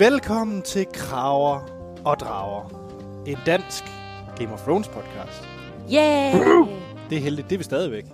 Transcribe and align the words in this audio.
Velkommen 0.00 0.62
til 0.62 0.86
Kraver 0.92 1.60
og 2.04 2.20
Drager. 2.20 2.68
En 3.26 3.36
dansk 3.46 3.84
Game 4.38 4.52
of 4.52 4.60
Thrones 4.60 4.88
podcast. 4.88 5.42
Yeah! 5.92 6.34
Det 7.10 7.18
er 7.18 7.22
heldigt, 7.22 7.50
det 7.50 7.56
er 7.56 7.58
vi 7.58 7.64
stadigvæk. 7.64 8.04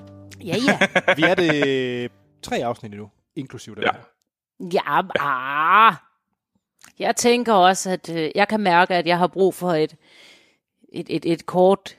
Ja, 0.45 0.57
ja. 0.67 0.79
Vi 1.17 1.23
er 1.23 1.35
det 1.35 2.11
tre 2.43 2.57
afsnit 2.65 2.93
endnu, 2.93 3.11
inklusiv 3.37 3.77
det 3.77 3.83
Ja. 3.83 3.91
her. 3.93 4.01
Ja, 4.73 5.01
ah. 5.21 5.95
Jeg 6.99 7.17
tænker 7.17 7.53
også, 7.53 7.91
at 7.91 8.11
øh, 8.11 8.31
jeg 8.35 8.49
kan 8.49 8.61
mærke, 8.61 8.95
at 8.95 9.07
jeg 9.07 9.19
har 9.19 9.27
brug 9.27 9.55
for 9.55 9.71
et, 9.73 9.97
et, 10.93 11.07
et, 11.11 11.25
et 11.33 11.47
kort... 11.47 11.97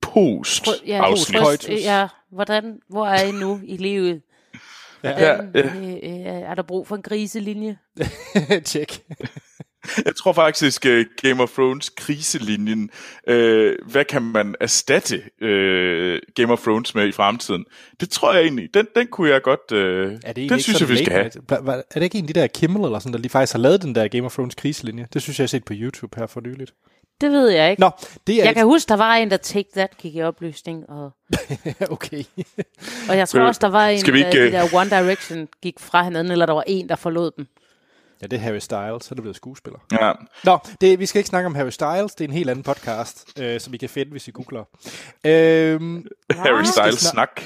Post 0.00 0.66
Ja, 0.86 1.00
afsnit. 1.04 1.42
trøst, 1.42 1.68
øh, 1.70 1.82
ja, 1.82 2.08
hvordan, 2.30 2.80
hvor 2.88 3.06
er 3.06 3.22
I 3.24 3.32
nu 3.32 3.60
i 3.64 3.76
livet? 3.76 4.22
Ja. 5.10 5.36
Hvordan, 5.36 5.50
Ja, 5.54 5.60
øh, 5.60 5.92
øh, 5.92 6.42
er 6.42 6.54
der 6.54 6.62
brug 6.62 6.86
for 6.86 6.96
en 6.96 7.02
griselinje? 7.02 7.78
Tjek. 8.64 9.00
Jeg 10.04 10.16
tror 10.16 10.32
faktisk, 10.32 10.86
uh, 10.88 11.04
Game 11.22 11.42
of 11.42 11.50
Thrones 11.50 11.88
kriselinjen, 11.90 12.90
uh, 13.30 13.34
hvad 13.90 14.04
kan 14.04 14.22
man 14.22 14.54
erstatte 14.60 15.16
uh, 15.16 16.18
Game 16.34 16.52
of 16.52 16.62
Thrones 16.62 16.94
med 16.94 17.08
i 17.08 17.12
fremtiden? 17.12 17.64
Det 18.00 18.10
tror 18.10 18.34
jeg 18.34 18.42
egentlig, 18.42 18.68
den, 18.74 18.86
den 18.96 19.06
kunne 19.06 19.30
jeg 19.30 19.42
godt, 19.42 19.72
uh, 19.72 19.78
Er 20.24 20.32
det 20.32 20.50
den 20.50 20.60
synes 20.60 20.80
jeg, 20.80 20.88
vi 20.88 20.96
skal 20.96 21.12
have. 21.12 21.30
Er 21.50 21.82
det 21.94 22.02
ikke 22.02 22.18
en 22.18 22.24
af 22.24 22.34
de 22.34 22.40
der 22.40 22.46
Kimmel 22.46 22.84
eller 22.84 22.98
sådan, 22.98 23.12
der 23.12 23.18
lige 23.18 23.30
faktisk 23.30 23.52
har 23.52 23.60
lavet 23.60 23.82
den 23.82 23.94
der 23.94 24.08
Game 24.08 24.24
of 24.24 24.34
Thrones 24.34 24.54
kriselinje? 24.54 25.06
Det 25.12 25.22
synes 25.22 25.38
jeg, 25.38 25.42
jeg 25.42 25.46
har 25.46 25.48
set 25.48 25.64
på 25.64 25.72
YouTube 25.76 26.20
her 26.20 26.26
for 26.26 26.40
nyligt. 26.40 26.74
Det 27.20 27.30
ved 27.30 27.48
jeg 27.48 27.70
ikke. 27.70 27.80
Nå, 27.80 27.90
det 28.26 28.40
er 28.40 28.44
Jeg 28.44 28.54
kan 28.54 28.64
huske, 28.64 28.88
der 28.88 28.96
var 28.96 29.14
en, 29.14 29.30
der 29.30 29.36
Take 29.36 29.68
That 29.76 29.96
gik 29.98 30.14
i 30.16 30.22
opløsning, 30.22 30.90
og, 30.90 31.12
et... 31.32 31.76
okay. 31.90 32.22
og 33.08 33.16
jeg 33.16 33.28
tror 33.28 33.40
Øh, 33.40 33.46
også, 33.46 33.58
der 33.62 33.68
var 33.68 33.86
en, 33.88 33.98
skal 34.00 34.14
vi 34.14 34.20
der, 34.20 34.26
ikke, 34.26 34.40
de 34.40 34.46
øh, 34.46 34.52
der 34.52 34.68
One 34.74 34.90
Direction 34.90 35.48
gik 35.62 35.80
fra 35.80 36.02
hinanden, 36.04 36.32
eller 36.32 36.46
der 36.46 36.52
var 36.52 36.64
en, 36.66 36.88
der 36.88 36.96
forlod 36.96 37.30
dem. 37.36 37.46
Ja, 38.22 38.26
det 38.26 38.36
er 38.36 38.40
Harry 38.40 38.58
Styles, 38.58 39.04
så 39.04 39.08
er 39.10 39.14
det 39.14 39.22
blevet 39.22 39.36
skuespiller. 39.36 39.78
Ja. 39.92 40.12
Nå, 40.44 40.58
det, 40.80 40.98
vi 40.98 41.06
skal 41.06 41.18
ikke 41.18 41.28
snakke 41.28 41.46
om 41.46 41.54
Harry 41.54 41.70
Styles, 41.70 42.14
det 42.14 42.24
er 42.24 42.28
en 42.28 42.34
helt 42.34 42.50
anden 42.50 42.62
podcast, 42.62 43.38
øh, 43.40 43.60
som 43.60 43.74
I 43.74 43.76
kan 43.76 43.88
finde, 43.88 44.10
hvis 44.10 44.28
I 44.28 44.30
googler. 44.30 44.64
Øhm, 45.24 46.06
Harry. 46.30 46.64
Styles 46.64 47.02
snak- 47.02 47.40
snak. 47.40 47.42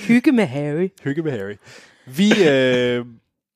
Hygge 0.00 0.32
med 0.32 0.46
Harry. 0.46 0.88
hygge 1.04 1.22
med 1.22 1.32
Harry. 1.32 1.56
Vi, 2.06 2.48
øh, 2.48 3.04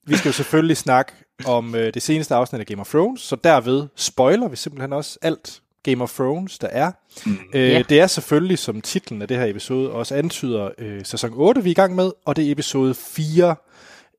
vi 0.06 0.16
skal 0.16 0.28
jo 0.28 0.32
selvfølgelig 0.32 0.76
snakke 0.76 1.12
om 1.46 1.74
øh, 1.74 1.94
det 1.94 2.02
seneste 2.02 2.34
afsnit 2.34 2.60
af 2.60 2.66
Game 2.66 2.80
of 2.80 2.88
Thrones, 2.90 3.20
så 3.20 3.36
derved 3.36 3.88
spoiler 3.96 4.48
vi 4.48 4.56
simpelthen 4.56 4.92
også 4.92 5.18
alt 5.22 5.60
Game 5.82 6.02
of 6.02 6.14
Thrones, 6.14 6.58
der 6.58 6.68
er. 6.68 6.92
Mm. 7.26 7.38
Øh, 7.54 7.70
Ja. 7.70 7.82
Det 7.88 8.00
er 8.00 8.06
selvfølgelig, 8.06 8.58
som 8.58 8.80
titlen 8.80 9.22
af 9.22 9.28
det 9.28 9.36
her 9.36 9.46
episode 9.46 9.90
også 9.90 10.14
antyder, 10.14 10.70
øh, 10.78 11.04
sæson 11.04 11.30
8, 11.34 11.62
vi 11.64 11.70
er 11.70 11.72
i 11.72 11.74
gang 11.74 11.94
med, 11.94 12.12
og 12.24 12.36
det 12.36 12.48
er 12.48 12.52
episode 12.52 12.94
4, 12.94 13.56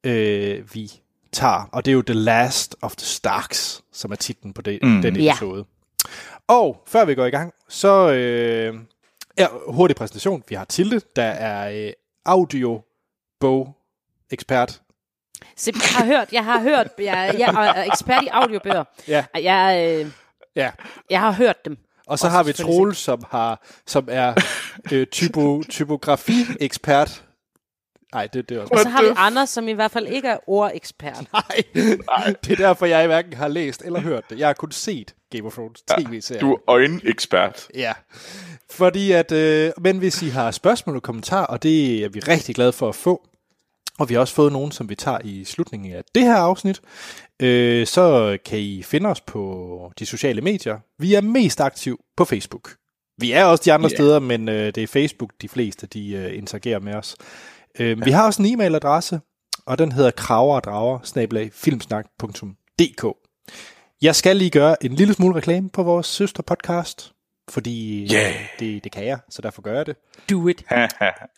øh, 0.04 0.74
vi 0.74 0.92
tager. 1.32 1.70
Og 1.72 1.86
det 1.86 1.92
er 1.92 1.94
jo 1.94 2.02
The 2.02 2.14
Last 2.14 2.76
of 2.82 2.96
the 2.96 3.06
Starks, 3.06 3.84
som 3.94 4.12
er 4.12 4.16
titlen 4.16 4.54
på 4.54 4.62
det, 4.62 4.80
mm. 4.84 5.02
den 5.02 5.16
episode. 5.16 5.66
Og 6.48 6.84
før 6.88 7.06
vi 7.06 7.16
går 7.16 7.26
i 7.26 7.30
gang, 7.30 7.54
så 7.70 8.12
øh, 8.12 8.76
ja, 9.38 9.48
hurtig 9.68 9.96
præsentation. 9.96 10.44
Vi 10.50 10.56
har 10.56 10.66
Tilde, 10.66 11.02
der 11.16 11.24
er 11.24 11.86
øh, 11.88 11.94
audio 12.26 12.82
bog 13.40 13.76
ekspert. 14.32 14.82
Så 15.62 15.72
jeg 15.76 15.82
har 15.98 16.06
hørt, 16.06 16.28
jeg 16.32 16.44
har 16.46 16.60
hørt, 16.62 16.88
jeg, 17.00 17.36
jeg 17.40 17.74
er 17.76 17.84
ekspert 17.84 18.24
i 18.24 18.28
audiobøger. 18.32 18.84
Ja. 19.08 19.26
Jeg, 19.42 20.00
øh, 20.06 20.12
Ja. 20.56 20.72
jeg 21.10 21.20
har 21.20 21.32
hørt 21.32 21.66
dem. 21.66 21.78
Og 22.08 22.20
så 22.20 22.26
Også 22.26 22.28
har 22.38 22.44
vi 22.44 22.54
Troel, 22.54 22.96
som, 22.96 23.24
har, 23.32 23.62
som 23.88 24.08
er 24.12 24.34
øh, 24.92 25.08
typo, 25.08 25.64
typografi-ekspert. 25.70 27.24
Nej, 28.14 28.28
det, 28.34 28.50
det 28.50 28.58
er 28.58 28.62
også... 28.62 28.74
Og 28.74 28.80
så 28.80 28.90
har 28.90 29.02
vi 29.04 29.08
Anders, 29.18 29.50
som 29.50 29.68
i 29.68 29.72
hvert 29.72 29.92
fald 29.92 30.08
ikke 30.08 30.28
er 30.28 30.38
ordekspert. 30.48 31.24
Nej, 31.34 32.34
det 32.44 32.52
er 32.52 32.56
derfor, 32.56 32.86
jeg 32.86 33.08
hverken 33.08 33.34
har 33.34 33.48
læst 33.48 33.82
eller 33.86 34.00
hørt 34.00 34.30
det. 34.30 34.40
Jeg 34.40 34.48
har 34.48 34.54
kun 34.54 34.72
set 34.72 35.16
Game 35.32 35.48
of 35.48 35.54
Thrones 35.54 35.82
tv-serien. 35.82 36.46
Du 36.46 36.54
er 36.54 36.58
øjenekspert. 36.68 37.68
Ja, 37.76 37.94
fordi 38.72 39.12
at, 39.12 39.32
øh, 39.32 39.72
men 39.82 39.98
hvis 39.98 40.22
I 40.22 40.28
har 40.30 40.52
spørgsmål 40.52 40.96
og 40.96 41.04
kommentarer, 41.04 41.46
og 41.46 41.64
det 41.64 42.04
er 42.04 42.10
vi 42.10 42.20
rigtig 42.20 42.56
glade 42.56 42.72
for 42.74 42.90
at 42.90 42.96
få, 42.96 43.28
og 44.00 44.10
vi 44.10 44.14
har 44.14 44.22
også 44.22 44.34
fået 44.34 44.52
nogen, 44.54 44.72
som 44.72 44.90
vi 44.90 44.96
tager 44.96 45.18
i 45.24 45.44
slutningen 45.46 45.94
af 45.94 46.04
det 46.16 46.24
her 46.24 46.36
afsnit, 46.36 46.82
øh, 47.40 47.88
så 47.88 48.38
kan 48.46 48.60
I 48.60 48.84
finde 48.84 49.10
os 49.10 49.22
på 49.22 49.92
de 50.00 50.06
sociale 50.06 50.42
medier. 50.42 50.80
Vi 51.00 51.14
er 51.14 51.22
mest 51.22 51.62
aktiv 51.62 52.00
på 52.18 52.26
Facebook. 52.26 52.76
Vi 53.18 53.32
er 53.32 53.46
også 53.46 53.62
de 53.66 53.74
andre 53.74 53.90
Ja. 53.92 53.96
steder, 53.96 54.20
men 54.20 54.50
øh, 54.50 54.66
det 54.76 54.84
er 54.84 54.88
Facebook, 54.88 55.30
de 55.42 55.50
fleste 55.50 55.88
de 55.88 56.10
øh, 56.12 56.38
interagerer 56.38 56.80
med 56.80 56.94
os. 56.94 57.16
Øh, 57.80 58.06
Vi 58.06 58.12
har 58.12 58.26
også 58.26 58.42
en 58.44 58.62
e-mailadresse, 58.62 59.20
og 59.66 59.78
den 59.78 59.92
hedder 59.92 60.12
kraverdrager 60.12 61.50
filmsnak.dk. 61.54 63.06
Jeg 64.02 64.16
skal 64.16 64.36
lige 64.38 64.50
gøre 64.50 64.86
en 64.86 64.94
lille 64.94 65.14
smule 65.14 65.36
reklame 65.36 65.70
på 65.70 65.84
vores 65.84 66.08
søster 66.08 66.44
podcast, 66.44 67.11
fordi 67.52 68.08
Yeah. 68.14 68.34
det, 68.60 68.84
det 68.84 68.92
kan 68.92 69.06
jeg, 69.06 69.20
så 69.30 69.42
derfor 69.42 69.62
gør 69.62 69.74
jeg 69.76 69.86
det. 69.86 69.96
Do 70.30 70.48
it. 70.48 70.64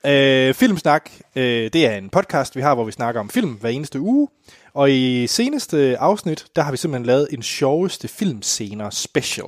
Øh, 0.05 0.53
Filmsnak, 0.53 1.09
øh, 1.35 1.43
det 1.73 1.75
er 1.87 1.95
en 1.95 2.09
podcast, 2.09 2.55
vi 2.55 2.61
har, 2.61 2.75
hvor 2.75 2.83
vi 2.83 2.91
snakker 2.91 3.21
om 3.21 3.29
film 3.29 3.51
hver 3.53 3.69
eneste 3.69 3.99
uge. 3.99 4.27
Og 4.73 4.91
i 4.91 5.27
seneste 5.27 5.97
afsnit, 5.97 6.45
der 6.55 6.61
har 6.61 6.71
vi 6.71 6.77
simpelthen 6.77 7.05
lavet 7.05 7.27
en 7.31 7.43
sjoveste 7.43 8.07
filmscener 8.07 8.89
special. 8.89 9.47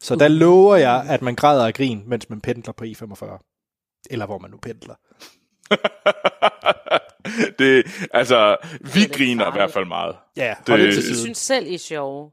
Så 0.00 0.16
der 0.16 0.28
lover 0.28 0.76
jeg, 0.76 1.04
at 1.08 1.22
man 1.22 1.34
græder 1.34 1.66
af 1.66 1.74
grin, 1.74 2.02
mens 2.06 2.30
man 2.30 2.40
pendler 2.40 2.72
på 2.72 2.84
E45. 2.84 4.04
Eller 4.10 4.26
hvor 4.26 4.38
man 4.38 4.50
nu 4.50 4.56
pendler. 4.62 4.94
det, 7.58 7.86
altså, 8.14 8.56
vi 8.80 8.98
lidt 9.00 9.12
griner 9.12 9.34
i 9.34 9.44
farligt. 9.44 9.56
hvert 9.62 9.72
fald 9.72 9.84
meget. 9.86 10.16
Ja, 10.36 10.54
Det- 10.66 10.78
det 10.78 10.86
Jeg 11.08 11.16
synes 11.16 11.38
selv, 11.38 11.66
I 11.66 11.74
er 11.74 11.78
sjove. 11.78 12.30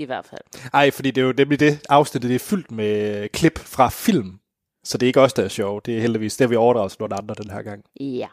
I 0.00 0.04
hvert 0.04 0.26
fald. 0.26 0.70
Ej, 0.72 0.90
fordi 0.90 1.10
det 1.10 1.20
er 1.20 1.26
jo 1.26 1.34
nemlig 1.36 1.60
det 1.60 1.80
afsnit, 1.88 2.22
det 2.22 2.34
er 2.34 2.38
fyldt 2.38 2.70
med 2.70 3.28
klip 3.28 3.58
fra 3.58 3.88
film. 3.88 4.38
Så 4.84 4.98
det 4.98 5.06
er 5.06 5.08
ikke 5.08 5.20
os, 5.20 5.32
der 5.32 5.44
er 5.44 5.48
sjove. 5.48 5.80
Det 5.84 5.96
er 5.96 6.00
heldigvis, 6.00 6.36
det 6.36 6.50
vi 6.50 6.56
overdraget 6.56 6.92
til 6.92 6.96
nogle 7.00 7.14
andre 7.14 7.34
den 7.34 7.50
her 7.50 7.62
gang. 7.62 7.84
Ja. 8.00 8.26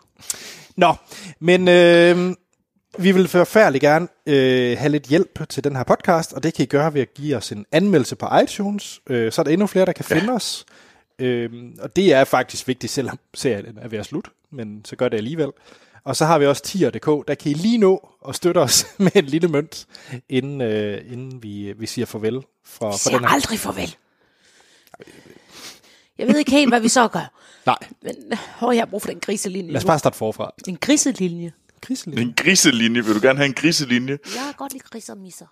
Nå, 0.75 0.93
men 1.39 1.67
øh, 1.67 2.35
vi 2.99 3.11
vil 3.11 3.27
forfærdeligt 3.27 3.81
gerne 3.81 4.07
øh, 4.25 4.77
have 4.77 4.89
lidt 4.89 5.03
hjælp 5.03 5.49
til 5.49 5.63
den 5.63 5.75
her 5.75 5.83
podcast, 5.83 6.33
og 6.33 6.43
det 6.43 6.53
kan 6.53 6.63
I 6.63 6.65
gøre 6.65 6.93
ved 6.93 7.01
at 7.01 7.13
give 7.13 7.37
os 7.37 7.51
en 7.51 7.65
anmeldelse 7.71 8.15
på 8.15 8.27
iTunes, 8.43 9.01
øh, 9.09 9.31
så 9.31 9.41
er 9.41 9.43
der 9.43 9.51
endnu 9.51 9.67
flere, 9.67 9.85
der 9.85 9.91
kan 9.91 10.05
finde 10.05 10.33
os. 10.33 10.65
Øh, 11.19 11.49
og 11.79 11.95
det 11.95 12.13
er 12.13 12.23
faktisk 12.23 12.67
vigtigt, 12.67 12.91
selvom 12.91 13.19
serien 13.33 13.77
er 13.81 13.87
ved 13.87 13.99
at 13.99 14.05
slutte, 14.05 14.29
men 14.51 14.85
så 14.85 14.95
gør 14.95 15.09
det 15.09 15.17
alligevel. 15.17 15.51
Og 16.07 16.15
så 16.15 16.25
har 16.25 16.39
vi 16.39 16.45
også 16.45 16.63
tier.dk, 16.63 17.27
der 17.27 17.35
kan 17.35 17.51
I 17.51 17.53
lige 17.53 17.77
nå 17.77 18.09
at 18.27 18.35
støtte 18.35 18.59
os 18.59 18.85
med 18.97 19.11
en 19.15 19.25
lille 19.25 19.47
mønt, 19.47 19.87
inden, 20.29 20.61
øh, 20.61 21.11
inden 21.11 21.43
vi, 21.43 21.73
vi 21.77 21.85
siger 21.87 22.05
farvel 22.05 22.41
for, 22.65 22.91
Vi 22.91 22.97
siger 22.97 23.17
den 23.17 23.27
her. 23.27 23.33
aldrig 23.33 23.59
farvel. 23.59 23.95
Jeg 26.17 26.27
ved 26.27 26.37
ikke 26.37 26.51
helt, 26.51 26.71
hvad 26.71 26.79
vi 26.79 26.87
så 26.87 27.07
gør. 27.07 27.31
Nej, 27.65 27.77
Men 28.01 28.15
åh, 28.61 28.75
jeg 28.75 28.81
har 28.81 28.85
brug 28.85 29.01
for 29.01 29.09
den 29.09 29.19
griselinje. 29.19 29.71
lad 29.71 29.81
os 29.81 29.85
bare 29.85 29.99
starte 29.99 30.17
forfra. 30.17 30.51
En 30.67 30.77
griselinje. 30.77 31.53
Kriselinje. 31.81 32.21
En 32.21 32.33
griselinje. 32.37 33.05
Vil 33.05 33.15
du 33.15 33.19
gerne 33.21 33.37
have 33.37 33.45
en 33.47 33.53
griselinje? 33.53 34.17
Jeg 34.25 34.41
kan 34.43 34.53
godt 34.57 34.73
lide 34.73 34.83
griser 34.83 35.13
og 35.13 35.19
misser. 35.19 35.45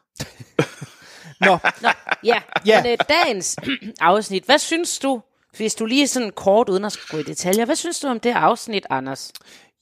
Nå, 1.45 1.57
Nå, 1.81 1.89
ja. 2.23 2.41
Ja. 2.65 2.83
Men 2.83 2.91
øh, 2.91 2.97
dagens 3.09 3.57
afsnit, 4.01 4.43
hvad 4.45 4.59
synes 4.59 4.99
du, 4.99 5.21
hvis 5.57 5.75
du 5.75 5.85
lige 5.85 6.07
sådan 6.07 6.31
kort, 6.35 6.69
uden 6.69 6.85
at 6.85 6.91
skulle 6.91 7.11
gå 7.11 7.17
i 7.17 7.31
detaljer, 7.33 7.65
hvad 7.65 7.75
synes 7.75 7.99
du 7.99 8.07
om 8.07 8.19
det 8.19 8.31
afsnit, 8.31 8.85
Anders? 8.89 9.31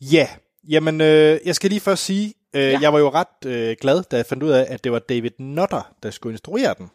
Ja, 0.02 0.28
jamen 0.70 1.02
øh, 1.02 1.40
jeg 1.46 1.56
skal 1.56 1.70
lige 1.70 1.80
først 1.80 2.04
sige, 2.04 2.34
øh, 2.54 2.62
ja. 2.62 2.70
Ja. 2.70 2.80
jeg 2.82 2.94
var 2.94 3.00
jo 3.00 3.10
ret 3.10 3.46
øh, 3.46 3.76
glad, 3.82 4.04
da 4.04 4.16
jeg 4.18 4.26
fandt 4.26 4.44
ud 4.44 4.50
af, 4.50 4.66
at 4.70 4.84
det 4.84 4.92
var 4.92 5.00
David 5.00 5.32
Nutter, 5.40 5.94
der 6.04 6.12
skulle 6.12 6.34
instruere 6.34 6.76
den, 6.78 6.90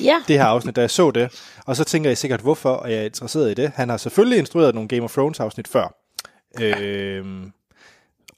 Ja, 0.00 0.22
det 0.28 0.38
her 0.38 0.44
afsnit, 0.44 0.76
da 0.76 0.80
jeg 0.80 0.90
så 0.90 1.10
det. 1.10 1.42
Og 1.66 1.76
så 1.76 1.84
tænker 1.84 2.10
jeg 2.10 2.18
sikkert, 2.18 2.40
hvorfor 2.40 2.70
og 2.70 2.92
jeg 2.92 2.98
er 3.00 3.04
interesseret 3.04 3.50
i 3.50 3.54
det. 3.54 3.70
Han 3.74 3.88
har 3.88 3.96
selvfølgelig 3.96 4.38
instrueret 4.38 4.74
nogle 4.74 4.88
Game 4.88 5.02
of 5.02 5.12
Thrones 5.12 5.40
afsnit 5.40 5.68
før. 5.68 5.94
Øh, 6.60 7.24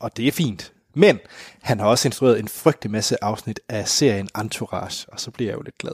og 0.00 0.16
det 0.16 0.28
er 0.28 0.32
fint. 0.32 0.72
Men 0.94 1.18
han 1.62 1.80
har 1.80 1.86
også 1.86 2.08
instrueret 2.08 2.38
en 2.38 2.48
frygtelig 2.48 2.90
masse 2.90 3.24
afsnit 3.24 3.60
af 3.68 3.88
serien 3.88 4.28
Entourage, 4.40 5.06
og 5.12 5.20
så 5.20 5.30
bliver 5.30 5.50
jeg 5.50 5.56
jo 5.56 5.62
lidt 5.62 5.78
glad. 5.78 5.92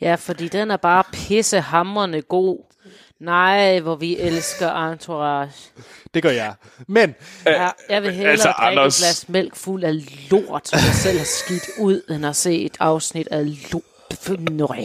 ja 0.00 0.14
fordi 0.14 0.48
den 0.48 0.70
er 0.70 0.76
bare 0.76 1.04
pissehammerende 1.12 2.22
god. 2.22 2.69
Nej, 3.20 3.80
hvor 3.80 3.96
vi 3.96 4.16
elsker 4.18 4.70
Entourage. 4.90 5.52
Det 6.14 6.22
gør 6.22 6.30
jeg. 6.30 6.54
Men 6.88 7.14
Ja, 7.46 7.68
jeg 7.88 8.02
vil 8.02 8.12
hellere 8.12 8.30
altså, 8.32 8.52
drikke 8.58 8.80
Anders- 8.80 8.98
et 8.98 9.04
glas 9.04 9.28
mælk 9.28 9.56
fuld 9.56 9.84
af 9.84 9.94
lort, 10.30 10.68
som 10.68 10.76
jeg 10.76 10.94
selv 10.94 11.18
har 11.18 11.24
skidt 11.24 11.70
ud, 11.78 12.02
end 12.10 12.26
at 12.26 12.36
se 12.36 12.62
et 12.62 12.76
afsnit 12.80 13.28
af 13.30 13.72
lort. 13.72 13.82
Nøj. 14.50 14.76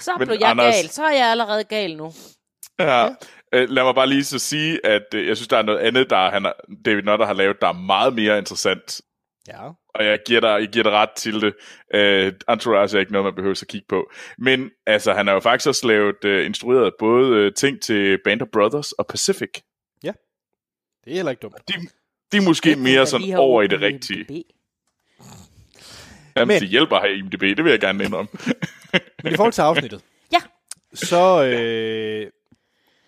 Så 0.00 0.10
Men 0.18 0.28
blev 0.28 0.36
jeg 0.40 0.50
Anders- 0.50 0.74
gal. 0.74 0.88
Så 0.90 1.04
er 1.04 1.12
jeg 1.16 1.26
allerede 1.30 1.64
gal 1.64 1.96
nu. 1.96 2.12
Ja. 2.80 3.08
Øh, 3.52 3.68
lad 3.70 3.82
mig 3.84 3.94
bare 3.94 4.06
lige 4.08 4.24
så 4.24 4.38
sige, 4.38 4.86
at 4.86 5.02
øh, 5.14 5.26
jeg 5.28 5.36
synes, 5.36 5.48
der 5.48 5.56
er 5.58 5.62
noget 5.62 5.78
andet, 5.78 6.10
der 6.10 6.30
han 6.30 6.52
David 6.84 7.02
Nutter 7.02 7.26
har 7.26 7.32
lavet, 7.32 7.56
der 7.60 7.68
er 7.68 7.72
meget 7.72 8.14
mere 8.14 8.38
interessant. 8.38 9.00
ja, 9.48 9.68
Og 9.96 10.04
jeg 10.04 10.18
giver 10.26 10.40
dig, 10.40 10.48
jeg 10.48 10.68
giver 10.68 10.82
dig 10.82 10.92
ret 10.92 11.10
til 11.16 11.40
det. 11.40 11.54
Uh, 11.94 12.52
Entourage 12.54 12.96
er 12.96 13.00
ikke 13.00 13.12
noget, 13.12 13.24
man 13.24 13.34
behøver 13.34 13.58
at 13.62 13.68
kigge 13.68 13.86
på. 13.88 14.10
Men 14.38 14.70
altså, 14.86 15.12
han 15.12 15.26
har 15.26 15.34
jo 15.34 15.40
faktisk 15.40 15.68
også 15.68 15.86
lavet, 15.86 16.16
uh, 16.24 16.46
instrueret 16.46 16.92
både 16.98 17.46
uh, 17.46 17.52
ting 17.52 17.82
til 17.82 18.18
Band 18.24 18.42
of 18.42 18.48
Brothers 18.52 18.92
og 18.92 19.06
Pacific. 19.06 19.50
det 21.04 21.12
er 21.12 21.16
heller 21.16 21.30
ikke 21.30 21.40
dumt. 21.40 21.56
De, 21.68 21.72
Det 22.32 22.38
er 22.38 22.42
måske 22.42 22.70
Det 22.70 22.78
mere 22.78 23.00
da 23.00 23.04
sådan 23.04 23.34
over 23.36 23.62
i 23.62 23.66
det 23.66 23.80
rigtige. 23.80 24.18
IMDb. 24.20 24.46
Jamen, 26.36 26.48
Men- 26.48 26.60
det 26.60 26.68
hjælper 26.68 26.96
at 26.96 27.02
have 27.02 27.18
IMDb, 27.18 27.40
det 27.40 27.64
vil 27.64 27.70
jeg 27.70 27.80
gerne 27.80 28.04
indrømme. 28.04 28.28
Men 29.24 29.32
i 29.32 29.36
forhold 29.36 29.52
til 29.52 29.62
afsnittet, 29.62 30.00
Ja. 30.32 30.38
så, 30.94 31.44
øh, 31.44 32.30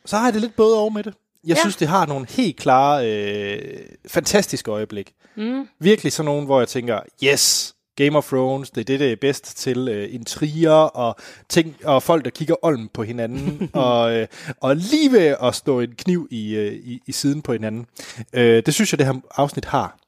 så 0.05 0.17
har 0.17 0.27
jeg 0.27 0.33
det 0.35 0.41
lidt 0.43 0.57
både 0.57 0.79
over 0.81 0.91
med 0.91 1.03
det. 1.03 1.15
Jeg 1.49 1.57
Ja. 1.57 1.61
synes, 1.61 1.77
det 1.77 1.89
har 1.89 2.07
nogle 2.07 2.27
helt 2.31 2.57
klare, 2.57 3.11
øh, 3.13 3.79
fantastiske 4.07 4.71
øjeblik. 4.71 5.13
Mm. 5.37 5.69
Virkelig 5.81 6.13
sådan 6.13 6.25
nogle, 6.25 6.45
hvor 6.47 6.59
jeg 6.61 6.69
tænker, 6.69 7.01
yes, 7.25 7.75
Game 7.97 8.19
of 8.19 8.29
Thrones, 8.29 8.71
det 8.71 8.81
er 8.81 8.85
det, 8.85 9.01
det 9.01 9.13
er 9.13 9.17
bedst 9.21 9.57
til. 9.59 9.89
Øh, 9.89 10.15
intriger 10.15 10.71
og, 10.73 11.17
ting, 11.49 11.77
og 11.85 12.03
folk, 12.03 12.25
der 12.25 12.31
kigger 12.31 12.55
olm 12.63 12.89
på 12.95 13.03
hinanden, 13.03 13.71
og, 13.73 14.13
øh, 14.17 14.27
og 14.61 14.77
lige 14.77 15.13
ved 15.13 15.37
at 15.43 15.55
stå 15.55 15.81
en 15.81 15.95
kniv 15.99 16.29
i, 16.31 16.55
øh, 16.55 16.73
i, 16.73 17.01
i 17.07 17.13
siden 17.13 17.43
på 17.43 17.53
hinanden. 17.53 17.87
Øh, 18.33 18.63
det 18.67 18.75
synes 18.75 18.93
jeg, 18.93 18.99
det 18.99 19.07
her 19.07 19.15
afsnit 19.37 19.65
har. 19.65 19.99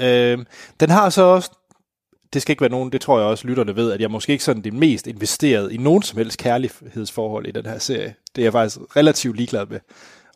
Øh, 0.00 0.38
den 0.80 0.90
har 0.90 1.10
så 1.10 1.22
også, 1.22 1.50
det 2.32 2.42
skal 2.42 2.52
ikke 2.52 2.60
være 2.60 2.70
nogen, 2.70 2.92
det 2.92 3.00
tror 3.00 3.18
jeg 3.18 3.26
også 3.28 3.46
lytterne 3.46 3.76
ved, 3.76 3.92
at 3.92 4.00
jeg 4.00 4.10
måske 4.10 4.32
ikke 4.32 4.44
sådan 4.44 4.62
det 4.64 4.72
mest 4.72 5.06
investeret 5.06 5.72
i 5.72 5.76
nogen 5.76 6.02
som 6.02 6.18
helst 6.18 6.38
kærlighedsforhold 6.38 7.46
i 7.46 7.50
den 7.50 7.66
her 7.66 7.78
serie. 7.78 8.14
Det 8.36 8.42
er 8.42 8.46
jeg 8.46 8.52
faktisk 8.52 8.96
relativt 8.96 9.36
ligeglad 9.36 9.66
med. 9.66 9.80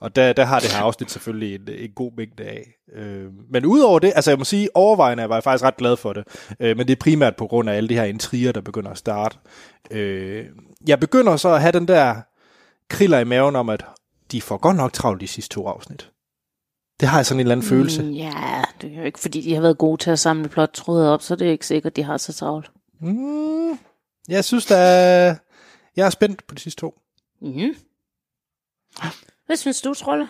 Og 0.03 0.17
der, 0.17 0.33
der 0.33 0.45
har 0.45 0.61
det 0.61 0.73
her 0.73 0.83
afsnit 0.83 1.11
selvfølgelig 1.11 1.55
en, 1.55 1.69
en 1.69 1.91
god 1.91 2.13
mængde 2.17 2.45
af. 2.45 2.69
Øh, 2.93 3.27
men 3.51 3.67
udover 3.67 3.99
det, 3.99 4.13
altså 4.15 4.31
jeg 4.31 4.39
må 4.39 4.45
sige, 4.45 4.77
overvejende 4.77 5.29
var 5.29 5.37
jeg 5.37 5.43
faktisk 5.43 5.65
ret 5.65 5.77
glad 5.77 5.97
for 5.97 6.13
det. 6.13 6.25
Øh, 6.61 6.77
men 6.77 6.89
det 6.89 6.93
er 6.93 7.01
primært 7.01 7.37
på 7.37 7.47
grund 7.47 7.71
af 7.71 7.75
alle 7.75 7.89
de 7.89 7.95
her 7.95 8.05
intriger, 8.05 8.53
der 8.53 8.61
begynder 8.61 8.91
at 8.91 8.99
starte. 8.99 9.39
Øh, 9.91 10.47
jeg 10.87 11.01
begynder 11.01 11.37
så 11.37 11.49
at 11.49 11.61
have 11.61 11.73
den 11.73 11.89
der 11.89 12.21
kriller 12.89 13.19
i 13.19 13.25
maven 13.25 13.57
om, 13.57 13.69
at 13.69 13.85
de 14.33 14.43
får 14.43 14.57
godt 14.57 14.77
nok 14.77 14.93
travlt 14.93 15.21
de 15.21 15.29
sidste 15.29 15.55
to 15.55 15.67
afsnit. 15.67 16.11
Det 17.01 17.09
har 17.09 17.19
jeg 17.19 17.27
sådan 17.27 17.37
en 17.37 17.41
eller 17.41 17.55
anden 17.55 17.67
følelse. 17.67 18.03
Mm, 18.03 18.11
ja, 18.11 18.63
det 18.81 18.93
er 18.93 18.99
jo 18.99 19.05
ikke, 19.05 19.19
fordi 19.19 19.41
de 19.41 19.55
har 19.55 19.63
været 19.63 19.79
gode 19.79 20.03
til 20.03 20.11
at 20.11 20.19
samle 20.19 20.49
plot 20.49 20.71
tråde 20.75 21.15
op, 21.15 21.23
så 21.23 21.37
det 21.37 21.47
er 21.47 21.53
ikke 21.53 21.67
sikkert, 21.67 21.97
de 21.97 22.03
har 22.03 22.17
så 22.17 22.33
travlt. 22.33 22.71
Mm, 23.01 23.79
jeg 24.29 24.45
synes 24.45 24.67
da, 24.67 24.77
jeg 25.97 26.07
er 26.07 26.11
spændt 26.11 26.47
på 26.47 26.55
de 26.55 26.61
sidste 26.61 26.81
to. 26.81 26.95
Mm. 27.41 27.75
Hvad 29.53 29.57
synes 29.57 29.81
du, 29.81 29.95
Trolle? 29.95 30.29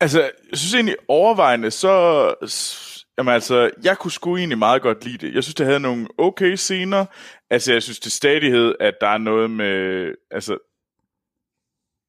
Altså, 0.00 0.20
jeg 0.22 0.58
synes 0.58 0.74
egentlig 0.74 0.96
overvejende, 1.08 1.70
så... 1.70 2.34
Jamen 3.18 3.34
altså, 3.34 3.70
jeg 3.84 3.98
kunne 3.98 4.10
sgu 4.10 4.36
egentlig 4.36 4.58
meget 4.58 4.82
godt 4.82 5.04
lide 5.04 5.26
det. 5.26 5.34
Jeg 5.34 5.42
synes, 5.42 5.54
det 5.54 5.66
havde 5.66 5.80
nogle 5.80 6.08
okay 6.18 6.54
scener. 6.54 7.06
Altså, 7.50 7.72
jeg 7.72 7.82
synes 7.82 8.00
til 8.00 8.12
stadighed, 8.12 8.74
at 8.80 8.94
der 9.00 9.06
er 9.06 9.18
noget 9.18 9.50
med... 9.50 10.14
Altså, 10.30 10.58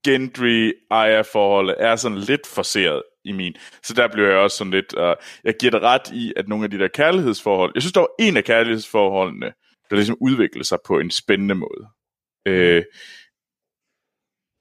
Gendry 0.05 0.71
ejer 0.91 1.23
forholdet 1.23 1.75
er 1.79 1.95
sådan 1.95 2.17
lidt 2.17 2.47
forseret 2.47 3.03
i 3.25 3.31
min. 3.31 3.55
Så 3.83 3.93
der 3.93 4.07
blev 4.07 4.25
jeg 4.25 4.37
også 4.37 4.57
sådan 4.57 4.71
lidt... 4.71 4.93
Uh, 4.93 5.13
jeg 5.43 5.55
giver 5.59 5.71
det 5.71 5.81
ret 5.81 6.11
i, 6.13 6.33
at 6.35 6.47
nogle 6.47 6.63
af 6.63 6.71
de 6.71 6.79
der 6.79 6.87
kærlighedsforhold... 6.87 7.71
Jeg 7.75 7.81
synes, 7.81 7.93
der 7.93 7.99
var 7.99 8.09
en 8.19 8.37
af 8.37 8.43
kærlighedsforholdene, 8.43 9.53
der 9.89 9.95
ligesom 9.95 10.17
udviklede 10.21 10.65
sig 10.65 10.79
på 10.85 10.99
en 10.99 11.11
spændende 11.11 11.55
måde. 11.55 11.87
Øh, 12.47 12.83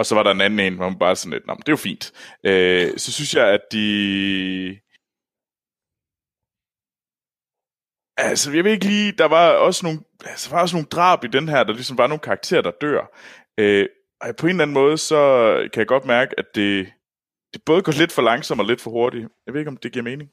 og 0.01 0.07
så 0.07 0.15
var 0.15 0.23
der 0.23 0.31
en 0.31 0.41
anden 0.41 0.61
en, 0.61 0.77
hvor 0.77 0.89
man 0.89 0.99
bare 0.99 1.17
sådan 1.17 1.33
lidt, 1.33 1.47
Nå, 1.47 1.55
det 1.55 1.69
er 1.69 1.73
jo 1.73 1.77
fint. 1.77 2.13
Øh, 2.45 2.99
så 2.99 3.13
synes 3.13 3.35
jeg, 3.35 3.49
at 3.49 3.61
de... 3.73 4.79
Altså, 8.17 8.53
jeg 8.53 8.65
ved 8.65 8.73
ikke 8.73 8.87
lige, 8.87 9.13
der 9.13 9.25
var 9.25 9.51
også 9.51 9.87
nogle, 9.87 10.01
altså, 10.25 10.51
var 10.51 10.61
også 10.61 10.77
nogle 10.77 10.89
drab 10.89 11.25
i 11.25 11.29
den 11.29 11.49
her, 11.49 11.65
der 11.65 11.73
ligesom 11.73 11.99
var 11.99 12.07
nogle 12.07 12.21
karakterer, 12.21 12.63
der 12.63 12.71
dør. 12.71 13.19
Øh, 13.59 13.87
og 14.21 14.37
på 14.37 14.47
en 14.47 14.51
eller 14.51 14.63
anden 14.63 14.75
måde, 14.75 14.99
så 14.99 15.19
kan 15.73 15.81
jeg 15.81 15.87
godt 15.87 16.05
mærke, 16.05 16.35
at 16.39 16.55
det, 16.55 16.93
det 17.53 17.63
både 17.65 17.83
går 17.83 17.93
lidt 17.93 18.13
for 18.13 18.23
langsomt 18.23 18.61
og 18.61 18.67
lidt 18.67 18.81
for 18.81 18.91
hurtigt. 18.91 19.29
Jeg 19.47 19.55
ved 19.55 19.61
ikke, 19.61 19.69
om 19.69 19.77
det 19.77 19.93
giver 19.93 20.03
mening. 20.03 20.31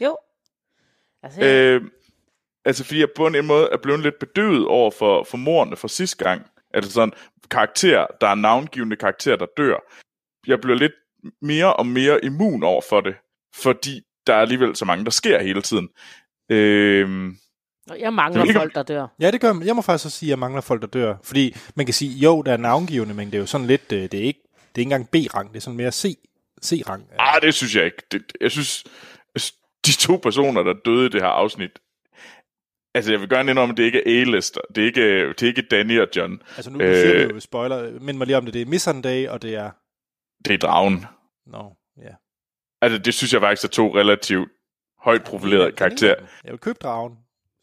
Jo. 0.00 0.16
Altså, 1.22 1.40
øh, 1.44 1.74
Øh, 1.74 1.82
altså, 2.64 2.84
fordi 2.84 3.00
jeg 3.00 3.08
på 3.16 3.22
en 3.22 3.26
eller 3.26 3.38
anden 3.38 3.48
måde 3.48 3.68
er 3.72 3.76
blevet 3.76 4.00
lidt 4.00 4.18
bedøvet 4.18 4.66
over 4.66 4.90
for, 4.90 5.24
for 5.24 5.36
morerne 5.36 5.76
fra 5.76 5.88
sidste 5.88 6.24
gang. 6.24 6.49
Altså 6.74 6.90
sådan 6.92 7.12
karakterer, 7.50 8.06
der 8.20 8.26
er 8.28 8.34
navngivende 8.34 8.96
karakterer, 8.96 9.36
der 9.36 9.46
dør. 9.56 9.76
Jeg 10.46 10.60
bliver 10.60 10.76
lidt 10.76 10.92
mere 11.42 11.76
og 11.76 11.86
mere 11.86 12.24
immun 12.24 12.62
over 12.62 12.82
for 12.88 13.00
det, 13.00 13.14
fordi 13.54 14.00
der 14.26 14.34
er 14.34 14.40
alligevel 14.40 14.76
så 14.76 14.84
mange, 14.84 15.04
der 15.04 15.10
sker 15.10 15.42
hele 15.42 15.62
tiden. 15.62 15.88
Øh, 16.50 17.32
jeg 17.98 18.12
mangler 18.14 18.44
ligger- 18.44 18.60
folk, 18.60 18.74
der 18.74 18.82
dør. 18.82 19.06
Ja, 19.20 19.30
det 19.30 19.40
gør 19.40 19.54
jeg. 19.54 19.66
Jeg 19.66 19.76
må 19.76 19.82
faktisk 19.82 20.06
også 20.06 20.18
sige, 20.18 20.28
at 20.28 20.30
jeg 20.30 20.38
mangler 20.38 20.60
folk, 20.60 20.80
der 20.80 20.86
dør. 20.88 21.16
Fordi 21.22 21.56
man 21.74 21.86
kan 21.86 21.92
sige, 21.94 22.10
jo, 22.18 22.42
der 22.42 22.52
er 22.52 22.56
navngivende, 22.56 23.14
men 23.14 23.26
det 23.26 23.34
er 23.34 23.38
jo 23.38 23.46
sådan 23.46 23.66
lidt, 23.66 23.92
øh, 23.92 24.02
det 24.02 24.14
er 24.14 24.24
ikke, 24.24 24.40
det 24.52 24.58
er 24.62 24.78
ikke 24.78 24.94
engang 24.94 25.10
B-rang, 25.10 25.48
det 25.50 25.56
er 25.56 25.60
sådan 25.60 25.76
mere 25.76 25.92
C, 25.92 26.18
C-rang. 26.64 27.04
ah, 27.18 27.42
det 27.42 27.54
synes 27.54 27.76
jeg 27.76 27.84
ikke. 27.84 28.02
Det, 28.12 28.22
jeg 28.40 28.50
synes, 28.50 28.84
jeg 29.34 29.40
synes, 29.40 29.58
de 29.86 29.92
to 29.92 30.16
personer, 30.16 30.62
der 30.62 30.74
døde 30.84 31.06
i 31.06 31.08
det 31.08 31.20
her 31.20 31.28
afsnit, 31.28 31.70
altså 32.94 33.10
jeg 33.12 33.20
vil 33.20 33.28
gerne 33.28 33.50
indrømme, 33.50 33.72
at 33.72 33.76
det 33.76 33.84
ikke 33.84 33.98
er 34.06 34.20
A-lister. 34.20 34.60
Det 34.74 34.82
er 34.82 34.86
ikke, 34.86 35.28
det 35.28 35.42
er 35.42 35.46
ikke 35.46 35.62
Danny 35.62 36.00
og 36.00 36.08
John. 36.16 36.42
Altså 36.56 36.70
nu 36.70 36.80
øh, 36.80 36.94
siger 36.96 37.14
Øh. 37.22 37.28
du 37.28 37.34
jo 37.34 37.40
spoiler, 37.40 38.00
mind 38.00 38.18
mig 38.18 38.26
lige 38.26 38.36
om 38.36 38.44
det, 38.44 38.54
det 38.54 38.62
er 38.62 38.66
Missandei, 38.66 39.24
og 39.24 39.42
det 39.42 39.54
er... 39.54 39.70
Det 40.44 40.54
er 40.54 40.58
dragen. 40.58 41.06
Nå, 41.46 41.58
no, 41.58 41.70
ja. 42.02 42.14
Altså 42.82 42.98
det 42.98 43.14
synes 43.14 43.32
jeg 43.32 43.40
faktisk 43.40 43.64
er 43.64 43.68
to 43.68 43.96
relativt 43.96 44.48
højt 44.98 45.24
profilerede 45.24 45.72
karakterer. 45.72 46.14
Jeg 46.44 46.52
vil 46.52 46.58
købe 46.60 46.78
dragen. 46.82 47.12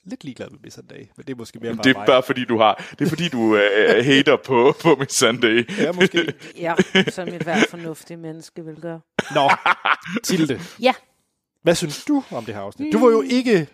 Lidt 0.05 0.23
ligeglad 0.23 0.49
med 0.49 0.59
Missandei, 0.63 1.09
men 1.17 1.25
det 1.25 1.33
er 1.33 1.37
måske 1.37 1.59
mere 1.59 1.67
Jamen, 1.67 1.77
bare 1.77 1.83
det 1.83 1.89
er 1.95 1.99
mig. 1.99 2.05
bare 2.07 2.23
fordi 2.23 2.45
du 2.45 2.57
har, 2.57 2.85
det 2.99 3.05
er 3.05 3.09
fordi 3.09 3.29
du 3.29 3.55
øh, 3.57 4.05
hater 4.05 4.35
på, 4.35 4.75
på 4.81 4.95
Miss 4.95 5.15
Sunday. 5.15 5.69
Ja, 5.79 5.91
måske. 5.91 6.33
Ja, 6.65 6.73
som 7.09 7.27
et 7.27 7.43
hvert 7.43 7.67
fornuftigt 7.69 8.19
menneske 8.19 8.65
vil 8.65 8.75
gøre. 8.81 8.99
Nå, 9.35 9.49
Tilde. 10.23 10.59
Ja. 10.81 10.93
Hvad 11.63 11.75
synes 11.75 12.05
du 12.05 12.23
om 12.31 12.45
det 12.45 12.55
her 12.55 12.61
afsnit? 12.61 12.93
Du 12.93 12.99
var 13.05 13.11
jo 13.11 13.21
ikke 13.21 13.67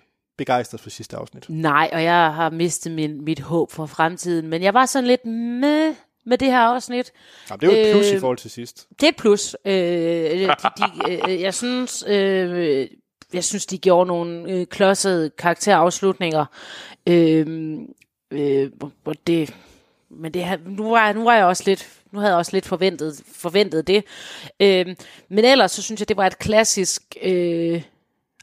begejstret 0.46 0.82
for 0.82 0.90
sidste 0.90 1.18
afsnit. 1.18 1.50
Nej, 1.50 1.90
og 1.94 2.04
jeg 2.04 2.34
har 2.34 2.50
mistet 2.50 2.92
min, 2.92 3.26
mit 3.26 3.40
håb 3.40 3.72
for 3.72 3.86
fremtiden, 3.86 4.48
men 4.48 4.64
jeg 4.64 4.74
var 4.74 4.86
sådan 4.86 5.08
lidt 5.08 5.26
med 5.26 5.96
med 6.26 6.38
det 6.38 6.48
her 6.48 6.60
afsnit. 6.60 7.12
Jamen, 7.50 7.60
det 7.60 7.70
er 7.70 7.82
jo 7.82 7.88
et 7.88 7.94
plus 7.94 8.12
Øh, 8.12 8.18
i 8.18 8.20
forhold 8.20 8.38
til 8.38 8.52
sidst. 8.52 8.88
Det 9.00 9.04
er 9.04 9.10
et 9.10 9.16
plus. 9.16 9.56
Øh, 9.66 9.74
de, 9.74 10.48
de, 10.78 11.32
øh, 11.32 11.42
jeg 11.42 11.54
synes, 11.54 12.04
øh, 12.08 12.88
jeg 13.34 13.44
synes, 13.44 13.66
de 13.66 13.78
gjorde 13.78 14.08
nogle 14.08 14.52
øh, 14.52 14.66
klodsede 14.66 15.30
karakterafslutninger. 15.30 16.46
Øh, 17.08 17.78
øh, 18.32 18.72
hvor 19.04 19.14
det, 19.28 19.56
men 20.10 20.34
det, 20.34 20.60
nu, 20.66 20.90
var, 20.90 21.14
nu 21.14 21.24
var 21.24 21.36
jeg 21.36 21.46
også 21.46 21.64
lidt, 21.66 21.90
nu 22.12 22.20
havde 22.20 22.32
jeg 22.32 22.38
også 22.38 22.52
lidt 22.54 22.66
forventet, 22.66 23.22
forventet 23.36 23.88
det. 23.88 24.04
Øh, 24.60 24.96
men 25.30 25.46
ellers 25.46 25.72
så 25.72 25.82
synes 25.82 26.02
jeg, 26.02 26.10
det 26.10 26.18
var 26.18 26.28
et 26.28 26.40
klassisk 26.40 27.16
øh, 27.22 27.82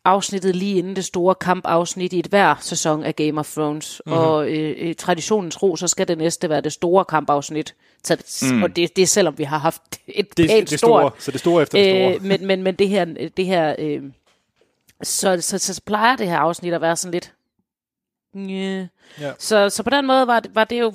afsnittet 0.05 0.57
lige 0.57 0.79
inden 0.79 0.97
det 0.97 1.05
store 1.05 1.35
kampafsnit 1.35 2.13
i 2.13 2.19
et 2.19 2.27
hver 2.27 2.55
sæson 2.61 3.05
af 3.05 3.17
Game 3.17 3.41
of 3.41 3.53
Thrones. 3.53 4.03
Mhm. 4.07 4.15
Mm-hmm. 4.15 4.27
Og 4.27 4.51
øh, 4.51 4.95
traditionen 4.95 5.51
tro, 5.51 5.77
så 5.77 5.89
skal 5.89 6.09
det 6.09 6.19
næste 6.19 6.49
være 6.49 6.61
det 6.61 6.73
store 6.73 7.05
kampafsnit. 7.05 7.75
Så, 8.05 8.17
mm. 8.53 8.63
Og 8.63 8.77
det, 8.77 8.97
det 8.97 9.03
er 9.03 9.07
selvom 9.07 9.39
vi 9.39 9.45
har 9.45 9.59
haft 9.59 9.83
et 10.09 10.37
Det, 10.37 10.49
pænt 10.49 10.71
det 10.71 10.79
stort 10.79 10.89
store, 10.89 11.11
så 11.19 11.31
det 11.31 11.41
store 11.41 11.63
efter 11.63 11.79
det 11.79 11.91
store. 11.91 12.15
Øh, 12.15 12.25
men, 12.25 12.47
men, 12.47 12.63
men 12.63 12.75
det 12.75 12.89
her, 12.89 13.05
det 13.37 13.47
her 13.47 13.75
øh, 13.79 14.03
så, 15.03 15.41
så, 15.41 15.59
så 15.59 15.81
plejer 15.87 16.17
det 16.17 16.29
her 16.29 16.39
afsnit 16.39 16.73
at 16.73 16.81
være 16.81 16.97
sådan 16.97 17.13
lidt, 17.13 17.33
yeah. 18.37 18.87
Ja. 19.21 19.33
så, 19.39 19.71
så 19.71 19.83
på 19.83 19.91
den 19.91 20.07
måde 20.07 20.27
var 20.27 20.41
det, 20.41 20.55
var 20.55 20.65
det 20.65 20.81
jo 20.81 20.93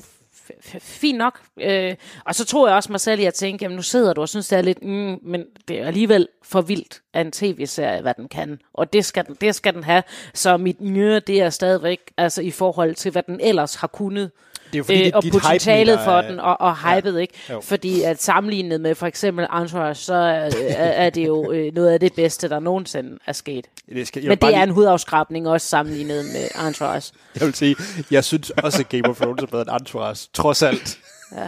fint 0.79 1.17
nok. 1.17 1.39
Øh, 1.61 1.95
og 2.25 2.35
så 2.35 2.45
tror 2.45 2.67
jeg 2.67 2.75
også 2.75 2.91
mig 2.91 2.99
selv 2.99 3.21
at 3.21 3.27
at 3.27 3.33
tænke, 3.33 3.63
jamen 3.65 3.75
nu 3.75 3.81
sidder 3.81 4.13
du 4.13 4.21
og 4.21 4.29
synes, 4.29 4.47
det 4.47 4.57
er 4.57 4.61
lidt, 4.61 4.83
mm, 4.83 5.19
men 5.23 5.45
det 5.67 5.81
er 5.81 5.87
alligevel 5.87 6.27
for 6.43 6.61
vildt 6.61 7.01
af 7.13 7.21
en 7.21 7.31
tv-serie, 7.31 8.01
hvad 8.01 8.13
den 8.13 8.27
kan. 8.27 8.59
Og 8.73 8.93
det 8.93 9.05
skal 9.05 9.25
den, 9.25 9.37
det 9.41 9.55
skal 9.55 9.73
den 9.73 9.83
have. 9.83 10.03
Så 10.33 10.57
mit 10.57 10.81
nye, 10.81 11.19
det 11.19 11.41
er 11.41 11.49
stadigvæk, 11.49 11.99
altså 12.17 12.41
i 12.41 12.51
forhold 12.51 12.95
til, 12.95 13.11
hvad 13.11 13.23
den 13.23 13.39
ellers 13.39 13.75
har 13.75 13.87
kunnet 13.87 14.31
det 14.75 14.79
er 14.79 14.79
jo 14.79 14.83
fordi, 14.83 14.99
øh, 14.99 15.05
dit- 15.05 15.13
og 15.15 15.23
dit 15.23 15.31
potentialet 15.31 15.99
for 16.05 16.11
er- 16.11 16.27
den, 16.29 16.39
og, 16.39 16.61
og 16.61 16.77
hypet, 16.77 17.13
ja. 17.15 17.19
ikke? 17.19 17.33
Jo. 17.49 17.61
Fordi 17.61 18.01
at 18.01 18.21
sammenlignet 18.21 18.81
med 18.81 18.95
for 18.95 19.07
eksempel 19.07 19.47
Entourage, 19.61 19.95
så 19.95 20.13
er, 20.13 20.49
er, 20.69 20.85
er 21.05 21.09
det 21.09 21.25
jo 21.27 21.51
øh, 21.51 21.73
noget 21.73 21.89
af 21.89 21.99
det 21.99 22.13
bedste, 22.13 22.49
der 22.49 22.59
nogensinde 22.59 23.17
er 23.25 23.33
sket. 23.33 23.65
Det 23.89 24.07
skal, 24.07 24.27
Men 24.27 24.37
det 24.37 24.43
er 24.43 24.49
lige, 24.49 24.63
en 24.63 24.69
hudafskrabning 24.69 25.47
også 25.47 25.67
sammenlignet 25.67 26.25
med 26.25 26.67
Entourage. 26.67 27.13
jeg 27.39 27.45
vil 27.45 27.53
sige, 27.55 27.75
jeg 28.11 28.23
synes 28.23 28.49
også, 28.49 28.79
at 28.79 28.89
Game 28.89 29.09
of 29.09 29.17
Thrones 29.17 29.43
er 29.43 29.47
bedre 29.47 29.61
end 29.61 29.69
Entourage, 29.81 30.29
trods 30.33 30.61
alt. 30.63 30.97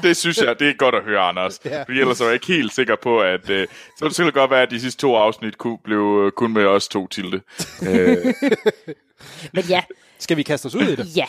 Det 0.04 0.18
synes 0.18 0.38
jeg, 0.38 0.56
det 0.60 0.70
er 0.70 0.74
godt 0.74 0.96
at 0.96 1.04
høre, 1.04 1.20
Anders. 1.22 1.60
Ja. 1.66 1.76
Ja. 1.78 1.82
Fordi 1.84 2.00
ellers 2.00 2.22
er 2.22 2.26
jeg 2.26 2.34
ikke 2.34 2.48
helt 2.48 2.74
sikker 2.76 2.96
på, 3.04 3.20
at... 3.20 3.50
Øh, 3.50 3.68
så 4.00 4.06
det 4.06 4.14
skulle 4.14 4.32
godt 4.32 4.52
være, 4.52 4.62
at 4.62 4.72
de 4.72 4.80
sidste 4.80 5.02
to 5.02 5.16
afsnit 5.16 5.58
kunne 5.58 5.78
blive 5.84 6.26
øh, 6.26 6.32
kun 6.32 6.54
med 6.54 6.66
os 6.66 6.88
to 6.88 7.08
til 7.08 7.32
det. 7.32 7.42
Øh, 7.90 8.18
Men 9.54 9.64
ja, 9.70 9.82
Skal 10.20 10.38
vi 10.38 10.44
kaste 10.44 10.66
os 10.66 10.76
ud 10.76 10.82
i 10.82 10.96
det? 10.96 11.08
ja. 11.16 11.26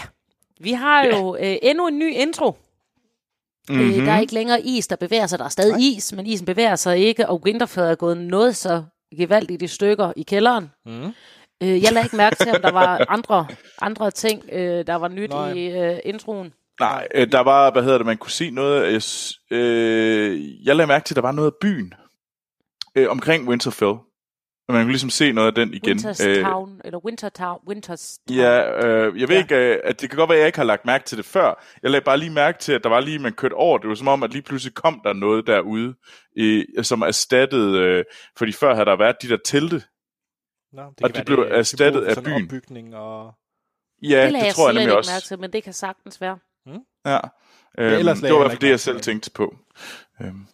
Vi 0.61 0.73
har 0.73 1.05
jo 1.05 1.37
øh, 1.37 1.57
endnu 1.63 1.87
en 1.89 1.99
ny 1.99 2.13
intro. 2.15 2.57
Mm-hmm. 3.69 3.91
Øh, 3.91 4.07
der 4.07 4.13
er 4.13 4.21
ikke 4.21 4.35
længere 4.35 4.61
is, 4.63 4.87
der 4.87 4.97
bevæger 4.97 5.27
sig. 5.27 5.39
Der 5.39 5.45
er 5.45 5.49
stadig 5.49 5.97
is, 5.97 6.13
men 6.13 6.27
isen 6.27 6.47
bevæger 6.47 6.77
sig 6.77 6.99
ikke, 6.99 7.29
og 7.29 7.41
Winterfell 7.45 7.87
er 7.87 7.95
gået 7.95 8.17
noget 8.17 8.57
så 8.57 8.83
gevaldigt 9.19 9.63
i 9.63 9.67
stykker 9.67 10.13
i 10.17 10.23
kælderen. 10.23 10.71
Mm. 10.87 11.13
Øh, 11.63 11.83
jeg 11.83 11.93
lagde 11.93 12.07
ikke 12.07 12.17
mærke 12.17 12.37
til, 12.37 12.51
om 12.55 12.61
der 12.63 12.73
var 12.73 13.07
andre, 13.09 13.47
andre 13.81 14.11
ting, 14.11 14.43
øh, 14.53 14.87
der 14.87 14.95
var 14.95 15.09
nyt 15.09 15.31
Nej. 15.31 15.53
i 15.53 15.67
øh, 15.79 15.99
introen. 16.05 16.53
nej, 16.81 17.09
øh, 17.15 17.33
der 17.33 17.41
var, 17.41 17.71
hvad 17.71 17.83
hedder 17.83 17.99
det, 17.99 18.07
man 18.07 18.17
kunne 18.17 18.31
se 18.31 18.51
noget... 18.51 19.03
s- 19.03 19.41
øh, 19.51 20.67
jeg 20.67 20.77
lagde 20.77 20.87
mærke 20.89 21.05
til, 21.05 21.15
at 21.15 21.17
der 21.17 21.23
var 21.23 21.33
noget 21.33 21.51
af 21.51 21.57
byen 21.61 21.95
øh, 22.95 23.11
omkring 23.11 23.49
Winterfell. 23.49 23.95
Og 24.69 24.75
man 24.75 24.83
kunne 24.85 24.93
ligesom 24.93 25.11
se 25.11 25.33
noget 25.33 25.47
af 25.49 25.55
den 25.55 25.75
igen. 25.75 25.91
Winters 25.97 26.21
Øh, 26.21 26.45
Town, 26.45 26.81
eller 26.85 26.99
Winter 27.05 27.29
Town, 27.29 27.61
Winters 27.69 28.19
Town. 28.29 28.39
Ja, 28.39 28.87
øh, 28.87 29.21
jeg 29.21 29.29
ved 29.29 29.35
Ja. 29.35 29.35
ja. 29.35 29.39
ikke, 29.43 29.55
øh, 29.75 29.81
at 29.85 30.01
det 30.01 30.11
kan 30.11 30.17
godt 30.17 30.29
være, 30.31 30.37
at 30.37 30.41
jeg 30.41 30.47
ikke 30.47 30.59
har 30.59 30.65
lagt 30.65 30.85
mærke 30.85 31.05
til 31.05 31.19
det 31.19 31.25
før. 31.25 31.65
Jeg 31.83 31.91
lagde 31.91 32.05
bare 32.05 32.19
lige 32.19 32.31
mærke 32.31 32.59
til, 32.59 32.73
at 32.73 32.83
der 32.83 32.89
var 32.89 33.01
lige, 33.01 33.19
man 33.19 33.33
kørte 33.33 33.55
over. 33.55 33.79
Det 33.79 33.89
var 33.89 33.95
som 33.95 34.09
om, 34.09 34.23
at 34.23 34.31
lige 34.33 34.43
pludselig 34.43 34.75
kom 34.75 35.01
der 35.05 35.13
noget 35.13 35.47
derude, 35.47 35.95
i, 36.37 36.65
som 36.83 37.03
erstattede, 37.03 37.79
øh, 37.79 38.05
fordi 38.39 38.53
før 38.53 38.75
havde 38.75 38.87
der 38.87 38.97
været 38.97 39.17
de 39.23 39.29
der 39.29 39.39
telte. 39.45 39.83
Nå, 40.73 40.83
det 40.83 41.05
Og 41.05 41.11
kan 41.11 41.11
de 41.11 41.15
være, 41.15 41.25
blev 41.25 41.39
det 41.39 41.53
er 41.53 41.59
erstattet 41.59 42.03
af 42.05 42.25
byen. 42.25 42.43
Opbygning 42.45 42.97
og... 42.97 43.33
Ja, 44.03 44.25
det 44.25 44.33
lagde 44.33 44.47
det 44.47 44.55
tror 44.55 44.69
jeg 44.69 44.75
slet 44.75 44.81
nemlig 44.83 44.97
også. 44.97 45.11
mærke 45.13 45.25
til, 45.25 45.39
men 45.39 45.53
det 45.53 45.65
kan 45.65 45.73
sagtens 45.73 46.21
være. 46.21 46.39
Ja. 47.07 47.19
Øhm, 47.79 47.95
ellers 47.95 48.17
det 48.17 48.23
lagde 48.23 48.35
var 48.35 48.41
i 48.41 48.43
jeg 48.43 48.49
hvert 48.49 48.51
fald 48.51 48.61
det, 48.61 48.71
jeg 48.71 48.81
selv 48.81 49.01
tænkte 49.01 49.31
på. 49.31 49.55
Øhm, 50.23 50.47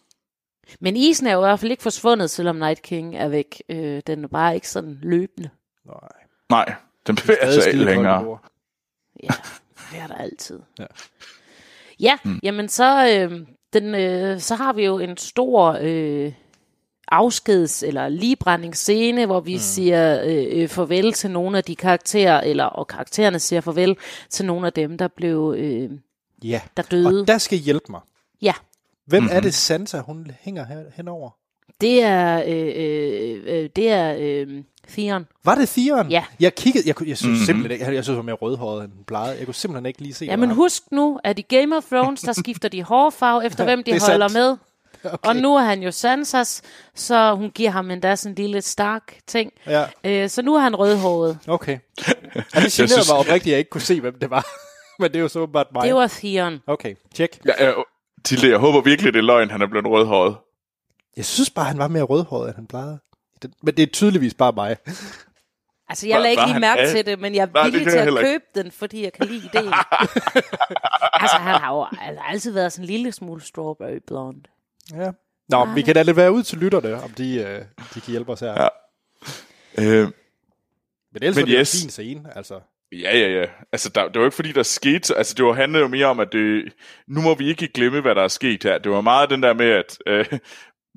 Men 0.79 0.95
isen 0.95 1.27
er 1.27 1.33
jo 1.33 1.39
i 1.39 1.47
hvert 1.47 1.59
fald 1.59 1.71
ikke 1.71 1.83
forsvundet, 1.83 2.29
selvom 2.29 2.55
Night 2.55 2.81
King 2.81 3.15
er 3.15 3.27
væk. 3.27 3.63
Øh, 3.69 4.01
den 4.07 4.23
er 4.23 4.27
bare 4.27 4.55
ikke 4.55 4.69
sådan 4.69 4.99
løbende. 5.01 5.49
Nej. 5.85 5.95
nej, 6.49 6.73
den 7.07 7.15
bevæger 7.15 7.51
sig 7.51 7.73
ikke 7.73 7.85
længere. 7.85 8.39
Ja, 9.23 9.27
det 9.91 9.99
er 9.99 10.07
der 10.07 10.15
altid. 10.15 10.59
Ja. 10.79 10.85
Ja, 11.99 12.17
mm. 12.25 12.39
jamen 12.43 12.69
så, 12.69 13.07
øh, 13.09 13.47
den, 13.73 13.95
øh, 13.95 14.39
så 14.39 14.55
har 14.55 14.73
vi 14.73 14.85
jo 14.85 14.99
en 14.99 15.17
stor 15.17 15.77
øh, 15.81 16.33
afskeds- 17.11 17.85
eller 17.85 18.09
ligebrændingsscene, 18.09 19.25
hvor 19.25 19.39
vi 19.39 19.53
mm. 19.53 19.59
siger 19.59 20.23
øh, 20.25 20.61
øh, 20.61 20.67
farvel 20.67 21.13
til 21.13 21.31
nogle 21.31 21.57
af 21.57 21.63
de 21.63 21.75
karakterer, 21.75 22.41
eller 22.41 22.63
og 22.63 22.87
karaktererne 22.87 23.39
siger 23.39 23.61
farvel 23.61 23.97
til 24.29 24.45
nogle 24.45 24.67
af 24.67 24.73
dem, 24.73 24.97
der 24.97 25.07
blev 25.07 25.55
øh, 25.57 25.89
Ja, 26.43 26.61
der 26.77 26.83
døde. 26.83 27.21
og 27.21 27.27
der 27.27 27.37
skal 27.37 27.57
hjælpe 27.57 27.85
mig. 27.89 28.01
Ja, 28.41 28.53
Hvem 29.07 29.23
Mhm. 29.23 29.27
mm-hmm. 29.27 29.37
er 29.37 29.41
det 29.41 29.53
Sansa, 29.53 29.99
hun 29.99 30.31
hænger 30.41 30.65
her, 30.65 30.83
henover? 30.95 31.29
det 31.81 32.03
er, 32.03 32.43
øh, 32.47 32.71
øh, 32.75 33.43
øh, 33.63 33.69
det 33.75 33.89
er 33.89 34.15
øh, 34.19 34.47
Theon. 34.89 35.25
Var 35.45 35.55
det 35.55 35.69
Theon? 35.69 36.09
Ja. 36.11 36.23
Jeg 36.39 36.55
kiggede, 36.55 36.87
jeg, 36.87 36.95
kunne- 36.95 37.09
jeg 37.09 37.17
synes 37.17 37.27
Mhm. 37.27 37.31
mm-hmm. 37.33 37.45
simpelthen 37.45 37.71
ikke, 37.71 37.85
jeg, 37.85 37.93
jeg 37.95 38.03
synes, 38.03 38.15
han 38.15 38.17
var 38.17 38.23
mere 38.23 38.35
rødhåret, 38.35 38.83
end 38.83 38.91
plejede. 39.07 39.37
Jeg 39.37 39.45
kunne 39.45 39.53
simpelthen 39.55 39.85
ikke 39.85 40.01
lige 40.01 40.13
se, 40.13 40.25
Jamen 40.25 40.49
hvad 40.49 40.55
husk 40.55 40.83
nu, 40.91 41.19
at 41.23 41.39
i 41.39 41.41
Game 41.41 41.77
of 41.77 41.83
Thrones, 41.91 42.21
der 42.21 42.33
skifter 42.33 42.69
de 42.69 42.83
hårfarve 42.83 43.45
efter, 43.45 43.63
hvem 43.63 43.83
de 43.83 43.91
er 43.91 44.09
holder 44.11 44.27
sandt. 44.27 44.33
med. 44.33 44.57
Okay. 45.13 45.29
Og 45.29 45.35
nu 45.35 45.55
er 45.55 45.61
han 45.61 45.83
jo 45.83 45.91
Sansas, 45.91 46.61
så 46.95 47.35
hun 47.35 47.49
giver 47.49 47.69
ham 47.69 47.91
endda 47.91 48.15
sådan 48.15 48.31
en 48.31 48.35
lille 48.35 48.61
stark 48.61 49.17
ting. 49.27 49.51
Ja, 49.67 49.85
Øh, 50.03 50.29
så 50.29 50.41
nu 50.41 50.55
er 50.55 50.59
han 50.59 50.75
rødhåret. 50.75 51.37
okay. 51.47 51.77
Og 51.97 52.03
det 52.05 52.53
generede 52.53 52.69
synes- 52.69 53.09
mig 53.09 53.17
oprigtigt, 53.17 53.43
at 53.45 53.51
jeg 53.51 53.57
ikke 53.59 53.69
kunne 53.69 53.81
se, 53.81 54.01
hvem 54.01 54.19
det 54.21 54.29
var. 54.29 54.45
Men 54.99 55.09
det 55.11 55.15
er 55.15 55.21
jo 55.21 55.27
så 55.27 55.39
åbenbart 55.39 55.67
mig. 55.73 55.83
Det 55.87 55.95
var 55.95 56.07
Theon. 56.07 56.59
Okay, 56.67 56.95
tjek. 57.15 57.39
Ja, 57.45 57.67
øh, 57.69 57.73
Tilde, 58.25 58.49
jeg 58.49 58.57
håber 58.59 58.81
virkelig, 58.81 59.13
det 59.13 59.19
er 59.19 59.23
løgn, 59.23 59.49
han 59.49 59.61
er 59.61 59.67
blevet 59.67 59.85
rødhåret. 59.87 60.37
Jeg 61.17 61.25
synes 61.25 61.49
bare, 61.49 61.65
han 61.65 61.77
var 61.77 61.87
mere 61.87 62.03
rødhåret, 62.03 62.47
end 62.47 62.55
han 62.55 62.67
plejede. 62.67 62.99
Men 63.63 63.77
det 63.77 63.83
er 63.83 63.87
tydeligvis 63.93 64.33
bare 64.33 64.51
mig. 64.51 64.77
Altså, 65.89 66.07
jeg 66.07 66.17
lagde 66.21 66.31
ikke 66.31 66.45
lige 66.45 66.59
mærke 66.59 66.81
af- 66.81 66.89
til 66.95 67.05
det, 67.05 67.19
men 67.19 67.35
jeg 67.35 67.41
er 67.41 67.47
Nej, 67.53 67.63
villig 67.69 67.87
til 67.87 67.97
at 67.97 68.03
heller 68.03 68.21
ikke. 68.21 68.31
købe 68.31 68.43
den, 68.63 68.71
fordi 68.71 69.03
jeg 69.03 69.13
kan 69.13 69.27
lide 69.27 69.37
ideen. 69.45 69.73
altså, 71.21 71.37
han 71.37 71.61
har 71.61 71.73
jo 71.75 71.85
altså, 72.01 72.23
altid 72.27 72.51
været 72.51 72.73
sådan 72.73 72.83
en 72.83 72.87
lille 72.87 73.11
smule 73.11 73.41
strawberry 73.41 73.97
blonde. 74.07 74.41
Ja. 74.93 75.11
Nå, 75.49 75.65
vi 75.65 75.81
kan 75.81 75.95
da 75.95 76.01
lidt 76.01 76.17
være 76.17 76.31
ud 76.31 76.43
til 76.43 76.57
lytterne, 76.57 77.03
om 77.03 77.09
de, 77.11 77.35
øh, 77.35 77.61
de 77.93 78.01
kan 78.01 78.11
hjælpe 78.11 78.31
os 78.31 78.39
her. 78.39 78.61
Ja. 78.61 78.67
Øh, 79.83 80.03
Men 80.03 80.13
ellers 81.23 81.35
Men 81.35 81.41
var 81.41 81.45
det 81.45 81.59
yes. 81.59 81.73
en 81.75 81.79
fin 81.81 81.89
scene, 81.89 82.37
altså. 82.37 82.59
Ja, 83.01 83.17
ja, 83.17 83.27
ja. 83.27 83.45
Altså, 83.71 83.89
der, 83.89 84.07
det 84.07 84.19
var 84.19 84.25
ikke 84.25 84.35
fordi, 84.35 84.51
der 84.51 84.63
skete... 84.63 85.15
Altså, 85.17 85.33
det 85.37 85.45
var 85.45 85.53
handlede 85.53 85.81
jo 85.81 85.87
mere 85.87 86.05
om, 86.05 86.19
at 86.19 86.31
det, 86.31 86.73
nu 87.07 87.21
må 87.21 87.35
vi 87.35 87.49
ikke 87.49 87.67
glemme, 87.67 88.01
hvad 88.01 88.15
der 88.15 88.21
er 88.21 88.27
sket 88.27 88.63
her. 88.63 88.77
Det 88.77 88.91
var 88.91 89.01
meget 89.01 89.29
den 89.29 89.43
der 89.43 89.53
med, 89.53 89.69
at 89.69 89.97
øh, 90.07 90.25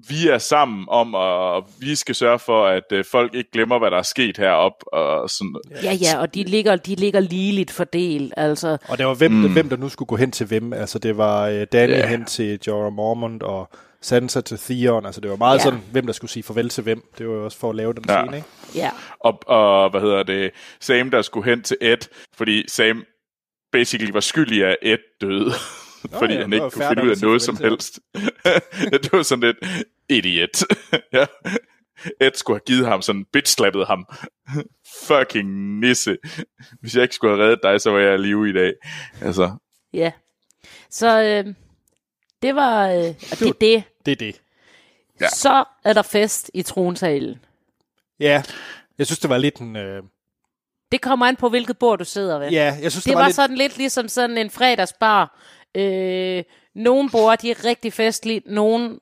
vi 0.09 0.29
er 0.29 0.39
sammen 0.39 0.85
om, 0.89 1.15
og 1.15 1.69
vi 1.81 1.95
skal 1.95 2.15
sørge 2.15 2.39
for, 2.39 2.67
at 2.67 2.83
øh, 2.93 3.05
folk 3.05 3.35
ikke 3.35 3.51
glemmer, 3.51 3.79
hvad 3.79 3.91
der 3.91 3.97
er 3.99 4.03
sket 4.03 4.37
herop 4.37 4.73
og 4.93 5.31
sådan. 5.31 5.55
Ja, 5.83 5.93
ja, 5.93 6.19
og 6.21 6.35
de 6.35 6.45
ligger, 6.45 6.77
de 6.77 6.95
ligger 6.95 7.21
ligeligt 7.21 7.71
fordelt. 7.71 8.35
Altså, 8.37 8.77
Og 8.89 8.99
det 8.99 9.07
var 9.07 9.15
hvem, 9.15 9.33
mm. 9.33 9.53
hvem 9.53 9.69
der 9.69 9.77
nu 9.77 9.89
skulle 9.89 10.07
gå 10.07 10.17
hen 10.17 10.31
til 10.31 10.47
hvem. 10.47 10.73
Altså 10.73 10.99
det 10.99 11.17
var 11.17 11.47
øh, 11.49 11.67
Danny 11.73 11.93
Ja. 11.93 12.07
hen 12.07 12.25
til 12.25 12.59
Jorah 12.67 12.93
Mormont 12.93 13.43
og 13.43 13.69
Sansa 14.03 14.41
til 14.41 14.59
Theon. 14.59 15.07
Altså 15.07 15.21
det 15.21 15.31
var 15.31 15.37
meget 15.37 15.59
Ja. 15.59 15.63
sådan, 15.63 15.81
hvem 15.93 16.07
der 16.07 16.13
skulle 16.13 16.31
sige 16.31 16.43
farvel 16.43 16.69
til 16.69 16.83
hvem. 16.85 17.03
Det 17.19 17.29
var 17.29 17.35
jo 17.35 17.45
også 17.45 17.59
for 17.59 17.71
at 17.71 17.77
lave 17.77 17.93
den 17.93 18.05
Ja. 18.09 18.23
scene, 18.23 18.37
ikke? 18.37 18.49
ja. 18.75 18.91
Og, 19.21 19.41
og, 19.47 19.91
hvad 19.91 20.01
hedder 20.01 20.23
det, 20.23 20.51
Sam, 20.81 21.11
der 21.11 21.23
skulle 21.23 21.51
hen 21.51 21.63
til 21.63 21.77
Ed, 21.81 22.09
fordi 22.37 22.69
Sam 22.69 23.05
basically 23.73 24.11
var 24.13 24.21
skyldig 24.21 24.65
af, 24.65 24.71
at 24.71 24.77
Ed 24.83 24.99
døde. 25.21 25.53
fordi 26.19 26.35
ja, 26.35 26.41
han 26.41 26.53
ikke 26.53 26.71
kunne 26.71 26.87
finde 26.89 27.03
ud 27.05 27.11
af 27.11 27.21
noget 27.23 27.43
som 27.43 27.57
helst. 27.57 28.01
det 29.03 29.13
var 29.13 29.23
sådan 29.23 29.45
lidt 29.45 29.89
idiot. 30.09 30.63
ja. 31.13 31.27
Ed 32.21 32.31
skulle 32.35 32.55
have 32.57 32.65
givet 32.67 32.87
ham 32.87 33.03
sådan, 33.03 33.27
bitch-slappet 33.37 33.87
ham. 33.87 34.07
Fucking 35.03 35.79
nisse. 35.81 36.17
Hvis 36.81 36.95
jeg 36.95 37.03
ikke 37.03 37.15
skulle 37.15 37.37
have 37.37 37.45
reddet 37.47 37.61
dig, 37.63 37.81
så 37.81 37.91
var 37.91 37.99
jeg 37.99 38.15
i 38.15 38.19
live 38.19 38.51
i 38.51 38.53
dag. 38.53 38.73
Altså, 39.23 39.51
Ja. 39.93 40.13
Så 40.91 41.23
øh, 41.23 41.55
det 42.43 42.55
var 42.55 42.89
øh, 42.89 43.15
og 43.33 43.39
det, 43.39 43.61
det. 43.61 43.83
Det 44.07 44.13
er 44.13 44.17
det. 44.17 44.41
Ja. 45.21 45.25
Ja. 45.25 45.29
Så 45.29 45.65
er 45.85 45.93
der 45.93 46.03
fest 46.03 46.51
i 46.55 46.63
tronsalen. 46.63 47.45
Ja, 48.21 48.43
jeg 48.99 49.07
synes, 49.07 49.19
det 49.19 49.31
var 49.31 49.39
lidt 49.39 49.57
en... 49.57 49.77
Øh, 49.77 50.03
Det 50.93 51.01
kommer 51.01 51.27
an 51.27 51.37
på, 51.37 51.49
hvilket 51.49 51.79
bord 51.79 51.99
du 51.99 52.05
sidder 52.05 52.39
ved. 52.39 52.51
ja, 52.51 52.79
jeg 52.83 52.91
synes, 52.93 53.05
det 53.05 53.11
det 53.11 53.15
var, 53.15 53.21
var, 53.21 53.27
lidt... 53.29 53.37
sådan 53.37 53.57
lidt 53.57 53.77
ligesom 53.79 54.09
sådan 54.09 54.39
en 54.39 54.51
fredagsbar. 54.51 55.39
Øh, 55.75 56.45
nogle 56.75 57.11
bord, 57.11 57.39
de 57.39 57.51
er 57.51 57.65
rigtig 57.65 57.93
festlige. 57.93 58.43
Nogle, 58.47 58.99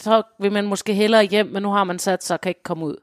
så 0.00 0.22
vil 0.40 0.52
man 0.52 0.66
måske 0.66 0.94
hellere 0.94 1.24
hjem, 1.24 1.46
men 1.46 1.62
nu 1.62 1.70
har 1.70 1.84
man 1.84 1.98
sat 1.98 2.24
sig 2.24 2.34
og 2.34 2.40
kan 2.40 2.50
ikke 2.50 2.62
komme 2.62 2.84
ud. 2.84 2.96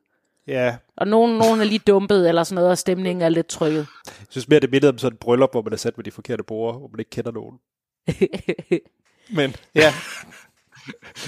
Ja, 0.48 0.76
Og 0.98 1.08
nogen, 1.08 1.38
nogen 1.38 1.60
er 1.60 1.64
lige 1.66 1.80
dumpet 1.80 2.30
eller 2.30 2.44
sådan 2.44 2.56
noget, 2.56 2.72
og 2.72 2.78
stemningen 2.78 3.22
er 3.22 3.30
lidt 3.30 3.48
trykket. 3.48 3.88
jeg 4.06 4.26
synes 4.30 4.48
mere, 4.50 4.60
det 4.60 4.72
mindede 4.72 4.90
om 4.90 4.98
sådan 4.98 5.14
et 5.14 5.20
bryllup, 5.20 5.52
hvor 5.52 5.62
man 5.62 5.74
er 5.74 5.78
sat 5.78 5.98
ved 5.98 6.04
de 6.04 6.12
forkerte 6.12 6.44
borde, 6.44 6.78
hvor 6.78 6.88
man 6.88 7.00
ikke 7.00 7.10
kender 7.12 7.32
nogen. 7.32 7.58
Men 9.38 9.56
ja, 9.76 9.94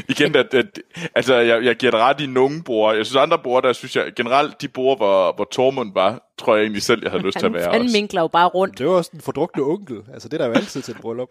igen, 0.09 0.35
at, 0.35 0.53
at, 0.53 0.79
altså, 1.15 1.35
jeg, 1.35 1.63
jeg 1.65 1.75
giver 1.75 1.91
dig 1.91 1.99
ret 1.99 2.21
i 2.21 2.25
nogle 2.25 2.63
bord. 2.63 2.95
Jeg 2.95 3.05
synes, 3.05 3.15
andre 3.15 3.39
bord, 3.39 3.63
der 3.63 3.73
synes 3.73 3.95
jeg, 3.95 4.11
generelt 4.15 4.61
de 4.61 4.67
bord, 4.67 4.97
hvor, 4.97 5.35
hvor 5.35 5.47
Tormund 5.51 5.93
var, 5.93 6.33
tror 6.37 6.55
jeg 6.55 6.61
egentlig 6.61 6.81
selv, 6.83 7.01
jeg 7.03 7.11
havde 7.11 7.23
lyst 7.23 7.39
til 7.39 7.45
at 7.45 7.53
være 7.53 7.71
han 7.71 7.89
minkler 7.93 8.21
jo 8.21 8.27
bare 8.27 8.47
rundt. 8.47 8.77
det 8.77 8.87
var 8.87 8.93
også 8.93 9.09
den 9.13 9.21
fordrukne 9.21 9.63
onkel. 9.63 9.97
Altså 10.13 10.29
det 10.29 10.33
er 10.33 10.37
der 10.37 10.47
jo 10.47 10.53
altid 10.53 10.81
til 10.81 10.91
et 10.95 11.01
bryllup. 11.01 11.29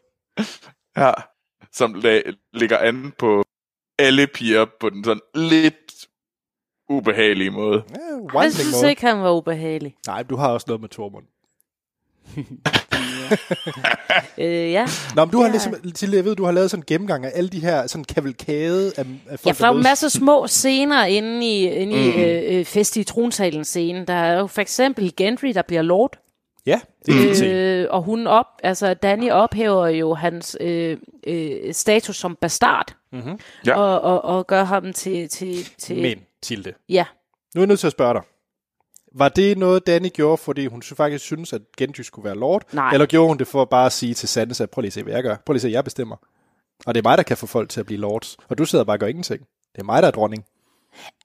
Ja, 0.96 1.12
som 1.72 1.94
la- 1.94 2.50
ligger 2.52 2.78
an 2.78 3.12
på 3.18 3.44
alle 3.98 4.26
piger 4.26 4.66
på 4.80 4.90
den 4.90 5.04
sådan 5.04 5.20
lidt 5.34 6.06
ubehagelige 6.88 7.50
måde. 7.50 7.82
Ja, 8.34 8.40
Jeg 8.40 8.52
synes 8.52 8.74
måde. 8.82 8.90
ikke, 8.90 9.02
han 9.02 9.18
var 9.22 9.30
ubehagelig. 9.30 9.96
Nej, 10.06 10.22
du 10.22 10.36
har 10.36 10.48
også 10.48 10.64
noget 10.68 10.80
med 10.80 10.88
Tormund. 10.88 11.24
Øh, 14.38 14.70
ja. 14.72 14.86
Nå, 15.16 15.24
men 15.24 15.32
du 15.32 15.38
har 15.38 15.44
Ja. 15.46 15.50
ligesom, 15.50 15.74
til 15.94 16.10
jeg 16.10 16.24
ved, 16.24 16.36
du 16.36 16.44
har 16.44 16.52
lavet 16.52 16.70
sådan 16.70 16.80
en 16.82 16.86
gennemgang 16.86 17.24
af 17.24 17.30
alle 17.34 17.48
de 17.50 17.60
her 17.60 17.86
sådan 17.86 18.04
kavalkade 18.04 18.92
af, 18.96 19.06
af 19.28 19.38
folk, 19.40 19.46
Ja, 19.46 19.52
for 19.52 19.64
der 19.64 19.72
er 19.72 19.76
jo 19.76 19.82
masser 19.82 20.06
af 20.06 20.10
små 20.10 20.46
scener 20.46 21.04
inde 21.04 21.46
i, 21.46 21.68
inde 21.70 21.92
i 22.04 22.12
Mm. 22.16 22.20
øh, 22.22 22.58
øh, 22.58 22.64
fest 22.64 22.96
i 22.96 23.04
tronsalen 23.04 23.64
scene. 23.64 24.04
Der 24.06 24.14
er 24.14 24.38
jo 24.38 24.46
for 24.46 24.60
eksempel 24.60 25.16
Gendry, 25.16 25.48
der 25.54 25.62
bliver 25.62 25.82
lord. 25.82 26.16
Ja, 26.66 26.80
det 27.06 27.42
er. 27.42 27.82
Øh, 27.82 27.86
og 27.90 28.02
hun 28.02 28.26
op, 28.26 28.46
altså 28.62 28.94
Danny 28.94 29.30
ophæver 29.30 29.86
jo 29.88 30.14
hans 30.14 30.56
øh, 30.60 30.96
øh, 31.26 31.74
status 31.74 32.16
som 32.16 32.36
bastard. 32.36 32.94
Mhm. 33.12 33.40
Ja. 33.66 33.78
Og, 33.80 34.00
og, 34.00 34.24
og 34.24 34.46
gør 34.46 34.64
ham 34.64 34.92
til... 34.92 35.28
til, 35.28 35.64
til 35.78 36.02
Men, 36.02 36.18
Tilde, 36.42 36.72
Ja, 36.88 37.04
nu 37.54 37.58
er 37.60 37.62
jeg 37.62 37.66
nødt 37.66 37.80
til 37.80 37.86
at 37.86 37.92
spørge 37.92 38.14
dig. 38.14 38.22
Var 39.14 39.28
det 39.28 39.58
noget, 39.58 39.86
Danny 39.86 40.08
gjorde, 40.12 40.36
fordi 40.36 40.66
hun 40.66 40.82
faktisk 40.82 41.24
synes, 41.24 41.52
at 41.52 41.62
Gendry 41.76 42.00
skulle 42.00 42.24
være 42.24 42.36
lord? 42.36 42.62
Nej. 42.72 42.92
Eller 42.92 43.06
gjorde 43.06 43.28
hun 43.28 43.38
det 43.38 43.46
for 43.46 43.64
bare 43.64 43.86
at 43.86 43.92
sige 43.92 44.14
til 44.14 44.28
Sansa, 44.28 44.66
prøv 44.66 44.80
lige 44.82 44.88
at 44.88 44.92
se, 44.92 45.02
hvad 45.02 45.12
jeg 45.14 45.22
gør. 45.22 45.36
Prøv 45.46 45.52
lige 45.52 45.58
at 45.58 45.62
se, 45.62 45.68
jeg 45.68 45.84
bestemmer. 45.84 46.16
Og 46.86 46.94
det 46.94 47.00
er 47.04 47.08
mig, 47.08 47.18
der 47.18 47.22
kan 47.24 47.36
få 47.36 47.46
folk 47.46 47.68
til 47.68 47.80
at 47.80 47.86
blive 47.86 48.00
lords. 48.00 48.36
Og 48.48 48.58
du 48.58 48.64
sidder 48.64 48.84
bare 48.84 48.94
og 48.94 49.00
gør 49.00 49.06
ingenting. 49.06 49.40
Det 49.74 49.80
er 49.80 49.84
mig, 49.84 50.02
der 50.02 50.08
er 50.08 50.12
dronning. 50.12 50.44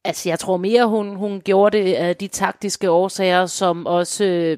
altså 0.04 0.30
jeg 0.30 0.40
tror 0.40 0.58
mere, 0.58 0.88
hun, 0.88 1.16
hun 1.16 1.42
gjorde 1.42 1.78
det 1.78 1.94
af 1.94 2.16
de 2.16 2.28
taktiske 2.28 2.90
årsager, 2.90 3.46
som 3.46 3.86
også... 3.86 4.26
Øh, 4.26 4.58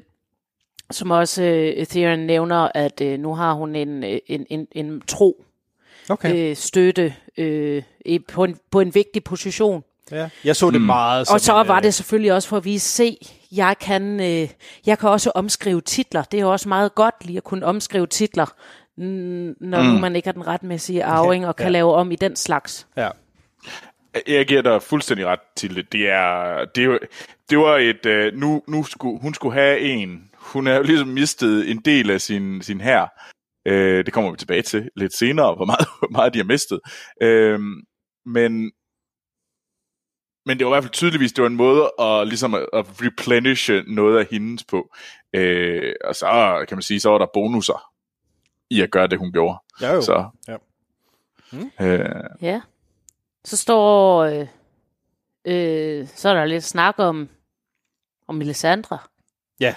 som 0.90 1.10
også 1.10 1.42
øh, 1.42 1.86
Theron 1.86 2.18
nævner, 2.18 2.68
at 2.74 3.00
øh, 3.00 3.18
nu 3.18 3.34
har 3.34 3.52
hun 3.52 3.76
en, 3.76 4.04
øh, 4.04 4.18
en, 4.26 4.46
en, 4.50 4.66
en 4.72 5.02
tro 5.06 5.44
Okay. 6.10 6.50
øh, 6.50 6.56
støtte 6.56 7.14
øh, 7.36 7.82
på, 8.28 8.44
en, 8.44 8.58
på 8.70 8.80
en 8.80 8.94
vigtig 8.94 9.24
position. 9.24 9.84
Ja. 10.10 10.28
Jeg 10.44 10.56
så 10.56 10.70
det 10.70 10.80
meget 10.80 11.26
som 11.26 11.34
Og 11.34 11.40
så 11.40 11.52
var 11.52 11.76
øh, 11.76 11.82
det 11.82 11.94
selvfølgelig 11.94 12.32
også 12.32 12.48
for 12.48 12.56
at 12.56 12.64
vise, 12.64 12.88
se, 12.88 13.18
jeg 13.52 13.76
kan, 13.80 14.20
øh, 14.20 14.48
jeg 14.86 14.98
kan 14.98 15.08
også 15.08 15.30
omskrive 15.30 15.80
titler. 15.80 16.22
Det 16.22 16.38
er 16.38 16.42
jo 16.42 16.52
også 16.52 16.68
meget 16.68 16.94
godt 16.94 17.14
lige 17.24 17.36
at 17.36 17.44
kunne 17.44 17.66
omskrive 17.66 18.06
titler, 18.06 18.46
mm, 18.96 19.56
når 19.60 19.82
mm. 19.82 20.00
man 20.00 20.16
ikke 20.16 20.28
er 20.28 20.32
den 20.32 20.46
retmæssige 20.46 21.04
arving 21.04 21.46
og 21.46 21.56
kan 21.56 21.66
ja. 21.66 21.70
lave 21.70 21.94
om 21.94 22.10
i 22.10 22.16
den 22.16 22.36
slags. 22.36 22.86
Ja. 22.96 23.08
Jeg 24.28 24.46
giver 24.46 24.62
dig 24.62 24.82
fuldstændig 24.82 25.26
ret 25.26 25.40
til 25.56 25.76
det. 25.76 25.92
Det, 25.92 26.08
er, 26.08 26.64
det, 26.74 26.84
er 26.84 26.98
det 27.50 27.58
var 27.58 27.76
et... 27.76 28.06
Øh, 28.06 28.34
nu, 28.34 28.62
nu 28.66 28.84
skulle, 28.84 29.20
hun 29.20 29.34
skulle 29.34 29.54
have 29.54 29.80
en... 29.80 30.27
Hun 30.52 30.66
har 30.66 30.74
jo 30.74 30.82
ligesom 30.82 31.08
mistet 31.08 31.70
en 31.70 31.78
del 31.78 32.10
af 32.10 32.20
sin, 32.20 32.62
sin 32.62 32.80
hær. 32.80 33.24
Øh, 33.66 34.04
det 34.06 34.12
kommer 34.12 34.30
vi 34.30 34.36
tilbage 34.36 34.62
til 34.62 34.90
lidt 34.96 35.14
senere, 35.16 35.54
hvor 35.54 35.64
meget, 35.64 35.86
hvor 35.98 36.08
meget 36.10 36.34
de 36.34 36.38
har 36.38 36.44
mistet. 36.44 36.80
Øh, 37.22 37.60
men, 38.26 38.72
men 40.46 40.58
det 40.58 40.66
var 40.66 40.72
i 40.72 40.74
hvert 40.74 40.84
fald 40.84 40.92
tydeligvis, 40.92 41.32
det 41.32 41.42
var 41.42 41.48
en 41.48 41.56
måde 41.56 41.90
at, 42.00 42.28
ligesom 42.28 42.54
at, 42.54 42.66
at 42.72 42.86
replenishe 43.02 43.82
noget 43.94 44.18
af 44.18 44.26
hendes 44.30 44.64
på. 44.64 44.94
Øh, 45.32 45.94
og 46.04 46.14
så 46.14 46.64
kan 46.68 46.76
man 46.76 46.82
sige, 46.82 47.00
så 47.00 47.10
var 47.10 47.18
der 47.18 47.26
bonusser 47.34 47.90
i 48.70 48.80
at 48.82 48.90
gøre 48.90 49.06
det, 49.06 49.18
hun 49.18 49.32
gjorde. 49.32 49.58
Ja, 49.80 49.94
jo. 49.94 50.00
Så, 50.02 50.28
Ja. 50.48 50.56
øh, 51.80 52.24
Ja. 52.42 52.60
Så 53.44 53.56
står... 53.56 54.22
Øh, 54.24 54.46
øh, 55.44 56.08
så 56.08 56.28
er 56.28 56.34
der 56.34 56.44
lidt 56.44 56.64
snak 56.64 56.94
om, 56.98 57.28
om 58.28 58.34
Melisandre. 58.34 58.98
Ja, 59.60 59.74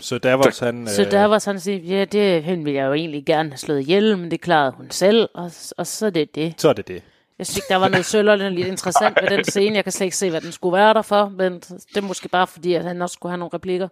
så 0.00 0.18
der 0.18 0.34
var 0.34 0.64
han... 0.64 0.86
Så 0.86 1.04
der 1.10 1.24
var 1.24 1.38
sådan 1.38 1.60
set, 1.60 1.88
ja, 1.88 2.04
det 2.04 2.42
hende 2.44 2.64
ville 2.64 2.78
jeg 2.80 2.86
jo 2.86 2.92
egentlig 2.92 3.26
gerne 3.26 3.50
have 3.50 3.58
slået 3.58 3.80
ihjel, 3.80 4.18
men 4.18 4.30
det 4.30 4.40
klarede 4.40 4.72
hun 4.72 4.90
selv, 4.90 5.28
og, 5.34 5.50
og 5.78 5.86
så 5.86 6.06
er 6.06 6.10
det 6.10 6.34
det. 6.34 6.54
Så 6.58 6.68
er 6.68 6.72
det 6.72 6.88
det. 6.88 7.02
Jeg 7.38 7.46
synes 7.46 7.56
ikke, 7.56 7.66
der 7.68 7.76
var 7.76 7.88
noget 7.88 8.06
søllerligt 8.06 8.52
lidt 8.54 8.66
interessant 8.68 9.18
ved 9.22 9.28
den 9.36 9.44
scene. 9.44 9.76
Jeg 9.76 9.84
kan 9.84 9.92
slet 9.92 10.04
ikke 10.04 10.16
se, 10.16 10.30
hvad 10.30 10.40
den 10.40 10.52
skulle 10.52 10.72
være 10.76 10.94
der 10.94 11.02
for, 11.02 11.28
men 11.28 11.52
det 11.60 11.96
er 11.96 12.00
måske 12.00 12.28
bare 12.28 12.46
fordi, 12.46 12.74
at 12.74 12.84
han 12.84 13.02
også 13.02 13.14
skulle 13.14 13.30
have 13.30 13.38
nogle 13.38 13.50
replikker. 13.54 13.88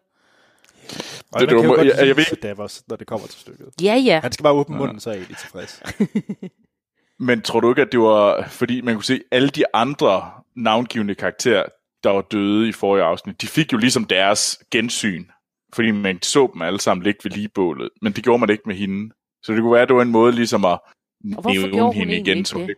Og 1.32 1.40
Det- 1.40 1.48
det, 1.48 1.56
man 1.56 1.64
det 1.78 1.86
jeg- 1.86 1.96
jeg 1.98 2.06
lide 2.06 2.16
ved- 2.16 2.40
Davos, 2.42 2.82
når 2.88 2.96
det 2.96 3.06
kommer 3.06 3.26
til 3.26 3.40
stykket. 3.40 3.66
Ja, 3.82 3.94
ja. 3.94 4.20
Han 4.22 4.32
skal 4.32 4.42
bare 4.42 4.52
åbne 4.52 4.76
munden, 4.76 5.00
så 5.00 5.10
er 5.10 5.14
jeg 5.14 5.20
egentlig 5.20 5.36
tilfreds. 5.38 5.82
men 7.18 7.42
tror 7.42 7.60
du 7.60 7.70
ikke, 7.70 7.82
at 7.82 7.88
det 7.92 8.00
var, 8.00 8.46
fordi 8.48 8.80
man 8.80 8.94
kunne 8.94 9.04
se, 9.04 9.20
alle 9.30 9.48
de 9.48 9.64
andre 9.74 10.30
navngivende 10.56 11.14
karakterer, 11.14 11.64
der 12.04 12.10
var 12.10 12.20
døde 12.20 12.68
i 12.68 12.72
forrige 12.72 13.04
afsnit, 13.04 13.42
de 13.42 13.46
fik 13.46 13.72
jo 13.72 13.78
ligesom 13.78 14.04
deres 14.04 14.58
gensyn, 14.70 15.24
fordi 15.74 15.90
man 15.90 16.22
så 16.22 16.50
dem 16.54 16.62
alle 16.62 16.80
sammen 16.80 17.04
ligge 17.04 17.20
ved 17.24 17.30
ligebålet, 17.30 17.90
men 18.02 18.12
det 18.12 18.24
gjorde 18.24 18.38
man 18.38 18.50
ikke 18.50 18.62
med 18.66 18.74
hende. 18.76 19.14
Så 19.42 19.52
det 19.52 19.60
kunne 19.60 19.72
være, 19.72 19.82
at 19.82 19.88
det 19.88 19.96
var 19.96 20.02
en 20.02 20.10
måde 20.10 20.32
ligesom 20.32 20.64
at 20.64 20.78
nævne 21.44 21.82
hun 21.82 21.94
hende 21.94 22.16
igen. 22.16 22.38
ikke 22.38 22.48
Som 22.48 22.60
det? 22.66 22.74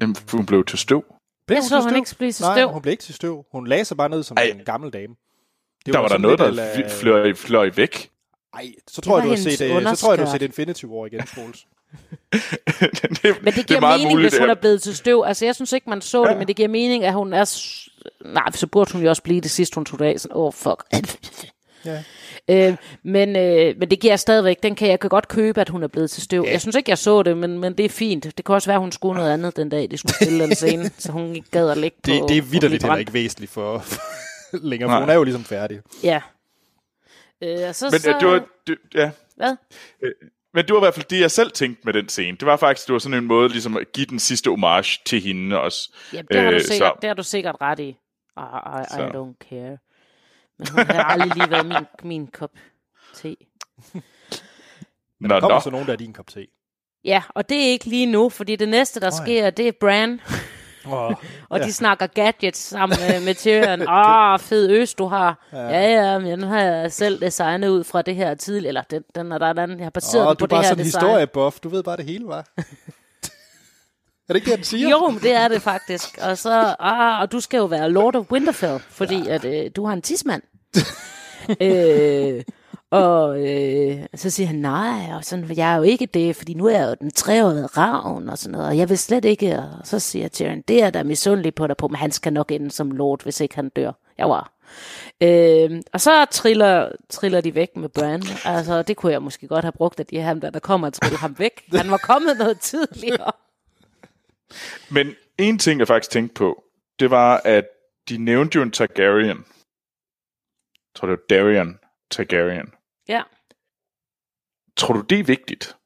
Jamen, 0.00 0.16
hun 0.32 0.46
blev 0.46 0.64
til 0.64 0.78
støv. 0.78 1.04
Blev 1.46 1.54
Jeg 1.56 1.62
hun 1.62 1.68
så 1.68 1.74
til 1.74 1.82
hun 1.82 1.90
støv? 1.90 1.96
ikke 1.96 2.14
blive 2.18 2.32
til 2.32 2.42
Nej, 2.44 2.54
støv. 2.56 2.68
hun 2.68 2.82
blev 2.82 2.90
ikke 2.90 3.02
til 3.02 3.14
støv. 3.14 3.44
Hun 3.52 3.66
lagde 3.66 3.84
sig 3.84 3.96
bare 3.96 4.08
ned 4.08 4.22
som 4.22 4.36
Ej. 4.36 4.44
en 4.44 4.64
gammel 4.64 4.92
dame. 4.92 5.14
Det 5.86 5.94
Der 5.94 5.98
var 6.00 6.08
der 6.08 6.14
sådan 6.14 6.20
noget, 6.20 6.38
der 6.38 6.72
fl- 6.74 6.88
fløj, 7.00 7.34
fløj 7.34 7.70
væk. 7.76 8.10
Ej, 8.54 8.72
så 8.88 9.00
tror 9.00 9.12
jeg, 9.18 9.22
var 9.22 9.24
du 9.24 9.30
har 9.30 9.36
set, 9.36 9.60
øh, 9.76 9.82
så 9.82 9.96
tror 9.96 10.12
jeg, 10.12 10.18
du 10.18 10.24
har 10.24 10.32
set 10.32 10.42
Infinity 10.42 10.84
War 10.84 11.06
igen, 11.06 11.20
Troels. 11.26 11.66
det, 12.32 13.42
Men 13.44 13.52
det 13.52 13.66
giver 13.66 13.80
meget 13.80 14.00
mening, 14.00 14.14
muligt, 14.14 14.32
hvis 14.32 14.38
hun 14.38 14.50
er 14.50 14.54
blevet 14.54 14.82
til 14.82 14.96
støv. 14.96 15.22
Altså, 15.26 15.44
jeg 15.44 15.54
synes 15.54 15.72
ikke, 15.72 15.90
man 15.90 16.00
så 16.00 16.24
ja. 16.24 16.30
det, 16.30 16.38
men 16.38 16.48
det 16.48 16.56
giver 16.56 16.68
mening, 16.68 17.04
at 17.04 17.14
hun 17.14 17.32
er... 17.32 17.44
Nej, 18.24 18.50
så 18.54 18.66
burde 18.66 18.92
hun 18.92 19.02
jo 19.02 19.08
også 19.08 19.22
blive 19.22 19.40
det 19.40 19.50
sidste, 19.50 19.74
hun 19.74 19.84
tog 19.84 19.98
det 19.98 20.04
af. 20.04 20.20
Sådan, 20.20 20.36
åh, 20.36 20.46
oh, 20.46 20.52
fuck. 20.52 20.84
Ja. 21.84 22.02
Øh, 22.50 22.76
men, 23.04 23.36
øh, 23.36 23.74
men 23.78 23.90
det 23.90 24.00
giver 24.00 24.16
stadigvæk, 24.16 24.62
den 24.62 24.74
kan 24.74 24.88
jeg 24.88 25.00
kan 25.00 25.10
godt 25.10 25.28
købe, 25.28 25.60
at 25.60 25.68
hun 25.68 25.82
er 25.82 25.86
blevet 25.86 26.10
til 26.10 26.22
støv. 26.22 26.44
Jeg 26.50 26.60
synes 26.60 26.76
ikke, 26.76 26.90
jeg 26.90 26.98
så 26.98 27.22
det, 27.22 27.36
men, 27.36 27.58
men 27.58 27.72
det 27.78 27.84
er 27.84 27.88
fint. 27.88 28.24
Det 28.24 28.44
kan 28.44 28.54
også 28.54 28.68
være, 28.68 28.74
at 28.74 28.80
hun 28.80 28.92
skulle 28.92 29.16
noget 29.16 29.32
andet 29.32 29.56
den 29.56 29.68
dag, 29.68 29.90
de 29.90 29.98
skulle 29.98 30.14
spille 30.14 30.44
den 30.44 30.54
scene, 30.54 30.90
så 30.98 31.12
hun 31.12 31.36
ikke 31.36 31.50
gad 31.50 31.70
at 31.70 31.78
ligge 31.78 31.96
på... 31.96 32.10
Det, 32.10 32.22
det 32.28 32.38
er 32.38 32.42
vidderligt 32.42 32.82
heller 32.82 32.96
ikke 32.96 33.12
væsentligt 33.12 33.52
for 33.52 33.84
længere, 34.52 34.88
for 34.88 34.92
Nej. 34.92 35.00
hun 35.00 35.10
er 35.10 35.14
jo 35.14 35.24
ligesom 35.24 35.44
færdig. 35.44 35.80
Ja. 36.02 36.20
Øh, 37.42 37.74
så, 37.74 37.88
Men 37.90 38.00
så, 38.00 38.02
så... 38.02 38.16
det 38.20 38.28
var, 38.28 38.44
det, 38.66 38.78
ja, 38.94 39.10
Hvad? 39.36 39.56
Men 40.54 40.64
det 40.66 40.72
var 40.74 40.80
i 40.80 40.84
hvert 40.84 40.94
fald 40.94 41.06
det, 41.06 41.20
jeg 41.20 41.30
selv 41.30 41.50
tænkte 41.50 41.82
med 41.84 41.92
den 41.92 42.08
scene. 42.08 42.36
Det 42.36 42.46
var 42.46 42.56
faktisk 42.56 42.86
det 42.86 42.92
var 42.92 42.98
sådan 42.98 43.18
en 43.18 43.24
måde 43.24 43.48
ligesom 43.48 43.76
at 43.76 43.92
give 43.92 44.06
den 44.06 44.18
sidste 44.18 44.50
homage 44.50 44.98
til 45.06 45.20
hende 45.20 45.60
også. 45.60 45.92
Jamen, 46.12 46.26
det 46.30 46.40
har, 46.40 46.50
du 46.50 46.54
Øh, 46.56 46.60
sikkert, 46.60 46.88
så- 46.88 46.98
det 47.02 47.08
har 47.08 47.14
du 47.14 47.22
sikkert 47.22 47.56
ret 47.60 47.78
i. 47.78 47.88
I, 47.88 47.88
I. 48.36 49.00
I 49.00 49.04
don't 49.16 49.48
care. 49.48 49.78
Men 50.58 50.66
hun 50.70 50.86
har 50.86 51.02
aldrig 51.04 51.34
lige 51.36 51.50
været 51.50 51.66
min, 51.66 51.86
min 52.02 52.26
kop 52.26 52.50
te. 53.14 53.36
Men 55.20 55.28
Nå, 55.28 55.34
der 55.34 55.40
kommer 55.40 55.56
nå. 55.56 55.60
så 55.60 55.70
nogen, 55.70 55.86
der 55.86 55.92
er 55.92 55.96
din 55.96 56.12
kop 56.12 56.26
te. 56.26 56.46
Ja, 57.04 57.22
og 57.28 57.48
det 57.48 57.58
er 57.58 57.68
ikke 57.70 57.84
lige 57.84 58.06
nu, 58.06 58.28
fordi 58.28 58.56
det 58.56 58.68
næste, 58.68 59.00
der 59.00 59.10
Nej. 59.10 59.24
sker, 59.24 59.50
det 59.50 59.68
er 59.68 59.72
Bran. 59.80 60.20
Oh, 60.86 61.12
Og 61.48 61.58
Ja. 61.58 61.64
de 61.64 61.72
snakker 61.72 62.06
gadgets 62.06 62.58
sammen 62.58 62.98
med, 63.08 63.20
med 63.24 63.34
Tyrion. 63.42 63.88
Åh, 63.88 64.38
fed 64.38 64.70
øs, 64.70 64.94
du 64.94 65.06
har. 65.06 65.48
Ja, 65.52 65.68
ja, 65.68 66.10
ja 66.12 66.18
men 66.18 66.30
den 66.40 66.42
har 66.48 66.60
jeg 66.60 66.92
selv 66.92 67.20
designet 67.20 67.68
ud 67.68 67.84
fra 67.84 68.02
det 68.02 68.14
her 68.16 68.34
tidligere. 68.34 68.68
Eller 68.68 68.82
den, 68.90 69.02
den 69.14 69.32
er 69.32 69.38
der, 69.38 69.52
den, 69.52 69.70
jeg 69.78 69.84
har 69.84 69.90
baseret 69.90 70.26
oh, 70.26 70.30
den 70.30 70.36
du 70.36 70.38
på 70.38 70.44
er 70.44 70.46
det 70.46 70.50
bare 70.50 70.62
her 70.62 70.68
sådan 70.68 70.80
en 70.80 70.84
design. 70.86 71.02
historiebuff. 71.06 71.60
Du 71.60 71.68
ved 71.68 71.82
bare 71.82 71.96
det 71.96 72.04
hele, 72.04 72.26
var. 72.26 72.38
er 74.28 74.28
det 74.28 74.34
ikke 74.34 74.50
det, 74.50 74.56
han 74.56 74.64
siger? 74.64 74.88
Jo, 74.90 75.14
det 75.22 75.32
er 75.34 75.48
det 75.48 75.62
faktisk. 75.62 76.18
Og 76.22 76.38
så, 76.38 76.74
ah, 76.80 77.20
og 77.20 77.32
du 77.32 77.40
skal 77.40 77.58
jo 77.58 77.64
være 77.64 77.90
Lord 77.90 78.16
of 78.16 78.30
Winterfell, 78.30 78.78
fordi 78.90 79.22
ja. 79.22 79.34
at, 79.34 79.44
øh, 79.44 79.70
du 79.76 79.86
har 79.86 79.92
en 79.92 80.02
tidsmand. 80.02 80.42
øh, 81.60 82.42
og 82.92 83.48
øh, 83.48 84.06
så 84.14 84.30
siger 84.30 84.46
han, 84.46 84.56
nej, 84.56 85.16
og 85.16 85.24
sådan, 85.24 85.56
jeg 85.56 85.72
er 85.72 85.76
jo 85.76 85.82
ikke 85.82 86.06
det, 86.06 86.36
fordi 86.36 86.54
nu 86.54 86.66
er 86.66 86.78
jeg 86.78 86.88
jo 86.88 86.96
den 87.00 87.10
treårige 87.10 87.66
ravn 87.66 88.28
og 88.28 88.38
sådan 88.38 88.52
noget, 88.52 88.68
og 88.68 88.76
jeg 88.76 88.88
vil 88.88 88.98
slet 88.98 89.24
ikke, 89.24 89.58
og 89.58 89.86
så 89.86 89.98
siger 89.98 90.28
Tyrion, 90.28 90.60
det 90.60 90.82
er 90.82 90.90
der 90.90 91.02
misundelig 91.02 91.54
på 91.54 91.66
dig 91.66 91.76
på, 91.76 91.88
men 91.88 91.96
han 91.96 92.10
skal 92.10 92.32
nok 92.32 92.52
ende 92.52 92.70
som 92.70 92.90
lord, 92.90 93.22
hvis 93.22 93.40
ikke 93.40 93.54
han 93.54 93.68
dør. 93.68 93.92
Jeg 94.18 94.28
var. 94.28 94.52
Øh, 95.20 95.82
og 95.92 96.00
så 96.00 96.24
triller, 96.24 96.88
triller 97.08 97.40
de 97.40 97.54
væk 97.54 97.76
med 97.76 97.88
Bran. 97.88 98.22
Altså, 98.44 98.82
det 98.82 98.96
kunne 98.96 99.12
jeg 99.12 99.22
måske 99.22 99.48
godt 99.48 99.64
have 99.64 99.72
brugt, 99.72 100.00
at 100.00 100.10
de 100.10 100.20
ham 100.20 100.40
der, 100.40 100.50
der 100.50 100.60
kommer 100.60 100.86
og 100.86 100.92
triller 100.92 101.18
ham 101.18 101.38
væk. 101.38 101.62
Han 101.74 101.90
var 101.90 101.96
kommet 101.96 102.38
noget 102.38 102.60
tidligere. 102.60 103.32
Men 104.94 105.14
en 105.38 105.58
ting, 105.58 105.78
jeg 105.78 105.86
faktisk 105.86 106.10
tænkte 106.10 106.34
på, 106.34 106.64
det 106.98 107.10
var, 107.10 107.40
at 107.44 107.64
de 108.08 108.18
nævnte 108.18 108.56
jo 108.56 108.62
en 108.62 108.70
Targaryen. 108.70 109.28
Jeg 109.28 110.94
tror, 110.94 111.08
det 111.08 111.18
var 111.18 111.36
Darion 111.36 111.78
Targaryen. 112.10 112.72
Ja, 113.08 113.22
Tror 114.76 114.94
du, 114.94 115.00
det 115.00 115.20
er 115.20 115.24
vigtigt? 115.24 115.76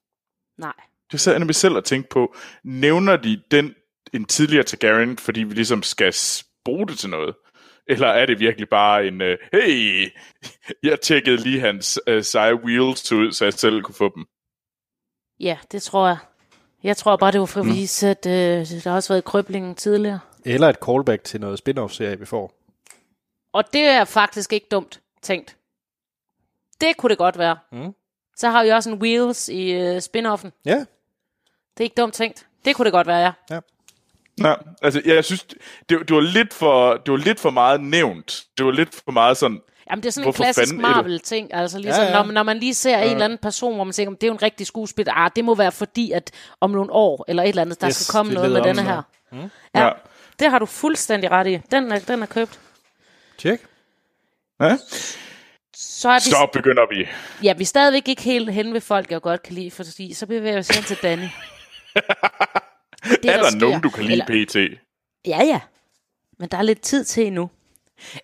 nej. 0.58 0.72
Det 1.12 1.20
sad 1.20 1.32
jeg 1.32 1.38
nemlig 1.38 1.54
selv 1.54 1.74
og 1.74 1.84
tænkte 1.84 2.08
på. 2.08 2.34
Nævner 2.64 3.16
de 3.16 3.42
den 3.50 3.74
en 4.12 4.24
tidligere 4.24 4.64
Targaryen, 4.64 5.18
fordi 5.18 5.42
vi 5.42 5.54
ligesom 5.54 5.82
skal 5.82 6.14
bruge 6.64 6.86
det 6.86 6.98
til 6.98 7.10
noget? 7.10 7.34
Eller 7.88 8.06
er 8.06 8.26
det 8.26 8.40
virkelig 8.40 8.68
bare 8.68 9.06
en, 9.06 9.20
uh, 9.20 9.26
hey, 9.52 10.10
jeg 10.82 11.00
tjekkede 11.00 11.36
lige 11.36 11.60
hans 11.60 12.00
uh, 12.10 12.22
seje 12.22 12.54
wheels 12.54 13.12
ud, 13.12 13.32
så 13.32 13.44
jeg 13.44 13.52
selv 13.52 13.82
kunne 13.82 13.94
få 13.94 14.12
dem. 14.14 14.26
Ja, 15.40 15.58
det 15.72 15.82
tror 15.82 16.06
jeg. 16.06 16.16
Jeg 16.82 16.96
tror 16.96 17.16
bare, 17.16 17.32
det 17.32 17.40
var 17.40 17.46
for 17.46 17.60
at 17.60 17.66
vise, 17.66 18.08
at 18.08 18.26
øh, 18.26 18.32
der 18.32 18.88
har 18.88 18.96
også 18.96 19.12
været 19.12 19.24
krøblingen 19.24 19.74
tidligere. 19.74 20.20
Eller 20.44 20.68
et 20.68 20.76
callback 20.84 21.24
til 21.24 21.40
noget 21.40 21.58
spin-off-serie, 21.58 22.18
vi 22.18 22.26
får. 22.26 22.52
Og 23.52 23.64
det 23.72 23.80
er 23.82 24.04
faktisk 24.04 24.52
ikke 24.52 24.66
dumt 24.70 25.00
tænkt. 25.22 25.56
Det 26.80 26.96
kunne 26.96 27.10
det 27.10 27.18
godt 27.18 27.38
være. 27.38 27.56
Mm. 27.72 27.92
Så 28.36 28.48
har 28.50 28.64
vi 28.64 28.68
også 28.70 28.90
en 28.90 29.02
Wheels 29.02 29.48
i 29.48 29.70
øh, 29.72 30.00
spin-offen. 30.02 30.52
Ja, 30.64 30.74
Det 30.76 31.80
er 31.80 31.84
ikke 31.84 31.94
dumt 32.00 32.14
tænkt. 32.14 32.46
Det 32.64 32.76
kunne 32.76 32.84
det 32.84 32.92
godt 32.92 33.06
være, 33.06 33.18
ja. 33.18 33.32
ja. 33.50 33.60
Ja, 34.48 34.54
altså 34.82 35.02
jeg 35.04 35.24
synes, 35.24 35.44
det, 35.44 35.58
det, 35.88 36.10
var 36.10 36.20
lidt 36.20 36.54
for, 36.54 36.94
det 36.96 37.12
var 37.12 37.18
lidt 37.18 37.40
for 37.40 37.50
meget 37.50 37.80
nævnt. 37.80 38.44
Det 38.58 38.66
var 38.66 38.72
lidt 38.72 38.94
for 39.04 39.10
meget 39.12 39.36
sådan, 39.36 39.60
Jamen, 39.90 40.02
det 40.02 40.08
er 40.08 40.12
sådan 40.12 40.28
en 40.28 40.32
klassisk 40.34 40.74
Marvel-ting. 40.74 41.54
Altså, 41.54 41.78
ligesom, 41.78 42.00
Ja, 42.02 42.04
ja, 42.04 42.10
ja. 42.10 42.16
ja. 42.16 42.18
Når, 42.22 42.24
man- 42.26 42.34
når 42.34 42.42
man 42.42 42.58
lige 42.58 42.74
ser 42.74 42.98
en 42.98 43.10
eller 43.10 43.24
anden 43.24 43.38
person, 43.38 43.74
hvor 43.74 43.84
man 43.84 43.92
tænker, 43.92 44.14
det 44.14 44.22
er 44.22 44.26
jo 44.26 44.32
en 44.32 44.42
rigtig 44.42 44.66
skuespiller. 44.66 45.12
Ah, 45.12 45.30
det 45.36 45.44
må 45.44 45.54
være 45.54 45.72
fordi, 45.72 46.12
at 46.12 46.30
om 46.60 46.70
nogle 46.70 46.92
år, 46.92 47.24
eller 47.28 47.42
et 47.42 47.48
eller 47.48 47.62
andet, 47.62 47.80
der 47.80 47.88
Yes, 47.88 47.96
skal 47.96 48.12
komme 48.12 48.32
noget 48.34 48.52
med 48.52 48.62
denne 48.62 48.82
her. 48.82 49.02
noget. 49.32 49.50
Ja, 49.74 49.84
Ja. 49.86 49.92
det 50.38 50.50
har 50.50 50.58
du 50.58 50.66
fuldstændig 50.66 51.30
ret 51.30 51.46
i. 51.46 51.60
Den 51.70 51.92
er, 51.92 51.98
den 51.98 52.22
er 52.22 52.26
købt. 52.26 52.60
Tjek. 53.38 53.60
ja, 54.60 54.76
Så 55.78 56.08
er 56.08 56.14
vi 56.14 56.30
så 56.30 56.48
begynder 56.52 56.82
vi. 56.94 57.06
Ja, 57.42 57.52
vi 57.52 57.62
er 57.62 57.66
stadigvæk 57.66 58.08
ikke 58.08 58.22
helt 58.22 58.52
hen 58.52 58.72
ved 58.74 58.80
folk, 58.80 59.10
jeg 59.10 59.20
godt 59.20 59.42
kan 59.42 59.54
lide, 59.54 59.70
fordi 59.70 60.12
så 60.14 60.26
bevæger 60.26 60.52
vi 60.54 60.58
os 60.58 60.68
hen 60.68 60.84
til 60.84 60.96
Danny. 61.02 61.22
Det, 63.22 63.30
er 63.30 63.40
der, 63.42 63.50
sker- 63.50 63.58
nogen, 63.60 63.80
du 63.80 63.90
kan 63.90 64.04
lide 64.04 64.22
eller- 64.28 64.46
PT? 64.46 64.80
Ja, 65.26 65.44
ja. 65.44 65.60
Men 66.38 66.48
der 66.48 66.56
er 66.58 66.62
lidt 66.62 66.80
tid 66.80 67.04
til 67.04 67.26
endnu. 67.26 67.50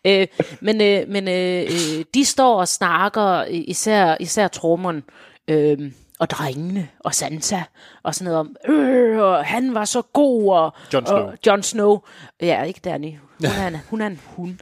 Øh, 0.05 0.27
men 0.61 0.81
øh, 0.81 1.09
men 1.09 1.29
øh, 1.29 1.63
øh, 1.63 2.05
de 2.15 2.25
står 2.25 2.61
og 2.61 2.69
snakker, 2.69 3.45
især, 3.45 4.17
især 4.21 4.49
trommeren, 4.49 5.03
øh, 5.49 5.93
og 6.19 6.31
drengene, 6.31 6.89
og 7.01 7.15
Sansa, 7.15 7.61
og 8.03 8.15
sådan 8.15 8.25
noget 8.33 8.41
om, 8.41 8.57
øh, 8.75 9.19
og 9.19 9.45
han 9.45 9.75
var 9.75 9.85
så 9.85 10.03
god, 10.03 10.55
og 10.55 10.73
Jon 10.95 11.07
Snow. 11.07 11.19
Og 11.19 11.35
Jon 11.47 11.63
Snow. 11.63 11.99
Ja, 12.41 12.63
ikke 12.63 12.81
Danny. 12.85 13.13
Hun 13.41 13.51
er 13.63 13.69
en, 13.69 13.77
hun 13.91 14.01
er 14.01 14.07
en 14.07 14.21
hund. 14.25 14.59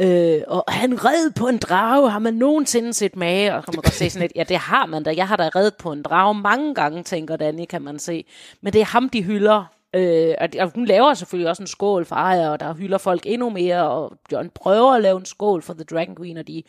Øh, 0.00 0.42
og 0.46 0.64
han 0.68 1.04
red 1.04 1.30
på 1.30 1.48
en 1.48 1.58
drage. 1.58 2.10
Har 2.10 2.18
man 2.18 2.34
nogensinde 2.34 2.92
set 2.92 3.16
mage? 3.16 3.54
Og 3.54 3.64
kan 3.64 3.74
man 3.76 3.82
godt 3.82 3.94
se 3.94 4.10
sådan 4.10 4.22
lidt, 4.22 4.32
ja, 4.36 4.42
det 4.42 4.56
har 4.56 4.86
man 4.86 5.02
da. 5.02 5.14
Jeg 5.16 5.28
har 5.28 5.36
da 5.36 5.48
reddet 5.48 5.74
på 5.76 5.92
en 5.92 6.02
drage 6.02 6.34
mange 6.34 6.74
gange, 6.74 7.02
tænker 7.02 7.36
Danny, 7.36 7.64
kan 7.64 7.82
man 7.82 7.98
se. 7.98 8.24
Men 8.60 8.72
det 8.72 8.80
er 8.80 8.84
ham, 8.84 9.08
de 9.08 9.22
hylder. 9.22 9.64
Øh, 9.94 10.34
og, 10.40 10.48
og 10.60 10.72
hun 10.74 10.84
laver 10.84 11.14
selvfølgelig 11.14 11.50
også 11.50 11.62
en 11.62 11.66
skål 11.66 12.04
for 12.04 12.16
Arya, 12.16 12.50
og 12.50 12.60
der 12.60 12.74
hylder 12.74 12.98
folk 12.98 13.22
endnu 13.26 13.50
mere, 13.50 13.90
og 13.90 14.12
John 14.32 14.50
prøver 14.54 14.92
at 14.92 15.02
lave 15.02 15.18
en 15.18 15.24
skål 15.24 15.62
for 15.62 15.74
The 15.74 15.84
Dragon 15.84 16.16
Queen, 16.16 16.36
og 16.36 16.46
de 16.46 16.62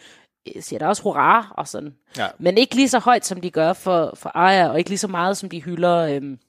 øh, 0.56 0.62
siger 0.62 0.80
der 0.80 0.88
også 0.88 1.04
hurra 1.04 1.54
og 1.58 1.68
sådan. 1.68 1.94
Ja. 2.18 2.28
Men 2.40 2.58
ikke 2.58 2.76
lige 2.76 2.90
så 2.90 3.00
højt, 3.00 3.26
som 3.26 3.42
de 3.42 3.52
gør 3.52 3.74
for, 3.74 4.14
for 4.16 4.30
Arya, 4.30 4.70
og 4.70 4.78
ikke 4.78 4.90
lige 4.90 5.00
så 5.00 5.08
meget, 5.08 5.38
som 5.38 5.50
de 5.50 5.62
hylder 5.62 5.98
øhm, 5.98 6.40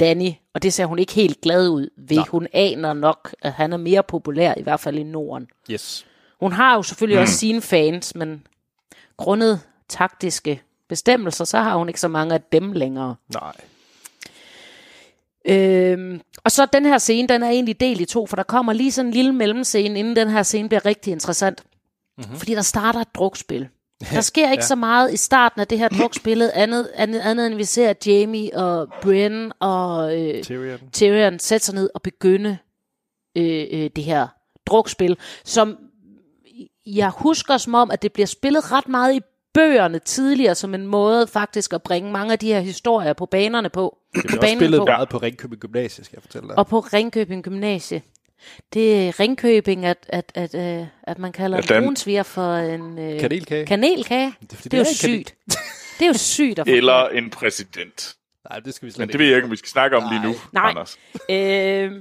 Danny. 0.00 0.30
Og 0.54 0.62
det 0.62 0.72
ser 0.72 0.86
hun 0.86 0.98
ikke 0.98 1.12
helt 1.12 1.40
glad 1.40 1.68
ud 1.68 1.88
ved. 1.96 2.16
Nej. 2.16 2.26
Hun 2.28 2.46
aner 2.52 2.92
nok, 2.92 3.34
at 3.42 3.52
han 3.52 3.72
er 3.72 3.76
mere 3.76 4.02
populær, 4.02 4.54
i 4.56 4.62
hvert 4.62 4.80
fald 4.80 4.98
i 4.98 5.02
Norden. 5.02 5.48
Yes. 5.70 6.06
Hun 6.40 6.52
har 6.52 6.74
jo 6.74 6.82
selvfølgelig 6.82 7.18
mm. 7.18 7.22
også 7.22 7.34
sine 7.44 7.60
fans, 7.60 8.14
men 8.14 8.46
grundet 9.16 9.60
taktiske 9.88 10.62
bestemmelser, 10.88 11.44
så 11.44 11.58
har 11.58 11.76
hun 11.76 11.88
ikke 11.88 12.00
så 12.00 12.08
mange 12.08 12.34
af 12.34 12.40
dem 12.52 12.72
længere. 12.72 13.14
Nej. 13.34 13.52
Øhm, 15.44 16.20
Og 16.44 16.50
så 16.50 16.66
den 16.72 16.86
her 16.86 16.98
scene, 16.98 17.28
den 17.28 17.42
er 17.42 17.48
egentlig 17.48 17.80
delt 17.80 18.00
i 18.00 18.04
to, 18.04 18.26
for 18.26 18.36
der 18.36 18.42
kommer 18.42 18.72
lige 18.72 18.92
sådan 18.92 19.06
en 19.06 19.12
lille 19.14 19.32
mellemscene, 19.32 19.98
inden 19.98 20.16
den 20.16 20.30
her 20.30 20.42
scene 20.42 20.68
bliver 20.68 20.86
rigtig 20.86 21.10
interessant. 21.12 21.62
Mm-hmm. 22.18 22.36
Fordi 22.36 22.54
der 22.54 22.62
starter 22.62 23.00
et 23.00 23.14
drukspil. 23.14 23.68
Der 24.10 24.20
sker 24.30 24.50
ikke 24.50 24.62
ja. 24.62 24.66
så 24.66 24.74
meget 24.76 25.12
i 25.12 25.16
starten 25.16 25.60
af 25.60 25.66
det 25.66 25.78
her 25.78 25.88
drukspil, 25.88 26.50
andet, 26.54 26.90
andet, 26.94 27.20
andet 27.20 27.46
end 27.46 27.54
vi 27.54 27.64
ser 27.64 27.90
at 27.90 28.06
Jamie 28.06 28.56
og 28.56 28.88
Brienne 29.02 29.52
og 29.52 30.20
øh, 30.20 30.42
Tyrion. 30.42 30.78
Tyrion 30.92 31.38
sætte 31.38 31.66
sig 31.66 31.74
ned 31.74 31.90
og 31.94 32.02
begynde 32.02 32.58
øh, 33.36 33.66
øh, 33.70 33.90
det 33.96 34.04
her 34.04 34.26
drukspil, 34.66 35.16
som 35.44 35.76
jeg 36.86 37.10
husker 37.10 37.56
som 37.56 37.74
om, 37.74 37.90
at 37.90 38.02
det 38.02 38.12
bliver 38.12 38.26
spillet 38.26 38.72
ret 38.72 38.88
meget 38.88 39.14
i 39.14 39.20
bøgerne 39.54 39.98
tidligere, 39.98 40.54
som 40.54 40.74
en 40.74 40.86
måde 40.86 41.26
faktisk 41.26 41.72
at 41.72 41.82
bringe 41.82 42.12
mange 42.12 42.32
af 42.32 42.38
de 42.38 42.46
her 42.46 42.60
historier 42.60 43.12
på 43.12 43.26
banerne 43.26 43.68
på. 43.68 43.98
Det 44.14 44.22
på 44.22 44.26
bliver 44.26 44.40
også 44.40 44.56
spillet 44.56 44.80
på. 44.80 44.84
meget 44.84 45.08
på 45.08 45.18
Ringkøbing 45.18 45.60
Gymnasie, 45.60 46.04
skal 46.04 46.16
jeg 46.16 46.22
fortælle 46.22 46.48
dig. 46.48 46.58
Og 46.58 46.66
på 46.66 46.80
Ringkøbing 46.80 47.44
Gymnasie. 47.44 48.02
Det 48.72 49.08
er 49.08 49.20
Ringkøbing, 49.20 49.84
at, 49.86 49.96
at, 50.08 50.32
at, 50.34 50.54
at, 50.54 50.86
at 51.02 51.18
man 51.18 51.32
kalder 51.32 51.58
At 51.58 51.70
en 51.70 51.74
den- 51.76 51.84
brunsviger 51.84 52.22
for 52.22 52.54
en 52.54 52.98
øh, 52.98 53.20
Kanelkage. 53.20 53.66
kanelkage. 53.66 54.34
Det 54.40 54.52
er, 54.52 54.56
fordi 54.56 54.68
Det 54.68 54.74
er 54.74 54.78
jo 54.78 54.94
sygt. 54.94 55.34
Det 55.98 56.04
er 56.04 56.06
jo 56.06 56.18
sygt 56.18 56.58
at. 56.58 56.68
Eller 56.68 57.08
en 57.08 57.30
præsident. 57.30 58.14
Nej, 58.50 58.58
det 58.60 58.74
skal 58.74 58.86
vi 58.86 58.90
slet 58.92 58.98
Men 58.98 59.08
det 59.08 59.18
ved 59.18 59.26
jeg 59.26 59.36
ikke, 59.36 59.44
om 59.44 59.50
vi 59.50 59.56
skal 59.56 59.68
snakke 59.70 59.96
om 59.96 60.02
lige 60.12 60.22
nu, 60.22 60.34
Nej. 60.52 60.68
Anders. 60.70 60.98
Øh, 61.30 61.92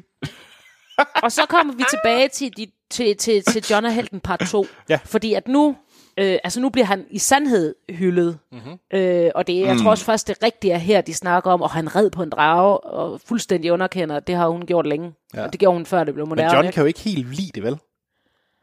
og 1.23 1.31
så 1.31 1.45
kommer 1.45 1.73
vi 1.73 1.83
tilbage 1.89 2.27
til, 2.29 2.51
de, 2.57 2.67
til, 2.91 3.17
til, 3.17 3.43
til 3.43 3.65
John 3.69 3.85
og 3.85 3.93
Helten 3.93 4.19
part 4.19 4.39
2. 4.51 4.65
Ja. 4.89 4.99
Fordi 5.05 5.33
at 5.33 5.47
nu, 5.47 5.77
øh, 6.17 6.37
altså 6.43 6.59
nu 6.61 6.69
bliver 6.69 6.85
han 6.85 7.05
i 7.09 7.19
sandhed 7.19 7.75
hyldet. 7.89 8.37
Mm-hmm. 8.51 8.99
Øh, 8.99 9.31
og 9.35 9.47
det, 9.47 9.59
jeg 9.61 9.77
tror 9.77 9.89
også 9.89 10.05
først, 10.05 10.27
det 10.27 10.37
rigtige 10.43 10.73
er 10.73 10.77
her, 10.77 11.01
de 11.01 11.13
snakker 11.13 11.51
om, 11.51 11.61
og 11.61 11.69
han 11.69 11.95
red 11.95 12.09
på 12.09 12.23
en 12.23 12.29
drage, 12.29 12.77
og 12.77 13.21
fuldstændig 13.25 13.71
underkender, 13.71 14.19
det 14.19 14.35
har 14.35 14.47
hun 14.47 14.65
gjort 14.65 14.87
længe. 14.87 15.13
Ja. 15.33 15.43
Og 15.43 15.51
det 15.51 15.59
gjorde 15.59 15.77
hun 15.77 15.85
før, 15.85 16.03
det 16.03 16.13
blev 16.13 16.25
Men 16.25 16.29
moderne. 16.29 16.53
John 16.53 16.65
ikke? 16.65 16.73
kan 16.73 16.81
jo 16.81 16.87
ikke 16.87 16.99
helt 16.99 17.35
lide 17.35 17.51
det, 17.55 17.63
vel? 17.63 17.77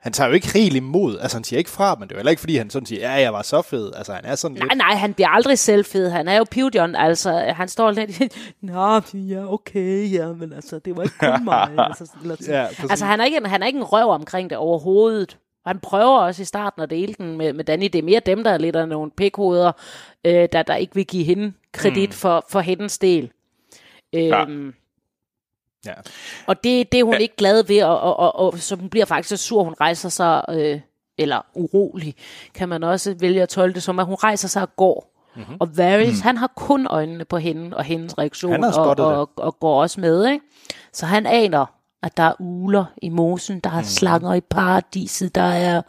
Han 0.00 0.12
tager 0.12 0.28
jo 0.28 0.34
ikke 0.34 0.52
helt 0.52 0.76
imod. 0.76 1.18
Altså, 1.18 1.36
han 1.36 1.44
siger 1.44 1.58
ikke 1.58 1.70
fra, 1.70 1.94
men 1.94 2.02
det 2.02 2.14
er 2.14 2.16
jo 2.16 2.18
heller 2.18 2.30
ikke, 2.30 2.40
fordi 2.40 2.56
han 2.56 2.70
sådan 2.70 2.86
siger, 2.86 3.00
ja, 3.12 3.20
jeg 3.22 3.32
var 3.32 3.42
så 3.42 3.62
fed. 3.62 3.92
Altså, 3.96 4.12
han 4.12 4.24
er 4.24 4.34
sådan 4.34 4.54
Nej, 4.56 4.64
lidt... 4.64 4.76
nej, 4.78 4.94
han 4.94 5.14
bliver 5.14 5.28
aldrig 5.28 5.58
selvfed. 5.58 6.10
Han 6.10 6.28
er 6.28 6.36
jo 6.36 6.70
John, 6.74 6.94
altså. 6.94 7.30
Han 7.32 7.68
står 7.68 7.90
lidt, 7.90 8.22
Nå, 8.62 9.00
ja, 9.14 9.52
okay, 9.52 10.12
ja, 10.12 10.32
men 10.32 10.52
altså, 10.52 10.78
det 10.78 10.96
var 10.96 11.02
ikke 11.02 11.18
kun 11.18 11.44
mig. 11.44 11.70
altså, 11.78 12.06
sådan. 12.06 12.36
Ja, 12.48 12.66
præcis. 12.66 12.90
altså 12.90 13.04
han, 13.04 13.20
er 13.20 13.24
ikke, 13.24 13.40
han 13.48 13.62
er 13.62 13.66
ikke 13.66 13.76
en 13.78 13.84
røv 13.84 14.08
omkring 14.10 14.50
det 14.50 14.58
overhovedet. 14.58 15.38
Han 15.68 15.80
prøver 15.80 16.18
også 16.18 16.42
i 16.42 16.44
starten 16.44 16.82
at 16.82 16.90
dele 16.90 17.14
den 17.14 17.36
med, 17.36 17.52
med 17.52 17.64
Danny. 17.64 17.84
Det 17.84 17.98
er 17.98 18.02
mere 18.02 18.20
dem, 18.20 18.44
der 18.44 18.50
er 18.50 18.58
lidt 18.58 18.76
af 18.76 18.88
nogle 18.88 19.10
pikhoveder, 19.10 19.72
øh, 20.24 20.48
der, 20.52 20.62
der 20.62 20.74
ikke 20.74 20.94
vil 20.94 21.06
give 21.06 21.24
hende 21.24 21.52
kredit 21.72 22.08
mm. 22.08 22.12
for, 22.12 22.46
for 22.50 22.60
hendes 22.60 22.98
del. 22.98 23.30
Øhm, 24.14 24.74
Ja. 25.86 25.94
Og 26.46 26.64
det, 26.64 26.92
det 26.92 27.00
er 27.00 27.04
hun 27.04 27.14
ja. 27.14 27.18
ikke 27.18 27.36
glad 27.36 27.64
ved, 27.64 27.82
og, 27.82 28.00
og, 28.00 28.18
og, 28.18 28.36
og 28.36 28.58
så 28.58 28.76
hun 28.76 28.88
bliver 28.88 29.04
faktisk 29.06 29.28
så 29.28 29.36
sur, 29.36 29.62
hun 29.64 29.74
rejser 29.80 30.08
sig, 30.08 30.44
øh, 30.50 30.80
eller 31.18 31.46
urolig, 31.54 32.14
kan 32.54 32.68
man 32.68 32.84
også 32.84 33.14
vælge 33.20 33.42
at 33.42 33.48
tolke 33.48 33.74
det 33.74 33.82
som, 33.82 33.98
at 33.98 34.06
hun 34.06 34.14
rejser 34.14 34.48
sig 34.48 34.62
og 34.62 34.76
går. 34.76 35.14
Mm-hmm. 35.36 35.56
Og 35.60 35.76
Varys, 35.76 36.18
mm. 36.18 36.22
han 36.22 36.36
har 36.36 36.52
kun 36.56 36.86
øjnene 36.86 37.24
på 37.24 37.36
hende 37.36 37.76
og 37.76 37.84
hendes 37.84 38.18
reaktion, 38.18 38.64
og, 38.64 38.72
og, 38.76 38.96
og, 38.98 39.30
og 39.36 39.58
går 39.58 39.82
også 39.82 40.00
med. 40.00 40.26
Ikke? 40.26 40.44
Så 40.92 41.06
han 41.06 41.26
aner, 41.26 41.66
at 42.02 42.16
der 42.16 42.22
er 42.22 42.40
uler 42.40 42.84
i 43.02 43.08
mosen, 43.08 43.60
der 43.60 43.70
er 43.70 43.80
mm. 43.80 43.84
slanger 43.84 44.34
i 44.34 44.40
paradiset, 44.40 45.34
der 45.34 45.42
er 45.42 45.82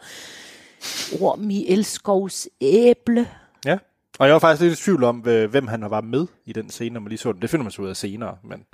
orm 1.20 1.50
i 1.50 1.68
elskovs 1.68 2.48
æble. 2.60 3.28
ja. 3.64 3.78
Og 4.18 4.26
jeg 4.26 4.32
var 4.32 4.38
faktisk 4.38 4.62
lidt 4.62 4.80
i 4.80 4.82
tvivl 4.82 5.04
om, 5.04 5.18
hvem 5.18 5.66
han 5.66 5.90
var 5.90 6.00
med 6.00 6.26
i 6.46 6.52
den 6.52 6.70
scene, 6.70 6.94
når 6.94 7.00
man 7.00 7.08
lige 7.08 7.18
så 7.18 7.32
den. 7.32 7.42
Det 7.42 7.50
finder 7.50 7.64
man 7.64 7.70
så 7.70 7.82
ud 7.82 7.88
af 7.88 7.96
senere, 7.96 8.36
men... 8.44 8.64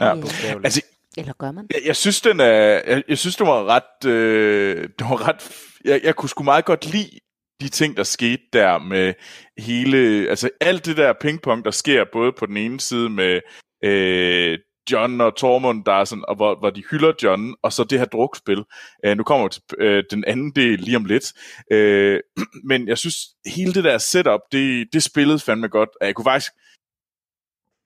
Ja. 0.00 0.14
bogstaveligt. 0.14 0.64
Altså, 0.64 0.82
Eller 1.16 1.32
gør 1.32 1.52
man? 1.52 1.66
jeg, 1.74 1.80
jeg 1.86 1.96
synes, 1.96 2.20
den 2.20 2.40
er, 2.40 2.82
jeg, 2.86 3.02
jeg 3.08 3.18
synes, 3.18 3.36
det 3.36 3.46
var 3.46 3.64
ret, 3.64 4.10
øh, 4.10 4.88
det 4.98 5.06
var 5.10 5.28
ret, 5.28 5.50
jeg, 5.84 6.00
jeg 6.04 6.16
kunne 6.16 6.28
sgu 6.28 6.42
meget 6.42 6.64
godt 6.64 6.92
lide 6.92 7.18
de 7.60 7.68
ting, 7.68 7.96
der 7.96 8.02
skete 8.02 8.42
der 8.52 8.78
med 8.78 9.14
hele, 9.58 10.28
altså 10.30 10.50
alt 10.60 10.86
det 10.86 10.96
der 10.96 11.12
pingpong, 11.20 11.64
der 11.64 11.70
sker 11.70 12.04
både 12.12 12.32
på 12.32 12.46
den 12.46 12.56
ene 12.56 12.80
side 12.80 13.10
med 13.10 13.40
øh, 13.84 14.58
John 14.92 15.20
og 15.20 15.36
Tormund, 15.36 15.84
der 15.84 15.92
er 15.92 16.04
sådan, 16.04 16.24
og 16.28 16.36
hvor, 16.36 16.58
hvor 16.58 16.70
de 16.70 16.82
hylder 16.90 17.12
John, 17.22 17.54
og 17.62 17.72
så 17.72 17.84
det 17.84 17.98
her 17.98 18.06
drukspil. 18.06 18.64
Øh, 19.04 19.16
nu 19.16 19.22
kommer 19.22 19.48
til 19.48 19.62
øh, 19.78 20.04
den 20.10 20.24
anden 20.24 20.50
del 20.50 20.78
lige 20.80 20.96
om 20.96 21.04
lidt. 21.04 21.32
Øh, 21.70 22.20
men 22.70 22.88
jeg 22.88 22.98
synes, 22.98 23.16
hele 23.46 23.74
det 23.74 23.84
der 23.84 23.98
setup, 23.98 24.40
det, 24.52 24.88
det 24.92 25.02
spillede 25.02 25.38
fandme 25.38 25.68
godt. 25.68 25.90
Jeg 26.00 26.14
kunne 26.14 26.24
faktisk, 26.24 26.52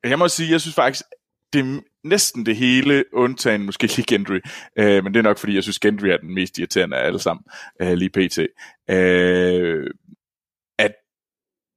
jeg 0.04 0.18
må 0.18 0.28
sige, 0.28 0.50
jeg 0.50 0.60
synes 0.60 0.74
faktisk, 0.74 1.04
det 1.52 1.60
er 1.60 1.80
næsten 2.04 2.46
det 2.46 2.56
hele, 2.56 3.04
undtagen 3.12 3.66
måske 3.66 3.82
lige 3.82 4.04
Gendry. 4.08 4.40
Øh, 4.78 5.04
men 5.04 5.14
det 5.14 5.18
er 5.18 5.22
nok, 5.22 5.38
fordi 5.38 5.54
jeg 5.54 5.62
synes, 5.62 5.78
Gendry 5.78 6.06
er 6.06 6.16
den 6.16 6.34
mest 6.34 6.58
irriterende 6.58 6.96
af 6.96 7.06
alle 7.06 7.18
sammen, 7.18 7.44
øh, 7.82 7.92
lige 7.92 8.10
pt. 8.10 8.38
Øh, 8.90 9.90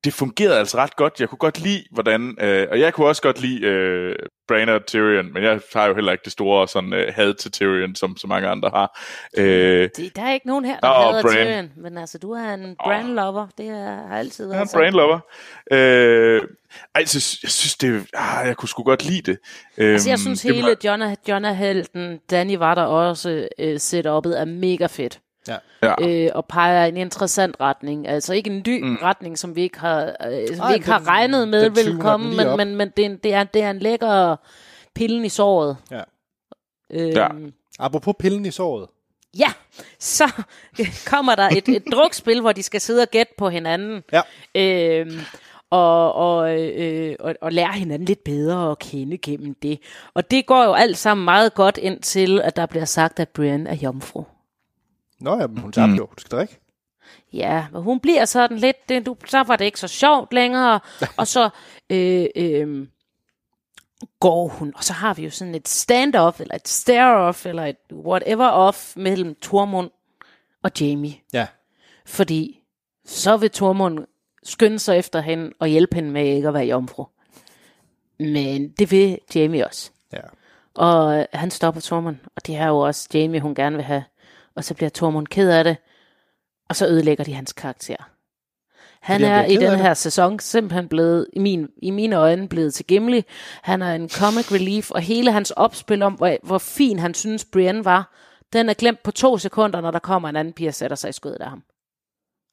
det 0.05 0.13
fungerede 0.13 0.59
altså 0.59 0.77
ret 0.77 0.95
godt. 0.95 1.19
Jeg 1.19 1.29
kunne 1.29 1.37
godt 1.37 1.59
lide, 1.59 1.83
hvordan... 1.91 2.35
Øh, 2.41 2.67
og 2.71 2.79
jeg 2.79 2.93
kunne 2.93 3.07
også 3.07 3.21
godt 3.21 3.41
lide 3.41 3.61
øh, 3.65 4.15
Bran 4.47 4.69
og 4.69 4.85
Tyrion, 4.85 5.33
men 5.33 5.43
jeg 5.43 5.59
har 5.73 5.85
jo 5.87 5.95
heller 5.95 6.11
ikke 6.11 6.21
det 6.23 6.31
store 6.31 6.67
sådan, 6.67 6.93
øh, 6.93 7.13
had 7.15 7.33
til 7.33 7.51
Tyrion, 7.51 7.95
som 7.95 8.17
så 8.17 8.27
mange 8.27 8.47
andre 8.47 8.69
har. 8.69 8.99
Øh, 9.37 9.89
Det, 9.97 10.15
der 10.15 10.21
er 10.21 10.33
ikke 10.33 10.47
nogen 10.47 10.65
her, 10.65 10.79
der 10.79 10.87
Nå, 10.87 11.11
hader 11.11 11.21
Bran. 11.21 11.33
Tyrion, 11.33 11.71
men 11.77 11.97
altså, 11.97 12.17
du 12.17 12.31
er 12.31 12.53
en 12.53 12.75
brand 12.83 13.07
lover. 13.07 13.47
Det 13.57 13.67
er, 13.69 14.07
har 14.07 14.17
altid 14.17 14.45
Jeg 14.45 14.49
været 14.49 14.57
er 14.59 14.61
en 14.61 14.67
sådan. 14.67 14.79
brain 14.81 14.93
lover. 14.93 15.19
Øh, 15.71 16.41
altså, 16.95 17.39
jeg 17.43 17.51
synes, 17.51 17.75
det, 17.75 18.05
ah, 18.13 18.47
jeg 18.47 18.57
kunne 18.57 18.69
sgu 18.69 18.83
godt 18.83 19.05
lide 19.05 19.31
det. 19.31 19.37
Øhm, 19.77 19.93
Altså, 19.93 20.09
jeg 20.09 20.19
synes 20.19 20.41
det 20.41 20.55
hele 20.55 20.67
var- 20.67 20.75
John 20.83 21.01
og, 21.01 21.17
John 21.27 21.45
og 21.45 21.55
Helten, 21.57 22.19
Danny 22.29 22.55
var 22.57 22.75
der 22.75 22.83
også, 22.83 23.47
øh, 23.59 23.75
setup'et 23.75 24.37
er 24.41 24.45
mega 24.45 24.85
fedt. 24.85 25.19
Ja. 25.47 25.57
Ja. 25.83 25.93
Øh, 26.25 26.31
og 26.35 26.45
peger 26.45 26.85
i 26.85 26.89
en 26.89 26.97
interessant 26.97 27.55
retning. 27.59 28.07
Altså 28.07 28.33
ikke 28.33 28.49
en 28.49 28.63
ny 28.67 28.83
mm. 28.83 28.95
retning, 29.01 29.37
som 29.39 29.55
vi 29.55 29.61
ikke 29.61 29.79
har, 29.79 30.01
øh, 30.05 30.47
som 30.55 30.59
Ej, 30.59 30.69
vi 30.69 30.73
ikke 30.75 30.87
har 30.91 30.97
den- 30.99 31.07
regnet 31.07 31.47
med 31.47 31.63
den 31.63 31.75
vil 31.75 31.97
komme, 32.01 32.35
men, 32.35 32.57
men, 32.57 32.75
men 32.75 32.89
det, 32.97 33.05
er 33.05 33.09
en, 33.09 33.17
det, 33.23 33.33
er, 33.33 33.43
det 33.43 33.61
er 33.61 33.69
en 33.69 33.79
lækker 33.79 34.35
pillen 34.95 35.25
i 35.25 35.29
såret. 35.29 35.77
Ja. 35.91 36.01
Øhm, 36.91 37.09
Ja. 37.15 37.27
Apropos 37.79 38.13
pillen 38.19 38.45
i 38.45 38.51
såret. 38.51 38.87
Ja, 39.39 39.53
så 39.99 40.31
kommer 41.11 41.35
der 41.35 41.49
et, 41.49 41.67
et 41.69 41.83
drukspil, 41.91 42.41
hvor 42.41 42.51
de 42.51 42.63
skal 42.63 42.81
sidde 42.81 43.01
og 43.01 43.07
gætte 43.07 43.33
på 43.37 43.49
hinanden. 43.49 44.03
Ja. 44.11 44.21
Øhm, 44.55 45.19
og, 45.69 46.13
og, 46.13 46.61
øh, 46.61 47.15
og, 47.19 47.35
og 47.41 47.51
lære 47.51 47.71
hinanden 47.73 48.05
lidt 48.05 48.23
bedre 48.23 48.71
at 48.71 48.79
kende 48.79 49.17
gennem 49.17 49.55
det. 49.61 49.79
Og 50.13 50.31
det 50.31 50.45
går 50.45 50.63
jo 50.63 50.73
alt 50.73 50.97
sammen 50.97 51.25
meget 51.25 51.53
godt 51.53 51.77
ind 51.77 52.01
til, 52.01 52.41
at 52.41 52.55
der 52.55 52.65
bliver 52.65 52.85
sagt, 52.85 53.19
at 53.19 53.29
Brienne 53.29 53.69
er 53.69 53.75
jomfru. 53.75 54.23
Nå 55.25 55.39
ja, 55.39 55.47
men 55.47 55.57
hun 55.57 55.71
tabte 55.71 55.91
mm. 55.91 55.97
jo. 55.97 56.05
Du 56.05 56.21
skal 56.21 56.37
drikke. 56.37 56.59
Ja, 57.33 57.67
men 57.71 57.81
hun 57.81 57.99
bliver 57.99 58.25
sådan 58.25 58.57
lidt, 58.57 58.89
det, 58.89 59.05
du, 59.05 59.15
så 59.27 59.43
var 59.43 59.55
det 59.55 59.65
ikke 59.65 59.79
så 59.79 59.87
sjovt 59.87 60.33
længere, 60.33 60.79
og 61.19 61.27
så 61.27 61.49
øh, 61.89 62.25
øh, 62.35 62.87
går 64.19 64.47
hun, 64.47 64.73
og 64.75 64.83
så 64.83 64.93
har 64.93 65.13
vi 65.13 65.23
jo 65.23 65.29
sådan 65.29 65.55
et 65.55 65.67
stand-off, 65.67 66.41
eller 66.41 66.55
et 66.55 66.67
stare-off, 66.67 67.45
eller 67.45 67.65
et 67.65 67.77
whatever-off 67.93 68.93
mellem 68.95 69.35
Tormund 69.35 69.89
og 70.63 70.71
Jamie. 70.81 71.13
Ja. 71.33 71.47
Fordi 72.05 72.61
så 73.05 73.37
vil 73.37 73.51
Tormund 73.51 73.99
skynde 74.43 74.79
sig 74.79 74.97
efter 74.97 75.21
hende 75.21 75.51
og 75.59 75.67
hjælpe 75.67 75.95
hende 75.95 76.11
med 76.11 76.25
ikke 76.25 76.47
at 76.47 76.53
være 76.53 76.65
jomfru. 76.65 77.05
Men 78.19 78.69
det 78.69 78.91
vil 78.91 79.19
Jamie 79.35 79.65
også. 79.65 79.91
Ja. 80.13 80.21
Og 80.75 81.19
øh, 81.19 81.25
han 81.33 81.51
stopper 81.51 81.81
Tormund, 81.81 82.17
og 82.35 82.47
det 82.47 82.55
er 82.55 82.67
jo 82.67 82.79
også 82.79 83.09
Jamie, 83.13 83.39
hun 83.39 83.55
gerne 83.55 83.75
vil 83.75 83.85
have. 83.85 84.03
Og 84.55 84.63
så 84.63 84.73
bliver 84.73 84.89
Tormund 84.89 85.27
ked 85.27 85.49
af 85.49 85.63
det, 85.63 85.77
og 86.69 86.75
så 86.75 86.87
ødelægger 86.87 87.23
de 87.23 87.33
hans 87.33 87.53
karakter. 87.53 87.95
Han 89.01 89.21
Fordi 89.21 89.31
er 89.31 89.43
i 89.45 89.55
den 89.55 89.79
her 89.79 89.93
sæson 89.93 90.39
simpelthen 90.39 90.87
blevet, 90.87 91.27
i, 91.33 91.39
min, 91.39 91.67
i 91.77 91.91
mine 91.91 92.15
øjne, 92.15 92.47
blevet 92.49 92.73
til 92.73 92.87
gemmelig. 92.87 93.25
Han 93.61 93.81
er 93.81 93.93
en 93.95 94.09
comic 94.09 94.51
relief, 94.51 94.91
og 94.91 95.01
hele 95.01 95.31
hans 95.31 95.51
opspil 95.51 96.01
om, 96.01 96.13
hvor, 96.13 96.37
hvor 96.43 96.57
fin 96.57 96.99
han 96.99 97.13
synes 97.13 97.45
Brienne 97.45 97.85
var, 97.85 98.13
den 98.53 98.69
er 98.69 98.73
glemt 98.73 99.03
på 99.03 99.11
to 99.11 99.37
sekunder, 99.37 99.81
når 99.81 99.91
der 99.91 99.99
kommer 99.99 100.29
en 100.29 100.35
anden 100.35 100.53
pige 100.53 100.67
og 100.69 100.73
sætter 100.73 100.95
sig 100.95 101.09
i 101.09 101.13
skødet 101.13 101.41
af 101.41 101.49
ham. 101.49 101.63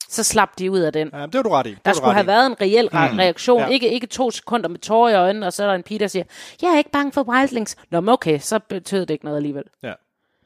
Så 0.08 0.24
slap 0.24 0.58
de 0.58 0.70
ud 0.70 0.80
af 0.80 0.92
den. 0.92 1.10
ja 1.12 1.26
det 1.26 1.34
var 1.34 1.42
du 1.42 1.48
ret 1.48 1.66
i. 1.66 1.70
Det 1.70 1.84
Der 1.84 1.92
skulle 1.92 2.12
have 2.12 2.24
i. 2.24 2.26
været 2.26 2.46
en 2.46 2.56
reel 2.60 2.88
mm. 2.92 3.18
reaktion. 3.18 3.60
Ja. 3.60 3.66
Ja. 3.66 3.72
Ikke, 3.72 3.90
ikke 3.90 4.06
to 4.06 4.30
sekunder 4.30 4.68
med 4.68 4.78
tårer 4.78 5.10
i 5.10 5.14
øjnene, 5.14 5.46
og 5.46 5.52
så 5.52 5.62
er 5.62 5.66
der 5.66 5.74
en 5.74 5.82
pige, 5.82 5.98
der 5.98 6.06
siger, 6.06 6.24
jeg 6.62 6.68
er 6.74 6.78
ikke 6.78 6.90
bange 6.90 7.12
for 7.12 7.22
wildlings. 7.22 7.76
Nå, 7.90 8.00
men 8.00 8.08
okay, 8.08 8.38
så 8.38 8.58
betød 8.58 9.00
det 9.06 9.14
ikke 9.14 9.24
noget 9.24 9.36
alligevel. 9.36 9.64
Ja. 9.82 9.92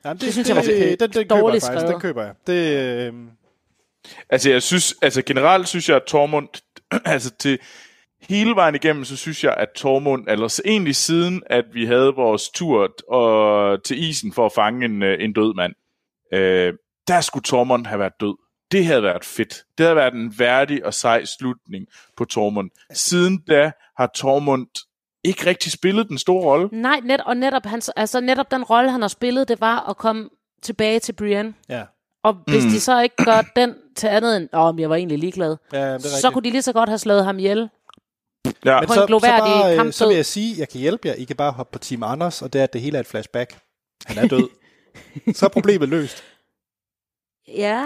Jamen, 0.07 0.19
det, 0.19 0.25
Det 0.27 0.33
synes 0.33 0.49
jeg 0.49 0.57
var 0.57 0.63
det, 0.63 0.99
pænt 0.99 1.01
den, 1.01 1.11
den 1.11 1.13
køber 1.13 1.37
jeg 1.37 1.43
dårligt 1.43 1.65
faktisk. 1.65 1.81
skrevet. 1.81 1.93
Den 1.93 2.01
køber 2.01 2.23
jeg. 2.23 2.35
Det, 2.47 3.07
øh, 3.07 3.15
Altså, 4.31 4.51
jeg 4.51 4.63
synes, 4.63 4.95
altså 5.03 5.23
generelt 5.23 5.69
synes 5.69 5.89
jeg, 5.89 5.97
at 5.97 6.03
Tormund, 6.03 6.49
altså 7.05 7.31
til 7.37 7.59
hele 8.21 8.55
vejen 8.55 8.75
igennem, 8.75 9.05
så 9.05 9.17
synes 9.17 9.45
jeg, 9.45 9.55
at 9.55 9.69
Tormund, 9.77 10.29
altså 10.29 10.63
egentlig 10.65 10.97
siden, 10.97 11.43
at 11.47 11.65
vi 11.73 11.87
havde 11.87 12.13
vores 12.15 12.49
tur 12.49 12.95
og, 13.09 13.85
til 13.85 14.05
isen 14.05 14.33
for 14.33 14.47
at 14.47 14.53
fange 14.53 14.85
en, 14.85 15.03
øh, 15.03 15.25
en 15.25 15.33
død 15.33 15.55
mand, 15.55 15.73
øh, 16.33 16.75
der 17.09 17.21
skulle 17.21 17.43
Tormund 17.43 17.87
have 17.87 17.99
været 17.99 18.21
død. 18.21 18.37
Det 18.73 18.85
havde 18.87 19.03
været 19.03 19.25
fedt. 19.25 19.55
Det 19.79 19.87
havde 19.87 19.97
været 19.97 20.15
en 20.15 20.35
værdig 20.39 20.87
og 20.87 20.95
sej 20.95 21.25
slutning 21.25 21.87
på 22.17 22.25
Tormund. 22.25 22.71
Siden 22.93 23.39
da 23.39 23.73
har 23.99 24.11
Tormund 24.15 24.67
ikke 25.27 25.47
rigtig 25.47 25.73
spillet 25.73 26.09
den 26.09 26.19
store 26.19 26.45
rolle. 26.45 26.69
Nej, 26.73 27.01
net, 27.05 27.21
og 27.21 27.37
netop, 27.37 27.67
hans, 27.67 27.89
altså 27.97 28.21
netop 28.21 28.51
den 28.51 28.65
rolle, 28.65 28.91
han 28.91 29.01
har 29.01 29.09
spillet, 29.09 29.49
det 29.49 29.61
var 29.61 29.91
at 29.91 29.97
komme 29.97 30.29
tilbage 30.63 30.99
til 30.99 31.13
Brienne. 31.13 31.55
Ja. 31.69 31.83
Og 32.25 32.37
hvis 32.47 32.65
mm. 32.65 32.71
de 32.71 32.81
så 32.81 33.01
ikke 33.01 33.25
gør 33.25 33.43
den 33.57 33.75
til 33.97 34.07
andet 34.07 34.37
end, 34.37 34.49
om 34.53 34.79
jeg 34.79 34.91
var 34.91 34.97
egentlig 34.97 35.19
ligeglad, 35.19 35.57
Ja, 35.73 35.79
det 35.79 35.95
er 35.95 35.99
så 35.99 36.09
rigtigt. 36.09 36.33
kunne 36.33 36.45
de 36.45 36.51
lige 36.51 36.63
så 36.63 36.73
godt 36.73 36.89
have 36.89 36.99
slået 36.99 37.25
ham 37.25 37.39
ihjel. 37.39 37.69
Ja, 38.65 38.81
Men 38.81 38.87
på 38.87 38.95
så, 38.95 39.01
en 39.01 39.07
gloværdig 39.07 39.53
så, 39.53 39.77
bare, 39.77 39.87
øh, 39.87 39.93
så 39.93 40.07
vil 40.07 40.17
jeg 40.17 40.27
sige, 40.27 40.55
jeg 40.59 40.69
kan 40.69 40.81
hjælpe 40.81 41.09
jer. 41.09 41.15
I 41.15 41.25
kan 41.25 41.37
bare 41.37 41.53
hoppe 41.53 41.73
på 41.73 41.79
Team 41.79 42.03
Anders, 42.03 42.43
og 42.43 42.53
det 42.53 42.59
er, 42.59 42.63
at 42.63 42.73
det 42.73 42.81
hele 42.81 42.97
er 42.97 43.01
et 43.01 43.07
flashback. 43.07 43.59
Han 44.07 44.25
er 44.25 44.29
død. 44.29 44.49
så 45.39 45.47
er 45.47 45.51
problemet 45.51 45.89
løst. 45.89 46.25
Ja, 47.49 47.85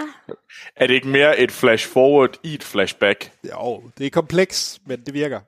er 0.75 0.87
det 0.87 0.93
ikke 0.93 1.07
mere 1.07 1.39
et 1.39 1.51
flash 1.51 1.89
forward 1.89 2.37
i 2.43 2.53
et 2.53 2.63
flashback? 2.63 3.31
Jo, 3.51 3.83
det 3.97 4.05
er 4.05 4.09
kompleks, 4.09 4.79
men 4.85 5.01
det 5.05 5.13
virker. 5.13 5.39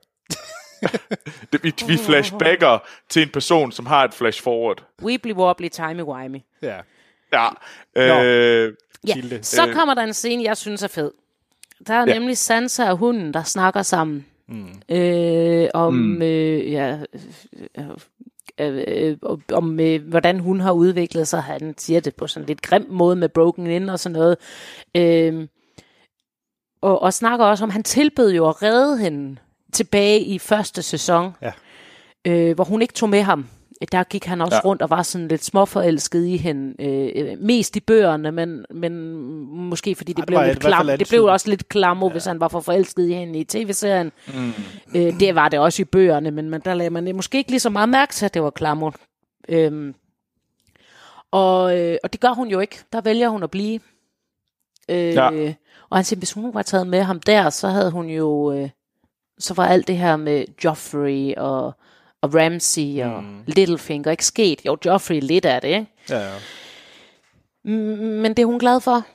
Det, 1.52 1.64
vi, 1.64 1.74
vi 1.86 1.96
flashbacker 1.96 2.78
til 3.08 3.22
en 3.22 3.28
person, 3.28 3.72
som 3.72 3.86
har 3.86 4.04
et 4.04 4.14
flash 4.14 4.42
forward. 4.42 4.84
weebly 5.02 5.32
wobbly, 5.32 5.66
timey-wimey. 5.74 6.58
Ja. 6.62 6.76
Ja. 7.32 7.48
Nå. 7.96 8.22
Øh, 8.22 8.72
Ja, 9.06 9.14
så 9.42 9.66
Øh. 9.68 9.74
kommer 9.74 9.94
der 9.94 10.02
en 10.02 10.12
scene, 10.12 10.42
jeg 10.44 10.56
synes 10.56 10.82
er 10.82 10.88
fed. 10.88 11.10
Der 11.86 11.94
er 11.94 12.04
Ja. 12.08 12.14
nemlig 12.14 12.38
Sansa 12.38 12.90
og 12.90 12.96
hunden, 12.96 13.34
der 13.34 13.42
snakker 13.42 13.82
sammen. 13.82 14.26
Mm. 14.48 14.68
Øh, 14.96 15.68
om, 15.74 15.94
mm. 15.94 16.22
øh, 16.22 16.72
ja, 16.72 16.98
øh, 17.78 17.84
øh, 18.60 18.84
øh, 18.88 19.16
om 19.52 19.80
øh, 19.80 20.08
hvordan 20.08 20.40
hun 20.40 20.60
har 20.60 20.72
udviklet 20.72 21.28
sig. 21.28 21.42
Han 21.42 21.74
siger 21.78 22.00
det 22.00 22.14
på 22.16 22.26
sådan 22.26 22.42
en 22.42 22.46
lidt 22.46 22.62
grim 22.62 22.86
måde 22.90 23.16
med 23.16 23.28
broken 23.28 23.66
in 23.66 23.88
og 23.88 23.98
sådan 23.98 24.18
noget. 24.18 24.36
Øh, 24.96 25.48
og, 26.82 27.02
og 27.02 27.12
snakker 27.14 27.46
også 27.46 27.64
om, 27.64 27.70
han 27.70 27.82
tilbød 27.82 28.32
jo 28.32 28.48
at 28.48 28.62
redde 28.62 28.98
hende 28.98 29.36
tilbage 29.74 30.20
i 30.20 30.38
første 30.38 30.82
sæson, 30.82 31.32
Ja. 31.42 31.52
øh, 32.24 32.54
hvor 32.54 32.64
hun 32.64 32.82
ikke 32.82 32.94
tog 32.94 33.08
med 33.08 33.22
ham. 33.22 33.48
Der 33.92 34.04
gik 34.04 34.24
han 34.24 34.40
også 34.40 34.56
ja. 34.56 34.60
Rundt 34.68 34.82
og 34.82 34.90
var 34.90 35.02
sådan 35.02 35.28
lidt 35.28 35.44
småforelsket 35.44 36.26
i 36.26 36.36
hende. 36.36 36.82
Øh, 36.84 37.12
øh, 37.32 37.38
mest 37.38 37.76
i 37.76 37.80
bøgerne, 37.80 38.32
men, 38.32 38.64
men 38.70 38.92
måske 39.68 39.94
fordi 39.94 40.12
det 40.12 40.16
det 40.16 40.26
blev 40.26 40.42
lidt 40.46 40.60
klam. 40.60 40.86
Det 40.86 41.08
blev 41.08 41.24
også 41.24 41.48
lidt 41.50 41.68
klammer, 41.68 42.06
ja. 42.06 42.12
hvis 42.12 42.24
han 42.24 42.40
var 42.40 42.48
for 42.48 42.60
forelsket 42.60 43.08
i 43.08 43.12
hende 43.12 43.38
i 43.38 43.44
tv-serien. 43.44 44.12
Mm. 44.34 44.52
Øh, 44.96 45.20
det 45.20 45.34
var 45.34 45.48
det 45.48 45.58
også 45.58 45.82
i 45.82 45.84
bøgerne, 45.84 46.30
men 46.30 46.50
man, 46.50 46.60
der 46.64 46.74
lagde 46.74 46.90
man 46.90 47.16
måske 47.16 47.38
ikke 47.38 47.50
lige 47.50 47.60
så 47.60 47.70
meget 47.70 47.88
mærke 47.88 48.12
til, 48.12 48.24
at 48.24 48.34
det 48.34 48.42
var 48.42 48.50
klammer. 48.50 48.90
Øhm, 49.48 49.94
og, 51.30 51.78
øh, 51.80 51.96
og 52.04 52.12
det 52.12 52.20
gør 52.20 52.30
hun 52.34 52.48
jo 52.48 52.60
ikke. 52.60 52.78
Der 52.92 53.00
vælger 53.00 53.28
hun 53.28 53.42
at 53.42 53.50
blive. 53.50 53.80
Øh, 54.88 54.96
Ja. 55.14 55.52
Og 55.90 55.98
han 55.98 56.04
siger, 56.04 56.18
hvis 56.18 56.32
hun 56.32 56.54
var 56.54 56.62
taget 56.62 56.86
med 56.86 57.02
ham 57.02 57.20
der, 57.20 57.50
så 57.50 57.68
havde 57.68 57.90
hun 57.90 58.06
jo... 58.06 58.52
Øh, 58.52 58.68
så 59.38 59.54
var 59.54 59.66
alt 59.66 59.88
det 59.88 59.96
her 59.96 60.16
med 60.16 60.44
Joffrey 60.64 61.34
og, 61.36 61.74
og 62.22 62.34
Ramsey 62.34 63.02
og 63.02 63.22
mm. 63.22 63.42
Littlefinger 63.46 64.10
ikke 64.10 64.24
sket. 64.24 64.60
Jo, 64.66 64.76
Joffrey 64.84 65.20
lidt 65.20 65.44
af 65.44 65.60
det, 65.60 65.68
ikke? 65.68 65.86
Ja, 66.10 66.18
ja. 66.18 66.34
Men 67.64 68.24
det 68.24 68.38
er 68.38 68.46
hun 68.46 68.58
glad 68.58 68.80
for. 68.80 69.06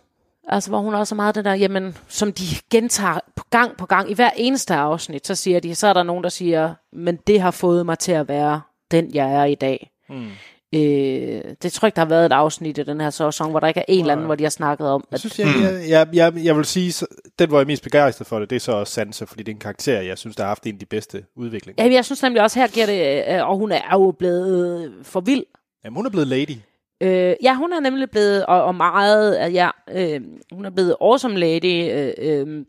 Altså, 0.48 0.70
hvor 0.70 0.80
hun 0.80 0.94
også 0.94 1.16
er 1.16 1.18
meget 1.18 1.36
det 1.36 1.46
der, 1.46 1.54
jamen, 1.54 1.98
som 2.08 2.34
de 2.34 2.44
gentager 2.72 3.20
på 3.36 3.44
gang 3.50 3.78
på 3.78 3.86
gang. 3.86 4.12
I 4.12 4.14
hver 4.14 4.30
eneste 4.36 4.76
afsnit, 4.76 5.28
så 5.28 5.36
siger 5.36 5.60
de, 5.60 5.76
så 5.76 5.88
er 5.88 5.94
der 5.94 6.04
nogen, 6.04 6.24
der 6.24 6.30
siger, 6.30 6.74
men 6.94 7.16
det 7.28 7.42
har 7.42 7.52
fået 7.52 7.86
mig 7.86 8.00
til 8.00 8.12
at 8.12 8.28
være 8.28 8.62
den, 8.92 9.14
jeg 9.14 9.34
er 9.34 9.44
i 9.44 9.56
dag. 9.56 9.92
Mm. 10.10 10.28
Øh, 10.76 11.42
det 11.62 11.72
tror 11.74 11.86
jeg 11.86 11.88
ikke, 11.88 11.96
der 11.96 12.02
har 12.02 12.10
været 12.10 12.26
et 12.26 12.32
afsnit 12.32 12.78
i 12.78 12.84
den 12.84 13.02
her 13.02 13.10
sæson, 13.10 13.52
hvor 13.52 13.60
der 13.60 13.68
ikke 13.68 13.80
er 13.80 13.86
en 13.88 14.00
eller 14.00 14.12
anden, 14.12 14.26
hvor 14.26 14.36
de 14.36 14.44
har 14.44 14.50
snakket 14.50 14.88
om, 14.88 15.04
Jeg 15.12 15.14
at 15.14 15.20
synes, 15.20 15.40
jeg, 15.40 15.48
jeg, 15.64 15.90
jeg, 15.90 16.08
jeg, 16.14 16.46
jeg 16.46 16.58
vil 16.58 16.66
sige, 16.66 17.06
den 17.40 17.50
hvor 17.50 17.58
jeg 17.58 17.64
er 17.64 17.68
mest 17.68 17.84
begejstret 17.84 18.28
for 18.28 18.40
det, 18.40 18.50
det 18.50 18.56
er 18.56 18.60
så 18.60 18.72
også 18.72 18.94
Sansa, 18.94 19.26
fordi 19.26 19.44
det 19.44 19.52
er 19.52 19.56
en 19.56 19.60
karakter, 19.60 20.02
jeg 20.02 20.18
synes, 20.18 20.36
der 20.36 20.44
har 20.44 20.48
haft 20.48 20.66
en 20.66 20.74
af 20.76 20.80
de 20.80 20.86
bedste 20.86 21.26
udviklinger. 21.36 21.86
Ja, 21.86 21.94
jeg 21.94 22.06
synes 22.06 22.24
nemlig 22.24 22.42
også, 22.42 22.60
her 22.60 22.68
giver 22.68 22.86
det, 22.86 23.26
øh, 23.36 23.50
og 23.50 23.58
hun 23.58 23.72
er 23.72 23.92
jo 23.94 24.12
blevet 24.20 24.86
øh, 24.86 25.04
for 25.06 25.20
vild. 25.20 25.44
Jamen, 25.84 25.96
hun 25.96 26.06
er 26.06 26.10
blevet 26.10 26.28
lady. 26.28 26.56
Øh, 27.02 27.36
ja, 27.44 27.56
hun 27.56 27.74
er 27.74 27.80
nemlig 27.80 28.10
blevet, 28.10 28.46
og, 28.46 28.64
og 28.64 28.76
meget, 28.76 29.46
øh, 29.48 29.54
ja, 29.54 29.70
øh, 29.92 30.22
hun 30.52 30.66
er 30.66 30.70
blevet 30.70 30.96
awesome 31.02 31.38
lady, 31.38 31.92
øh, 31.92 32.14
øh, 32.18 32.66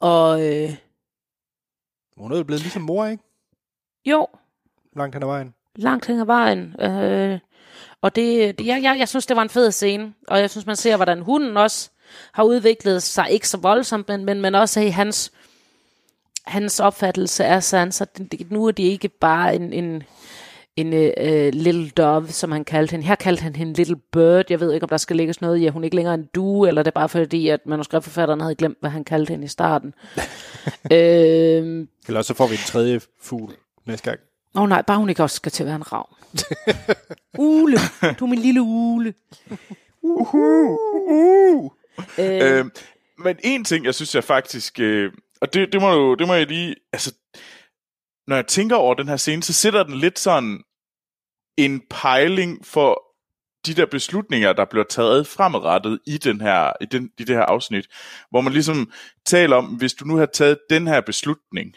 og 0.00 0.46
øh, 0.46 0.70
Hun 2.16 2.32
er 2.32 2.36
jo 2.36 2.44
blevet 2.44 2.62
ligesom 2.62 2.82
mor, 2.82 3.06
ikke? 3.06 3.22
jo, 4.06 4.26
Langt 4.96 5.14
hen 5.16 5.22
ad 5.22 5.26
vejen. 5.28 5.54
langt 5.76 6.06
hen 6.06 6.20
ad 6.20 6.24
vejen. 6.26 6.80
Øh, 6.80 7.38
og 8.02 8.16
det, 8.16 8.58
det 8.58 8.66
jeg, 8.66 8.82
jeg, 8.82 8.96
jeg 8.98 9.08
synes, 9.08 9.26
det 9.26 9.36
var 9.36 9.42
en 9.42 9.48
fed 9.48 9.70
scene, 9.70 10.14
og 10.28 10.38
jeg 10.40 10.50
synes, 10.50 10.66
man 10.66 10.76
ser, 10.76 10.96
hvordan 10.96 11.20
hunden 11.20 11.56
også 11.56 11.90
har 12.32 12.42
udviklet 12.42 13.02
sig, 13.02 13.26
ikke 13.30 13.48
så 13.48 13.56
voldsomt, 13.56 14.08
men, 14.08 14.24
men, 14.24 14.40
men 14.40 14.54
også 14.54 14.80
i 14.80 14.88
hans, 14.88 15.32
hans 16.46 16.80
opfattelse 16.80 17.44
af 17.44 17.62
Sansa. 17.62 18.04
Det- 18.18 18.50
Nu 18.50 18.66
er 18.66 18.70
det 18.70 18.82
ikke 18.82 19.08
bare 19.08 19.54
en, 19.56 19.72
en, 19.72 20.02
en 20.76 20.92
uh, 20.92 21.48
little 21.60 21.90
dove, 21.90 22.28
som 22.28 22.52
han 22.52 22.64
kaldte 22.64 22.90
hende. 22.92 23.06
Her 23.06 23.14
kaldte 23.14 23.42
han 23.42 23.56
hende 23.56 23.72
little 23.72 23.96
bird. 24.12 24.44
Jeg 24.50 24.60
ved 24.60 24.72
ikke, 24.72 24.84
om 24.84 24.88
der 24.88 24.96
skal 24.96 25.16
lægges 25.16 25.40
noget 25.40 25.56
i, 25.58 25.66
at 25.66 25.72
hun 25.72 25.84
ikke 25.84 25.96
længere 25.96 26.14
er 26.14 26.18
en 26.18 26.28
due, 26.34 26.68
eller 26.68 26.82
det 26.82 26.90
er 26.90 27.00
bare 27.00 27.08
fordi, 27.08 27.48
at 27.48 27.60
manuskriptforfatteren 27.66 28.40
havde 28.40 28.54
glemt, 28.54 28.76
hvad 28.80 28.90
han 28.90 29.04
kaldte 29.04 29.30
hende 29.30 29.44
i 29.44 29.48
starten. 29.48 29.94
øh, 30.92 31.86
Eller 32.06 32.18
også 32.18 32.28
så 32.28 32.34
får 32.34 32.46
vi 32.46 32.52
en 32.54 32.58
tredje 32.66 33.00
fugl 33.22 33.52
næste 33.86 34.10
gang. 34.10 34.20
Åh 34.56 34.62
oh, 34.62 34.68
nej, 34.68 34.82
bare 34.82 34.98
hun 34.98 35.08
ikke 35.08 35.22
også 35.22 35.36
skal 35.36 35.52
til 35.52 35.62
at 35.62 35.66
være 35.66 35.76
en 35.76 35.92
ravn. 35.92 36.14
ule, 37.38 37.78
du 38.18 38.24
er 38.24 38.28
min 38.28 38.38
lille 38.38 38.62
ule. 38.62 39.14
Uh. 40.06 41.70
Øh, 42.18 42.58
Øh, 42.58 42.64
men 43.18 43.38
en 43.44 43.64
ting, 43.64 43.84
jeg 43.84 43.94
synes, 43.94 44.14
jeg 44.14 44.24
faktisk... 44.24 44.80
Øh, 44.80 45.12
og 45.40 45.54
det, 45.54 45.72
det, 45.72 45.80
må 45.80 45.92
jo, 45.92 46.14
det 46.14 46.26
må 46.26 46.34
jeg 46.34 46.46
lige... 46.46 46.74
Altså, 46.92 47.14
når 48.26 48.36
jeg 48.36 48.46
tænker 48.46 48.76
over 48.76 48.94
den 48.94 49.08
her 49.08 49.16
scene, 49.16 49.42
så 49.42 49.52
sætter 49.52 49.82
den 49.82 49.94
lidt 49.94 50.18
sådan 50.18 50.64
en 51.56 51.82
pejling 51.90 52.66
for 52.66 53.02
de 53.66 53.74
der 53.74 53.86
beslutninger, 53.86 54.52
der 54.52 54.64
bliver 54.64 54.84
taget 54.84 55.26
fremadrettet 55.26 56.00
i, 56.06 56.18
den 56.18 56.40
her, 56.40 56.72
i, 56.80 56.84
den, 56.84 57.10
i 57.18 57.24
det 57.24 57.36
her 57.36 57.42
afsnit, 57.42 57.86
hvor 58.30 58.40
man 58.40 58.52
ligesom 58.52 58.92
taler 59.26 59.56
om, 59.56 59.66
hvis 59.66 59.94
du 59.94 60.04
nu 60.04 60.16
har 60.16 60.26
taget 60.26 60.58
den 60.70 60.86
her 60.86 61.00
beslutning 61.00 61.74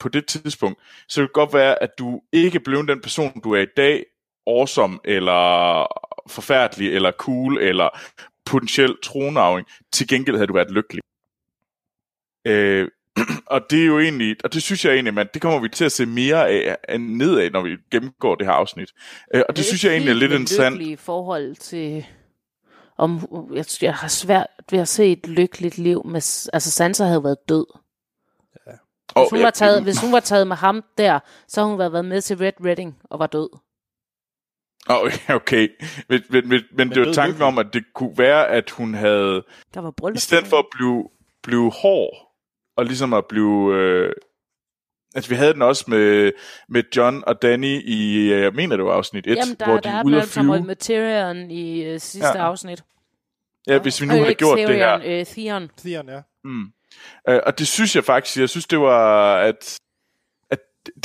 på 0.00 0.08
det 0.08 0.26
tidspunkt, 0.26 0.80
så 1.08 1.20
kan 1.20 1.26
det 1.26 1.32
godt 1.32 1.54
være, 1.54 1.82
at 1.82 1.90
du 1.98 2.22
ikke 2.32 2.60
blev 2.60 2.86
den 2.86 3.00
person, 3.00 3.40
du 3.40 3.52
er 3.52 3.60
i 3.60 3.66
dag, 3.76 4.04
awesome, 4.46 4.98
eller 5.04 5.86
forfærdelig, 6.28 6.94
eller 6.94 7.12
cool, 7.12 7.58
eller 7.58 7.88
potentiel 8.46 8.96
tronarving. 9.02 9.66
Til 9.92 10.08
gengæld 10.08 10.36
havde 10.36 10.46
du 10.46 10.54
været 10.54 10.70
lykkelig. 10.70 11.02
Øh, 12.46 12.88
og 13.54 13.60
det 13.70 13.82
er 13.82 13.86
jo 13.86 13.98
egentlig, 14.00 14.36
og 14.44 14.52
det 14.52 14.62
synes 14.62 14.84
jeg 14.84 14.94
egentlig, 14.94 15.14
man, 15.14 15.28
det 15.34 15.42
kommer 15.42 15.60
vi 15.60 15.68
til 15.68 15.84
at 15.84 15.92
se 15.92 16.06
mere 16.06 16.48
af, 16.48 16.76
af 16.88 17.00
nedad, 17.00 17.50
når 17.50 17.62
vi 17.62 17.76
gennemgår 17.90 18.34
det 18.34 18.46
her 18.46 18.52
afsnit. 18.52 18.92
Øh, 19.34 19.42
og 19.48 19.56
det 19.56 19.64
synes 19.64 19.84
jeg 19.84 19.92
egentlig 19.92 20.10
er 20.10 20.14
lidt 20.14 20.32
interessant. 20.32 20.80
i 20.80 20.96
forhold 20.96 21.56
til... 21.56 22.06
Om, 22.98 23.28
jeg, 23.54 23.64
jeg 23.82 23.94
har 23.94 24.08
svært 24.08 24.46
ved 24.70 24.78
at 24.78 24.88
se 24.88 25.12
et 25.12 25.26
lykkeligt 25.26 25.78
liv 25.78 26.06
med... 26.06 26.48
Altså, 26.52 26.70
Sansa 26.70 27.04
havde 27.04 27.24
været 27.24 27.48
død. 27.48 27.66
Og, 29.14 29.22
Hvis 29.22 29.30
hun, 29.30 29.42
var 29.42 29.50
taget, 29.50 29.82
hvis 29.82 30.00
hun 30.00 30.12
var 30.12 30.20
taget 30.20 30.46
med 30.46 30.56
ham 30.56 30.84
der, 30.98 31.18
så 31.48 31.60
havde 31.60 31.70
hun 31.70 31.78
været 31.78 32.04
med 32.04 32.20
til 32.20 32.36
Red 32.36 32.52
Redding 32.64 32.98
og 33.04 33.18
var 33.18 33.26
død. 33.26 33.48
Okay, 34.88 35.34
okay. 35.34 35.68
Men, 36.08 36.22
men, 36.30 36.48
men, 36.48 36.60
men 36.72 36.90
det 36.90 37.06
var 37.06 37.12
tanken 37.12 37.42
om, 37.42 37.58
at 37.58 37.66
det 37.72 37.84
kunne 37.94 38.18
være, 38.18 38.48
at 38.48 38.70
hun 38.70 38.94
havde, 38.94 39.44
Der 39.74 39.80
var 39.80 39.90
bryllup. 39.90 40.16
i 40.16 40.20
stedet 40.20 40.46
for 40.46 40.56
at 40.58 40.66
blive, 40.72 41.08
blive 41.42 41.70
hård, 41.72 42.32
og 42.76 42.84
ligesom 42.84 43.12
at 43.14 43.24
blive... 43.28 43.74
Øh, 43.74 44.12
altså, 45.14 45.30
vi 45.30 45.34
havde 45.36 45.52
den 45.52 45.62
også 45.62 45.84
med, 45.88 46.32
med 46.68 46.82
John 46.96 47.22
og 47.26 47.42
Danny 47.42 47.82
i, 47.84 48.32
øh, 48.32 48.40
jeg 48.40 48.52
mener, 48.52 48.76
det 48.76 48.84
var 48.84 48.92
afsnit 48.92 49.26
1, 49.26 49.36
Jamen, 49.36 49.56
der, 49.60 49.64
hvor 49.66 49.74
der 49.74 49.80
de 49.80 49.88
er 49.88 49.98
er 50.00 50.04
ude 50.04 50.16
at 50.22 50.28
flyve. 50.28 50.62
med 50.62 50.76
Tyrion 50.76 51.50
i 51.50 51.94
uh, 51.94 52.00
sidste 52.00 52.38
Ja. 52.38 52.44
afsnit. 52.46 52.82
Ja, 53.66 53.78
hvis 53.78 54.00
vi 54.00 54.06
nu 54.06 54.12
Øh, 54.14 54.20
havde 54.20 54.34
gjort 54.34 54.58
det 54.58 54.68
her. 54.68 54.98
Tyrion, 54.98 55.12
øh, 55.20 55.26
Theon. 55.26 55.70
Theon, 55.78 56.08
ja. 56.08 56.20
Mm. 56.44 56.64
Øh, 57.28 57.40
og 57.46 57.58
det 57.58 57.66
synes 57.68 57.96
jeg 57.96 58.04
faktisk, 58.04 58.38
jeg 58.40 58.48
synes 58.48 58.66
det 58.66 58.80
var, 58.80 59.36
at, 59.36 59.78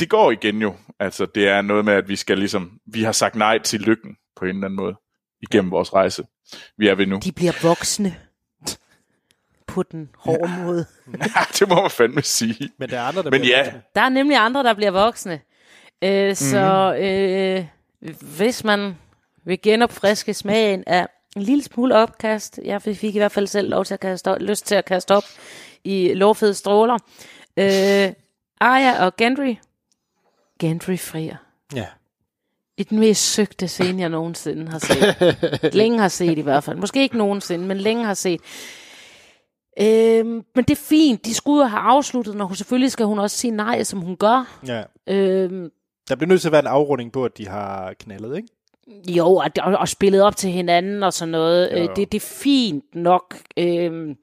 det 0.00 0.10
går 0.10 0.30
igen 0.30 0.62
jo. 0.62 0.74
Altså 0.98 1.26
det 1.26 1.48
er 1.48 1.62
noget 1.62 1.84
med, 1.84 1.94
at 1.94 2.08
vi 2.08 2.16
skal 2.16 2.38
ligesom, 2.38 2.80
vi 2.86 3.02
har 3.02 3.12
sagt 3.12 3.34
nej 3.34 3.58
til 3.58 3.80
lykken 3.80 4.16
på 4.36 4.44
en 4.44 4.48
eller 4.48 4.64
anden 4.64 4.76
måde 4.76 4.94
igennem 5.40 5.70
vores 5.70 5.94
rejse. 5.94 6.24
Vi 6.76 6.88
er 6.88 6.94
ved 6.94 7.06
nu. 7.06 7.20
De 7.24 7.32
bliver 7.32 7.52
voksne 7.62 8.16
på 9.66 9.82
den 9.82 10.10
hårde 10.18 10.52
måde. 10.64 10.86
det 11.58 11.68
må 11.68 11.74
man 11.74 11.90
fandme 11.90 12.22
sige. 12.22 12.70
Men 12.78 12.90
der 12.90 12.98
er 12.98 13.02
andre, 13.02 13.22
der 13.22 13.30
Men 13.30 13.40
bliver 13.40 13.58
ja. 13.58 13.64
voksne. 13.64 13.82
Der 13.94 14.00
er 14.00 14.08
nemlig 14.08 14.36
andre, 14.36 14.62
der 14.62 14.74
bliver 14.74 14.90
voksne. 14.90 15.40
Øh, 16.02 16.34
så 16.36 16.94
øh, 16.94 17.66
hvis 18.36 18.64
man 18.64 18.94
vil 19.44 19.62
genopfriske 19.62 20.34
smagen 20.34 20.84
af 20.86 21.08
en 21.36 21.42
lille 21.42 21.64
smule 21.64 21.96
opkast, 21.96 22.60
jeg 22.64 22.82
fik 22.82 23.14
i 23.14 23.18
hvert 23.18 23.32
fald 23.32 23.46
selv 23.46 23.70
lov 23.70 23.84
til 23.84 23.94
at 23.94 24.00
kaste 24.00 24.30
op, 24.30 24.40
lyst 24.40 24.66
til 24.66 24.74
at 24.74 24.84
kaste 24.84 25.14
op 25.14 25.24
i 25.84 26.14
lovfede 26.14 26.54
stråler. 26.54 26.98
Øh, 27.56 28.12
Arya 28.60 29.04
og 29.04 29.16
Gendry. 29.16 29.54
Gendry 30.62 30.96
frier. 30.98 31.36
Ja. 31.74 31.86
I 32.76 32.82
den 32.82 32.98
mest 33.00 33.32
søgte 33.32 33.68
scene, 33.68 34.00
jeg 34.02 34.08
nogensinde 34.08 34.68
har 34.70 34.78
set. 34.78 35.74
længe 35.74 35.98
har 35.98 36.08
set 36.08 36.38
i 36.38 36.40
hvert 36.40 36.64
fald. 36.64 36.76
Måske 36.78 37.02
ikke 37.02 37.16
nogensinde, 37.18 37.66
men 37.66 37.76
længe 37.76 38.04
har 38.04 38.14
set. 38.14 38.40
Øhm, 39.80 40.44
men 40.54 40.64
det 40.64 40.70
er 40.70 40.82
fint. 40.88 41.24
De 41.24 41.34
skulle 41.34 41.62
jo 41.62 41.68
have 41.68 41.80
afsluttet, 41.80 42.34
når 42.36 42.44
hun 42.44 42.56
selvfølgelig 42.56 42.92
skal 42.92 43.06
hun 43.06 43.18
også 43.18 43.36
sige 43.36 43.50
nej, 43.50 43.82
som 43.82 44.00
hun 44.00 44.16
gør. 44.16 44.60
Ja. 44.66 44.82
Øhm, 45.06 45.70
Der 46.08 46.14
bliver 46.16 46.28
nødt 46.28 46.40
til 46.40 46.48
at 46.48 46.52
være 46.52 46.60
en 46.60 46.66
afrunding 46.66 47.12
på, 47.12 47.24
at 47.24 47.38
de 47.38 47.48
har 47.48 47.92
knaldet, 47.98 48.36
ikke? 48.36 48.48
jo, 49.08 49.26
og, 49.34 49.50
og, 49.62 49.76
og 49.76 49.88
spillet 49.88 50.22
op 50.22 50.36
til 50.36 50.50
hinanden 50.50 51.02
og 51.02 51.12
sådan 51.12 51.32
noget. 51.32 51.70
Jo, 51.72 51.76
Øh, 51.76 51.82
jo. 51.84 51.92
det, 51.96 52.12
det 52.12 52.22
er 52.22 52.26
fint 52.26 52.84
nok. 52.94 53.36
Øhm, 53.56 54.14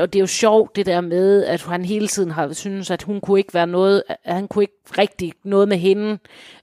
og 0.00 0.12
det 0.12 0.18
er 0.18 0.20
jo 0.20 0.26
sjovt 0.26 0.76
det 0.76 0.86
der 0.86 1.00
med, 1.00 1.44
at 1.44 1.62
han 1.62 1.84
hele 1.84 2.08
tiden 2.08 2.30
har 2.30 2.52
synes, 2.52 2.90
at 2.90 3.02
hun 3.02 3.20
kunne 3.20 3.38
ikke 3.38 3.54
være 3.54 3.66
noget, 3.66 4.02
at 4.08 4.34
han 4.34 4.48
kunne 4.48 4.64
ikke 4.64 4.74
rigtig 4.98 5.32
noget 5.44 5.68
med 5.68 5.76
hende, 5.76 6.18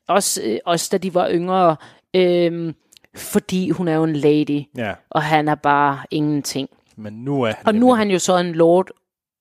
også, 0.07 0.41
øh, 0.43 0.59
også 0.65 0.89
da 0.91 0.97
de 0.97 1.13
var 1.13 1.29
yngre, 1.31 1.75
øhm, 2.13 2.75
fordi 3.15 3.69
hun 3.69 3.87
er 3.87 3.95
jo 3.95 4.03
en 4.03 4.15
lady, 4.15 4.63
Ja. 4.77 4.93
og 5.09 5.23
han 5.23 5.47
er 5.47 5.55
bare 5.55 5.99
ingenting. 6.11 6.69
Men 6.95 7.13
nu 7.13 7.41
er 7.43 7.47
han... 7.51 7.67
Og 7.67 7.75
nu 7.75 7.91
er 7.91 7.95
han 7.95 8.09
jo 8.11 8.19
så 8.19 8.37
en 8.37 8.51
lord, 8.51 8.89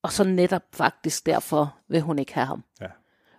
og 0.03 0.13
så 0.13 0.25
netop 0.25 0.63
faktisk 0.73 1.27
derfor 1.27 1.75
vil 1.89 2.01
hun 2.01 2.19
ikke 2.19 2.35
have 2.35 2.47
ham. 2.47 2.65
Ja. 2.81 2.87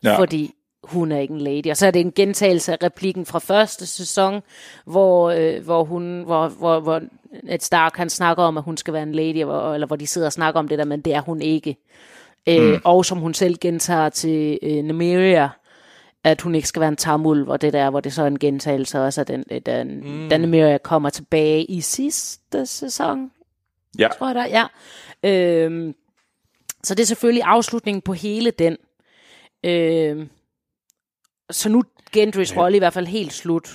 Ja. 0.03 0.17
Fordi 0.17 0.53
hun 0.83 1.11
er 1.11 1.19
ikke 1.19 1.33
en 1.33 1.41
lady. 1.41 1.69
Og 1.69 1.77
så 1.77 1.87
er 1.87 1.91
det 1.91 1.99
en 1.99 2.11
gentagelse 2.11 2.71
af 2.71 2.77
replikken 2.83 3.25
fra 3.25 3.39
første 3.39 3.85
sæson, 3.85 4.41
hvor, 4.85 5.29
øh, 5.29 5.63
hvor, 5.63 5.83
hun, 5.83 6.21
hvor, 6.23 6.47
hvor, 6.47 6.79
hvor 6.79 7.01
et 7.49 7.63
Stark 7.63 7.97
han 7.97 8.09
snakker 8.09 8.43
om, 8.43 8.57
at 8.57 8.63
hun 8.63 8.77
skal 8.77 8.93
være 8.93 9.03
en 9.03 9.11
lady, 9.11 9.37
eller 9.37 9.85
hvor 9.87 9.95
de 9.95 10.07
sidder 10.07 10.27
og 10.27 10.33
snakker 10.33 10.59
om 10.59 10.67
det 10.67 10.77
der, 10.77 10.85
men 10.85 11.01
det 11.01 11.13
er 11.13 11.21
hun 11.21 11.41
ikke. 11.41 11.77
Øh, 12.49 12.79
Og 12.83 13.05
som 13.05 13.17
hun 13.17 13.33
selv 13.33 13.57
gentager 13.61 14.09
til 14.09 14.59
øh, 14.63 14.83
Nymeria, 14.83 15.49
at 16.23 16.41
hun 16.41 16.55
ikke 16.55 16.67
skal 16.67 16.79
være 16.79 16.89
en 16.89 16.95
tamul, 16.95 17.43
hvor 17.43 17.57
det 17.57 17.73
der, 17.73 17.89
hvor 17.89 17.99
det 17.99 18.13
så 18.13 18.23
er 18.23 18.27
en 18.27 18.39
gentagelse 18.39 18.99
også, 19.01 19.21
at 19.21 19.27
den, 19.27 19.43
øh, 19.51 19.61
den, 19.65 20.01
mm. 20.23 20.29
den 20.29 20.41
Nymeria 20.41 20.77
kommer 20.77 21.09
tilbage 21.09 21.65
i 21.65 21.81
sidste 21.81 22.65
sæson, 22.65 23.31
Ja. 23.99 24.07
tror 24.17 24.27
jeg 24.27 24.35
der, 24.35 24.45
ja. 24.45 24.65
Øhm, 25.23 25.95
så 26.83 26.95
det 26.95 27.03
er 27.03 27.07
selvfølgelig 27.07 27.43
afslutningen 27.43 28.01
på 28.01 28.13
hele 28.13 28.51
den. 28.51 28.77
Øhm, 29.63 30.29
så 31.51 31.69
nu 31.69 31.83
Gendrys 32.11 32.57
rolle 32.57 32.75
i 32.75 32.79
hvert 32.79 32.93
fald 32.93 33.07
helt 33.07 33.33
slut. 33.33 33.69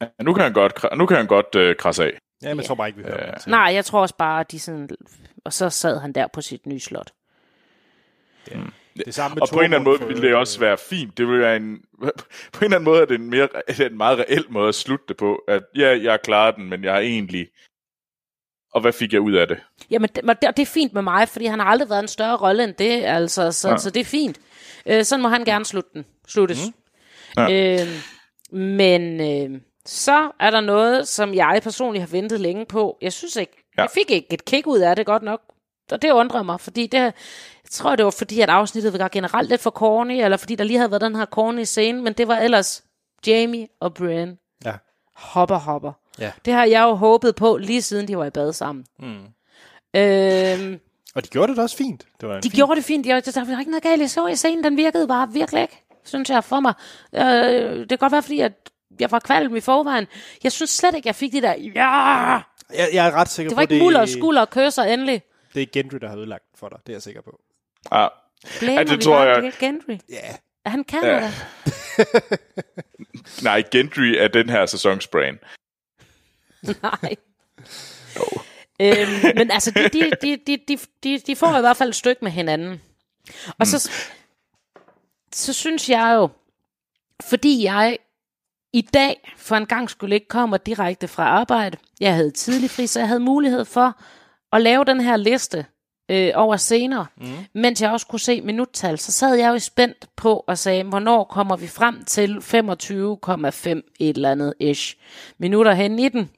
Ja, 0.00 0.06
Nu 0.22 0.32
kan 0.32 0.42
han 0.42 0.52
godt, 0.52 0.84
nu 0.96 1.06
kan 1.06 1.16
han 1.16 1.26
godt 1.26 1.54
øh, 1.54 1.76
krasse 1.76 2.04
af. 2.04 2.18
Ja, 2.42 2.48
men 2.48 2.56
jeg 2.56 2.64
tror 2.64 2.74
bare 2.74 2.88
ikke, 2.88 2.98
vi 2.98 3.04
hører 3.04 3.38
til. 3.38 3.50
Nej, 3.50 3.70
jeg 3.74 3.84
tror 3.84 4.00
også 4.00 4.16
bare, 4.16 4.40
at 4.40 4.50
de 4.50 4.58
sådan... 4.58 4.88
Og 5.44 5.52
så 5.52 5.70
sad 5.70 5.98
han 5.98 6.12
der 6.12 6.26
på 6.26 6.40
sit 6.40 6.66
nye 6.66 6.80
slot. 6.80 7.12
Det 8.96 9.14
samme 9.14 9.34
med 9.34 9.42
Og 9.42 9.48
på 9.48 9.58
en 9.58 9.64
eller 9.64 9.78
anden 9.78 9.90
måde 9.90 10.06
ville 10.06 10.22
det 10.22 10.34
også 10.34 10.60
være 10.60 10.78
fint. 10.78 11.18
Det 11.18 11.26
ville 11.26 11.40
være 11.40 11.56
en, 11.56 11.78
på 12.52 12.58
en 12.60 12.64
eller 12.64 12.76
anden 12.76 12.84
måde 12.84 13.00
er 13.00 13.04
det 13.04 13.14
en, 13.14 13.30
mere, 13.30 13.48
er 13.68 13.86
en 13.86 13.96
meget 13.96 14.18
reel 14.18 14.44
måde 14.48 14.68
at 14.68 14.74
slutte 14.74 15.04
det 15.08 15.16
på. 15.16 15.42
At 15.48 15.62
ja, 15.76 16.02
jeg 16.02 16.22
klarer 16.22 16.50
den, 16.50 16.68
men 16.70 16.84
jeg 16.84 16.92
har 16.92 17.00
egentlig... 17.00 17.48
Og 18.72 18.80
hvad 18.80 18.92
fik 18.92 19.12
jeg 19.12 19.20
ud 19.20 19.32
af 19.32 19.48
det? 19.48 19.58
Jamen, 19.90 20.08
det, 20.14 20.24
og 20.30 20.56
det 20.56 20.62
er 20.62 20.66
fint 20.66 20.92
med 20.92 21.02
mig, 21.02 21.28
fordi 21.28 21.46
han 21.46 21.60
har 21.60 21.66
aldrig 21.66 21.90
været 21.90 22.02
en 22.02 22.08
større 22.08 22.36
rolle 22.36 22.64
end 22.64 22.74
det, 22.74 23.04
altså, 23.04 23.52
så, 23.52 23.68
ja. 23.68 23.72
Ja. 23.72 23.78
så 23.78 23.90
det 23.90 24.00
er 24.00 24.04
fint. 24.04 24.40
Øh, 24.86 25.04
sådan 25.04 25.22
må 25.22 25.28
han 25.28 25.44
gerne 25.44 25.64
slutte 25.64 25.90
den. 25.94 26.04
Sluttes. 26.28 26.58
Mm. 26.66 27.42
Ja. 27.42 27.82
Øh, 27.82 27.88
men 28.58 29.20
øh, 29.20 29.60
så 29.86 30.30
er 30.40 30.50
der 30.50 30.60
noget, 30.60 31.08
som 31.08 31.34
jeg 31.34 31.60
personligt 31.62 32.02
har 32.02 32.08
ventet 32.08 32.40
længe 32.40 32.66
på. 32.66 32.98
Jeg 33.02 33.12
synes 33.12 33.36
ikke, 33.36 33.64
ja. 33.78 33.82
Jeg 33.82 33.90
fik 33.90 34.10
ikke 34.10 34.32
et 34.32 34.44
kick 34.44 34.66
ud 34.66 34.78
af 34.78 34.96
det 34.96 35.06
godt 35.06 35.22
nok. 35.22 35.40
Og 35.92 36.02
det 36.02 36.10
undrer 36.10 36.42
mig, 36.42 36.60
fordi 36.60 36.86
det, 36.86 36.98
jeg 36.98 37.12
tror, 37.70 37.96
det 37.96 38.04
var 38.04 38.10
fordi, 38.10 38.40
at 38.40 38.48
afsnittet 38.50 38.98
var 38.98 39.08
generelt 39.08 39.48
lidt 39.48 39.60
for 39.60 39.70
corny, 39.70 40.24
eller 40.24 40.36
fordi 40.36 40.54
der 40.54 40.64
lige 40.64 40.78
havde 40.78 40.90
været 40.90 41.00
den 41.02 41.16
her 41.16 41.26
corny 41.26 41.62
scene, 41.64 42.02
men 42.02 42.12
det 42.12 42.28
var 42.28 42.38
ellers 42.38 42.84
Jamie 43.26 43.68
og 43.80 43.94
Brian. 43.94 44.38
Ja. 44.64 44.72
Hopper, 45.16 45.56
hopper. 45.58 45.92
Ja. 46.18 46.32
Det 46.44 46.52
har 46.52 46.64
jeg 46.64 46.82
jo 46.82 46.94
håbet 46.94 47.34
på, 47.36 47.56
lige 47.56 47.82
siden 47.82 48.08
de 48.08 48.18
var 48.18 48.24
i 48.24 48.30
bad 48.30 48.52
sammen. 48.52 48.84
Mm. 48.98 49.18
Øhm, 49.96 50.80
Og 51.14 51.24
de 51.24 51.28
gjorde 51.28 51.48
det 51.48 51.56
da 51.56 51.62
også 51.62 51.76
fint. 51.76 52.06
Det 52.20 52.28
var 52.28 52.36
en 52.36 52.42
de 52.42 52.50
fin... 52.50 52.56
gjorde 52.56 52.76
det 52.76 52.84
fint. 52.84 53.06
Jeg, 53.06 53.24
der 53.26 53.44
var 53.52 53.58
ikke 53.58 53.70
noget 53.70 53.82
galt. 53.82 54.00
Jeg 54.00 54.10
så 54.10 54.26
i 54.26 54.34
scenen, 54.36 54.64
den 54.64 54.76
virkede 54.76 55.08
bare 55.08 55.32
virkelig 55.32 55.62
ikke, 55.62 55.84
synes 56.04 56.30
jeg, 56.30 56.44
for 56.44 56.60
mig. 56.60 56.74
Øh, 57.14 57.80
det 57.80 57.88
kan 57.88 57.98
godt 57.98 58.12
være, 58.12 58.22
fordi 58.22 58.40
at 58.40 58.52
jeg 59.00 59.10
var 59.10 59.18
kvalm 59.18 59.56
i 59.56 59.60
forvejen. 59.60 60.06
Jeg 60.44 60.52
synes 60.52 60.70
slet 60.70 60.94
ikke, 60.94 61.06
jeg 61.06 61.14
fik 61.14 61.32
de 61.32 61.40
der, 61.42 61.54
ja, 61.54 62.40
Jeg, 62.74 62.88
jeg 62.92 63.06
er 63.06 63.10
ret 63.12 63.28
sikker 63.28 63.50
det 63.50 63.56
var 63.56 63.66
på, 63.66 63.72
ikke 63.72 63.84
muller 63.84 64.00
og 64.00 64.08
skulder 64.08 64.44
og 64.78 64.92
endelig. 64.92 65.22
det 65.54 65.62
er 65.62 65.66
Gendry, 65.72 65.96
der 65.96 66.08
har 66.08 66.16
ødelagt 66.16 66.44
for 66.54 66.68
dig. 66.68 66.78
Det 66.86 66.92
er 66.92 66.94
jeg 66.96 67.02
sikker 67.02 67.20
på. 67.20 67.40
Ja. 67.92 68.08
Blamer 68.58 68.78
Ja, 68.78 68.84
det 68.84 68.98
vi 68.98 69.02
tror 69.02 69.24
jeg- 69.24 69.42
Gen- 69.42 69.52
Gendry? 69.60 69.98
Ja. 70.08 70.36
Er 70.64 70.70
han 70.70 70.84
kan 70.84 71.04
Ja. 71.04 71.16
ja. 71.16 71.32
Nej, 73.42 73.62
Gendry 73.70 74.14
er 74.18 74.28
den 74.28 74.48
her 74.50 74.66
sæsons 74.66 75.06
brain. 75.06 75.38
Nej. 76.62 77.16
øhm, 78.80 79.08
men 79.38 79.50
altså, 79.50 79.70
de, 79.70 79.82
de, 79.92 80.10
de, 80.22 80.36
de, 80.46 80.56
de, 80.68 80.78
de, 81.04 81.18
de 81.26 81.36
får 81.36 81.56
i 81.56 81.60
hvert 81.60 81.76
fald 81.76 81.88
et 81.88 81.94
stykke 81.94 82.24
med 82.24 82.30
hinanden. 82.32 82.80
Og 83.58 83.66
så, 83.66 83.90
så 85.32 85.52
synes 85.52 85.88
jeg 85.90 86.12
jo, 86.14 86.28
fordi 87.28 87.64
jeg 87.64 87.98
i 88.76 88.80
dag 88.80 89.32
for 89.36 89.56
en 89.56 89.66
gang 89.66 89.90
skulle 89.90 90.14
ikke 90.14 90.28
komme 90.28 90.58
direkte 90.66 91.08
fra 91.08 91.24
arbejde, 91.24 91.78
jeg 92.00 92.14
havde 92.14 92.30
tidlig 92.30 92.70
fri, 92.70 92.86
så 92.86 92.98
jeg 92.98 93.08
havde 93.08 93.20
mulighed 93.20 93.64
for 93.64 94.00
at 94.52 94.62
lave 94.62 94.84
den 94.84 95.00
her 95.00 95.16
liste 95.16 95.66
øh, 96.08 96.32
over 96.34 96.56
scener, 96.56 97.04
mm. 97.16 97.26
mens 97.54 97.82
jeg 97.82 97.90
også 97.90 98.06
kunne 98.06 98.20
se 98.20 98.40
minuttal, 98.40 98.98
så 98.98 99.12
sad 99.12 99.34
jeg 99.34 99.48
jo 99.48 99.58
spændt 99.58 100.06
på 100.16 100.44
og 100.46 100.58
sagde, 100.58 100.84
hvornår 100.84 101.24
kommer 101.24 101.56
vi 101.56 101.66
frem 101.66 102.04
til 102.04 102.38
25,5 102.38 103.94
et 104.00 104.16
eller 104.16 104.32
andet 104.32 104.54
ish 104.60 104.96
minutter 105.38 105.72
hen 105.72 105.98
i 105.98 106.08
den. 106.08 106.30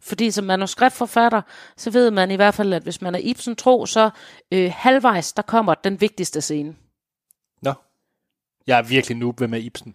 Fordi 0.00 0.30
som 0.30 0.44
manuskriptforfatter, 0.44 1.42
så 1.76 1.90
ved 1.90 2.10
man 2.10 2.30
i 2.30 2.36
hvert 2.36 2.54
fald, 2.54 2.72
at 2.72 2.82
hvis 2.82 3.02
man 3.02 3.14
er 3.14 3.20
Ibsen 3.22 3.56
tro, 3.56 3.86
så 3.86 4.10
øh, 4.52 4.72
halvvejs, 4.76 5.32
der 5.32 5.42
kommer 5.42 5.74
den 5.74 6.00
vigtigste 6.00 6.40
scene. 6.40 6.74
Nå. 7.62 7.72
Jeg 8.66 8.78
er 8.78 8.82
virkelig 8.82 9.16
noob 9.16 9.40
ved 9.40 9.48
med 9.48 9.60
Ibsen. 9.60 9.94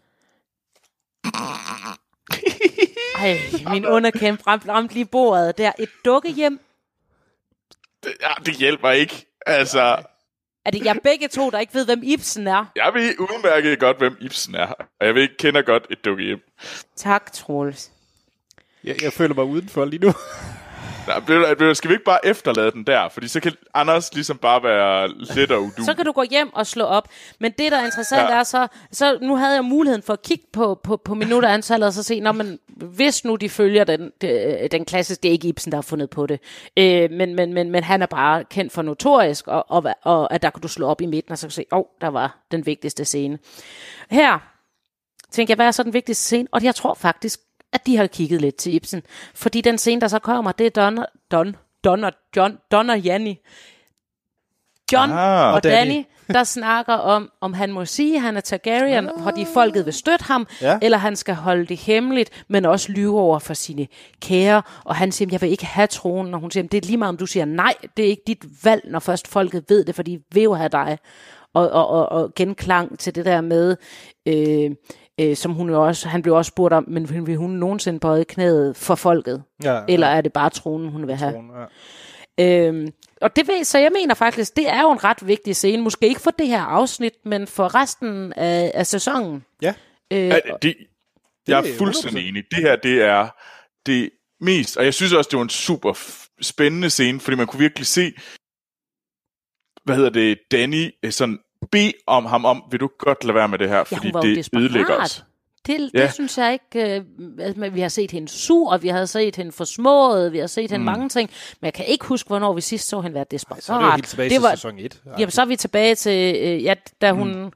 Ej, 3.16 3.40
min 3.72 3.86
underkæmpe 3.86 4.44
ramte, 4.48 4.68
ramte 4.68 4.94
lige 4.94 5.06
bordet 5.06 5.58
der. 5.58 5.72
Et 5.80 5.90
dukkehjem. 6.06 6.60
Det, 8.04 8.12
ja, 8.22 8.44
det 8.46 8.54
hjælper 8.56 8.90
ikke. 8.92 9.26
Altså, 9.46 10.04
Er 10.66 10.72
det 10.72 10.86
jer 10.86 10.94
begge 11.04 11.28
to, 11.28 11.50
der 11.50 11.60
ikke 11.60 11.74
ved, 11.74 11.86
hvem 11.86 12.02
Ibsen 12.04 12.48
er? 12.48 12.66
jeg 12.76 12.92
ved 12.94 13.16
udmærket 13.20 13.80
godt, 13.80 13.98
hvem 13.98 14.18
Ibsen 14.22 14.56
er. 14.56 14.68
Og 15.00 15.06
jeg 15.06 15.16
ved 15.16 15.22
ikke, 15.22 15.38
kender 15.38 15.62
godt 15.62 15.88
et 15.90 16.06
dukke 16.06 16.24
hjem. 16.24 16.40
Tak, 16.96 17.34
Troels. 17.34 17.92
Jeg, 18.84 19.04
jeg 19.04 19.14
føler 19.14 19.36
mig 19.36 19.44
udenfor 19.44 19.86
lige 19.86 20.06
nu. 20.06 20.14
Nej, 21.08 21.74
skal 21.74 21.90
vi 21.90 21.94
ikke 21.94 22.06
bare 22.06 22.26
efterlade 22.26 22.72
den 22.72 22.84
der? 22.84 23.10
Fordi 23.10 23.28
så 23.28 23.40
kan 23.40 23.54
Anders 23.74 24.14
ligesom 24.14 24.38
bare 24.38 24.64
være 24.64 25.10
lidt 25.36 25.52
og 25.52 25.64
udu. 25.64 25.84
Så 25.84 25.94
kan 25.94 26.06
du 26.06 26.12
gå 26.12 26.24
hjem 26.30 26.54
og 26.54 26.68
slå 26.68 26.84
op. 26.84 27.08
Men 27.40 27.52
det, 27.52 27.72
der 27.72 27.78
er 27.78 27.86
interessant, 27.86 28.30
ja. 28.30 28.40
Er 28.40 28.44
så, 28.44 28.68
så 28.92 29.18
nu 29.22 29.36
havde 29.36 29.54
jeg 29.54 29.66
muligheden 29.66 30.04
for 30.04 30.14
at 30.14 30.22
kigge 30.22 30.46
på, 30.54 30.80
på, 30.84 30.98
på 30.98 31.14
minutterantallet, 31.14 31.88
og 31.88 31.94
så 31.94 32.04
se, 32.04 32.20
når 32.20 32.32
man, 32.32 32.60
hvis 32.68 33.26
nu 33.26 33.36
de 33.36 33.50
følger 33.50 33.84
den, 33.84 34.12
de, 34.22 34.68
den 34.72 34.86
klassiske, 34.86 35.24
det 35.24 35.30
er 35.30 35.34
ikke 35.34 35.48
Ibsen, 35.48 35.72
der 35.72 35.78
har 35.78 35.82
fundet 35.82 36.10
på 36.10 36.26
det, 36.26 36.40
øh, 36.78 37.12
men, 37.12 37.36
men, 37.36 37.54
men, 37.54 37.72
men 37.72 37.84
han 37.84 38.02
er 38.02 38.06
bare 38.06 38.44
kendt 38.44 38.74
for 38.74 38.82
notorisk, 38.82 39.48
og, 39.48 39.72
og, 39.72 39.84
og 40.04 40.34
at 40.34 40.42
der 40.42 40.50
kan 40.50 40.62
du 40.62 40.68
slå 40.68 40.88
op 40.88 41.02
i 41.02 41.06
midten, 41.06 41.32
og 41.32 41.38
så 41.38 41.48
kan 41.48 41.50
du 41.50 41.54
se, 41.54 41.66
åh, 41.72 41.80
oh, 41.80 41.86
der 42.02 42.08
var 42.08 42.38
den 42.52 42.66
vigtigste 42.66 43.06
scene. 43.06 43.40
Her 44.10 44.40
tænker 45.32 45.52
jeg, 45.52 45.56
hvad 45.56 45.68
er 45.68 45.72
så 45.72 45.84
den 45.84 45.94
vigtigste 45.94 46.26
scene? 46.26 46.48
Og 46.52 46.64
jeg 46.64 46.76
tror 46.76 46.94
faktisk, 46.94 47.40
at 47.74 47.86
de 47.86 47.98
har 47.98 48.08
kigget 48.08 48.42
lidt 48.42 48.56
til 48.56 48.74
Ibsen. 48.76 49.02
Fordi 49.36 49.62
den 49.62 49.78
scene, 49.78 50.02
der 50.02 50.08
så 50.08 50.20
kommer, 50.20 50.52
det 50.52 50.66
er 50.66 50.70
Don, 50.70 50.98
Don, 51.32 51.56
Don 51.84 52.04
og, 52.04 52.12
John, 52.36 52.58
Don 52.72 52.90
og 52.90 53.00
Janni. 53.00 53.40
John 54.94 55.12
Ah. 55.12 55.54
og 55.54 55.64
Danny. 55.64 55.92
Danny, 55.92 56.04
der 56.28 56.44
snakker 56.44 56.94
om, 56.94 57.32
om 57.42 57.54
han 57.54 57.72
må 57.72 57.86
sige, 57.86 58.16
at 58.16 58.22
han 58.22 58.38
er 58.38 58.42
Targaryen, 58.42 59.08
ah. 59.10 59.24
fordi 59.24 59.46
folket 59.54 59.86
vil 59.86 59.94
støtte 59.94 60.26
ham, 60.26 60.48
Ja. 60.62 60.80
eller 60.82 60.98
han 60.98 61.16
skal 61.16 61.36
holde 61.36 61.66
det 61.66 61.78
hemmeligt, 61.78 62.44
men 62.48 62.66
også 62.66 62.92
lyve 62.92 63.20
over 63.20 63.40
for 63.40 63.54
sine 63.54 63.88
kære. 64.22 64.62
Og 64.86 64.96
han 64.96 65.12
siger, 65.12 65.30
jeg 65.32 65.42
vil 65.42 65.50
ikke 65.50 65.66
have 65.66 65.88
tronen, 65.88 66.34
og 66.34 66.40
hun 66.40 66.52
siger, 66.52 66.68
det 66.68 66.78
er 66.84 66.88
lige 66.88 66.98
meget, 66.98 67.10
om 67.10 67.18
du 67.18 67.26
siger 67.26 67.46
nej, 67.46 67.74
det 67.98 68.06
er 68.06 68.10
ikke 68.10 68.24
dit 68.28 68.44
valg, 68.64 68.82
når 68.88 69.00
først 69.00 69.28
folket 69.28 69.66
ved 69.70 69.84
det, 69.86 69.96
for 69.96 70.04
de 70.04 70.22
vil 70.34 70.44
jo 70.44 70.54
have 70.54 70.70
dig. 70.70 70.98
Og, 71.54 71.70
og, 71.70 71.88
og, 71.88 72.10
og 72.12 72.34
genklang 72.36 73.00
til 73.00 73.16
det 73.16 73.26
der 73.26 73.42
med, 73.42 73.76
øh, 74.26 74.72
øh, 75.20 75.36
som 75.36 75.52
hun 75.54 75.70
jo 75.70 75.86
også, 75.86 76.08
han 76.08 76.22
blev 76.22 76.36
også 76.36 76.50
spurgt 76.50 76.74
om, 76.74 76.86
men 76.88 77.28
vil 77.28 77.36
hun 77.36 77.50
nogensinde 77.52 78.00
bøje 78.00 78.24
knæet 78.24 78.78
for 78.78 78.96
folket? 78.96 79.44
Ja, 79.64 79.82
Eller 79.90 80.08
er 80.08 80.22
det 80.22 80.34
bare 80.34 80.50
tronen, 80.50 80.90
hun 80.90 81.08
vil 81.08 81.16
have? 81.16 81.34
Ja. 81.60 82.68
Øhm, 82.68 82.94
og 83.22 83.36
det 83.36 83.48
ved, 83.48 83.64
så 83.64 83.78
jeg 83.80 83.92
mener 83.94 84.14
faktisk, 84.16 84.56
det 84.56 84.70
er 84.70 84.82
jo 84.82 84.92
en 84.92 85.04
ret 85.04 85.28
vigtig 85.28 85.56
scene. 85.56 85.84
Måske 85.84 86.08
ikke 86.08 86.22
for 86.22 86.32
det 86.32 86.48
her 86.48 86.62
afsnit, 86.62 87.14
men 87.26 87.48
for 87.48 87.76
resten 87.76 88.34
af, 88.34 88.72
af 88.74 88.88
sæsonen. 88.88 89.46
ja. 89.62 89.74
Øh, 90.14 90.20
Ja, 90.28 90.40
det, 90.62 90.76
jeg 91.48 91.60
er 91.60 91.78
fuldstændig 91.78 92.24
100%. 92.24 92.28
enig. 92.28 92.44
Det 92.52 92.60
her, 92.60 92.76
det 92.76 93.02
er 93.04 93.28
det 93.86 94.10
mest... 94.42 94.78
Og 94.78 94.86
jeg 94.86 94.94
synes 94.94 95.14
også, 95.14 95.28
det 95.32 95.38
var 95.38 95.44
en 95.44 95.50
super 95.50 95.94
spændende 96.42 96.90
scene, 96.90 97.20
fordi 97.20 97.38
man 97.38 97.48
kunne 97.48 97.60
virkelig 97.60 97.88
se, 97.88 98.14
hvad 99.84 99.96
hedder 99.96 100.10
det, 100.10 100.40
Danny 100.52 100.92
øh, 101.06 101.12
sådan 101.12 101.40
bede 101.72 101.94
om 102.08 102.26
ham 102.26 102.46
om, 102.46 102.64
vil 102.72 102.80
du 102.80 102.90
godt 103.00 103.24
lade 103.24 103.36
være 103.36 103.48
med 103.48 103.60
det 103.60 103.70
her, 103.70 103.78
ja, 103.78 103.82
fordi 103.82 104.10
var 104.14 104.22
det 104.22 104.38
desperat. 104.38 104.62
ødelægger 104.62 104.96
os. 104.96 105.24
Det, 105.68 105.92
Ja. 105.94 106.02
det 106.04 106.14
synes 106.14 106.38
jeg 106.38 106.54
ikke. 106.54 106.96
Øh, 106.98 107.06
altså, 107.40 107.70
vi 107.70 107.82
har 107.82 107.90
set 107.90 108.12
hende 108.12 108.28
sur, 108.28 108.78
vi 108.78 108.88
har 108.88 109.06
set 109.06 109.36
hende 109.36 109.52
forsmået, 109.52 110.32
vi 110.34 110.38
har 110.38 110.48
set 110.48 110.72
hende 110.72 110.78
mm. 110.78 110.86
mange 110.86 111.10
ting. 111.10 111.30
Men 111.62 111.66
jeg 111.66 111.74
kan 111.74 111.86
ikke 111.86 112.06
huske, 112.06 112.28
hvornår 112.28 112.54
vi 112.54 112.62
sidst 112.62 112.88
så 112.90 113.02
hende 113.02 113.16
være 113.16 113.26
desperat. 113.32 113.64
Så 113.64 113.74
er 113.74 113.78
det 113.80 113.86
jo 113.86 113.92
helt 113.92 114.08
tilbage 114.08 114.30
til 114.30 114.42
sæson 114.52 114.80
1. 114.80 115.02
Jamen, 115.06 115.32
så 115.32 115.42
er 115.42 115.46
vi 115.46 115.56
tilbage 115.56 115.96
til, 115.96 116.36
øh, 116.36 116.64
ja, 116.64 116.74
da 117.02 117.12
hun, 117.12 117.44
mm. 117.44 117.52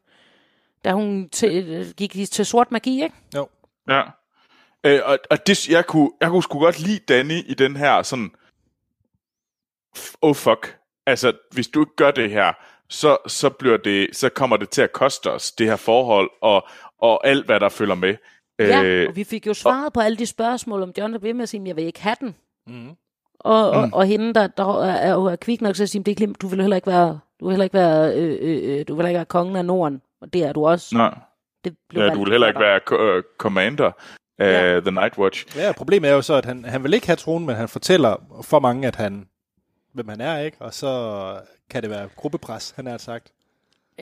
da 0.86 0.91
hun 0.91 1.30
til, 1.30 1.70
øh, 1.70 1.86
gik 1.97 2.32
til 2.32 2.45
sort 2.45 2.72
magi, 2.72 3.04
ikke? 3.04 3.16
Jo. 3.36 3.47
Ja. 3.89 4.01
Øh, 4.84 4.99
og, 5.06 5.18
og 5.32 5.47
det, 5.47 5.70
jeg 5.70 5.86
kunne, 5.86 6.12
jeg 6.22 6.30
kunne 6.30 6.43
sgu 6.43 6.60
godt 6.60 6.80
lide 6.80 6.99
Danny 6.99 7.43
i 7.45 7.54
den 7.54 7.76
her 7.76 8.01
sådan, 8.01 8.32
oh 10.22 10.36
fuck, 10.36 10.78
altså 11.06 11.34
hvis 11.51 11.68
du 11.68 11.82
ikke 11.82 11.95
gør 11.95 12.12
det 12.12 12.32
her, 12.32 12.54
så, 12.94 13.18
så, 13.28 13.50
bliver 13.50 13.78
det, 13.78 14.08
så 14.14 14.30
kommer 14.30 14.58
det 14.58 14.70
til 14.70 14.82
at 14.82 14.94
koste 14.94 15.32
os, 15.32 15.52
det 15.52 15.68
her 15.68 15.76
forhold, 15.76 16.30
og, 16.41 16.68
og 17.00 17.28
alt 17.28 17.46
hvad 17.46 17.60
der 17.60 17.70
følger 17.70 17.96
med. 17.96 18.16
Ja, 18.60 18.84
Øh, 18.84 19.10
og 19.10 19.16
vi 19.16 19.24
fik 19.24 19.48
jo 19.48 19.54
svaret 19.54 19.94
på 19.94 20.00
alle 20.00 20.18
de 20.18 20.26
spørgsmål, 20.26 20.84
om 20.84 20.91
John 20.98 21.14
der 21.14 21.20
ved 21.20 21.34
med 21.34 21.44
at 21.44 21.50
sige, 21.50 21.64
jeg 21.66 21.76
vil 21.76 21.84
ikke 21.84 22.02
have 22.02 22.16
den. 22.20 22.36
Mm. 22.68 22.89
Og, 23.39 23.70
og, 23.70 23.89
og 23.94 24.06
hende, 24.06 24.34
der, 24.34 24.48
der 24.48 24.84
er, 24.84 24.96
er, 24.96 25.30
er 25.30 25.36
kvik 25.36 25.62
nok 25.62 25.76
til 25.76 25.84
at 25.84 25.89
sige, 25.89 26.04
det 26.04 26.22
er 26.22 26.34
du 26.41 26.48
vil 26.48 26.62
heller 26.62 26.76
ikke 26.76 26.88
være, 26.88 27.20
du 27.39 27.46
vil 27.46 27.52
heller 27.52 27.64
ikke 27.64 27.74
være, 27.74 28.16
øh, 28.16 28.38
øh, 28.41 28.80
øh, 28.80 28.88
du 28.88 28.94
vil 28.96 28.96
heller 28.96 29.10
ikke 29.10 29.18
være 29.18 29.26
kongen 29.26 29.56
af 29.56 29.66
Norden. 29.66 30.02
Og 30.22 30.34
det 30.34 30.44
er 30.44 30.54
du 30.54 30.68
også. 30.68 30.98
nej, 30.98 31.18
Det 31.64 31.76
blev 31.89 32.04
ja, 32.04 32.10
du 32.10 32.24
vil 32.24 32.32
heller 32.32 32.48
ikke 32.48 32.60
være 32.60 32.80
øh, 33.00 33.24
commander 33.38 33.91
af 34.39 34.74
Ja. 34.76 34.80
The 34.80 34.91
Night 34.91 35.18
Watch. 35.18 35.58
Ja, 35.58 35.72
problemet 35.72 36.10
er 36.10 36.14
jo 36.16 36.22
så, 36.22 36.34
at 36.34 36.46
han, 36.46 36.66
han 36.66 36.84
vil 36.84 36.94
ikke 36.94 37.08
have 37.08 37.16
tronen, 37.16 37.48
men 37.48 37.56
han 37.56 37.70
fortæller 37.70 38.41
for 38.44 38.60
mange, 38.60 38.88
at 38.88 38.96
han, 38.96 39.28
hvem 39.94 40.08
han 40.08 40.22
er, 40.22 40.39
ikke? 40.39 40.58
Og 40.60 40.74
så 40.74 40.88
kan 41.74 41.82
det 41.82 41.89
være 41.89 42.09
gruppepres, 42.15 42.74
han 42.76 42.86
har 42.86 42.97
sagt. 42.97 43.32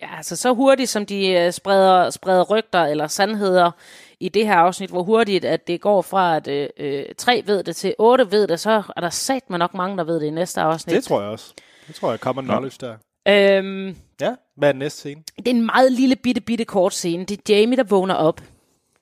Ja, 0.01 0.17
altså 0.17 0.35
så 0.35 0.53
hurtigt, 0.53 0.89
som 0.89 1.05
de 1.05 1.27
øh, 1.27 1.51
spreder, 1.51 2.09
spreder 2.09 2.43
rygter 2.43 2.81
eller 2.83 3.07
sandheder 3.07 3.71
i 4.19 4.29
det 4.29 4.45
her 4.47 4.55
afsnit, 4.55 4.89
hvor 4.89 5.03
hurtigt, 5.03 5.45
at 5.45 5.67
det 5.67 5.81
går 5.81 6.01
fra, 6.01 6.35
at 6.35 6.47
øh, 6.47 6.69
øh, 6.77 7.03
tre 7.17 7.43
ved 7.45 7.63
det 7.63 7.75
til 7.75 7.95
otte 7.99 8.31
ved 8.31 8.47
det, 8.47 8.59
så 8.59 8.83
er 8.95 9.01
der 9.01 9.09
sat 9.09 9.49
med 9.49 9.57
nok 9.59 9.73
mange, 9.73 9.97
der 9.97 10.03
ved 10.03 10.19
det 10.19 10.25
i 10.25 10.29
næste 10.29 10.61
afsnit. 10.61 10.95
Det 10.95 11.03
tror 11.03 11.21
jeg 11.21 11.29
også. 11.29 11.53
Det 11.87 11.95
tror 11.95 12.07
jeg 12.09 12.13
er 12.13 12.17
common 12.17 12.45
knowledge 12.45 12.77
der. 12.81 12.95
Øhm, 13.27 13.95
Ja, 14.21 14.35
hvad 14.55 14.67
er 14.69 14.73
den 14.73 14.79
næste 14.79 14.99
scene? 14.99 15.23
det 15.37 15.47
er 15.47 15.51
en 15.51 15.65
meget 15.65 15.91
lille, 15.91 16.15
bitte, 16.15 16.41
bitte 16.41 16.65
kort 16.65 16.93
scene. 16.93 17.25
Det 17.25 17.49
er 17.49 17.55
Jamie, 17.55 17.77
der 17.77 17.83
vågner 17.83 18.15
op 18.15 18.41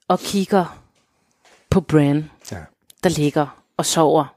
og 0.08 0.20
kigger 0.20 0.80
på 1.70 1.82
Bran, 1.82 2.32
Ja. 2.52 2.58
der 3.04 3.10
ligger 3.10 3.62
og 3.78 3.86
sover 3.86 4.36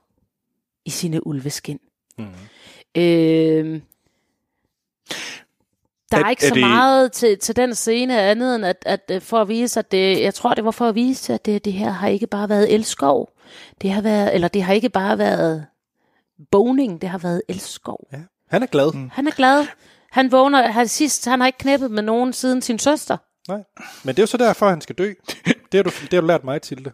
i 0.84 0.90
sine 0.90 1.26
ulveskin. 1.26 1.80
Mhm. 2.18 2.28
Mm. 2.96 3.02
Øhm, 3.02 3.82
der 6.10 6.18
er, 6.18 6.24
Er- 6.24 6.30
ikke 6.30 6.44
er 6.44 6.48
så 6.48 6.54
det- 6.54 6.60
meget 6.68 7.12
til, 7.12 7.38
til 7.38 7.56
den 7.56 7.74
scene 7.74 8.20
andet 8.20 8.54
end 8.56 8.64
at, 8.66 8.76
at 8.86 9.00
øh, 9.10 9.20
for 9.22 9.40
at 9.40 9.48
vise, 9.48 9.80
at 9.80 9.92
det, 9.92 10.20
jeg 10.20 10.34
tror, 10.34 10.54
det 10.54 10.64
var 10.64 10.70
for 10.70 10.88
at 10.88 10.94
vise, 10.94 11.34
at 11.34 11.46
det, 11.46 11.64
det 11.64 11.72
her 11.72 11.90
har 11.90 12.08
ikke 12.08 12.26
bare 12.26 12.48
været 12.48 12.74
elskov. 12.74 13.32
Det 13.82 13.90
har 13.90 14.02
været, 14.02 14.34
eller 14.34 14.48
det 14.48 14.62
har 14.62 14.72
ikke 14.72 14.88
bare 14.88 15.18
været 15.18 15.66
boning, 16.50 17.00
det 17.00 17.08
har 17.08 17.18
været 17.18 17.42
elskov. 17.48 18.08
ja. 18.12 18.18
Han 18.50 18.62
er 18.62 18.66
glad. 18.66 18.92
Mm. 18.92 19.10
Han 19.12 19.26
er 19.26 19.30
glad. 19.30 19.66
Han 20.10 20.32
vågner, 20.32 20.62
han, 20.70 20.88
sidst, 20.88 21.24
han 21.24 21.40
har 21.40 21.46
ikke 21.46 21.58
knæppet 21.58 21.90
med 21.90 22.02
nogen 22.02 22.32
siden 22.32 22.62
sin 22.62 22.78
søster. 22.78 23.16
Nej. 23.48 23.62
Men 24.04 24.14
det 24.14 24.18
er 24.18 24.22
jo 24.22 24.26
så 24.26 24.36
derfor, 24.36 24.68
han 24.68 24.80
skal 24.80 24.94
dø. 24.96 25.12
Det 25.72 25.78
har 25.78 25.82
du, 25.82 25.90
det 26.00 26.12
har 26.12 26.20
du 26.20 26.26
lært 26.26 26.44
mig 26.44 26.62
til 26.62 26.84
det. 26.84 26.92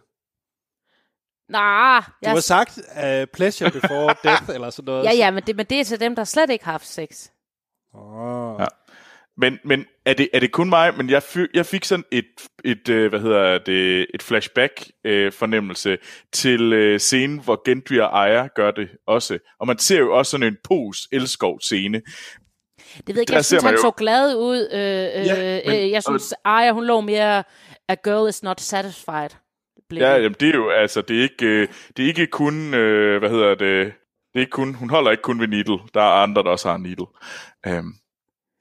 Nej, 1.49 1.99
Du 2.07 2.13
jeg, 2.21 2.31
har 2.31 2.39
sagt 2.39 2.77
uh, 2.77 3.27
pleasure 3.33 3.71
before 3.71 4.15
death, 4.23 4.43
eller 4.53 4.69
sådan 4.69 4.85
noget. 4.85 5.03
ja, 5.05 5.13
ja, 5.13 5.31
men 5.31 5.43
det, 5.47 5.55
men 5.55 5.65
det 5.65 5.79
er 5.79 5.83
til 5.83 5.99
dem, 5.99 6.15
der 6.15 6.23
slet 6.23 6.49
ikke 6.49 6.65
har 6.65 6.71
haft 6.71 6.87
sex. 6.87 7.27
Oh. 7.93 8.55
Ja. 8.59 8.65
Men, 9.37 9.59
men 9.65 9.85
er, 10.05 10.13
det, 10.13 10.29
er 10.33 10.39
det 10.39 10.51
kun 10.51 10.69
mig? 10.69 10.97
Men 10.97 11.09
jeg, 11.09 11.23
fy, 11.23 11.37
jeg 11.53 11.65
fik 11.65 11.85
sådan 11.85 12.05
et, 12.11 12.25
et 12.65 12.89
øh, 12.89 13.09
hvad 13.09 13.19
hedder 13.19 13.57
det, 13.57 14.07
et 14.13 14.23
flashback 14.23 14.87
øh, 15.05 15.31
fornemmelse 15.31 15.97
til 16.33 16.73
øh, 16.73 16.99
scenen, 16.99 17.39
hvor 17.43 17.61
Gendry 17.65 17.97
og 17.97 18.25
Aya 18.27 18.47
gør 18.55 18.71
det 18.71 18.89
også. 19.07 19.39
Og 19.59 19.67
man 19.67 19.77
ser 19.77 19.99
jo 19.99 20.17
også 20.17 20.29
sådan 20.29 20.47
en 20.47 20.57
pos 20.63 21.07
elskov 21.11 21.59
scene. 21.61 22.01
Det 22.97 23.07
ved 23.07 23.15
jeg 23.15 23.21
ikke, 23.21 23.33
jeg 23.33 23.45
ser 23.45 23.49
synes, 23.55 23.63
man 23.63 23.69
han 23.69 23.75
jo- 23.77 23.81
så 23.81 23.91
glad 23.91 24.35
ud. 24.35 24.67
Øh, 24.73 24.79
øh, 24.79 25.27
Ja, 25.27 25.61
men- 25.65 25.75
øh, 25.85 25.91
jeg 25.91 26.03
synes, 26.03 26.33
Aya, 26.45 26.71
hun 26.71 26.85
lå 26.85 27.01
mere, 27.01 27.43
a 27.89 27.95
girl 28.03 28.29
is 28.29 28.43
not 28.43 28.61
satisfied. 28.61 29.29
Blev 29.89 30.01
Ja, 30.03 30.15
det. 30.15 30.23
jamen, 30.23 30.35
det 30.39 30.49
er 30.49 30.53
jo 30.53 30.69
altså, 30.69 31.01
det 31.01 31.17
er 31.17 31.21
ikke, 31.23 31.45
øh, 31.45 31.67
det 31.97 32.03
er 32.03 32.07
ikke 32.07 32.27
kun, 32.27 32.73
øh, 32.73 33.19
hvad 33.19 33.29
hedder 33.29 33.55
det, 33.55 33.93
det 34.33 34.35
er 34.35 34.39
ikke 34.39 34.51
kun, 34.51 34.73
hun 34.75 34.89
holder 34.89 35.11
ikke 35.11 35.23
kun 35.23 35.39
ved 35.39 35.47
Needle. 35.47 35.77
Der 35.93 36.01
er 36.01 36.23
andre, 36.23 36.43
der 36.43 36.49
også 36.49 36.69
har 36.69 36.77
Needle. 36.77 37.05
Øhm, 37.67 37.93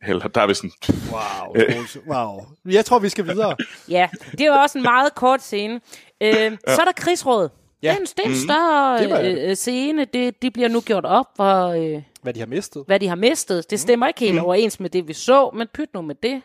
eller 0.07 0.29
der 0.29 0.41
er 0.41 0.47
vi 0.47 0.55
sådan, 0.55 0.71
Wow, 1.11 1.55
Troels. 1.55 1.99
wow. 2.09 2.41
Jeg 2.65 2.85
tror, 2.85 2.99
vi 2.99 3.09
skal 3.09 3.27
videre. 3.27 3.57
ja, 3.89 4.09
det 4.33 4.41
er 4.41 4.47
jo 4.47 4.53
også 4.53 4.79
en 4.79 4.83
meget 4.85 5.15
kort 5.15 5.43
scene. 5.43 5.75
Øh, 6.21 6.29
ja. 6.29 6.51
Så 6.51 6.81
er 6.81 6.85
der 6.85 6.93
krigsråd. 6.97 7.49
Ja. 7.83 7.89
Det 7.89 7.97
er 7.97 8.01
en, 8.01 8.07
det 8.07 8.25
er 8.25 8.29
en 8.29 8.37
større 8.37 9.03
Det 9.03 9.11
var 9.11 9.19
det. 9.23 9.39
øh, 9.45 9.51
øh, 9.51 9.57
scene. 9.57 10.05
Det, 10.05 10.43
det 10.43 10.53
bliver 10.53 10.69
nu 10.69 10.81
gjort 10.81 11.05
op, 11.05 11.27
hvor, 11.37 11.67
øh, 11.97 12.03
Hvad 12.23 12.35
de 12.35 12.39
har 12.41 12.47
mistet. 12.47 12.85
hvad 12.87 13.01
de 13.01 13.09
har 13.09 13.15
mistet. 13.17 13.71
Det 13.71 13.81
stemmer 13.81 14.07
ikke 14.07 14.21
helt 14.21 14.35
mm. 14.35 14.41
overens 14.45 14.81
med 14.81 14.91
det, 14.91 15.09
vi 15.09 15.13
så, 15.13 15.51
men 15.55 15.69
pyt 15.75 15.95
nu 15.95 16.03
med 16.03 16.15
det. 16.23 16.43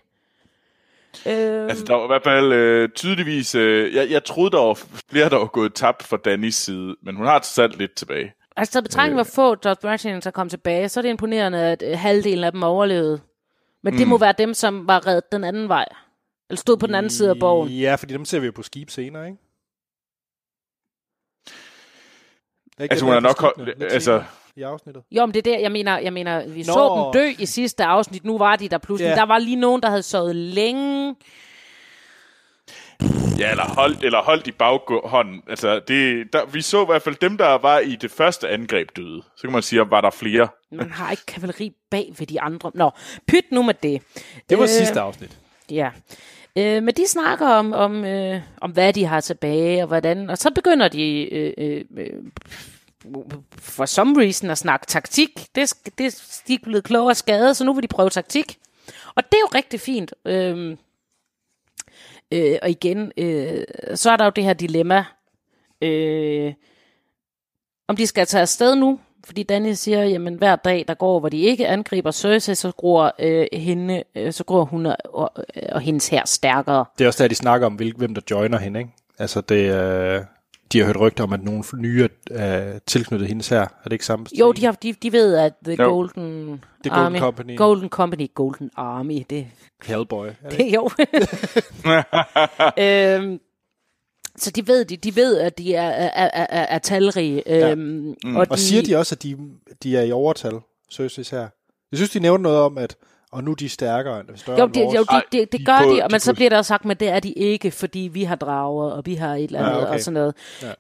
Øh, 1.26 1.64
Altså, 1.70 1.84
der 1.86 1.94
var 1.96 2.04
i 2.04 2.08
hvert 2.08 2.24
fald 2.24 2.54
øh, 2.54 2.90
tydeligvis... 2.90 3.56
Øh, 3.56 3.94
jeg, 3.96 4.10
jeg 4.10 4.24
troede, 4.24 4.52
der 4.52 4.58
var 4.60 4.80
flere, 5.10 5.30
der 5.30 5.38
var 5.38 5.46
gået 5.46 5.74
tabt 5.74 6.04
fra 6.04 6.18
Dannys 6.18 6.56
side, 6.56 6.96
men 7.04 7.16
hun 7.16 7.26
har 7.26 7.40
sat 7.44 7.78
lidt 7.78 7.96
tilbage. 7.96 8.34
Altså, 8.56 8.72
taget 8.74 8.84
betragtning, 8.84 9.16
hvor 9.16 9.24
få 9.24 9.56
George 9.56 9.78
der 10.24 10.32
kom 10.32 10.50
tilbage, 10.50 10.90
så 10.90 11.00
er 11.00 11.02
det 11.02 11.10
imponerende, 11.10 11.60
at 11.60 11.84
øh, 11.88 12.00
halvdelen 12.00 12.44
af 12.44 12.52
dem 12.52 12.64
overlevede. 12.64 13.22
Men 13.84 13.94
det 13.98 14.08
må 14.08 14.18
være 14.18 14.34
dem, 14.38 14.54
som 14.54 14.88
var 14.88 15.08
reddet 15.08 15.32
den 15.32 15.44
anden 15.44 15.70
vej. 15.70 15.86
Eller 16.50 16.60
stod 16.60 16.78
på 16.78 16.88
den 16.88 16.96
anden 16.96 17.10
side 17.10 17.30
af 17.30 17.40
borgen. 17.40 17.70
Ja, 17.70 17.96
fordi 17.96 18.14
dem 18.14 18.26
ser 18.26 18.40
vi 18.40 18.46
jo 18.46 18.52
på 18.56 18.64
skib 18.64 18.90
senere, 18.90 19.26
ikke? 19.28 19.38
Ikke 22.80 22.92
Altså, 22.94 23.06
det, 23.06 23.14
hun 23.14 23.16
er 23.16 23.20
nok... 23.20 23.32
skibene 23.38 23.66
hold- 23.80 23.92
altså, 23.92 24.12
senere 24.12 24.24
I 24.56 24.62
afsnittet. 24.62 25.04
Jo, 25.12 25.26
men 25.26 25.34
det 25.34 25.48
er 25.48 25.52
der, 25.54 25.60
jeg 25.60 25.72
mener, 25.72 25.98
jeg 25.98 26.14
mener 26.14 26.48
vi 26.48 26.60
Nå. 26.60 26.64
så 26.74 27.04
dem 27.14 27.22
dø 27.22 27.30
i 27.40 27.46
sidste 27.46 27.84
afsnit. 27.84 28.24
Nu 28.24 28.38
var 28.38 28.56
de 28.56 28.70
der 28.70 28.78
pludselig. 28.78 29.10
Ja. 29.10 29.16
Der 29.16 29.26
var 29.26 29.38
lige 29.38 29.56
nogen, 29.56 29.82
der 29.82 29.90
havde 29.90 30.04
sovet 30.04 30.36
længe. 30.36 31.16
Ja, 33.40 33.52
eller 33.52 33.64
holdt, 33.64 34.04
eller 34.04 34.22
holdt 34.22 34.48
i 34.48 34.52
baghånden. 34.52 35.42
Altså, 35.50 35.82
det, 35.88 36.34
der, 36.34 36.46
vi 36.46 36.62
så 36.62 36.82
i 36.84 36.86
hvert 36.86 37.02
fald 37.02 37.16
dem, 37.16 37.38
der 37.38 37.58
var 37.58 37.80
i 37.80 37.96
det 37.96 38.12
første 38.12 38.50
angreb 38.50 38.90
døde. 38.96 39.22
Så 39.36 39.42
kan 39.42 39.52
man 39.52 39.62
sige, 39.62 39.90
var 39.90 40.02
der 40.02 40.10
flere. 40.10 40.48
Man 40.72 40.92
har 40.92 41.12
ikke 41.12 41.26
kavaleri 41.26 41.72
bag 41.92 42.14
ved 42.20 42.28
de 42.28 42.42
andre. 42.42 42.72
Nå, 42.76 42.92
pyt 43.28 43.46
nu 43.52 43.64
med 43.64 43.74
det. 43.74 44.02
Det 44.50 44.58
var 44.58 44.64
Øh, 44.64 44.70
sidste 44.70 45.00
afsnit. 45.00 45.38
Ja. 45.72 45.90
Øh, 46.58 46.84
men 46.84 46.96
de 46.96 47.08
snakker 47.08 47.48
om, 47.48 47.74
om, 47.74 48.06
øh, 48.06 48.42
om, 48.62 48.72
hvad 48.72 48.94
de 48.94 49.06
har 49.06 49.22
tilbage, 49.22 49.84
og 49.84 49.88
hvordan. 49.88 50.30
Og 50.30 50.38
så 50.38 50.52
begynder 50.52 50.88
de 50.88 51.34
øh, 51.34 51.54
øh, 51.58 51.84
øh, 51.98 52.10
for 53.60 53.86
some 53.86 54.22
reason 54.22 54.50
at 54.50 54.58
snakke 54.58 54.86
taktik. 54.86 55.30
Det, 55.56 55.74
det, 55.98 56.24
de 56.48 56.54
er 56.54 56.58
blevet 56.64 56.84
klogere 56.84 57.10
af 57.10 57.18
skade, 57.18 57.54
så 57.54 57.66
nu 57.66 57.74
vil 57.74 57.84
de 57.84 57.88
prøve 57.88 58.10
taktik. 58.10 58.58
Og 59.16 59.24
det 59.24 59.34
er 59.34 59.42
jo 59.42 59.50
rigtig 59.56 59.80
fint. 59.80 60.14
Øh, 60.26 60.78
øh, 62.34 62.58
og 62.62 62.70
igen, 62.70 63.12
øh, 63.18 63.64
så 63.96 64.12
er 64.12 64.18
der 64.18 64.26
jo 64.26 64.32
det 64.36 64.44
her 64.44 64.54
dilemma. 64.54 65.06
Øh, 65.82 66.54
om 67.88 67.96
de 67.96 68.08
skal 68.08 68.26
tage 68.26 68.42
afsted 68.42 68.76
nu, 68.76 69.00
fordi 69.26 69.44
Danny 69.44 69.74
siger, 69.74 70.04
jamen 70.04 70.36
hver 70.36 70.56
dag, 70.56 70.86
der 70.88 70.94
går, 70.94 71.20
hvor 71.20 71.30
de 71.30 71.38
ikke 71.38 71.68
angriber 71.68 72.12
Cersei, 72.12 72.56
så 72.56 72.72
gror, 72.72 73.16
øh, 73.20 73.48
hende, 73.54 74.04
øh, 74.16 74.34
så 74.34 74.44
gror 74.44 74.66
hun 74.66 74.86
og, 74.86 74.98
og, 75.04 75.32
og 75.72 75.82
hendes 75.82 76.08
her 76.08 76.22
stærkere. 76.26 76.86
Det 76.98 77.04
er 77.04 77.08
også 77.08 77.24
der, 77.24 77.30
de 77.30 77.36
snakker 77.36 77.68
om, 77.68 77.74
hvem 77.74 78.16
der 78.16 78.22
joiner 78.32 78.58
hende, 78.58 78.80
ikke? 78.80 78.92
Altså, 79.20 79.42
det, 79.42 79.74
øh, 79.76 80.22
de 80.74 80.80
har 80.80 80.86
hørt 80.86 81.00
rygter 81.00 81.24
om, 81.24 81.34
at 81.34 81.44
nogle 81.44 81.64
nye 81.76 82.10
er 82.32 82.74
øh, 82.74 82.80
tilknyttet 82.86 83.28
hendes 83.28 83.50
her. 83.50 83.62
Er 83.62 83.84
det 83.84 83.94
ikke 83.94 84.06
samme? 84.06 84.26
Jo, 84.40 84.52
de, 84.52 84.66
har, 84.66 84.72
de, 84.72 84.94
de 84.94 85.12
ved, 85.12 85.36
at 85.36 85.54
The 85.66 85.76
Jo. 85.80 85.90
Golden 85.90 86.64
The 86.84 86.90
Golden 86.90 87.06
Army, 87.06 87.20
Company. 87.20 87.58
Golden 87.58 87.90
Company, 87.90 88.32
Golden 88.34 88.72
Army, 88.76 89.24
det, 89.30 89.48
Hellboy. 89.84 90.28
Er 90.28 90.50
det? 90.50 90.58
det 90.58 90.74
jo. 90.74 90.90
øhm, 92.84 93.40
så 94.36 94.52
de 94.52 94.68
ved, 94.68 94.86
de, 94.86 94.98
de 94.98 95.16
ved, 95.16 95.38
at 95.38 95.58
de 95.58 95.76
er, 95.76 95.90
er, 95.90 96.10
er, 96.34 96.46
er, 96.50 96.66
er 96.76 96.80
talrige. 96.80 97.70
Øhm, 97.72 98.16
og, 98.26 98.48
Og 98.50 98.60
siger 98.60 98.82
de 98.82 98.96
også, 98.96 99.16
at 99.16 99.24
de, 99.24 99.38
de 99.84 99.98
er 99.98 100.02
i 100.02 100.12
overtal, 100.12 100.60
Cersei's 100.94 101.32
her? 101.32 101.48
Jeg 101.92 101.98
synes, 101.98 102.10
de 102.10 102.20
nævner 102.20 102.44
noget 102.44 102.60
om, 102.60 102.78
at 102.78 102.96
og 103.34 103.44
nu 103.44 103.52
er 103.52 103.56
de 103.56 103.70
større 103.70 104.20
end, 104.20 104.28
større 104.38 104.60
Jo, 104.60 104.66
end 104.66 104.74
det, 104.74 104.80
jo, 104.82 104.86
vores. 104.86 105.08
det, 105.10 105.24
det, 105.32 105.52
de 105.52 105.58
det 105.58 105.66
gør 105.66 105.78
på- 105.78 105.90
de, 105.90 105.96
de 105.96 106.04
og 106.04 106.08
men 106.12 106.20
så 106.20 106.32
på- 106.32 106.36
bliver 106.36 106.50
der 106.50 106.62
sagt, 106.62 106.86
men 106.86 106.98
det 106.98 107.10
er 107.10 107.20
de 107.20 107.32
ikke, 107.32 107.72
fordi 107.72 108.00
vi 108.14 108.24
har 108.24 108.36
drager, 108.36 108.92
og 108.92 109.06
vi 109.06 109.16
har 109.16 109.36
et 109.36 109.44
eller 109.44 109.60
andet, 109.60 109.72
Ja, 109.72 109.82
okay. 109.84 109.94
og 109.94 110.00
sådan 110.00 110.14
noget. 110.14 110.36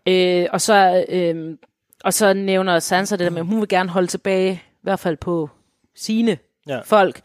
Ja. 0.07 0.41
Øh, 0.41 0.47
og, 0.53 0.61
så, 0.61 1.05
øh, 1.09 1.57
og 2.03 2.13
så 2.13 2.33
nævner 2.33 2.79
Sansa 2.79 3.15
det 3.15 3.23
der 3.25 3.29
med, 3.31 3.39
at 3.39 3.45
hun 3.45 3.59
vil 3.59 3.67
gerne 3.69 3.89
holde 3.89 4.07
tilbage, 4.07 4.53
i 4.53 4.79
hvert 4.83 4.99
fald 4.99 5.17
på 5.17 5.49
sine 5.95 6.37
Ja. 6.67 6.73
ja. 6.75 6.81
folk, 6.85 7.21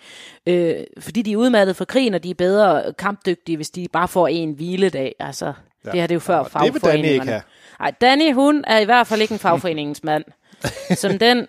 øh, 0.47 0.75
fordi 1.01 1.23
de 1.23 1.33
er 1.33 1.37
udmattet 1.37 1.77
for 1.77 1.85
krigen, 1.85 2.15
og 2.15 2.25
de 2.25 2.31
er 2.31 2.35
bedre 2.35 2.93
kampdygtige, 2.99 3.57
hvis 3.57 3.71
de 3.71 3.87
bare 3.93 4.09
får 4.09 4.29
en 4.29 4.53
hviledag. 4.53 5.15
Altså, 5.21 5.53
ja. 5.85 5.91
det 5.91 6.01
har 6.01 6.07
det 6.07 6.15
jo 6.15 6.21
før 6.21 6.37
Og 6.39 6.65
det 6.65 6.75
vil 6.75 6.83
Danny 6.83 7.05
ikke 7.07 7.27
have. 7.27 7.43
Nej, 7.81 7.93
Danny, 8.01 8.33
hun 8.35 8.65
er 8.67 8.79
i 8.79 8.85
hvert 8.85 9.07
fald 9.07 9.21
ikke 9.21 9.33
en 9.33 9.39
fagforeningens 9.39 10.05
mand. 10.05 10.25
Som 10.97 11.19
den 11.19 11.47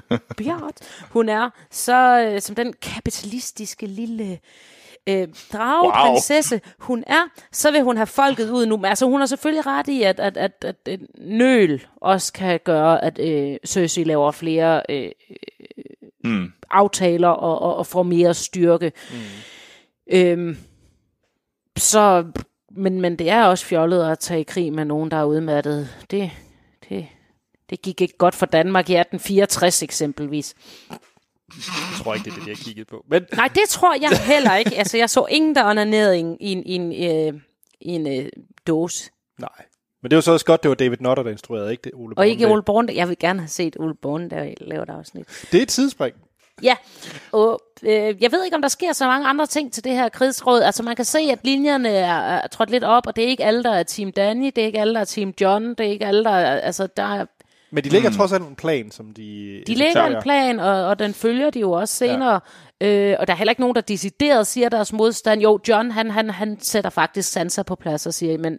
Bjørn, 0.38 0.72
hun 1.10 1.28
er, 1.28 1.50
så 1.70 2.28
øh, 2.28 2.40
som 2.40 2.54
den 2.54 2.72
kapitalistiske 2.82 3.86
lille 3.86 4.38
øh, 5.08 5.28
drageprinsesse 5.52 6.60
hun 6.78 7.04
er, 7.06 7.22
så 7.52 7.70
vil 7.70 7.82
hun 7.82 7.96
have 7.96 8.06
folket 8.06 8.50
ud 8.50 8.66
nu. 8.66 8.76
Men 8.76 8.84
Altså, 8.84 9.06
hun 9.06 9.20
har 9.20 9.26
selvfølgelig 9.26 9.66
ret 9.66 9.88
i, 9.88 10.02
at, 10.02 10.20
at, 10.20 10.36
at, 10.36 10.52
at, 10.64 10.76
at 10.86 11.00
nøl 11.18 11.86
også 11.96 12.32
kan 12.32 12.60
gøre, 12.64 13.04
at 13.04 13.18
øh, 13.18 13.56
Cersei 13.66 14.04
laver 14.04 14.30
flere 14.30 14.82
øh, 14.88 15.10
Mm. 16.24 16.52
aftaler 16.70 17.28
og, 17.28 17.62
og, 17.62 17.76
og 17.76 17.86
får 17.86 18.02
mere 18.02 18.34
styrke. 18.34 18.92
Mm. 19.10 19.16
Øhm, 20.16 20.56
så, 21.76 22.24
men, 22.70 23.00
men 23.00 23.16
det 23.16 23.30
er 23.30 23.44
også 23.44 23.64
fjollet 23.66 24.10
at 24.10 24.18
tage 24.18 24.40
i 24.40 24.42
krig 24.42 24.72
med 24.72 24.84
nogen, 24.84 25.10
der 25.10 25.16
er 25.16 25.24
udmattet. 25.24 25.88
Det, 26.10 26.30
det, 26.88 27.06
det 27.72 27.82
gik 27.82 28.00
ikke 28.00 28.16
godt 28.18 28.34
for 28.34 28.46
Danmark 28.46 28.90
i 28.90 28.96
1864 28.96 29.82
eksempelvis. 29.82 30.54
Jeg 30.90 32.02
tror 32.02 32.14
ikke, 32.14 32.24
det 32.24 32.30
er 32.30 32.34
det, 32.34 32.44
de 32.44 32.50
har 32.50 32.64
kigget 32.64 32.86
på. 32.86 33.04
Men 33.10 33.24
Nej, 33.36 33.48
det 33.48 33.68
tror 33.68 33.94
jeg 34.00 34.10
heller 34.26 34.56
ikke. 34.56 34.78
Altså, 34.78 34.96
jeg 34.96 35.10
så 35.10 35.26
ingen, 35.30 35.54
der 35.54 35.64
onanerede 35.70 36.18
i 36.18 36.20
en, 36.20 36.36
i 36.40 36.52
en, 36.52 36.92
i 36.92 37.04
en, 37.04 37.34
øh, 37.34 37.40
i 37.80 37.88
en 37.88 38.06
øh, 38.06 38.28
dåse. 38.66 39.10
nej. 39.38 39.48
Men 40.02 40.10
det 40.10 40.16
var 40.16 40.20
så 40.20 40.32
også 40.32 40.46
godt, 40.46 40.62
det 40.62 40.68
var 40.68 40.74
David 40.74 40.96
Nutter, 41.00 41.22
der 41.22 41.30
instruerede, 41.30 41.70
ikke 41.70 41.82
det, 41.84 41.92
Ole 41.94 42.18
Og 42.18 42.28
ikke. 42.28 42.48
Ole 42.48 42.62
Born. 42.62 42.88
Jeg 42.88 43.08
vil 43.08 43.18
gerne 43.18 43.40
have 43.40 43.48
set 43.48 43.76
Ole 43.80 43.94
Born, 43.94 44.30
der 44.30 44.54
laver 44.60 44.84
der 44.84 44.92
afsnit. 44.92 45.46
Det 45.52 45.58
er 45.58 45.62
et 45.62 45.68
tidsspring. 45.68 46.14
Ja, 46.62 46.76
og 47.32 47.60
øh, 47.82 48.22
jeg 48.22 48.32
ved 48.32 48.44
ikke, 48.44 48.54
om 48.54 48.62
der 48.62 48.68
sker 48.68 48.92
så 48.92 49.06
mange 49.06 49.26
andre 49.26 49.46
ting 49.46 49.72
til 49.72 49.84
det 49.84 49.92
her 49.92 50.08
krigsråd. 50.08 50.62
Altså, 50.62 50.82
man 50.82 50.96
kan 50.96 51.04
se, 51.04 51.18
at 51.18 51.38
linjerne 51.44 51.88
er, 51.88 52.14
er 52.14 52.46
trådt 52.46 52.70
lidt 52.70 52.84
op, 52.84 53.06
og 53.06 53.16
det 53.16 53.24
er 53.24 53.28
ikke 53.28 53.44
alle, 53.44 53.62
der 53.62 53.72
er 53.72 53.82
Team 53.82 54.12
Danny, 54.12 54.46
det 54.46 54.58
er 54.58 54.66
ikke 54.66 54.80
alle, 54.80 54.94
der 54.94 55.00
er 55.00 55.04
Team 55.04 55.34
John, 55.40 55.68
det 55.70 55.80
er 55.80 55.90
ikke 55.90 56.06
alle, 56.06 56.24
der 56.24 56.30
er, 56.30 56.60
altså, 56.60 56.86
der 56.96 57.02
er, 57.02 57.26
Men 57.72 57.84
de 57.84 57.88
lægger 57.88 58.10
mm. 58.10 58.16
trods 58.16 58.32
alt 58.32 58.42
en 58.42 58.56
plan, 58.56 58.90
som 58.90 59.14
de 59.14 59.62
de 59.66 59.74
lægger 59.74 60.04
en 60.04 60.22
plan, 60.22 60.60
og, 60.60 60.86
og 60.86 60.98
den 60.98 61.14
følger 61.14 61.50
de 61.50 61.60
jo 61.60 61.72
også 61.72 61.94
senere. 61.94 62.40
Ja. 62.80 62.86
Øh, 62.86 63.16
og 63.20 63.26
der 63.26 63.32
er 63.32 63.36
heller 63.36 63.52
ikke 63.52 63.60
nogen, 63.60 63.74
der 63.74 63.80
decideret 63.80 64.46
siger 64.46 64.68
deres 64.68 64.92
modstand. 64.92 65.40
Jo, 65.40 65.58
John, 65.68 65.90
han, 65.90 66.10
han, 66.10 66.30
han 66.30 66.60
sætter 66.60 66.90
faktisk 66.90 67.32
Sansa 67.32 67.62
på 67.62 67.74
plads 67.74 68.06
og 68.06 68.14
siger, 68.14 68.38
men 68.38 68.58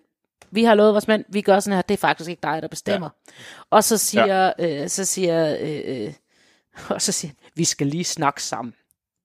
vi 0.52 0.64
har 0.64 0.76
lovet 0.76 0.94
vores 0.94 1.08
mænd, 1.08 1.26
vi 1.30 1.42
gør 1.42 1.60
sådan 1.60 1.76
her, 1.76 1.82
det 1.82 1.94
er 1.94 1.98
faktisk 1.98 2.30
ikke 2.30 2.40
dig, 2.44 2.62
der 2.62 2.68
bestemmer. 2.68 3.10
Ja. 3.28 3.34
Og 3.70 3.84
så 3.84 3.98
siger, 3.98 4.52
ja. 4.60 4.82
øh, 4.84 4.90
så 4.90 5.06
siger, 5.06 5.58
øh, 5.62 5.82
øh, 5.86 6.14
og 6.96 7.02
så 7.02 7.12
siger 7.12 7.34
vi 7.56 7.64
skal 7.64 7.88
lige 7.88 8.04
snakke 8.04 8.44
sammen. 8.44 8.74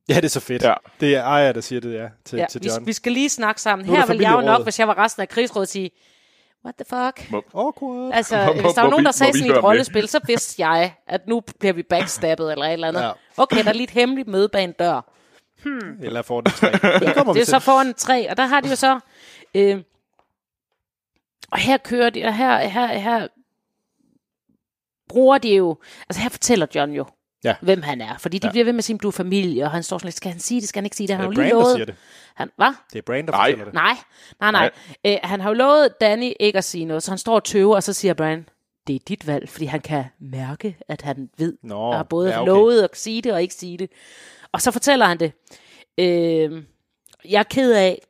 Ja, 0.09 0.15
det 0.15 0.25
er 0.25 0.29
så 0.29 0.41
fedt. 0.41 0.63
Ja. 0.63 0.75
Det 1.01 1.17
er 1.17 1.23
Aya, 1.23 1.53
der 1.53 1.61
siger 1.61 1.81
det 1.81 1.95
ja, 1.95 2.09
til, 2.25 2.39
Ja, 2.39 2.47
til 2.51 2.63
vi, 2.63 2.69
John. 2.69 2.87
vi 2.87 2.93
skal 2.93 3.13
lige 3.13 3.29
snakke 3.29 3.61
sammen. 3.61 3.89
Er 3.89 3.97
Her 3.97 4.07
vil 4.07 4.19
jeg 4.21 4.33
jo 4.33 4.41
nok, 4.41 4.63
hvis 4.63 4.79
jeg 4.79 4.89
var 4.89 4.99
resten 4.99 5.23
af 5.23 5.29
krigsrådet, 5.29 5.69
sige, 5.69 5.91
what 6.65 6.75
the 6.75 6.85
fuck? 6.85 7.45
Awkward. 7.55 8.13
Altså, 8.15 8.53
hvis 8.53 8.73
der 8.75 8.83
var 8.83 8.91
nogen, 8.91 9.05
der 9.05 9.11
sagde 9.13 9.33
sådan 9.33 9.47
i 9.47 9.51
et 9.59 9.65
rollespil, 9.65 10.09
så 10.09 10.21
vidste 10.27 10.69
jeg, 10.69 10.95
at 11.07 11.29
nu 11.29 11.41
bliver 11.61 11.73
vi 11.73 11.83
backstabbet 11.83 12.53
eller 12.53 12.65
et 12.65 12.73
eller 12.73 12.89
andet. 12.89 13.01
Ja. 13.03 13.13
Okay, 13.37 13.63
der 13.63 13.69
er 13.69 13.73
lige 13.73 13.85
et 13.85 13.91
hemmeligt 13.91 14.29
møde 14.29 14.49
bag 14.49 14.65
en 14.65 14.73
dør. 14.73 15.01
Eller 16.03 16.23
får 16.23 16.41
den 16.41 16.53
tre. 16.53 16.71
Det 17.07 17.15
kommer 17.15 17.33
vi 17.33 17.39
Det 17.39 17.43
er 17.43 17.45
til. 17.45 17.51
så 17.51 17.59
foran 17.59 17.87
et 17.87 17.97
træ, 17.97 18.27
og 18.31 18.37
der 18.37 18.47
har 18.47 18.61
de 18.61 18.69
jo 18.69 18.77
så... 18.77 19.01
Øh, 19.55 19.83
og 21.53 21.59
her 21.59 21.77
kører 21.77 22.11
de, 22.11 22.25
og 22.25 22.37
her, 22.37 22.59
her, 22.59 22.87
her 22.87 23.29
bruger 25.09 25.39
de 25.39 25.57
jo... 25.57 25.77
Altså 26.09 26.23
her 26.23 26.29
fortæller 26.29 26.67
John 26.75 26.93
jo, 26.93 27.07
Ja. 27.45 27.55
hvem 27.63 27.83
han 27.83 28.01
er. 28.01 28.19
Fordi 28.19 28.39
de 28.39 28.47
Ja. 28.47 28.51
bliver 28.51 28.65
ved 28.65 28.73
med 28.73 28.79
at 28.79 28.85
sige, 28.85 28.99
du 28.99 29.09
er 29.09 29.13
familie, 29.13 29.65
og 29.65 29.71
han 29.71 29.83
står 29.83 29.99
sådan 29.99 30.07
lidt, 30.07 30.17
skal 30.17 30.31
han 30.31 30.41
sige 30.41 30.61
det, 30.61 30.69
skal 30.69 30.81
han 30.81 30.87
ikke 30.87 30.97
sige 30.97 31.09
det? 31.09 31.17
Han 31.17 31.25
har 31.25 31.31
Det 31.31 31.37
jo 31.37 31.41
er 31.41 31.45
lige 31.45 31.53
Brand, 31.55 31.61
der 31.65 31.69
lovet... 31.69 31.77
siger 31.77 31.87
det. 31.87 31.95
Han, 32.35 32.51
hvad? 32.57 32.73
Det 32.93 32.99
er 32.99 33.03
Brand, 33.03 33.27
der 33.27 33.33
Nej. 33.33 33.45
fortæller 33.51 33.65
det. 33.65 33.75
Nej, 33.75 33.95
nej, 34.41 34.51
nej. 34.51 34.71
nej. 35.05 35.13
Øh, 35.15 35.19
han 35.23 35.41
har 35.41 35.49
jo 35.51 35.55
lovet 35.55 36.01
Danny 36.01 36.33
ikke 36.41 36.57
at 36.59 36.65
sige 36.65 36.85
noget, 36.85 37.03
så 37.03 37.11
han 37.11 37.19
står 37.19 37.35
og 37.35 37.45
tøver, 37.45 37.77
og 37.77 37.83
så 37.83 37.93
siger 37.93 38.15
Brian, 38.15 38.49
det 38.87 38.95
er 38.95 38.99
dit 39.09 39.27
valg, 39.27 39.49
fordi 39.49 39.65
han 39.65 39.81
kan 39.81 40.05
mærke, 40.21 40.77
at 40.89 41.03
han 41.03 41.31
ved, 41.39 41.57
Nå, 41.63 41.75
og 41.79 41.97
har 41.97 42.03
både 42.03 42.31
ja, 42.31 42.41
okay. 42.41 42.47
lovet 42.49 42.83
at 42.83 42.91
sige 42.95 43.23
det 43.23 43.33
og 43.33 43.43
ikke 43.43 43.55
sige 43.55 43.79
det. 43.79 43.91
Og 44.53 44.63
så 44.63 44.71
fortæller 44.71 45.07
han 45.07 45.21
det. 45.21 45.33
Øh, 45.99 46.63
jeg 47.25 47.39
er 47.39 47.43
ked 47.43 47.73
af, 47.73 48.03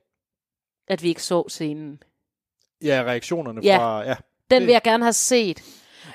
at 0.88 1.02
vi 1.02 1.08
ikke 1.08 1.22
så 1.22 1.44
scenen. 1.48 2.02
Ja, 2.84 3.02
reaktionerne 3.06 3.60
Ja. 3.64 3.78
fra... 3.78 4.02
Ja. 4.04 4.14
Den 4.50 4.60
Det- 4.60 4.66
vil 4.66 4.72
jeg 4.72 4.82
gerne 4.82 5.04
have 5.04 5.12
set. 5.12 5.62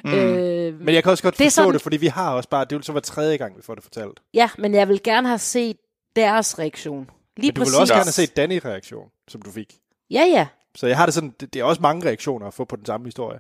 Mm. 0.04 0.14
Øh, 0.14 0.80
Men 0.80 0.96
jeg 0.96 1.04
kan 1.04 1.12
også 1.12 1.24
godt 1.24 1.38
Det 1.38 1.46
forstå 1.46 1.62
sådan- 1.62 1.74
det, 1.74 1.82
fordi 1.82 1.98
vi 1.98 2.08
har 2.08 2.34
også 2.34 2.50
bare... 2.50 2.66
Det 2.66 2.76
vil 2.76 2.84
så 2.84 2.92
være 2.92 3.02
tredje 3.02 3.38
gang, 3.38 3.58
vi 3.58 3.62
får 3.62 3.76
det 3.76 3.84
fortalt. 3.84 4.20
ja, 4.34 4.50
men 4.58 4.74
jeg 4.74 4.88
vil 4.90 5.04
gerne 5.04 5.28
have 5.28 5.40
set 5.40 5.78
deres 6.16 6.60
reaktion. 6.60 7.10
Lige 7.38 7.48
Men 7.52 7.56
du 7.56 7.62
præcis. 7.62 7.74
vil 7.74 7.82
også 7.82 7.94
gerne 7.94 8.06
have 8.06 8.12
set 8.12 8.36
Danny 8.36 8.62
reaktion, 8.66 9.10
som 9.28 9.42
du 9.42 9.52
fik. 9.52 9.78
Ja, 10.12 10.22
ja. 10.22 10.48
Så 10.76 10.88
jeg 10.88 10.98
har 10.98 11.06
det 11.06 11.14
sådan, 11.14 11.34
det, 11.40 11.54
det 11.54 11.60
er 11.60 11.64
også 11.64 11.82
mange 11.82 12.06
reaktioner 12.08 12.48
at 12.48 12.54
få 12.54 12.66
på 12.66 12.76
den 12.76 12.86
samme 12.86 13.08
historie. 13.08 13.40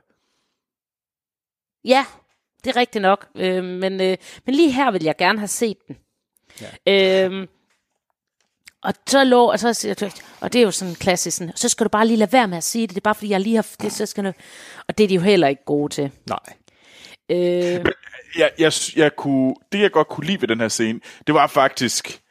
Ja, 1.85 2.05
det 2.63 2.69
er 2.69 2.79
rigtigt 2.79 3.01
nok. 3.01 3.27
Øh, 3.35 3.63
men, 3.63 4.01
øh, 4.01 4.17
men 4.45 4.55
lige 4.55 4.71
her 4.71 4.91
vil 4.91 5.03
jeg 5.03 5.15
gerne 5.17 5.39
have 5.39 5.47
set 5.47 5.77
den. 5.87 5.97
Ja. 6.87 7.25
Øhm, 7.25 7.47
og 8.83 8.93
så 9.07 9.23
lå, 9.23 9.51
og, 9.51 9.59
så, 9.59 10.21
og 10.41 10.53
det 10.53 10.59
er 10.59 10.63
jo 10.63 10.71
sådan 10.71 10.95
klassisk, 10.95 11.37
sådan, 11.37 11.53
så 11.55 11.69
skal 11.69 11.83
du 11.83 11.89
bare 11.89 12.07
lige 12.07 12.17
lade 12.17 12.33
være 12.33 12.47
med 12.47 12.57
at 12.57 12.63
sige 12.63 12.81
det, 12.87 12.89
det 12.89 12.97
er 12.97 13.03
bare 13.03 13.15
fordi, 13.15 13.29
jeg 13.29 13.39
lige 13.41 13.55
har, 13.55 13.67
det, 13.81 13.91
så 13.91 14.05
skal 14.05 14.23
nu, 14.23 14.33
og 14.87 14.97
det 14.97 15.03
er 15.03 15.07
de 15.07 15.15
jo 15.15 15.21
heller 15.21 15.47
ikke 15.47 15.65
gode 15.65 15.93
til. 15.93 16.11
Nej. 16.29 16.39
Øh, 17.29 17.85
jeg, 18.37 18.51
jeg, 18.59 18.73
jeg 18.95 19.15
kunne, 19.15 19.55
det 19.71 19.79
jeg 19.81 19.91
godt 19.91 20.07
kunne 20.07 20.27
lide 20.27 20.41
ved 20.41 20.47
den 20.47 20.59
her 20.59 20.67
scene, 20.67 20.99
det 21.27 21.35
var 21.35 21.47
faktisk 21.47 22.21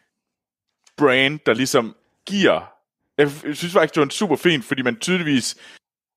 Brain, 0.97 1.41
der 1.47 1.55
ligesom 1.55 1.97
giver... 2.27 2.73
Jeg 3.19 3.31
synes 3.31 3.73
faktisk, 3.73 3.95
det 3.95 4.01
var 4.01 4.05
en 4.05 4.11
super 4.11 4.37
fint, 4.37 4.65
fordi 4.65 4.83
man 4.83 4.97
tydeligvis... 4.97 5.57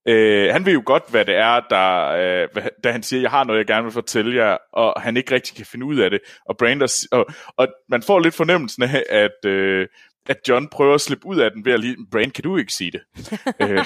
Øh, 0.08 0.52
han 0.52 0.66
ved 0.66 0.72
jo 0.72 0.82
godt, 0.86 1.02
hvad 1.10 1.24
det 1.24 1.34
er, 1.36 1.60
der, 1.70 2.06
øh, 2.06 2.48
da 2.84 2.92
han 2.92 3.02
siger, 3.02 3.20
jeg 3.20 3.30
har 3.30 3.44
noget, 3.44 3.58
jeg 3.58 3.66
gerne 3.66 3.82
vil 3.82 3.92
fortælle 3.92 4.44
jer, 4.44 4.56
og 4.72 5.02
han 5.02 5.16
ikke 5.16 5.34
rigtig 5.34 5.56
kan 5.56 5.66
finde 5.66 5.86
ud 5.86 5.98
af 5.98 6.10
det. 6.10 6.20
Og, 6.46 6.90
s- 6.90 7.08
og, 7.12 7.26
og 7.56 7.68
man 7.88 8.02
får 8.02 8.18
lidt 8.18 8.34
fornemmelsen 8.34 8.82
af, 8.82 9.04
at, 9.08 9.44
øh, 9.50 9.86
at 10.28 10.36
John 10.48 10.68
prøver 10.68 10.94
at 10.94 11.00
slippe 11.00 11.26
ud 11.26 11.36
af 11.36 11.50
den 11.50 11.64
ved 11.64 11.72
at 11.72 11.80
lige, 11.80 11.96
Brain, 12.10 12.30
kan 12.30 12.44
du 12.44 12.56
ikke 12.56 12.72
sige 12.72 12.90
det? 12.90 13.00
øh, 13.62 13.84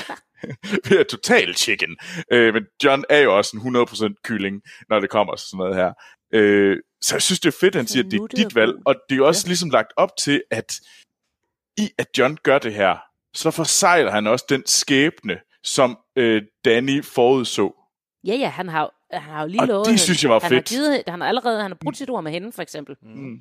ved 0.88 0.98
at 0.98 1.06
total 1.06 1.54
chicken. 1.54 1.96
Øh, 2.32 2.54
men 2.54 2.64
John 2.84 3.04
er 3.08 3.18
jo 3.18 3.36
også 3.36 3.56
en 3.56 3.76
100% 3.76 4.14
kylling, 4.24 4.62
når 4.88 5.00
det 5.00 5.10
kommer 5.10 5.34
til 5.34 5.48
sådan 5.48 5.58
noget 5.58 5.76
her. 5.76 5.92
Øh, 6.32 6.76
så 7.00 7.14
jeg 7.14 7.22
synes, 7.22 7.40
det 7.40 7.48
er 7.54 7.58
fedt, 7.60 7.74
han 7.74 7.86
siger, 7.86 8.04
at 8.04 8.10
det 8.10 8.20
er 8.20 8.26
dit 8.26 8.54
valg, 8.54 8.74
og 8.86 8.94
det 9.08 9.14
er 9.14 9.16
jo 9.16 9.26
også 9.26 9.42
ja. 9.46 9.48
ligesom 9.48 9.70
lagt 9.70 9.92
op 9.96 10.10
til, 10.18 10.42
at 10.50 10.74
i 11.78 11.90
at 11.98 12.06
John 12.18 12.38
gør 12.42 12.58
det 12.58 12.74
her, 12.74 12.96
så 13.34 13.50
forsejler 13.50 14.10
han 14.10 14.26
også 14.26 14.44
den 14.48 14.62
skæbne, 14.66 15.38
som 15.62 15.98
øh, 16.16 16.42
Danny 16.64 17.04
forudså. 17.04 17.74
ja, 18.26 18.34
ja, 18.34 18.48
han 18.48 18.68
har, 18.68 18.90
han 19.12 19.22
har 19.22 19.40
jo 19.42 19.48
lige 19.48 19.60
Og 19.60 19.66
lovet 19.66 19.84
det 19.86 19.92
hende. 19.92 20.02
synes 20.02 20.22
jeg 20.22 20.30
var 20.30 20.40
han 20.40 20.48
fedt. 20.50 20.70
Har 20.70 20.76
givet, 20.76 21.02
han 21.08 21.20
har 21.20 21.28
allerede 21.28 21.62
han 21.62 21.70
har 21.70 21.78
brudt 21.82 21.96
sit 21.96 22.10
ord 22.10 22.22
med 22.22 22.32
hende, 22.32 22.52
for 22.52 22.62
eksempel. 22.62 22.96
Mm. 23.02 23.36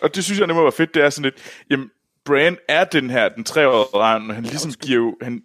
Og 0.00 0.14
det 0.14 0.24
synes 0.24 0.38
jeg 0.38 0.46
nemlig 0.46 0.64
var 0.64 0.70
fedt, 0.70 0.94
det 0.94 1.02
er 1.02 1.10
sådan 1.10 1.22
lidt, 1.22 1.64
jamen, 1.70 1.90
Bran 2.24 2.56
er 2.68 2.84
den 2.84 3.10
her, 3.10 3.28
den 3.28 3.44
treårige 3.44 3.88
dreng, 3.92 4.34
han 4.34 4.42
ligesom 4.42 4.72
giver 4.72 4.98
jo, 4.98 5.16
han, 5.22 5.42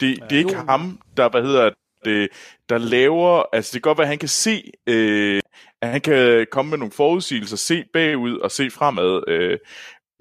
det, 0.00 0.22
det 0.30 0.32
er 0.32 0.38
ikke 0.38 0.54
ham, 0.54 1.00
der, 1.16 1.28
hvad 1.28 1.42
hedder 1.42 1.70
det, 2.04 2.28
der 2.68 2.78
laver, 2.78 3.42
altså 3.52 3.70
det 3.72 3.82
kan 3.82 3.88
godt 3.90 3.98
være, 3.98 4.04
at 4.04 4.08
han 4.08 4.18
kan 4.18 4.28
se, 4.28 4.72
øh, 4.86 5.40
at 5.82 5.88
han 5.88 6.00
kan 6.00 6.46
komme 6.50 6.70
med 6.70 6.78
nogle 6.78 6.92
forudsigelser, 6.92 7.56
se 7.56 7.84
bagud 7.92 8.38
og 8.38 8.50
se 8.50 8.70
fremad, 8.70 9.28
øh, 9.28 9.58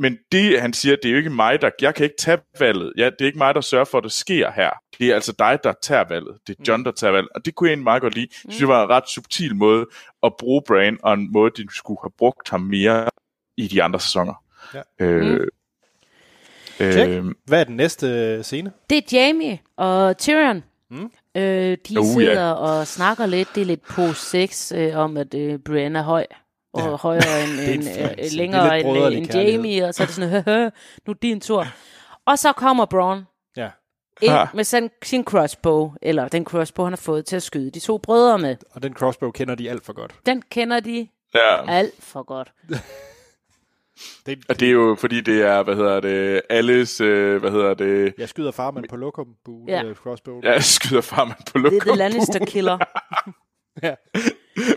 men 0.02 0.18
det, 0.32 0.62
han 0.62 0.74
siger, 0.74 0.96
det 0.96 1.06
er 1.06 1.12
jo 1.12 1.18
ikke 1.18 1.30
mig, 1.30 1.62
der, 1.62 1.70
jeg 1.82 1.96
kan 1.96 2.04
ikke 2.04 2.16
tage 2.20 2.38
valget, 2.60 2.94
ja, 2.98 3.06
det 3.06 3.22
er 3.22 3.26
ikke 3.26 3.38
mig, 3.38 3.56
der 3.56 3.62
sørger 3.62 3.86
for, 3.86 3.98
at 3.98 4.04
det 4.04 4.12
sker 4.12 4.52
her. 4.52 4.70
Det 5.00 5.10
er 5.10 5.16
altså 5.16 5.36
dig, 5.40 5.60
der 5.64 5.74
tager 5.82 6.04
valget. 6.10 6.38
Det 6.48 6.56
er 6.60 6.64
John, 6.68 6.86
der 6.86 6.92
tager 6.92 7.12
valget. 7.12 7.30
Og 7.36 7.46
det 7.46 7.56
kunne 7.56 7.68
jeg 7.68 7.72
egentlig 7.72 7.84
meget 7.84 8.02
godt 8.02 8.16
lide. 8.16 8.28
Jeg 8.32 8.40
synes, 8.40 8.58
det 8.58 8.68
var 8.68 8.84
en 8.84 8.90
ret 8.90 9.10
subtil 9.10 9.56
måde 9.56 9.86
at 10.24 10.34
bruge 10.40 10.62
Brain, 10.68 10.98
og 11.04 11.14
en 11.14 11.32
måde, 11.32 11.52
de 11.58 11.68
skulle 11.76 12.00
have 12.04 12.12
brugt 12.18 12.50
ham 12.50 12.62
mere 12.62 13.10
i 13.58 13.68
de 13.68 13.84
andre 13.84 14.00
sæsoner. 14.00 14.44
Ja. 14.74 14.82
Øh, 15.00 15.48
Check. 16.92 17.10
øh, 17.10 17.26
Hvad 17.46 17.60
er 17.60 17.64
den 17.64 17.76
næste 17.76 18.08
øh, 18.08 18.44
scene? 18.44 18.72
Det 18.90 18.98
er 18.98 19.02
Jamie 19.18 19.60
og 19.78 20.18
Tyrion. 20.18 20.64
Mm. 20.92 21.12
Øh, 21.36 21.78
de 21.90 22.00
Uh, 22.00 22.06
sidder 22.06 22.52
og 22.52 22.88
snakker 22.88 23.26
lidt, 23.26 23.50
det 23.56 23.62
er 23.62 23.66
lidt 23.66 23.82
på 23.88 24.14
sex 24.14 24.72
øh, 24.76 24.98
om, 24.98 25.18
at 25.18 25.34
øh, 25.34 25.60
Brienne 25.60 26.00
er 26.00 26.04
høj. 26.04 26.26
Og 26.74 26.82
Ja. 26.82 26.96
højere 26.96 27.44
end, 27.44 27.60
en 27.70 27.80
end 27.80 27.88
øh, 27.90 28.04
er 28.18 28.36
længere 28.38 28.80
end, 28.80 28.88
brødrelig 28.88 29.18
end 29.18 29.28
kærlighed. 29.28 29.52
Jamie, 29.52 29.86
og 29.86 29.94
så 29.94 30.04
er 30.04 30.06
det 30.08 30.16
sådan, 30.16 30.30
"Høhø, 30.46 30.70
nu 31.08 31.12
er 31.14 31.18
din 31.22 31.42
tur. 31.42 31.68
Og 32.26 32.40
så 32.40 32.52
kommer 32.54 32.86
Braun 32.86 33.28
Ja. 33.58 33.70
ind 34.22 34.32
Ha. 34.32 34.46
med 34.54 34.64
sin, 34.64 34.90
sin 35.04 35.24
crossbow, 35.24 35.92
eller 36.02 36.28
den 36.28 36.46
crossbow, 36.46 36.86
han 36.86 36.94
har 36.94 36.98
fået 36.98 37.26
til 37.26 37.36
at 37.36 37.44
skyde 37.44 37.72
de 37.72 37.80
to 37.80 37.98
brødre 37.98 38.40
med. 38.40 38.56
Og 38.72 38.84
den 38.84 38.94
crossbow 38.94 39.32
kender 39.32 39.56
de 39.56 39.70
alt 39.70 39.86
for 39.86 39.94
godt. 39.94 40.16
Den 40.26 40.42
kender 40.52 40.80
de 40.80 41.08
ja. 41.36 41.72
alt 41.72 41.94
for 42.00 42.24
godt. 42.24 42.54
Det, 44.26 44.40
Og 44.50 44.60
det 44.60 44.68
er 44.68 44.72
jo, 44.72 44.96
fordi 45.00 45.22
det 45.22 45.42
er, 45.42 45.64
hvad 45.64 45.76
hedder 45.76 46.00
det, 46.00 46.42
alles, 46.50 47.02
øh, 47.02 47.40
hvad 47.40 47.52
hedder 47.52 47.74
det, 47.74 48.14
jeg 48.18 48.30
skyder 48.30 48.52
farmand 48.52 48.86
på 48.90 48.96
lokum, 48.96 49.28
bu, 49.46 49.66
Ja. 49.68 49.82
ja. 49.86 49.94
crossbow. 49.94 50.40
jeg 50.44 50.64
skyder 50.64 51.02
farmen 51.02 51.34
på 51.38 51.44
Det 51.46 51.56
er 51.56 51.60
lokum. 51.72 51.80
The 51.88 51.96
Lannister 51.96 52.46
Killer. 52.46 52.78
Ja. 53.84 53.96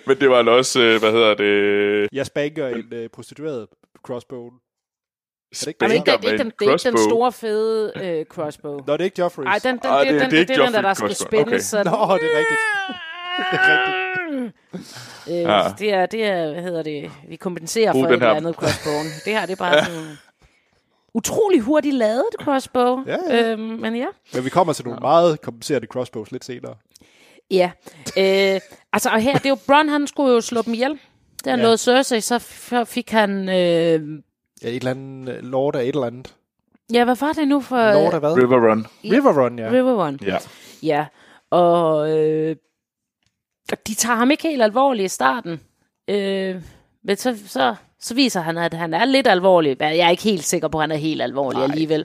Men 0.06 0.20
det 0.20 0.30
var 0.30 0.50
også, 0.50 0.80
øh, 0.80 1.00
hvad 1.00 1.12
hedder 1.12 1.34
det, 1.34 2.08
Jeg 2.12 2.26
spanker 2.26 2.68
en 2.68 2.84
øh, 2.92 3.08
prostitueret 3.08 3.66
crossbow. 4.06 4.50
det 5.50 5.74
Jamen, 5.82 5.90
det? 5.90 5.94
ikke, 5.96 6.10
det, 6.10 6.24
er 6.28 6.32
ikke 6.32 6.38
den, 6.44 6.52
det 6.60 6.68
er 6.68 6.72
ikke 6.72 6.88
den 6.88 6.98
store 6.98 7.32
fede 7.32 7.92
øh, 8.04 8.24
crossbow. 8.24 8.78
Nå, 8.86 8.92
det 8.92 9.00
er 9.00 9.04
ikke 9.04 9.20
Joffrey. 9.20 9.44
Nej, 9.44 9.58
den, 9.64 9.76
den, 9.78 9.80
Ah, 9.90 10.06
det, 10.06 10.12
det- 10.12 10.20
den, 10.20 10.20
det 10.20 10.24
er 10.24 10.30
det, 10.30 10.38
ikke 10.40 10.52
det, 10.54 10.60
er 10.60 10.64
den 10.64 10.74
der, 10.74 10.80
der 10.82 10.94
skal 10.94 11.08
crossbow. 11.08 11.28
spændes 11.28 11.74
Okay. 11.74 11.84
Nå, 11.84 11.90
det 11.90 12.24
er 12.32 12.38
rigtigt. 12.38 12.60
Er. 13.38 14.50
Øh, 15.28 15.34
Ja. 15.42 15.62
det, 15.78 15.92
er, 15.94 16.06
det 16.06 16.24
er, 16.24 16.52
hvad 16.52 16.62
hedder 16.62 16.82
det, 16.82 17.10
vi 17.28 17.36
kompenserer 17.36 17.92
Brug 17.92 18.02
for 18.02 18.06
den 18.06 18.14
et 18.14 18.22
eller 18.22 18.34
andet 18.34 18.54
crossbowen. 18.60 19.06
Det 19.24 19.32
her, 19.32 19.40
det 19.46 19.52
er 19.52 19.56
bare 19.56 19.84
sådan, 19.84 20.18
utrolig 21.14 21.60
hurtigt 21.60 21.94
lavet 21.94 22.24
crossbow. 22.40 22.98
Ja, 23.06 23.16
ja. 23.30 23.50
Øhm, 23.52 23.60
men 23.60 23.96
ja. 23.96 24.06
Men 24.34 24.44
vi 24.44 24.50
kommer 24.50 24.72
til 24.72 24.84
nogle 24.84 25.00
meget 25.00 25.40
komplicerede 25.40 25.86
crossbows 25.86 26.30
lidt 26.32 26.44
senere. 26.44 26.74
Ja. 27.50 27.70
Øh, 28.18 28.60
altså, 28.92 29.10
og 29.10 29.20
her, 29.20 29.32
det 29.32 29.46
er 29.46 29.50
jo 29.50 29.58
Bronn, 29.66 29.88
han 29.88 30.06
skulle 30.06 30.32
jo 30.34 30.40
slå 30.40 30.62
dem 30.62 30.74
ihjel. 30.74 30.90
Det 30.90 31.00
han 31.46 31.46
Ja. 31.46 31.56
ja. 31.56 31.62
lovede 31.62 31.78
Cersei, 31.78 32.20
så 32.20 32.36
f- 32.36 32.82
fik 32.84 33.10
han... 33.10 33.48
Øh, 33.48 34.18
Ja, 34.62 34.68
et 34.68 34.76
eller 34.76 34.90
andet 34.90 35.36
øh, 35.36 35.42
Lord 35.42 35.76
af 35.76 35.82
et 35.82 35.88
eller 35.88 36.06
andet. 36.06 36.34
ja, 36.92 37.04
hvad 37.04 37.16
var 37.20 37.32
det 37.32 37.48
nu 37.48 37.60
for... 37.60 37.92
Lord 37.92 38.14
af 38.14 38.20
hvad? 38.20 38.32
River 38.32 38.70
Run. 38.70 38.86
River 39.04 39.42
Run, 39.44 39.58
ja. 39.58 39.70
River 39.70 40.06
Run. 40.06 40.18
Ja. 40.22 40.36
Ja, 40.82 41.06
og, 41.50 42.18
øh, 42.18 42.50
og 42.50 42.56
de 43.86 43.94
tager 43.94 44.16
ham 44.16 44.30
ikke 44.30 44.42
helt 44.42 44.62
alvorligt 44.62 45.04
i 45.04 45.08
starten. 45.08 45.60
Øh, 46.08 46.56
men 47.04 47.16
så, 47.16 47.38
så, 47.46 47.74
så 48.00 48.14
viser 48.14 48.40
han, 48.40 48.58
at 48.58 48.74
han 48.74 48.94
er 48.94 49.04
lidt 49.04 49.26
alvorlig. 49.26 49.76
Jeg 49.80 49.96
er 49.98 50.08
ikke 50.10 50.22
helt 50.22 50.44
sikker 50.44 50.68
på, 50.68 50.78
at 50.78 50.82
han 50.82 50.90
er 50.92 50.96
helt 50.96 51.22
alvorlig 51.22 51.58
Nej, 51.58 51.64
alligevel. 51.70 52.04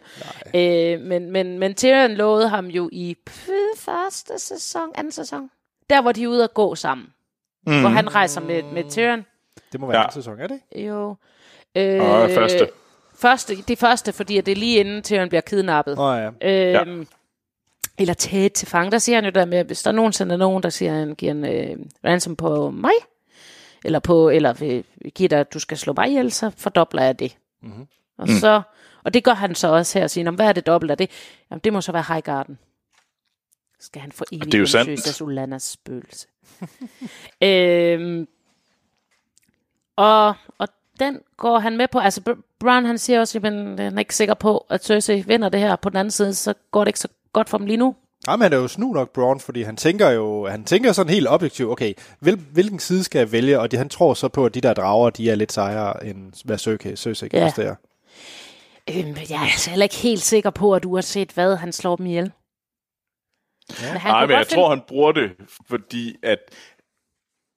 Øh, 0.55 0.99
men, 1.01 1.32
men, 1.32 1.59
men 1.59 1.74
Tyrion 1.76 2.11
lovede 2.11 2.49
ham 2.49 2.65
jo 2.65 2.89
i 2.91 3.15
første 3.76 4.39
sæson, 4.39 4.89
anden 4.95 5.11
sæson, 5.11 5.49
der 5.89 6.01
hvor 6.01 6.11
de 6.11 6.24
er 6.24 6.28
ude 6.28 6.43
at 6.43 6.53
gå 6.53 6.76
sammen. 6.76 7.07
Mm. 7.68 7.80
Hvor 7.80 7.89
han 7.89 8.15
rejser 8.15 8.41
med, 8.41 8.63
med 8.63 8.84
Tyrion. 8.89 9.26
Det 9.72 9.80
må 9.80 9.88
være 9.88 9.97
Ja. 9.97 10.01
ja. 10.01 10.05
en 10.07 10.11
sæson, 10.13 10.39
er 10.39 10.47
det 10.47 10.59
ikke? 10.76 10.88
Jo. 10.89 11.15
Øh, 11.76 12.01
Og 12.01 12.30
første. 12.32 12.70
Første, 13.20 13.55
det 13.55 13.78
første, 13.78 14.13
fordi 14.13 14.38
at 14.38 14.45
det 14.45 14.51
er 14.51 14.55
lige 14.55 14.80
inden 14.80 15.03
Tyrion 15.03 15.30
bliver 15.30 15.41
kidnappet. 15.41 15.99
Åh 15.99 16.18
ja. 16.41 16.82
Øhm, 16.82 17.07
Eller 17.97 18.13
taget 18.13 18.53
til 18.53 18.67
fange. 18.67 18.91
Der 18.91 18.97
siger 18.97 19.15
han 19.15 19.25
jo 19.25 19.31
der 19.31 19.45
med, 19.45 19.63
hvis 19.63 19.83
der 19.83 19.91
nogensinde 19.91 20.33
er 20.33 20.37
nogen, 20.37 20.63
der 20.63 20.69
siger, 20.69 20.91
at 20.93 20.99
han 20.99 21.15
giver 21.15 21.31
en 21.31 21.45
øh, 21.45 21.77
ransom 22.05 22.35
på 22.35 22.69
mig, 22.71 22.91
eller 23.85 23.99
på, 23.99 24.29
eller 24.29 24.53
vil, 24.53 24.83
vil 24.95 25.11
give 25.11 25.27
dig, 25.29 25.39
at 25.39 25.53
du 25.53 25.59
skal 25.59 25.77
slå 25.77 25.93
mig 25.97 26.07
ihjel, 26.07 26.31
så 26.31 26.51
fordobler 26.57 27.03
jeg 27.03 27.19
det. 27.19 27.37
Mhm. 27.61 27.87
Og, 28.17 28.27
så, 28.27 28.61
og 29.03 29.13
det 29.13 29.23
gør 29.23 29.33
han 29.33 29.55
så 29.55 29.67
også 29.67 29.99
her, 29.99 30.03
og 30.03 30.09
siger, 30.09 30.25
"Nå, 30.25 30.31
hvad 30.31 30.45
er 30.47 30.53
det 30.53 30.65
dobbelt 30.65 30.91
af 30.91 30.97
det? 30.97 31.09
Jamen, 31.51 31.61
det 31.63 31.73
må 31.73 31.81
så 31.81 31.91
være 31.91 32.03
Highgarden. 32.07 32.57
Skal 33.79 34.01
han 34.01 34.11
få 34.11 34.25
evigt 34.31 34.45
det 34.45 34.53
er 34.53 34.59
jo 34.59 34.65
sandt. 34.65 35.21
Ulanas 35.21 35.63
spøgelse. 35.63 36.27
øhm, 37.43 38.27
og, 39.95 40.33
og 40.57 40.67
den 40.99 41.19
går 41.37 41.59
han 41.59 41.77
med 41.77 41.87
på. 41.87 41.99
Altså, 41.99 42.21
Br- 42.29 42.41
Bran, 42.59 42.85
han 42.85 42.97
siger 42.97 43.19
også, 43.19 43.37
at 43.37 43.43
han 43.43 43.79
er 43.79 43.99
ikke 43.99 44.15
sikker 44.15 44.33
på, 44.33 44.65
at 44.69 44.83
Cersei 44.85 45.21
vinder 45.21 45.49
det 45.49 45.59
her. 45.59 45.75
På 45.75 45.89
den 45.89 45.97
anden 45.97 46.11
side, 46.11 46.33
så 46.33 46.53
går 46.71 46.83
det 46.83 46.87
ikke 46.89 46.99
så 46.99 47.07
godt 47.38 47.49
for 47.49 47.57
dem 47.57 47.67
lige 47.67 47.77
nu. 47.77 47.95
Jamen, 48.27 48.43
han 48.43 48.53
er 48.53 48.57
jo 48.57 48.67
snu 48.67 48.93
nok 48.93 49.13
Braun, 49.13 49.39
fordi 49.39 49.61
han 49.61 49.77
tænker 49.77 50.09
jo, 50.09 50.47
han 50.47 50.63
tænker 50.65 50.91
sådan 50.91 51.13
helt 51.13 51.27
objektivt, 51.27 51.71
okay, 51.71 51.93
hvil, 52.19 52.35
hvilken 52.51 52.79
side 52.79 53.03
skal 53.03 53.19
jeg 53.19 53.31
vælge? 53.31 53.59
Og 53.59 53.71
det, 53.71 53.79
han 53.79 53.89
tror 53.89 54.13
så 54.13 54.27
på, 54.27 54.45
at 54.45 54.53
de 54.55 54.61
der 54.61 54.73
drager, 54.73 55.09
de 55.09 55.29
er 55.31 55.35
lidt 55.35 55.51
sejere, 55.51 56.05
end 56.05 56.45
hvad 56.45 56.57
Cersei 56.57 57.27
kan 57.29 57.39
Ja. 57.39 57.45
præstere. 57.45 57.75
Øhm, 58.89 59.15
jeg 59.29 59.35
er 59.35 59.51
altså 59.51 59.69
heller 59.69 59.83
ikke 59.85 59.95
helt 59.95 60.21
sikker 60.21 60.49
på, 60.49 60.73
at 60.73 60.85
uanset 60.85 61.31
hvad, 61.31 61.55
han 61.55 61.71
slår 61.73 61.95
dem 61.95 62.05
ihjel. 62.05 62.31
Ja. 63.81 63.91
Men 63.91 64.01
han 64.01 64.11
kunne 64.11 64.27
men 64.27 64.38
jeg 64.38 64.47
tror, 64.47 64.69
han 64.69 64.81
bruger 64.88 65.11
det, 65.11 65.31
fordi 65.69 66.15
at, 66.23 66.39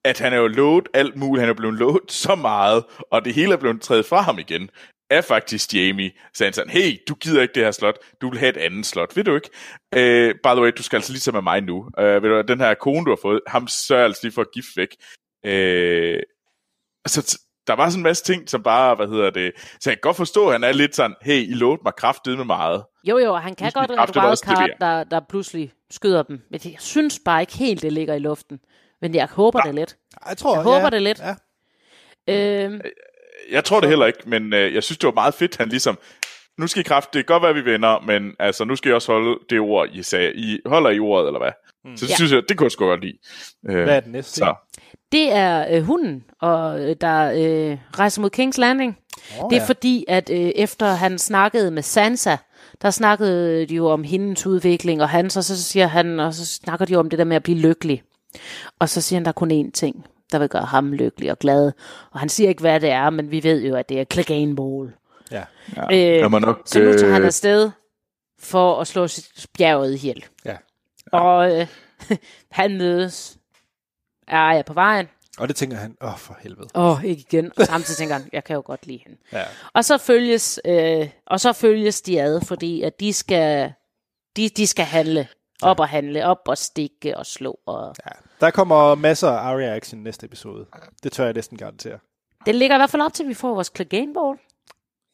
at 0.04 0.18
han 0.18 0.32
er 0.32 0.36
jo 0.36 0.46
lovet 0.46 0.88
alt 0.94 1.16
muligt. 1.16 1.40
Han 1.40 1.50
er 1.50 1.54
blevet 1.54 1.74
lovet 1.74 2.12
så 2.12 2.34
meget, 2.34 2.84
og 3.10 3.24
det 3.24 3.34
hele 3.34 3.52
er 3.52 3.56
blevet 3.56 3.80
trædet 3.82 4.06
fra 4.06 4.20
ham 4.20 4.38
igen 4.38 4.70
er 5.10 5.20
faktisk 5.20 5.74
Jamie. 5.74 6.10
Så 6.34 6.44
han 6.44 6.52
sådan, 6.52 6.70
hey, 6.70 6.98
du 7.08 7.14
gider 7.14 7.42
ikke 7.42 7.54
det 7.54 7.64
her 7.64 7.70
slot, 7.70 7.98
du 8.20 8.30
vil 8.30 8.38
have 8.38 8.50
et 8.50 8.56
andet 8.56 8.86
slot, 8.86 9.16
ved 9.16 9.24
du 9.24 9.34
ikke? 9.34 9.50
Uh, 9.96 10.34
by 10.34 10.54
the 10.54 10.62
way, 10.62 10.72
du 10.78 10.82
skal 10.82 10.96
altså 10.96 11.12
lige 11.12 11.20
tage 11.20 11.32
med 11.32 11.42
mig 11.42 11.60
nu. 11.60 11.76
Uh, 11.98 12.04
ved 12.04 12.20
du, 12.20 12.42
den 12.48 12.60
her 12.60 12.74
kone, 12.74 13.04
du 13.04 13.10
har 13.10 13.18
fået, 13.22 13.40
ham 13.46 13.68
sørger 13.68 14.04
altså 14.04 14.20
lige 14.22 14.32
for 14.32 14.42
at 14.42 14.52
gifte 14.54 14.76
væk. 14.76 14.96
Uh, 15.44 16.20
så 17.06 17.20
t- 17.20 17.64
der 17.66 17.76
var 17.76 17.88
sådan 17.88 17.98
en 17.98 18.02
masse 18.02 18.24
ting, 18.24 18.48
som 18.50 18.62
bare, 18.62 18.94
hvad 18.94 19.08
hedder 19.08 19.30
det, 19.30 19.52
så 19.56 19.90
jeg 19.90 19.96
kan 19.96 20.00
godt 20.00 20.16
forstå, 20.16 20.46
at 20.46 20.52
han 20.52 20.64
er 20.64 20.72
lidt 20.72 20.96
sådan, 20.96 21.16
hey, 21.22 21.50
I 21.50 21.54
lovede 21.54 21.82
mig 21.84 21.94
kraftigt 21.96 22.36
med 22.36 22.44
meget. 22.44 22.84
Jo, 23.04 23.18
jo, 23.18 23.34
han 23.34 23.54
kan 23.54 23.72
Pludselig 23.72 23.88
godt 23.88 23.98
kræfter 23.98 24.22
et 24.22 24.28
wildcard, 24.28 24.70
der, 24.80 25.04
der 25.04 25.20
pludselig 25.28 25.72
skyder 25.90 26.22
dem. 26.22 26.40
Men 26.50 26.60
jeg 26.64 26.76
synes 26.78 27.20
bare 27.24 27.40
ikke 27.40 27.56
helt, 27.56 27.82
det 27.82 27.92
ligger 27.92 28.14
i 28.14 28.18
luften. 28.18 28.60
Men 29.00 29.14
jeg 29.14 29.26
håber 29.26 29.60
det 29.60 29.74
lidt. 29.74 29.96
Jeg 30.28 30.36
tror, 30.36 30.54
Jeg 30.54 30.62
håber 30.62 30.84
ja, 30.84 30.90
det 30.90 31.02
lidt. 31.02 31.22
Ja. 32.28 32.64
Øhm, 32.64 32.80
Jeg 33.50 33.64
tror 33.64 33.80
det 33.80 33.88
heller 33.88 34.06
ikke, 34.06 34.18
men 34.26 34.52
øh, 34.52 34.74
jeg 34.74 34.82
synes, 34.82 34.98
det 34.98 35.06
var 35.06 35.12
meget 35.14 35.34
fedt, 35.34 35.56
han 35.56 35.68
ligesom, 35.68 35.98
nu 36.58 36.66
skal 36.66 36.80
I 36.80 36.82
kraft, 36.82 37.14
det 37.14 37.26
kan 37.26 37.34
godt 37.34 37.42
være, 37.42 37.54
vi 37.54 37.60
vinder, 37.72 38.00
men 38.06 38.32
altså, 38.38 38.64
nu 38.64 38.76
skal 38.76 38.90
I 38.90 38.94
også 38.94 39.12
holde 39.12 39.38
det 39.50 39.60
ord, 39.60 39.88
I 39.92 40.02
sagde. 40.02 40.32
I 40.34 40.58
holder 40.66 40.90
I 40.90 40.98
ordet, 41.00 41.26
eller 41.26 41.40
hvad? 41.40 41.50
Mm. 41.84 41.96
Så 41.96 42.04
det 42.06 42.10
Ja. 42.10 42.14
synes 42.16 42.32
jeg, 42.32 42.42
det 42.48 42.56
kunne 42.58 42.64
jeg 42.64 42.72
sgu 42.72 42.84
godt 42.86 43.00
lide. 43.00 43.18
Øh, 43.68 43.82
Hvad 43.84 43.96
er 43.96 44.00
den 44.00 44.12
næste? 44.12 44.32
så. 44.34 44.54
det 45.12 45.32
er 45.32 45.66
øh, 45.76 45.82
hunden, 45.82 46.24
og, 46.40 46.80
øh, 46.80 46.96
der 47.00 47.30
øh, 47.32 47.78
rejser 47.98 48.20
mod 48.22 48.30
King's 48.38 48.60
Landing. 48.60 48.98
Oh, 49.40 49.50
Det 49.50 49.58
er 49.62 49.66
fordi, 49.66 50.04
at 50.08 50.30
øh, 50.30 50.38
efter 50.38 50.86
han 50.86 51.18
snakkede 51.18 51.70
med 51.70 51.82
Sansa, 51.82 52.36
der 52.82 52.90
snakkede 52.90 53.66
de 53.66 53.74
jo 53.74 53.86
om 53.86 54.04
hendes 54.04 54.46
udvikling, 54.46 55.02
og 55.02 55.08
han, 55.08 55.30
så, 55.30 55.42
så 55.42 55.62
siger 55.62 55.86
han, 55.86 56.20
og 56.20 56.34
så 56.34 56.46
snakker 56.46 56.84
de 56.86 56.92
jo 56.92 56.98
om 56.98 57.10
det 57.10 57.18
der 57.18 57.24
med 57.24 57.36
at 57.36 57.42
blive 57.42 57.58
lykkelig. 57.58 58.02
Og 58.78 58.88
så 58.88 59.00
siger 59.00 59.16
han, 59.16 59.24
der 59.24 59.28
er 59.28 59.32
kun 59.32 59.50
én 59.66 59.70
ting, 59.70 60.04
der 60.32 60.38
vil 60.38 60.48
gøre 60.48 60.64
ham 60.64 60.92
lykkelig 60.92 61.30
og 61.30 61.38
glad. 61.38 61.72
Og 62.10 62.20
han 62.20 62.28
siger 62.28 62.48
ikke, 62.48 62.60
hvad 62.60 62.80
det 62.80 62.90
er, 62.90 63.10
men 63.10 63.30
vi 63.30 63.42
ved 63.42 63.62
jo, 63.62 63.74
at 63.76 63.88
det 63.88 64.00
er 64.00 64.04
Clegane. 64.04 64.92
Ja. 65.30 65.44
Ja, 65.90 66.22
Øh, 66.24 66.30
må 66.30 66.38
nok, 66.38 66.62
Så 66.66 66.78
nu 66.80 66.92
tager 66.92 67.12
han 67.12 67.22
øh, 67.22 67.26
afsted 67.26 67.70
for 68.38 68.80
at 68.80 68.86
slå 68.86 69.08
sit 69.08 69.46
bjerget 69.58 69.94
ihjel. 69.94 70.24
ja. 70.44 70.56
Og 71.12 71.60
øh, 71.60 71.66
han 72.50 72.78
mødes. 72.78 73.36
Er 74.28 74.52
jeg 74.52 74.64
på 74.64 74.72
vejen? 74.72 75.06
Og 75.38 75.48
det 75.48 75.56
tænker 75.56 75.76
han, 75.76 75.96
åh, 76.00 76.12
oh, 76.12 76.18
for 76.18 76.36
helvede. 76.40 76.68
Åh, 76.74 76.98
oh, 76.98 77.04
ikke 77.04 77.20
igen. 77.32 77.52
Og 77.56 77.66
samtidig 77.66 77.96
tænker 77.98 78.14
han, 78.14 78.28
jeg 78.32 78.44
kan 78.44 78.54
jo 78.56 78.62
godt 78.64 78.86
lide 78.86 79.00
hende. 79.06 79.18
Ja. 79.32 79.42
Og 79.72 79.84
så 79.84 79.98
følges, 79.98 80.60
øh, 80.64 81.08
og 81.26 81.40
så 81.40 81.52
følges 81.52 82.02
de 82.02 82.22
ad, 82.22 82.40
fordi 82.40 82.82
at 82.82 83.00
de 83.00 83.12
skal, 83.12 83.72
de, 84.36 84.48
de 84.48 84.66
skal 84.66 84.84
handle. 84.84 85.28
Op 85.62 85.80
og 85.80 85.88
handle, 85.88 86.26
op 86.26 86.38
og 86.48 86.58
stikke 86.58 87.16
og 87.16 87.26
slå. 87.26 87.58
Og... 87.66 87.94
ja. 88.06 88.10
Der 88.40 88.50
kommer 88.50 88.94
masser 88.94 89.28
af 89.28 89.52
Arya-action 89.52 90.02
næste 90.02 90.26
episode. 90.26 90.66
Det 91.02 91.12
tør 91.12 91.24
jeg 91.24 91.34
næsten 91.34 91.58
garantere. 91.58 91.98
Det 92.46 92.54
ligger 92.54 92.76
i 92.76 92.78
hvert 92.78 92.90
fald 92.90 93.02
op 93.02 93.12
til, 93.12 93.22
at 93.22 93.28
vi 93.28 93.34
får 93.34 93.54
vores 93.54 93.72
Clegane 93.76 94.14
Ball. 94.14 94.38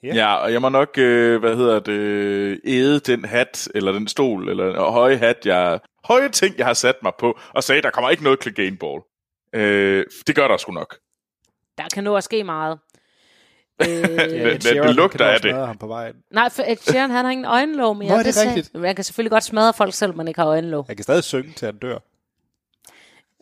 Ja, 0.03 0.35
og 0.35 0.53
jeg 0.53 0.63
må 0.63 0.69
nok, 0.69 0.99
øh, 0.99 1.41
hvad 1.41 1.57
hedder 1.57 1.81
det, 1.81 2.61
æde 2.65 3.01
den 3.01 3.25
hat, 3.25 3.69
eller 3.75 3.93
den 3.93 4.09
stol, 4.09 4.49
eller 4.49 4.91
høje 4.91 5.17
hat, 5.17 5.47
jeg, 5.47 5.81
høje 6.05 6.29
ting, 6.29 6.59
jeg 6.59 6.67
har 6.67 6.75
sat 6.75 6.97
mig 7.03 7.13
på, 7.19 7.39
og 7.55 7.65
sagde, 7.65 7.83
der 7.83 7.91
kommer 7.91 8.11
ikke 8.11 8.23
noget 8.23 8.43
Clegane 8.43 8.77
Ball. 8.77 9.01
Øh, 9.53 10.05
det 10.27 10.37
gør 10.37 10.49
der 10.49 10.57
sgu 10.57 10.73
nok. 10.73 10.97
Der 11.79 11.85
kan 11.95 12.05
nå 12.05 12.17
at 12.17 12.25
ske 12.25 12.45
meget. 12.45 12.79
Øh, 13.83 13.89
Men- 13.89 14.21
det 14.55 14.63
Sheeran 14.63 14.95
lugter 14.95 15.27
af 15.27 15.41
det. 15.41 15.55
ham 15.55 15.79
på 15.79 15.87
vejen. 15.87 16.15
nej, 16.31 16.49
for 16.49 16.63
Ed 16.67 16.77
Sheeran, 16.77 17.11
han 17.11 17.25
har 17.25 17.33
ingen 17.33 17.45
øjenlåg 17.45 17.97
mere. 17.97 18.09
Nå, 18.09 18.15
er 18.17 18.23
det 18.23 18.35
sagde- 18.35 18.49
rigtigt? 18.55 18.75
Man 18.75 18.95
kan 18.95 19.05
selvfølgelig 19.05 19.31
godt 19.31 19.45
smadre 19.45 19.73
folk, 19.73 19.95
selvom 19.95 20.17
man 20.17 20.29
ikke 20.29 20.41
har 20.41 20.49
øjenlåg. 20.49 20.85
Jeg 20.89 20.97
kan 20.97 21.03
stadig 21.03 21.25
synge 21.25 21.53
til 21.53 21.67
han 21.67 21.77
dør. 21.79 21.99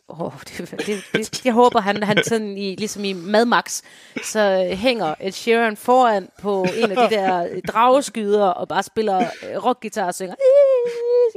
Oh, 0.07 0.31
det, 0.47 0.71
det, 0.71 1.03
det, 1.13 1.45
jeg 1.45 1.53
håber, 1.53 1.79
han, 1.79 2.03
han 2.03 2.23
sådan 2.23 2.57
i, 2.57 2.75
ligesom 2.75 3.03
i 3.03 3.13
Mad 3.13 3.45
Max, 3.45 3.81
så 4.23 4.39
øh, 4.71 4.77
hænger 4.77 5.15
Ed 5.19 5.31
Sheeran 5.31 5.77
foran 5.77 6.29
på 6.41 6.65
en 6.77 6.91
af 6.91 7.09
de 7.09 7.15
der 7.15 7.47
øh, 7.51 7.61
drageskyder 7.67 8.45
og 8.45 8.67
bare 8.67 8.83
spiller 8.83 9.17
øh, 9.17 9.65
rockgitar 9.65 10.05
og 10.05 10.15
synger. 10.15 10.35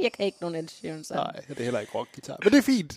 Jeg 0.03 0.11
kan 0.11 0.25
ikke 0.25 0.37
nogen 0.41 0.55
Ed 0.55 0.67
Sheeran 0.67 1.03
sang. 1.03 1.19
Nej, 1.19 1.31
det 1.49 1.59
er 1.59 1.63
heller 1.63 1.79
ikke 1.79 1.91
rockgitar. 1.95 2.37
Men 2.43 2.51
det 2.51 2.57
er 2.57 2.61
fint. 2.61 2.93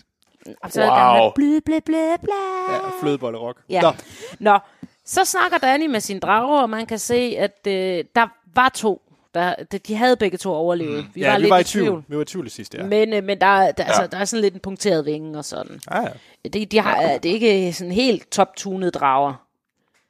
Og 0.63 0.71
så 0.71 0.81
Wow. 0.81 0.89
wow. 0.89 0.97
han 0.97 1.31
blø, 1.35 1.59
blø, 1.65 1.79
blø, 1.85 2.15
blø. 2.21 2.73
Ja, 2.73 2.79
flødebolle 3.01 3.37
rock. 3.37 3.59
Ja. 3.69 3.81
Nå, 3.81 3.91
Nå, 4.39 4.59
så 5.05 5.25
snakker 5.25 5.57
Danny 5.57 5.85
med 5.87 5.99
sin 5.99 6.19
drager, 6.19 6.61
og 6.61 6.69
man 6.69 6.85
kan 6.85 6.99
se, 6.99 7.35
at 7.37 7.67
øh, 7.67 8.03
der 8.15 8.27
var 8.55 8.69
to. 8.69 9.01
Der, 9.33 9.55
de- 9.71 9.77
de 9.79 9.95
havde 9.95 10.17
begge 10.17 10.37
to 10.37 10.53
overlevet. 10.53 11.07
Vi 11.13 11.21
ja, 11.21 11.29
var 11.29 11.35
vi 11.37 11.41
lidt 11.41 11.49
var 11.49 11.57
i 11.59 11.63
tvivl. 11.63 11.85
tvivl. 11.87 12.03
Vi 12.07 12.15
var 12.15 12.21
i 12.21 12.25
tvivl 12.25 12.47
i 12.47 12.49
sidste, 12.49 12.77
ja. 12.77 12.83
Men, 12.85 13.13
øh, 13.13 13.23
men 13.23 13.41
der, 13.41 13.47
er- 13.47 13.71
der, 13.71 13.83
ja. 13.83 13.87
altså, 13.87 14.07
der 14.07 14.17
er 14.17 14.25
sådan 14.25 14.41
lidt 14.41 14.53
en 14.53 14.59
punkteret 14.59 15.05
vinge 15.05 15.37
og 15.37 15.45
sådan. 15.45 15.81
Ja, 15.91 16.01
ja. 16.01 16.49
Det, 16.49 16.71
de 16.71 16.79
har, 16.79 17.17
det 17.23 17.29
er 17.29 17.33
ikke 17.33 17.73
sådan 17.73 17.91
helt 17.91 18.31
top-tunede 18.31 18.91
drager. 18.91 19.33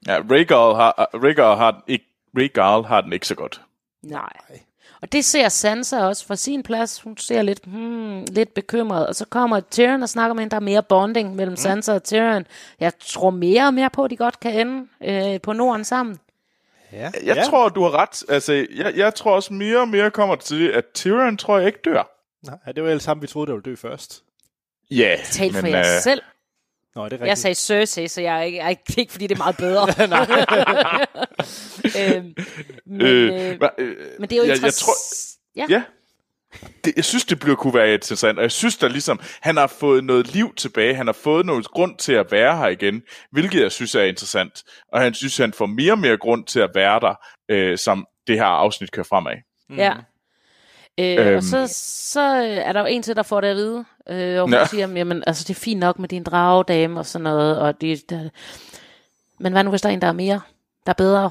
Ja, 0.07 0.17
Rhaegal 0.31 0.75
har, 0.75 1.09
Rhaegal 1.13 1.57
har, 1.57 1.71
den 1.71 1.81
ikke, 1.87 2.05
Rhaegal 2.37 2.83
har 2.85 3.01
den 3.01 3.13
ikke 3.13 3.27
så 3.27 3.35
godt. 3.35 3.61
Nej. 4.01 4.33
Og 5.04 5.12
det 5.12 5.26
ser 5.26 5.49
Sansa 5.49 6.04
også 6.04 6.26
fra 6.26 6.36
sin 6.36 6.64
plads. 6.64 7.01
Hun 7.01 7.18
ser 7.18 7.41
lidt, 7.41 7.60
hmm, 7.66 8.26
lidt 8.32 8.54
bekymret. 8.54 9.08
Og 9.08 9.16
så 9.16 9.26
kommer 9.26 9.60
Tyrion 9.60 10.04
og 10.04 10.10
snakker 10.10 10.34
med 10.34 10.41
hende. 10.41 10.51
Der 10.51 10.58
er 10.58 10.62
mere 10.62 10.84
bonding 10.84 11.36
mellem 11.36 11.51
mm. 11.54 11.58
Sansa 11.58 11.93
og 11.93 12.04
Tyrion. 12.04 12.45
Jeg 12.80 12.91
tror 12.99 13.30
mere 13.30 13.66
og 13.68 13.74
mere 13.74 13.89
på, 13.89 14.04
at 14.04 14.12
de 14.12 14.18
godt 14.18 14.39
kan 14.39 14.68
ende 14.68 14.88
øh, 15.04 15.41
på 15.41 15.54
Norden 15.54 15.86
sammen. 15.86 16.20
ja. 16.91 17.12
Jeg 17.24 17.36
ja. 17.36 17.43
tror, 17.43 17.70
du 17.70 17.84
har 17.84 17.91
ret. 18.01 18.24
Altså, 18.30 18.54
jeg, 18.54 18.93
jeg 18.95 19.16
tror 19.16 19.36
også 19.36 19.54
mere 19.54 19.80
og 19.80 19.88
mere 19.88 20.12
kommer 20.12 20.36
til, 20.36 20.68
at 20.68 20.86
Tyrion 20.93 21.38
tror 21.38 21.58
jeg 21.58 21.68
ikke 21.68 21.80
dør. 21.86 22.10
Nej, 22.45 22.74
det 22.76 22.84
var 22.84 22.89
ellers 22.89 23.06
ham, 23.06 23.22
vi 23.22 23.28
troede, 23.28 23.47
der 23.47 23.54
ville 23.54 23.72
dø 23.72 23.76
først. 23.76 24.24
Ja, 24.91 25.18
Tal 25.24 25.54
for 25.54 25.62
men, 25.62 25.72
jer 25.72 25.80
øh, 25.80 26.01
selv. 26.01 26.22
Nå, 26.95 27.05
det 27.05 27.13
er 27.13 27.13
rigtigt. 27.13 27.27
Jeg 27.27 27.37
sagde 27.37 27.55
Cersei, 27.55 28.07
så 28.07 28.21
jeg 28.21 28.37
er 28.37 28.41
ikke, 28.41 28.57
jeg 28.57 28.65
er 28.65 28.97
ikke, 28.97 29.11
fordi 29.11 29.27
det 29.27 29.35
er 29.35 29.37
meget 29.37 29.57
bedre. 29.57 29.87
øhm, 32.17 32.33
men, 32.85 33.01
øh, 33.01 33.33
øh, 33.33 33.59
øh, 33.77 33.95
men 34.19 34.29
det 34.29 34.35
er 34.35 34.41
jo 34.41 34.43
jeg, 34.43 34.55
interessant. 34.55 34.63
jeg 34.63 34.73
tror, 34.73 34.93
ja. 35.55 35.65
Ja. 35.69 35.83
Det, 36.85 36.93
jeg 36.95 37.05
synes, 37.05 37.25
det 37.25 37.39
bliver 37.39 37.55
kunne 37.55 37.73
være 37.73 37.93
interessant, 37.93 38.37
og 38.37 38.43
jeg 38.43 38.51
synes, 38.51 38.77
der 38.77 38.87
ligesom, 38.87 39.19
han 39.41 39.57
har 39.57 39.67
fået 39.67 40.03
noget 40.03 40.33
liv 40.33 40.55
tilbage, 40.55 40.95
han 40.95 41.07
har 41.07 41.13
fået 41.13 41.45
noget 41.45 41.67
grund 41.67 41.97
til 41.97 42.13
at 42.13 42.31
være 42.31 42.57
her 42.57 42.67
igen, 42.67 43.01
hvilket 43.31 43.61
jeg 43.61 43.71
synes 43.71 43.95
er 43.95 44.03
interessant, 44.03 44.63
og 44.91 45.01
han 45.01 45.13
synes, 45.13 45.37
han 45.37 45.53
får 45.53 45.65
mere 45.65 45.91
og 45.91 45.99
mere 45.99 46.17
grund 46.17 46.45
til 46.45 46.59
at 46.59 46.69
være 46.75 46.99
der, 46.99 47.15
øh, 47.49 47.77
som 47.77 48.07
det 48.27 48.35
her 48.35 48.45
afsnit 48.45 48.91
kører 48.91 49.05
fremad. 49.09 49.35
Mm. 49.69 49.75
Ja. 49.75 49.93
Øh, 50.97 51.27
Øhm. 51.27 51.35
Og 51.37 51.43
så, 51.43 51.67
så 52.11 52.21
er 52.65 52.73
der 52.73 52.79
jo 52.79 52.85
en 52.85 53.03
til, 53.03 53.15
der 53.15 53.23
får 53.23 53.41
det 53.41 53.47
at 53.47 53.55
vide. 53.55 53.85
Øh, 54.09 54.35
og 54.37 54.41
hun 54.41 54.53
Ja. 54.53 54.65
siger, 54.65 54.87
jamen, 54.87 55.23
altså, 55.27 55.43
det 55.47 55.55
er 55.55 55.59
fint 55.59 55.79
nok 55.79 55.99
med 55.99 56.09
din 56.09 56.23
dragedame 56.23 56.99
og 56.99 57.05
sådan 57.05 57.23
noget. 57.23 57.59
Og 57.59 57.81
det, 57.81 58.09
der, 58.09 58.29
men 59.39 59.53
hvad 59.53 59.63
nu, 59.63 59.69
hvis 59.69 59.81
der 59.81 59.89
er 59.89 59.93
en, 59.93 60.01
der 60.01 60.07
er 60.07 60.11
mere? 60.11 60.41
Der 60.85 60.89
er 60.89 60.93
bedre? 60.93 61.29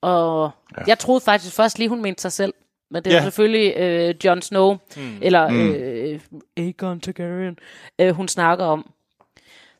Og 0.00 0.50
ja. 0.78 0.82
jeg 0.86 0.98
troede 0.98 1.20
faktisk 1.20 1.54
først 1.54 1.78
lige, 1.78 1.88
hun 1.88 2.02
mente 2.02 2.22
sig 2.22 2.32
selv. 2.32 2.54
Men 2.90 3.04
det 3.04 3.12
er 3.12 3.16
Ja. 3.16 3.22
selvfølgelig 3.22 3.76
øh, 3.76 4.14
Jon 4.24 4.42
Snow, 4.42 4.76
mm. 4.96 5.18
eller 5.22 5.48
øh, 5.52 6.20
Aegon 6.56 7.00
Targaryen, 7.00 7.58
øh, 7.98 8.10
hun 8.10 8.28
snakker 8.28 8.64
om. 8.64 8.90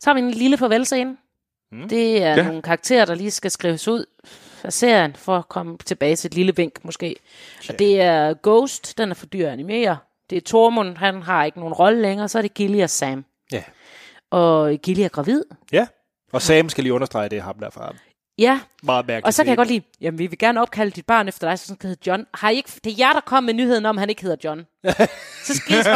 Så 0.01 0.11
har 0.11 0.15
vi 0.15 0.21
en 0.21 0.31
lille 0.31 0.57
farvelscene. 0.57 1.17
Mm. 1.73 1.89
Det 1.89 2.23
er 2.23 2.35
ja. 2.37 2.43
nogle 2.43 2.63
karakterer, 2.63 3.05
der 3.05 3.15
lige 3.15 3.31
skal 3.31 3.51
skrives 3.51 3.89
ud 3.89 4.05
af 4.65 4.73
serien, 4.73 5.17
for 5.17 5.37
at 5.37 5.49
komme 5.49 5.79
tilbage 5.85 6.17
til 6.17 6.29
et 6.29 6.35
lille 6.35 6.57
vink 6.57 6.85
måske. 6.85 7.17
Og 7.69 7.79
det 7.79 8.01
er 8.01 8.35
Ghost, 8.43 8.99
den 8.99 9.11
er 9.11 9.15
for 9.15 9.27
dyr 9.27 9.47
at 9.47 9.53
animere. 9.53 9.97
Det 10.31 10.37
er 10.37 10.41
Tormund, 10.41 10.97
han 10.97 11.23
har 11.23 11.45
ikke 11.45 11.59
nogen 11.59 11.75
rolle 11.75 12.03
længere. 12.03 12.29
Så 12.29 12.39
er 12.39 12.43
det 12.43 12.55
Gilly 12.55 12.83
og 12.83 12.91
Sam. 12.91 13.25
Ja. 13.53 13.63
Og 14.31 14.73
Gilly 14.83 15.01
er 15.01 15.09
gravid. 15.09 15.43
Ja. 15.73 15.87
Og 16.33 16.43
Sam 16.43 16.69
skal 16.69 16.85
lige 16.85 16.95
understrege, 16.95 17.29
det 17.29 17.43
ham 17.43 17.59
derfra. 17.59 17.95
Ja, 18.39 18.61
Meget 18.83 19.07
mærkeligt. 19.07 19.27
og 19.27 19.35
så 19.35 19.43
kan 19.43 19.49
jeg 19.49 19.57
godt 19.57 19.69
lide, 19.69 19.83
jamen 20.01 20.19
vi 20.19 20.27
vil 20.27 20.39
gerne 20.39 20.61
opkalde 20.61 20.91
dit 20.91 21.07
barn 21.07 21.29
efter 21.29 21.49
dig, 21.49 21.59
så 21.59 21.67
sådan 21.67 21.79
hedder 21.83 22.03
John. 22.07 22.27
Har 22.35 22.51
I 22.51 22.57
ikke, 22.57 22.71
det 22.85 22.93
er 22.93 22.97
jer, 22.99 23.13
der 23.13 23.21
kom 23.21 23.45
med 23.45 23.55
nyheden 23.55 23.87
om, 23.87 23.97
at 23.97 24.01
han 24.01 24.09
ikke 24.09 24.23
hedder 24.23 24.37
John. 24.45 24.67
så 25.47 25.55
skal 25.55 25.75
I 25.79 25.83
da 25.83 25.91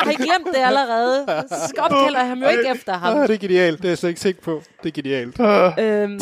har 0.00 0.10
I 0.10 0.14
glemt 0.14 0.46
det 0.54 0.62
allerede. 0.64 1.24
Så 1.48 1.68
skal 1.68 1.82
opkalder 1.82 2.18
jeg 2.18 2.28
ham 2.28 2.42
jo 2.42 2.48
ikke 2.48 2.70
efter 2.74 2.92
ham. 2.92 3.16
Ah, 3.18 3.28
det 3.28 3.34
er 3.34 3.38
genialt. 3.38 3.78
Det 3.78 3.84
er 3.84 3.88
jeg 3.90 3.98
slet 3.98 4.08
ikke 4.08 4.20
sikker 4.20 4.42
på. 4.42 4.62
Det 4.82 4.88
er 4.88 5.02
genialt. 5.02 5.40
Øhm, 5.80 6.20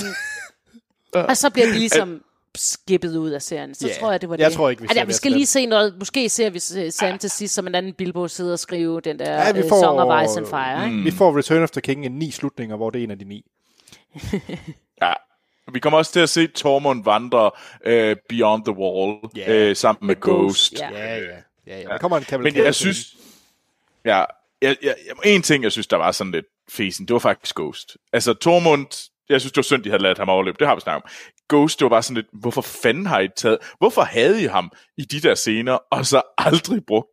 og 1.14 1.36
så 1.36 1.50
bliver 1.50 1.66
de 1.66 1.72
ligesom 1.72 2.22
skippet 2.56 3.16
ud 3.16 3.30
af 3.30 3.42
serien. 3.42 3.74
Så 3.74 3.86
Ja, 3.88 3.94
tror 4.00 4.10
jeg, 4.10 4.20
det 4.20 4.28
var 4.28 4.36
jeg 4.38 4.46
det. 4.50 4.56
tror 4.56 4.70
ikke, 4.70 4.82
vi 4.82 4.88
ser 4.88 4.90
altså, 4.92 5.06
vi 5.06 5.12
skal 5.12 5.32
lige 5.32 5.46
se 5.46 5.66
noget. 5.66 5.94
Måske 5.98 6.28
ser 6.28 6.50
vi 6.50 6.60
øh, 6.84 6.92
Sam 6.92 7.18
til 7.18 7.30
sidst, 7.30 7.54
som 7.54 7.66
en 7.66 7.74
anden 7.74 7.92
Bilbo 7.94 8.28
sidder 8.28 8.52
og 8.52 8.58
skriver 8.58 9.00
den 9.00 9.18
der 9.18 9.32
Ja, 9.46 9.52
vi 9.52 9.58
øh, 9.58 9.68
får- 9.68 9.80
Song 9.82 10.00
of 10.00 10.24
Ice 10.24 10.38
and 10.38 10.46
Fire. 10.46 10.86
Ikke? 10.90 11.02
Vi 11.02 11.10
får 11.10 11.38
Return 11.38 11.62
of 11.62 11.70
the 11.70 11.80
King 11.80 12.04
i 12.04 12.08
ni 12.08 12.30
slutninger, 12.30 12.76
hvor 12.76 12.90
det 12.90 12.98
er 13.00 13.04
en 13.04 13.10
af 13.10 13.18
de 13.18 13.24
ni. 13.24 13.44
Ja. 15.02 15.12
Vi 15.72 15.80
kommer 15.80 15.98
også 15.98 16.12
til 16.12 16.20
at 16.20 16.28
se 16.28 16.46
Tormund 16.46 17.04
vandre 17.04 17.50
øh, 17.84 18.16
Beyond 18.28 18.64
the 18.64 18.74
Wall 18.76 19.16
Ja. 19.36 19.52
øh, 19.54 19.76
sammen 19.76 20.06
med, 20.06 20.16
Ghost, 20.20 20.70
Ghost. 20.70 20.80
ja. 20.80 20.90
Ja, 20.92 21.16
ja. 21.16 21.22
ja, 21.66 21.80
ja. 21.80 21.88
Der 21.88 21.98
kommer 21.98 22.18
en 22.18 22.42
Men 22.42 22.56
jeg 22.56 22.74
synes... 22.74 23.16
Ja, 24.04 24.16
jeg, 24.18 24.26
jeg, 24.62 24.76
jeg, 24.82 24.94
en 25.24 25.42
ting, 25.42 25.64
jeg 25.64 25.72
synes, 25.72 25.86
der 25.86 25.96
var 25.96 26.12
sådan 26.12 26.30
lidt 26.30 26.46
fesen, 26.68 27.06
det 27.08 27.12
var 27.14 27.18
faktisk 27.20 27.54
Ghost. 27.56 27.96
Altså, 28.12 28.34
Tormund, 28.34 29.10
jeg 29.28 29.40
synes, 29.40 29.52
det 29.52 29.56
var 29.56 29.62
synd, 29.62 29.82
de 29.84 29.90
havde 29.90 30.02
ladet 30.02 30.18
ham 30.18 30.28
overleve. 30.28 30.56
Det 30.58 30.66
har 30.66 30.74
vi 30.74 30.80
snakket 30.80 31.02
om. 31.04 31.10
Ghost, 31.48 31.78
det 31.78 31.84
var 31.84 31.88
bare 31.88 32.02
sådan 32.02 32.14
lidt, 32.14 32.26
hvorfor 32.32 32.60
fanden 32.62 33.06
har 33.06 33.20
I 33.20 33.28
taget... 33.36 33.58
Hvorfor 33.78 34.02
havde 34.02 34.42
I 34.42 34.46
ham 34.46 34.70
i 34.96 35.02
de 35.02 35.20
der 35.20 35.34
scener, 35.34 35.72
og 35.90 36.06
så 36.06 36.22
aldrig 36.38 36.84
brugt? 36.86 37.08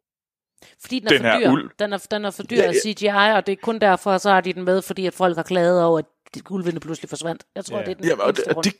Fordi 0.82 1.00
den 1.00 1.08
er 1.08 1.12
Den 1.12 1.20
for 1.22 1.28
her 1.28 1.40
dyr. 1.40 1.52
ulv. 1.52 1.70
Den 1.80 1.94
er, 1.94 2.08
den 2.12 2.26
er 2.26 2.32
for 2.32 2.44
dyr 2.44 2.56
Ja, 2.58 2.68
af 2.68 2.74
CGI, 2.84 3.08
og 3.08 3.46
det 3.48 3.52
er 3.52 3.56
kun 3.62 3.80
derfor, 3.80 4.18
så 4.18 4.30
har 4.30 4.42
de 4.42 4.54
den 4.54 4.64
med, 4.64 4.82
fordi 4.82 5.06
at 5.06 5.14
folk 5.14 5.36
har 5.36 5.44
klaget 5.44 5.84
over, 5.84 6.00
at 6.00 6.06
ulvene 6.50 6.80
pludselig 6.80 7.10
forsvandt. 7.10 7.44
Jeg 7.56 7.66
tror, 7.66 7.78
Ja. 7.78 7.84
det 7.84 7.92
er 7.92 7.96
den 7.96 8.06
Jamen, 8.06 8.22
og, 8.22 8.36
det, 8.38 8.44
og, 8.48 8.64
det, 8.64 8.74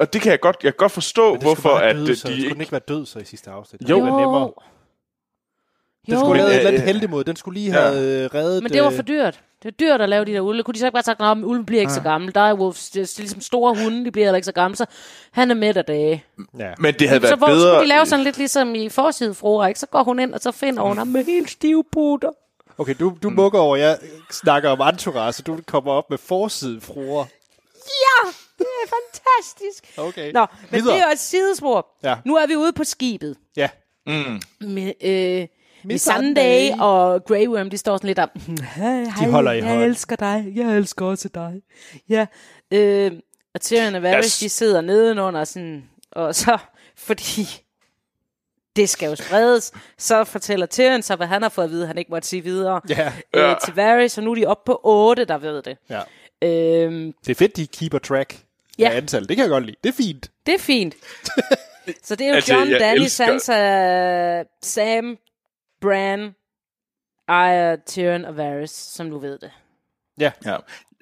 og 0.00 0.12
det 0.12 0.22
kan 0.22 0.30
jeg 0.30 0.40
godt, 0.40 0.56
jeg 0.62 0.72
kan 0.72 0.76
godt 0.78 0.92
forstå, 0.92 1.36
hvorfor 1.36 1.68
at 1.70 1.96
død, 1.96 2.08
øh, 2.08 2.16
så, 2.16 2.28
de 2.28 2.32
Skulle 2.32 2.36
den 2.36 2.50
ikke... 2.50 2.60
ikke 2.62 2.72
være 2.72 2.80
død 2.88 3.06
så 3.06 3.18
i 3.18 3.24
sidste 3.24 3.50
afsnit? 3.50 3.80
Jo. 3.82 3.86
Det 3.96 4.04
var 4.04 4.20
nemmere. 4.20 4.52
Den 6.06 6.14
Jo, 6.14 6.18
skulle 6.20 6.38
have 6.40 6.48
Men, 6.48 6.48
lavet 6.48 6.54
et 6.54 6.56
eller 6.58 6.68
andet 6.68 6.80
øh, 6.80 6.86
heldig 6.86 7.10
mod. 7.10 7.24
Den 7.24 7.36
skulle 7.36 7.60
lige 7.60 7.72
ja. 7.80 7.88
have 7.88 8.24
øh, 8.24 8.30
reddet... 8.34 8.62
men 8.62 8.72
det 8.72 8.82
var 8.82 8.90
øh, 8.90 8.94
for 8.96 9.02
dyrt. 9.02 9.40
Det 9.62 9.68
er 9.68 9.70
dyrt 9.70 10.00
at 10.00 10.08
lave 10.08 10.24
de 10.24 10.32
der 10.32 10.40
ulve. 10.40 10.62
Kunne 10.62 10.74
de 10.74 10.78
så 10.78 10.86
ikke 10.86 10.94
bare 10.94 11.02
sagt, 11.02 11.20
at 11.20 11.36
ulven 11.44 11.66
bliver 11.66 11.80
ikke 11.80 11.92
så 11.92 12.00
gammel. 12.00 12.34
Der 12.34 12.40
er 12.40 12.54
wolves, 12.54 12.90
det 12.90 13.02
er 13.02 13.14
ligesom 13.18 13.40
store 13.40 13.74
hunde, 13.82 14.04
de 14.04 14.10
bliver 14.10 14.26
heller 14.26 14.36
ikke 14.36 14.46
så 14.46 14.52
gamle. 14.52 14.76
Så 14.76 14.86
han 15.30 15.50
er 15.50 15.54
med 15.54 15.76
af 15.76 15.84
dage. 15.84 16.24
Ja. 16.58 16.72
Men 16.78 16.94
det 16.94 17.08
havde 17.08 17.20
Så 17.20 17.26
været 17.26 17.38
hvor 17.38 17.46
bedre... 17.46 17.60
skulle 17.70 17.82
de 17.82 17.88
lave 17.88 18.06
sådan 18.06 18.24
lidt 18.24 18.38
ligesom 18.38 18.74
i 18.74 18.88
forsidefruer, 18.88 19.66
ikke? 19.66 19.80
Så 19.80 19.86
går 19.86 20.02
hun 20.02 20.18
ind, 20.18 20.34
og 20.34 20.40
så 20.40 20.52
finder 20.52 20.82
hun 20.82 20.98
ham 20.98 21.06
med 21.06 21.24
helt 21.24 21.50
stive 21.50 21.84
putter. 21.92 22.30
Okay, 22.78 22.94
du, 23.00 23.16
du 23.22 23.30
mukker 23.30 23.58
over, 23.58 23.76
jeg 23.76 23.98
snakker 24.30 24.70
om 24.70 24.80
entourage, 24.88 25.32
så 25.32 25.42
du 25.42 25.58
kommer 25.66 25.92
op 25.92 26.10
med 26.10 26.18
forsidefruer. 26.18 27.24
Ja, 27.74 28.28
det 28.58 28.66
er 28.84 28.88
fantastisk. 28.88 29.98
Okay. 29.98 30.32
Nå, 30.32 30.46
men 30.70 30.80
Videre. 30.80 30.94
det 30.94 31.02
er 31.02 31.06
jo 31.06 31.12
et 31.12 31.18
sidespor. 31.18 31.86
Ja. 32.02 32.16
Nu 32.24 32.36
er 32.36 32.46
vi 32.46 32.56
ude 32.56 32.72
på 32.72 32.84
skibet. 32.84 33.36
Ja. 33.56 33.68
med, 34.60 34.92
øh, 35.04 35.46
med 35.84 35.98
Sunday. 35.98 36.70
Og 36.78 37.24
Grey 37.24 37.46
Worm, 37.48 37.70
de 37.70 37.78
står 37.78 37.96
sådan 37.96 38.06
lidt 38.08 38.18
om, 38.18 38.30
hej, 38.74 39.04
hej, 39.04 39.28
holder 39.30 39.52
i 39.52 39.56
jeg 39.56 39.64
hånd. 39.64 39.82
elsker 39.82 40.16
dig, 40.16 40.52
jeg 40.54 40.76
elsker 40.76 41.06
også 41.06 41.28
dig. 41.34 41.62
Ja, 42.08 42.26
øh, 42.70 43.12
og 43.54 43.60
Tyrion 43.60 43.94
og 43.94 44.02
Varys, 44.02 44.24
Yes. 44.26 44.38
de 44.38 44.48
sidder 44.48 44.80
nedenunder 44.80 45.44
sådan, 45.44 45.84
og 46.12 46.34
så, 46.34 46.58
fordi 46.96 47.42
det 48.76 48.88
skal 48.88 49.08
jo 49.08 49.16
spredes, 49.16 49.72
så 49.98 50.24
fortæller 50.24 50.66
Tyrion 50.66 51.02
så, 51.02 51.16
hvad 51.16 51.26
han 51.26 51.42
har 51.42 51.48
fået 51.48 51.64
at 51.64 51.70
vide, 51.70 51.86
han 51.86 51.98
ikke 51.98 52.10
måtte 52.10 52.28
sige 52.28 52.42
videre 52.44 52.80
Ja. 52.88 53.12
øh, 53.34 53.56
til 53.64 53.74
Varys, 53.74 54.18
og 54.18 54.24
nu 54.24 54.30
er 54.30 54.34
de 54.34 54.46
oppe 54.46 54.62
på 54.66 54.80
8, 54.84 55.24
der 55.24 55.38
ved 55.38 55.62
det. 55.62 55.76
ja. 55.90 56.00
Øh, 56.42 57.12
Det 57.26 57.30
er 57.30 57.34
fedt, 57.34 57.56
de 57.56 57.66
keeper 57.66 57.98
track 57.98 58.38
Ja. 58.78 58.88
af 58.90 58.96
antal. 58.96 59.28
Det 59.28 59.36
kan 59.36 59.42
jeg 59.42 59.50
godt 59.50 59.66
lide. 59.66 59.76
Det 59.84 59.88
er 59.88 59.92
fint. 59.96 60.30
det 60.46 60.54
er 60.54 60.58
fint. 60.58 60.94
så 62.06 62.14
det 62.16 62.24
er 62.24 62.28
jo 62.28 62.34
Altså, 62.34 62.54
John, 62.54 62.70
Danny, 62.70 63.00
elsker- 63.00 63.08
Sansa, 63.08 64.42
Sam, 64.62 65.16
Bran, 65.80 66.34
Arya, 67.28 67.76
Tyrion 67.86 68.24
og 68.24 68.36
Varys, 68.36 68.70
som 68.70 69.06
nu 69.06 69.18
ved 69.18 69.38
det. 69.38 69.50
Ja. 70.20 70.30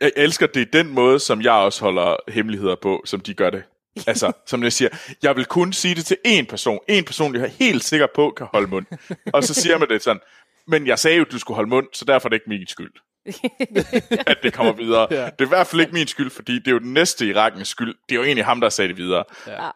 Jeg 0.01 0.12
elsker, 0.16 0.47
det 0.47 0.62
er 0.62 0.66
den 0.83 0.89
måde, 0.95 1.20
som 1.20 1.43
jeg 1.43 1.53
også 1.53 1.85
holder 1.85 2.16
hemmeligheder 2.29 2.77
på, 2.83 3.03
som 3.05 3.20
de 3.20 3.35
gør 3.35 3.51
det. 3.51 3.62
Altså, 4.07 4.33
som 4.47 4.62
jeg 4.62 4.72
siger, 4.72 4.89
jeg 5.22 5.37
vil 5.37 5.45
kun 5.45 5.72
sige 5.72 5.95
det 5.95 6.05
til 6.07 6.16
én 6.27 6.45
person. 6.47 6.79
En 6.89 7.05
person, 7.05 7.35
jeg 7.35 7.43
er 7.43 7.47
helt 7.47 7.85
sikker 7.85 8.07
på, 8.14 8.31
kan 8.37 8.47
holde 8.53 8.66
mund. 8.66 8.87
Og 9.33 9.45
så 9.45 9.55
siger 9.55 9.79
man 9.79 9.89
det 9.89 10.03
sådan, 10.03 10.20
men 10.66 10.87
jeg 10.87 10.99
sagde 10.99 11.16
jo, 11.18 11.24
du 11.24 11.39
skulle 11.39 11.57
holde 11.57 11.70
mund, 11.70 11.87
så 11.93 12.05
derfor 12.05 12.29
er 12.29 12.31
det 12.31 12.37
ikke 12.37 12.49
min 12.49 12.66
skyld. 12.66 12.93
at 14.27 14.37
det 14.43 14.53
kommer 14.53 14.72
videre. 14.72 15.07
Ja. 15.11 15.16
Det 15.24 15.41
er 15.41 15.45
i 15.45 15.49
hvert 15.49 15.66
fald 15.66 15.81
ikke 15.81 15.93
min 15.93 16.07
skyld, 16.07 16.31
fordi 16.31 16.55
det 16.59 16.68
er 16.68 16.72
jo 16.72 16.79
den 16.79 16.93
næste 16.95 17.27
i 17.27 17.33
rækkens 17.33 17.68
skyld. 17.68 17.95
Det 18.09 18.14
er 18.14 18.16
jo 18.16 18.24
egentlig 18.24 18.45
ham, 18.45 18.61
der 18.61 18.68
sagde 18.68 18.89
det 18.89 18.97
videre. 18.97 19.24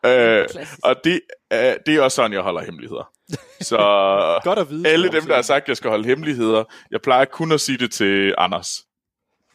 Ja, 0.05 0.41
Øh, 0.41 0.49
klassisk. 0.49 0.79
og 0.85 0.97
det, 1.05 1.21
øh, 1.53 1.59
det 1.87 1.89
er 1.97 2.01
også 2.03 2.15
sådan, 2.15 2.33
jeg 2.33 2.41
holder 2.41 2.61
hemmeligheder. 2.65 3.11
Så 3.61 3.77
Godt 4.45 4.59
at 4.59 4.71
vide. 4.71 4.89
alle 4.89 5.13
dem, 5.13 5.27
der 5.27 5.35
har 5.35 5.43
sagt, 5.43 5.63
at 5.63 5.69
jeg 5.69 5.77
skal 5.77 5.91
holde 5.91 6.05
hemmeligheder, 6.05 6.65
jeg 6.91 7.01
plejer 7.03 7.25
kun 7.25 7.53
at 7.53 7.61
sige 7.61 7.79
det 7.79 7.93
til 7.93 8.35
Anders. 8.39 8.69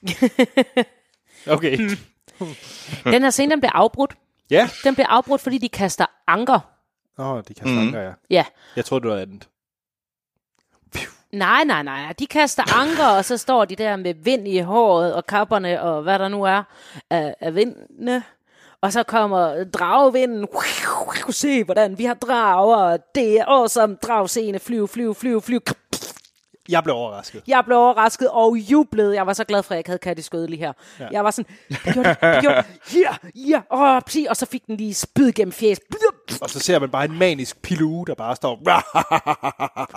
Okay. 1.48 1.78
Den 3.04 3.24
her 3.24 3.30
scene, 3.30 3.52
den 3.52 3.60
bliver 3.60 3.72
afbrudt. 3.72 4.14
Ja. 4.50 4.70
Den 4.84 4.96
bliver 4.96 5.08
afbrudt, 5.08 5.42
fordi 5.42 5.58
de 5.58 5.70
kaster 5.70 6.06
anker. 6.28 6.60
Åh, 7.18 7.28
oh, 7.30 7.44
de 7.48 7.54
kan 7.54 7.68
mm. 7.68 7.94
ja. 7.94 8.12
Ja. 8.30 8.46
Jeg 8.76 8.86
troede, 8.86 9.04
det 9.04 9.12
var 9.12 9.18
andet. 9.18 9.48
Nej, 11.32 11.64
nej, 11.64 11.84
nej. 11.84 12.14
De 12.20 12.28
kaster 12.28 12.64
anker, 12.82 13.08
og 13.08 13.26
så 13.26 13.38
står 13.38 13.66
de 13.66 13.76
der 13.76 13.96
med 13.96 14.14
vind 14.14 14.48
i 14.48 14.60
håret 14.60 15.14
og 15.16 15.26
kapperne 15.26 15.82
og 15.82 16.02
hvad 16.04 16.20
der 16.20 16.28
nu 16.28 16.44
er 16.44 16.64
af, 17.10 17.36
af 17.40 17.56
vindene. 17.56 18.24
Og 18.86 18.94
så 18.94 19.04
kommer 19.04 19.64
dragevinden. 19.64 20.48
Se, 21.30 21.64
hvordan 21.64 21.98
vi 21.98 22.06
har 22.06 22.14
drager. 22.14 22.98
Det 23.16 23.40
er 23.40 23.46
awesome. 23.48 23.98
Dragscene. 24.04 24.60
Flyv, 24.60 24.88
flyv, 24.88 25.16
flyv, 25.16 25.42
flyv. 25.42 25.62
Jeg 26.70 26.84
blev 26.84 26.96
overrasket. 26.96 27.42
Jeg 27.48 27.64
blev 27.66 27.78
overrasket 27.78 28.30
og 28.30 28.58
jublede. 28.58 29.16
Jeg 29.16 29.28
var 29.28 29.34
så 29.34 29.44
glad 29.44 29.64
for, 29.64 29.72
at 29.72 29.76
jeg 29.76 29.80
ikke 29.80 29.90
havde 29.90 30.00
kat 30.00 30.20
i 30.20 30.22
skødet 30.22 30.50
lige 30.50 30.60
her. 30.60 30.74
Ja. 31.00 31.08
Jeg 31.12 31.24
var 31.24 31.32
sådan, 31.32 31.56
det 31.70 31.94
gjorde 31.94 32.10
det, 32.10 32.18
det 32.22 32.42
gjorde 32.42 32.56
det. 32.58 32.96
Ja, 32.96 33.16
ja, 33.36 33.62
åh, 33.72 34.02
psi. 34.06 34.28
Og 34.30 34.36
så 34.38 34.46
fik 34.46 34.68
den 34.68 34.78
lige 34.78 34.94
spyd 34.94 35.32
gennem 35.32 35.52
fjes. 35.52 35.80
Og 36.42 36.50
så 36.50 36.60
ser 36.60 36.80
man 36.80 36.90
bare 36.90 37.06
en 37.06 37.20
manisk 37.20 37.62
pilue, 37.62 38.06
der 38.06 38.16
bare 38.16 38.36
står... 38.36 38.62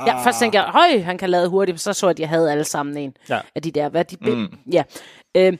Ja, 0.07 0.24
først 0.24 0.39
tænkte 0.39 0.59
jeg, 0.59 0.64
høj, 0.68 1.01
han 1.01 1.18
kan 1.18 1.30
lade 1.30 1.49
hurtigt, 1.49 1.80
så 1.80 1.93
så 1.93 2.07
jeg, 2.07 2.11
at 2.11 2.20
jeg 2.20 2.28
havde 2.28 2.53
alle 2.53 2.64
sammen 2.64 2.97
en 2.97 3.16
Ja. 3.28 3.41
af 3.55 3.62
de 3.62 3.70
der, 3.70 3.89
hvad 3.89 4.05
de 4.05 4.16
mm. 4.20 4.49
ja. 4.72 4.82
Øhm, 5.34 5.59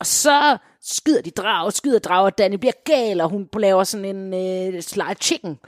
og 0.00 0.06
så 0.06 0.58
skyder 0.82 1.22
de 1.22 1.30
drag, 1.30 1.72
skyder 1.72 1.98
drag, 1.98 2.24
og 2.24 2.38
Danny 2.38 2.56
bliver 2.56 2.72
gal, 2.84 3.20
og 3.20 3.28
hun 3.28 3.48
laver 3.58 3.84
sådan 3.84 4.16
en 4.16 4.34
øh, 4.34 4.82
slide 4.82 5.14
chicken. 5.20 5.58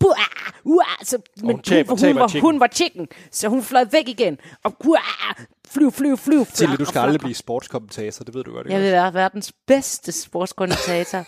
Buah, 0.00 0.52
uah, 0.64 0.86
så, 1.02 1.18
men 1.36 1.50
hun, 1.50 1.62
taber- 1.62 1.88
hun, 1.88 1.98
taber 1.98 2.20
var, 2.20 2.28
chicken. 2.28 2.50
hun 2.50 2.60
var 2.60 2.68
chicken, 2.72 3.08
så 3.30 3.48
hun 3.48 3.62
fløj 3.62 3.84
væk 3.92 4.08
igen. 4.08 4.38
Og 4.64 4.76
uah, 4.84 5.46
flyv, 5.68 5.92
flyv, 5.92 6.16
flyv. 6.16 6.46
Tilly, 6.46 6.74
du 6.78 6.84
skal 6.84 6.98
aldrig 6.98 7.20
blive 7.20 7.34
sportskommentator, 7.34 8.24
det 8.24 8.34
ved 8.34 8.44
du 8.44 8.52
godt. 8.52 8.66
ikke 8.66 8.74
Jeg 8.74 8.82
vil 8.82 8.92
være 8.92 9.14
verdens 9.14 9.52
bedste 9.66 10.12
sportskommentator. 10.12 11.18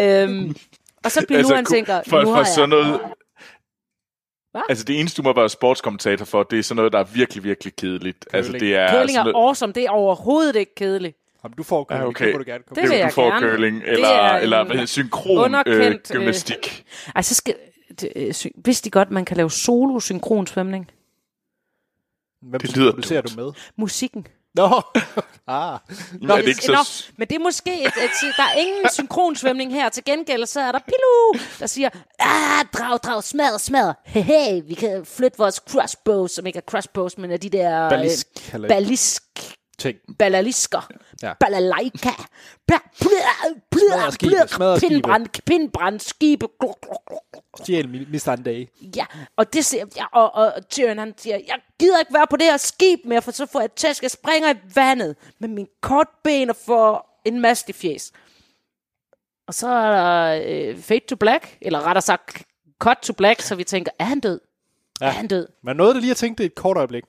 øhm, 0.00 0.56
og 1.04 1.10
så 1.10 1.24
bliver 1.26 1.38
altså, 1.38 1.52
nu, 1.52 1.56
han 1.56 1.64
tænker, 1.64 2.02
for, 2.08 2.20
nu 2.20 2.26
for 2.26 2.32
har 2.32 2.40
jeg... 2.40 2.46
sådan 2.46 2.68
noget... 2.68 3.00
Hvad? 4.50 4.62
Altså 4.68 4.84
det 4.84 5.00
eneste, 5.00 5.22
du 5.22 5.22
må 5.22 5.34
være 5.34 5.48
sportskommentator 5.48 6.24
for, 6.24 6.42
det 6.42 6.58
er 6.58 6.62
sådan 6.62 6.76
noget, 6.76 6.92
der 6.92 6.98
er 6.98 7.04
virkelig, 7.04 7.44
virkelig 7.44 7.76
kedeligt. 7.76 8.26
Altså 8.32 8.52
det 8.52 8.74
er 8.76 8.88
sådan 8.88 9.16
er 9.16 9.24
noget, 9.24 9.46
awesome, 9.46 9.72
det 9.72 9.84
er 9.84 9.90
overhovedet 9.90 10.56
ikke 10.56 10.74
kedeligt. 10.74 11.16
Jamen, 11.46 11.56
du 11.56 11.62
får 11.62 11.84
curling, 11.84 12.02
Ja, 12.02 12.08
okay. 12.08 12.26
det 12.26 12.34
må 12.34 12.38
du 12.38 12.44
gerne 12.46 12.64
komme. 12.68 12.82
Det 12.82 12.90
vil 12.90 12.98
du 12.98 13.04
jeg 13.04 13.12
får 13.12 13.30
gerne. 13.30 13.48
curling, 13.50 13.82
eller, 13.86 14.08
er 14.08 14.38
eller 14.38 14.60
en 14.60 14.66
hvad 14.76 14.86
synkron 14.86 15.54
øh, 15.54 15.86
øh, 15.86 15.98
gymnastik. 16.12 16.84
Ej, 17.14 17.22
så 17.22 17.34
skal... 17.34 17.54
Det, 18.00 18.12
øh, 18.16 18.50
vidste 18.64 18.84
de 18.84 18.90
godt, 18.90 19.10
man 19.10 19.24
kan 19.24 19.36
lave 19.36 19.50
solo-synkron 19.50 20.46
svømning? 20.46 20.90
Hvem 22.42 22.60
Det 22.60 22.76
lyder 22.76 22.90
producerer 22.92 23.20
dumt. 23.20 23.36
du 23.38 23.44
med? 23.44 23.52
Musikken. 23.76 24.26
Nå, 24.54 24.68
Ah. 25.48 25.78
er 26.30 26.36
det 26.36 26.48
ikke 26.48 26.62
så... 26.62 26.72
Nå, 26.72 26.78
men 27.16 27.28
det 27.28 27.34
er 27.34 27.38
måske 27.38 27.70
et, 27.82 27.86
et, 27.86 28.10
der 28.36 28.42
er 28.42 28.58
ingen 28.58 28.88
synkronsvømning 28.92 29.72
her. 29.72 29.88
Til 29.88 30.04
gengæld 30.04 30.46
så 30.46 30.60
er 30.60 30.72
der 30.72 30.78
Pilu, 30.78 31.44
der 31.60 31.66
siger, 31.66 31.88
ah, 32.18 32.64
drag, 32.72 32.98
drag, 32.98 33.24
smadre, 33.24 33.58
smadre. 33.58 33.94
Hey, 34.04 34.22
hey, 34.22 34.62
vi 34.68 34.74
kan 34.74 35.04
flytte 35.04 35.38
vores 35.38 35.54
crossbows, 35.70 36.30
som 36.30 36.46
ikke 36.46 36.56
er 36.56 36.62
crossbows, 36.70 37.18
men 37.18 37.30
er 37.30 37.36
de 37.36 37.48
der... 37.50 37.88
Ballisk, 37.88 38.26
øh, 38.54 38.68
ballisk, 38.68 39.22
Ting. 39.78 39.98
balalisker, 40.18 40.88
Ja. 41.22 41.32
balalaika, 41.40 42.10
pindbrand, 44.80 45.26
pindbrand, 45.46 46.00
skibe, 46.00 46.46
Stjæl 47.62 47.88
Mr. 47.88 48.36
Day. 48.44 48.68
Ja, 48.96 49.06
og 49.36 49.52
det 49.52 49.64
siger, 49.64 49.84
ja, 49.96 50.04
og, 50.12 50.34
og 50.34 50.68
Tyrion 50.68 50.98
han 50.98 51.14
siger, 51.18 51.36
jeg 51.36 51.56
gider 51.80 51.98
ikke 51.98 52.14
være 52.14 52.26
på 52.30 52.36
det 52.36 52.46
her 52.46 52.56
skib 52.56 53.00
mere, 53.04 53.22
for 53.22 53.30
så 53.30 53.46
får 53.46 53.60
jeg 53.60 53.72
tæsk, 53.72 54.02
jeg 54.02 54.10
springer 54.10 54.52
i 54.54 54.56
vandet 54.74 55.16
med 55.38 55.48
min 55.48 55.66
kort 55.80 56.08
ben 56.24 56.50
og 56.50 56.56
får 56.66 57.20
en 57.24 57.40
mast 57.40 57.68
i 57.68 57.72
fjes. 57.72 58.12
Og 59.48 59.54
så 59.54 59.68
er 59.68 59.90
der 59.92 60.42
øh, 60.46 60.78
Fade 60.78 61.00
to 61.08 61.16
Black, 61.16 61.58
eller 61.60 61.80
rettere 61.86 62.02
sagt 62.02 62.42
Cut 62.78 62.96
to 63.02 63.12
Black, 63.12 63.40
så 63.40 63.54
vi 63.54 63.64
tænker, 63.64 63.92
er 63.98 64.04
han 64.04 64.20
død? 64.20 64.40
Ja. 65.00 65.06
Er 65.06 65.10
han 65.10 65.28
død? 65.28 65.48
Man 65.62 65.76
nåede 65.76 65.94
det 65.94 66.02
lige 66.02 66.10
at 66.10 66.16
tænke 66.16 66.38
det 66.38 66.44
i 66.44 66.46
et 66.46 66.54
kort 66.54 66.76
øjeblik. 66.76 67.04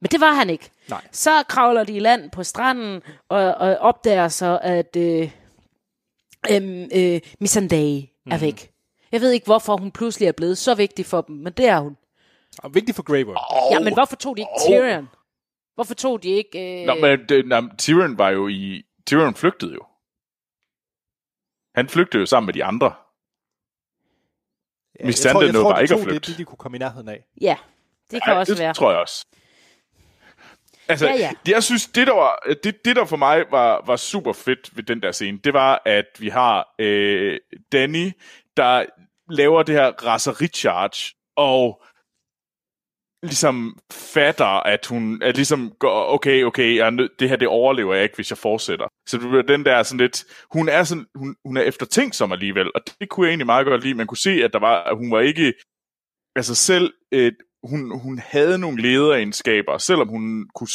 Men 0.00 0.08
det 0.10 0.20
var 0.20 0.32
han 0.32 0.50
ikke. 0.50 0.70
Nej. 0.88 1.08
Så 1.12 1.42
kravler 1.48 1.84
de 1.84 1.92
i 1.92 1.98
land 1.98 2.30
på 2.30 2.42
stranden 2.44 3.02
og, 3.28 3.38
og 3.54 3.76
opdager 3.76 4.28
så, 4.28 4.58
at 4.62 4.96
øh, 4.96 5.30
øh, 6.50 6.88
øh, 6.94 7.20
Missandei 7.40 8.12
Mhm. 8.24 8.32
er 8.34 8.38
væk. 8.38 8.72
Jeg 9.12 9.20
ved 9.20 9.30
ikke, 9.32 9.44
hvorfor 9.46 9.76
hun 9.76 9.90
pludselig 9.92 10.26
er 10.28 10.32
blevet 10.32 10.58
så 10.58 10.74
vigtig 10.74 11.06
for 11.06 11.20
dem, 11.20 11.36
men 11.36 11.52
det 11.52 11.66
er 11.68 11.80
hun. 11.80 11.96
Og 12.58 12.74
vigtigt 12.74 12.96
for 12.96 13.02
Grey 13.02 13.24
Worm. 13.24 13.36
Oh, 13.50 13.72
Ja, 13.74 13.84
men 13.84 13.94
hvorfor 13.94 14.16
tog 14.16 14.36
de 14.36 14.40
ikke 14.40 14.50
Tyrion? 14.68 15.08
Hvorfor 15.74 15.94
tog 15.94 16.22
de 16.22 16.28
ikke... 16.28 16.80
Øh... 16.80 16.86
Nå, 16.86 16.94
men 16.94 17.28
det, 17.28 17.46
nå, 17.46 17.62
Tyrion 17.78 18.18
var 18.18 18.30
jo 18.30 18.48
i... 18.48 18.82
Tyrion 19.06 19.34
flygtede 19.34 19.74
jo. 19.74 19.80
Han 21.74 21.88
flygtede 21.88 22.20
jo 22.20 22.26
sammen 22.26 22.46
med 22.46 22.54
de 22.54 22.64
andre. 22.64 22.92
Ja, 25.00 25.06
Miss 25.06 25.24
jeg 25.24 25.32
tror, 25.32 25.40
Sande 25.40 25.46
jeg 25.46 25.52
nåede 25.52 25.64
tror, 25.64 25.70
bare 25.72 25.78
de 25.78 25.84
ikke 25.84 25.94
at 25.94 25.98
tog 26.00 26.06
det, 26.06 26.12
flygte. 26.12 26.30
det, 26.30 26.38
de 26.38 26.44
kunne 26.44 26.56
komme 26.56 26.76
i 26.76 26.78
nærheden 26.78 27.08
af. 27.08 27.24
Ja, 27.40 27.56
det 28.10 28.22
kan 28.22 28.32
Ja, 28.32 28.38
også 28.38 28.52
det 28.52 28.60
være. 28.60 28.74
tror 28.74 28.90
jeg 28.90 29.00
også. 29.00 29.26
Altså, 30.88 31.06
Ja, 31.06 31.14
ja. 31.16 31.30
Jeg 31.48 31.62
synes, 31.62 31.86
det 31.86 32.06
der, 32.06 32.14
var, 32.14 32.42
det, 32.64 32.84
det 32.84 32.96
der 32.96 33.04
for 33.04 33.16
mig 33.16 33.44
var, 33.50 33.82
var 33.86 33.96
super 33.96 34.32
fedt 34.32 34.76
ved 34.76 34.82
den 34.84 35.02
der 35.02 35.12
scene, 35.12 35.38
det 35.44 35.52
var, 35.52 35.82
at 35.84 36.06
vi 36.18 36.28
har 36.28 36.74
øh, 36.78 37.38
Danny, 37.72 38.12
der 38.56 38.84
laver 39.30 39.62
det 39.62 39.74
her 39.74 39.92
raseri-charge, 40.04 41.14
og 41.36 41.82
ligesom 43.22 43.78
fatter, 43.92 44.66
at 44.66 44.86
hun 44.86 45.22
at 45.22 45.36
ligesom 45.36 45.72
går, 45.78 46.14
okay, 46.14 46.44
okay, 46.44 46.76
jeg 46.76 46.86
er 46.86 46.90
nød, 46.90 47.08
det 47.18 47.28
her 47.28 47.36
det 47.36 47.48
overlever 47.48 47.94
jeg 47.94 48.02
ikke, 48.02 48.14
hvis 48.14 48.30
jeg 48.30 48.38
fortsætter. 48.38 48.86
Så 49.06 49.18
det 49.18 49.28
bliver 49.28 49.42
den 49.42 49.64
der 49.64 49.82
sådan 49.82 50.00
lidt, 50.00 50.24
hun 50.52 50.68
er, 50.68 50.84
sådan, 50.84 51.06
hun, 51.14 51.36
hun 51.44 51.56
er 51.56 51.62
eftertænksom 51.62 52.32
alligevel, 52.32 52.70
og 52.74 52.80
det 53.00 53.08
kunne 53.08 53.26
jeg 53.26 53.30
egentlig 53.30 53.46
meget 53.46 53.66
godt 53.66 53.82
lide. 53.82 53.94
Man 53.94 54.06
kunne 54.06 54.18
se, 54.18 54.30
at 54.30 54.52
der 54.52 54.58
var, 54.58 54.84
at 54.84 54.96
hun 54.96 55.10
var 55.10 55.20
ikke, 55.20 55.54
altså 56.36 56.54
selv, 56.54 56.92
øh, 57.12 57.32
hun, 57.62 58.00
hun 58.00 58.20
havde 58.26 58.58
nogle 58.58 58.82
lederegenskaber, 58.82 59.78
selvom 59.78 60.08
hun 60.08 60.46
kunne, 60.54 60.68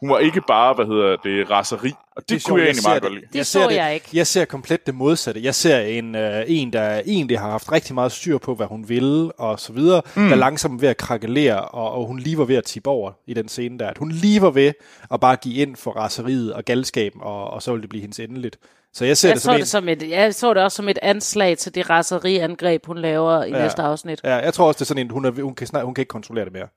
hun 0.00 0.10
var 0.10 0.18
ikke 0.18 0.40
bare, 0.48 0.74
hvad 0.74 0.86
hedder 0.86 1.16
det, 1.16 1.50
raseri, 1.50 1.92
og 2.16 2.22
det, 2.22 2.28
det 2.30 2.42
sjovt, 2.42 2.50
kunne 2.50 2.60
jeg 2.60 2.66
jeg 2.66 2.70
egentlig 2.70 2.88
meget 2.88 3.02
det. 3.02 3.10
godt 3.10 3.20
lide. 3.20 3.38
Det 3.38 3.46
ser 3.46 3.62
så 3.62 3.70
jeg 3.70 3.94
ikke. 3.94 4.08
Jeg 4.12 4.26
ser 4.26 4.44
komplet 4.44 4.86
det 4.86 4.94
modsatte. 4.94 5.42
Jeg 5.42 5.54
ser 5.54 5.78
en, 5.78 6.14
øh, 6.14 6.44
en, 6.46 6.72
der 6.72 7.02
egentlig 7.06 7.38
har 7.38 7.50
haft 7.50 7.72
rigtig 7.72 7.94
meget 7.94 8.12
styr 8.12 8.38
på, 8.38 8.54
hvad 8.54 8.66
hun 8.66 8.88
vil, 8.88 9.30
og 9.38 9.60
så 9.60 9.72
videre, 9.72 10.02
mm. 10.16 10.22
der 10.22 10.30
er 10.30 10.36
langsomt 10.36 10.82
ved 10.82 10.88
at 10.88 10.96
krakelere, 10.96 11.60
og, 11.60 11.92
og 11.92 12.06
hun 12.06 12.18
lige 12.18 12.38
var 12.38 12.44
ved 12.44 12.56
at 12.56 12.64
tippe 12.64 12.90
over 12.90 13.12
i 13.26 13.34
den 13.34 13.48
scene 13.48 13.78
der. 13.78 13.88
At 13.88 13.98
hun 13.98 14.12
lige 14.12 14.42
var 14.42 14.50
ved 14.50 14.72
at 15.10 15.20
bare 15.20 15.36
give 15.36 15.54
ind 15.54 15.76
for 15.76 15.90
raseriet 15.90 16.54
og 16.54 16.64
galskaben, 16.64 17.20
og, 17.22 17.50
og 17.50 17.62
så 17.62 17.70
ville 17.70 17.82
det 17.82 17.90
blive 17.90 18.00
hendes 18.00 18.18
endeligt. 18.18 18.58
Så 18.98 19.04
jeg 19.04 19.16
ser 19.16 19.28
Jeg 19.28 19.34
det 19.34 19.42
så 19.42 19.46
som 19.46 19.54
en... 19.54 19.60
det, 19.60 19.68
som 19.68 19.88
et, 19.88 20.10
jeg 20.10 20.34
så 20.34 20.54
det 20.54 20.62
også 20.62 20.76
som 20.76 20.88
et 20.88 20.98
anslag 21.02 21.58
til 21.58 21.74
det 21.74 21.90
raseriangreb, 21.90 22.86
hun 22.86 22.98
laver 22.98 23.44
i 23.44 23.50
Ja. 23.50 23.56
ja. 23.56 23.62
næste 23.62 23.82
afsnit. 23.82 24.20
Ja, 24.24 24.34
jeg 24.36 24.54
tror 24.54 24.66
også, 24.66 24.78
det 24.78 24.80
er 24.80 24.86
sådan 24.86 25.06
en, 25.06 25.10
hun, 25.10 25.24
er, 25.24 25.30
hun, 25.42 25.54
kan, 25.54 25.66
snart, 25.66 25.84
hun 25.84 25.94
kan 25.94 26.02
ikke 26.02 26.08
kontrollere 26.10 26.44
det 26.44 26.52
mere. 26.52 26.68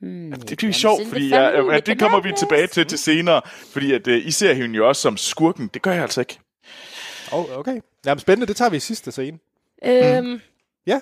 Hmm, 0.00 0.32
Det 0.32 0.62
er 0.64 0.72
sjovt, 0.72 1.00
the 1.00 1.08
fordi 1.10 1.30
jeg, 1.30 1.62
with 1.64 1.76
at 1.76 1.86
det 1.86 1.98
kommer 1.98 2.20
vi 2.20 2.32
tilbage 2.38 2.66
til 2.66 2.86
til 2.86 2.98
senere, 2.98 3.42
fordi 3.72 3.92
at, 3.92 4.06
uh, 4.06 4.14
I 4.14 4.30
ser 4.30 4.52
hende 4.54 4.76
jo 4.76 4.88
også 4.88 5.02
som 5.02 5.16
skurken. 5.16 5.70
Det 5.74 5.82
gør 5.82 5.92
jeg 5.92 6.02
altså 6.02 6.20
ikke. 6.20 6.38
Oh, 7.32 7.58
okay. 7.58 7.80
Jamen, 8.06 8.18
spændende, 8.18 8.46
det 8.46 8.56
tager 8.56 8.70
vi 8.70 8.76
i 8.76 8.80
sidste 8.80 9.12
scene. 9.12 9.38
Øhm, 9.84 10.40
Ja, 10.86 11.00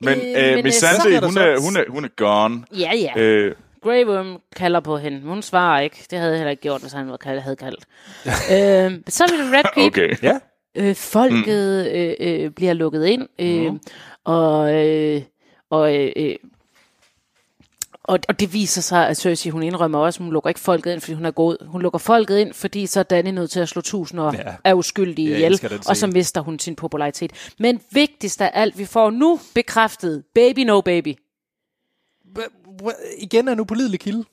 Men, 0.00 0.18
Øh, 0.18 0.48
øh, 0.48 0.54
men, 0.54 0.64
Miss 0.64 0.82
øh, 0.82 0.88
så 0.90 1.20
hun 1.24 1.32
så- 1.32 1.40
er, 1.40 1.60
hun, 1.60 1.76
er, 1.76 1.84
hun 1.88 2.04
er 2.04 2.08
gone. 2.16 2.64
ja, 2.78 2.92
ja. 2.94 3.20
Øh, 3.22 3.54
Grey 3.84 4.04
Worm 4.06 4.40
kalder 4.56 4.80
på 4.80 4.96
hende. 4.98 5.20
Hun 5.20 5.42
svarer 5.42 5.80
ikke. 5.80 6.06
Det 6.10 6.18
havde 6.18 6.30
jeg 6.30 6.38
heller 6.38 6.50
ikke 6.50 6.62
gjort, 6.62 6.80
hvis 6.80 6.92
han 6.92 7.10
var 7.10 7.16
kaldt, 7.16 7.42
havde 7.42 7.56
kaldt. 7.56 7.84
øhm, 8.94 9.04
så 9.08 9.24
er 9.24 9.28
det 9.28 9.38
Red 9.52 9.64
Keep. 9.74 9.92
okay. 9.92 10.16
ja. 10.22 10.38
Øh, 10.74 10.94
folket 10.94 11.92
øh, 11.94 12.14
øh, 12.20 12.50
bliver 12.50 12.72
lukket 12.72 13.06
ind, 13.06 13.28
øh, 13.38 13.64
Mhm. 13.70 13.80
og, 14.24 14.74
øh, 14.86 15.22
og, 15.70 15.96
øh, 15.96 16.12
øh, 16.16 16.36
og, 18.04 18.18
og 18.28 18.40
det 18.40 18.52
viser 18.52 18.80
sig, 18.82 19.08
at 19.08 19.16
Cersei, 19.16 19.50
hun 19.50 19.62
indrømmer 19.62 19.98
også, 19.98 20.18
at 20.18 20.24
hun 20.24 20.32
lukker 20.32 20.48
ikke 20.50 20.60
folket 20.60 20.92
ind, 20.92 21.00
fordi 21.00 21.12
hun 21.14 21.24
er 21.26 21.30
god. 21.30 21.66
Hun 21.66 21.82
lukker 21.82 21.98
folket 21.98 22.38
ind, 22.38 22.52
fordi 22.52 22.86
så 22.86 23.00
er 23.00 23.04
Danny 23.04 23.28
nødt 23.30 23.50
til 23.50 23.60
at 23.60 23.68
slå 23.68 23.82
tusinder 23.82 24.24
Ja. 24.34 24.40
ja. 24.50 24.54
af 24.64 24.72
uskyldige 24.74 25.30
Jeg 25.30 25.36
ihjel, 25.36 25.60
og 25.88 25.96
så 25.96 26.06
mister 26.06 26.40
hun 26.40 26.58
sin 26.58 26.76
popularitet. 26.76 27.32
Men 27.58 27.80
vigtigst 27.90 28.40
af 28.42 28.50
alt, 28.54 28.78
vi 28.78 28.84
får 28.84 29.10
nu 29.10 29.40
bekræftet, 29.54 30.22
baby 30.34 30.58
no 30.60 30.80
baby. 30.80 31.14
Igen 33.18 33.48
er 33.48 33.52
en 33.52 33.60
upålidelig 33.60 34.00
kilde. 34.00 34.24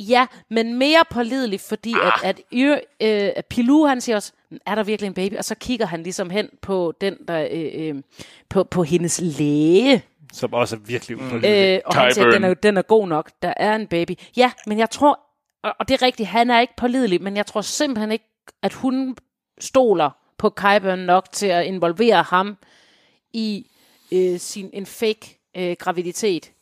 Ja, 0.00 0.26
men 0.50 0.74
mere 0.78 1.04
pålidelig, 1.10 1.60
fordi 1.60 1.94
at, 2.02 2.12
at, 2.24 2.40
Yr, 2.54 2.72
øh, 2.74 3.30
at 3.36 3.46
Pilou, 3.46 3.86
han 3.86 4.00
siger 4.00 4.16
også, 4.16 4.32
er 4.66 4.74
der 4.74 4.82
virkelig 4.82 5.06
en 5.06 5.14
baby? 5.14 5.36
Og 5.36 5.44
så 5.44 5.54
kigger 5.54 5.86
han 5.86 6.02
ligesom 6.02 6.30
hen 6.30 6.48
på 6.62 6.92
den, 7.00 7.16
der, 7.28 7.48
øh, 7.50 7.70
øh, 7.74 8.02
på, 8.48 8.64
på 8.64 8.82
hendes 8.82 9.20
læge, 9.20 10.02
Som 10.32 10.52
også 10.52 10.76
er 10.76 10.80
virkelig 10.80 11.16
upålidelig. 11.16 11.74
øh, 11.74 11.80
og 11.86 11.94
han 11.94 12.14
siger, 12.14 12.30
den 12.30 12.44
er, 12.44 12.54
den 12.54 12.76
er 12.76 12.82
god 12.82 13.08
nok, 13.08 13.30
der 13.42 13.54
er 13.56 13.76
en 13.76 13.86
baby. 13.86 14.12
Ja, 14.36 14.52
men 14.66 14.78
jeg 14.78 14.90
tror, 14.90 15.20
og, 15.62 15.74
og 15.80 15.88
det 15.88 15.94
er 15.94 16.02
rigtigt, 16.02 16.28
han 16.28 16.50
er 16.50 16.60
ikke 16.60 16.76
pålidelig, 16.76 17.22
men 17.22 17.36
jeg 17.36 17.46
tror 17.46 17.60
simpelthen 17.60 18.12
ikke, 18.12 18.24
at 18.62 18.72
hun 18.72 19.16
stoler 19.60 20.10
på 20.38 20.50
Kyburn 20.50 20.98
nok 20.98 21.32
til 21.32 21.46
at 21.46 21.64
involvere 21.66 22.22
ham 22.22 22.56
i 23.32 23.66
øh, 24.12 24.38
sin 24.38 24.70
en 24.72 24.86
fake 24.86 25.40
øh, 25.56 25.76
graviditet. 25.78 26.52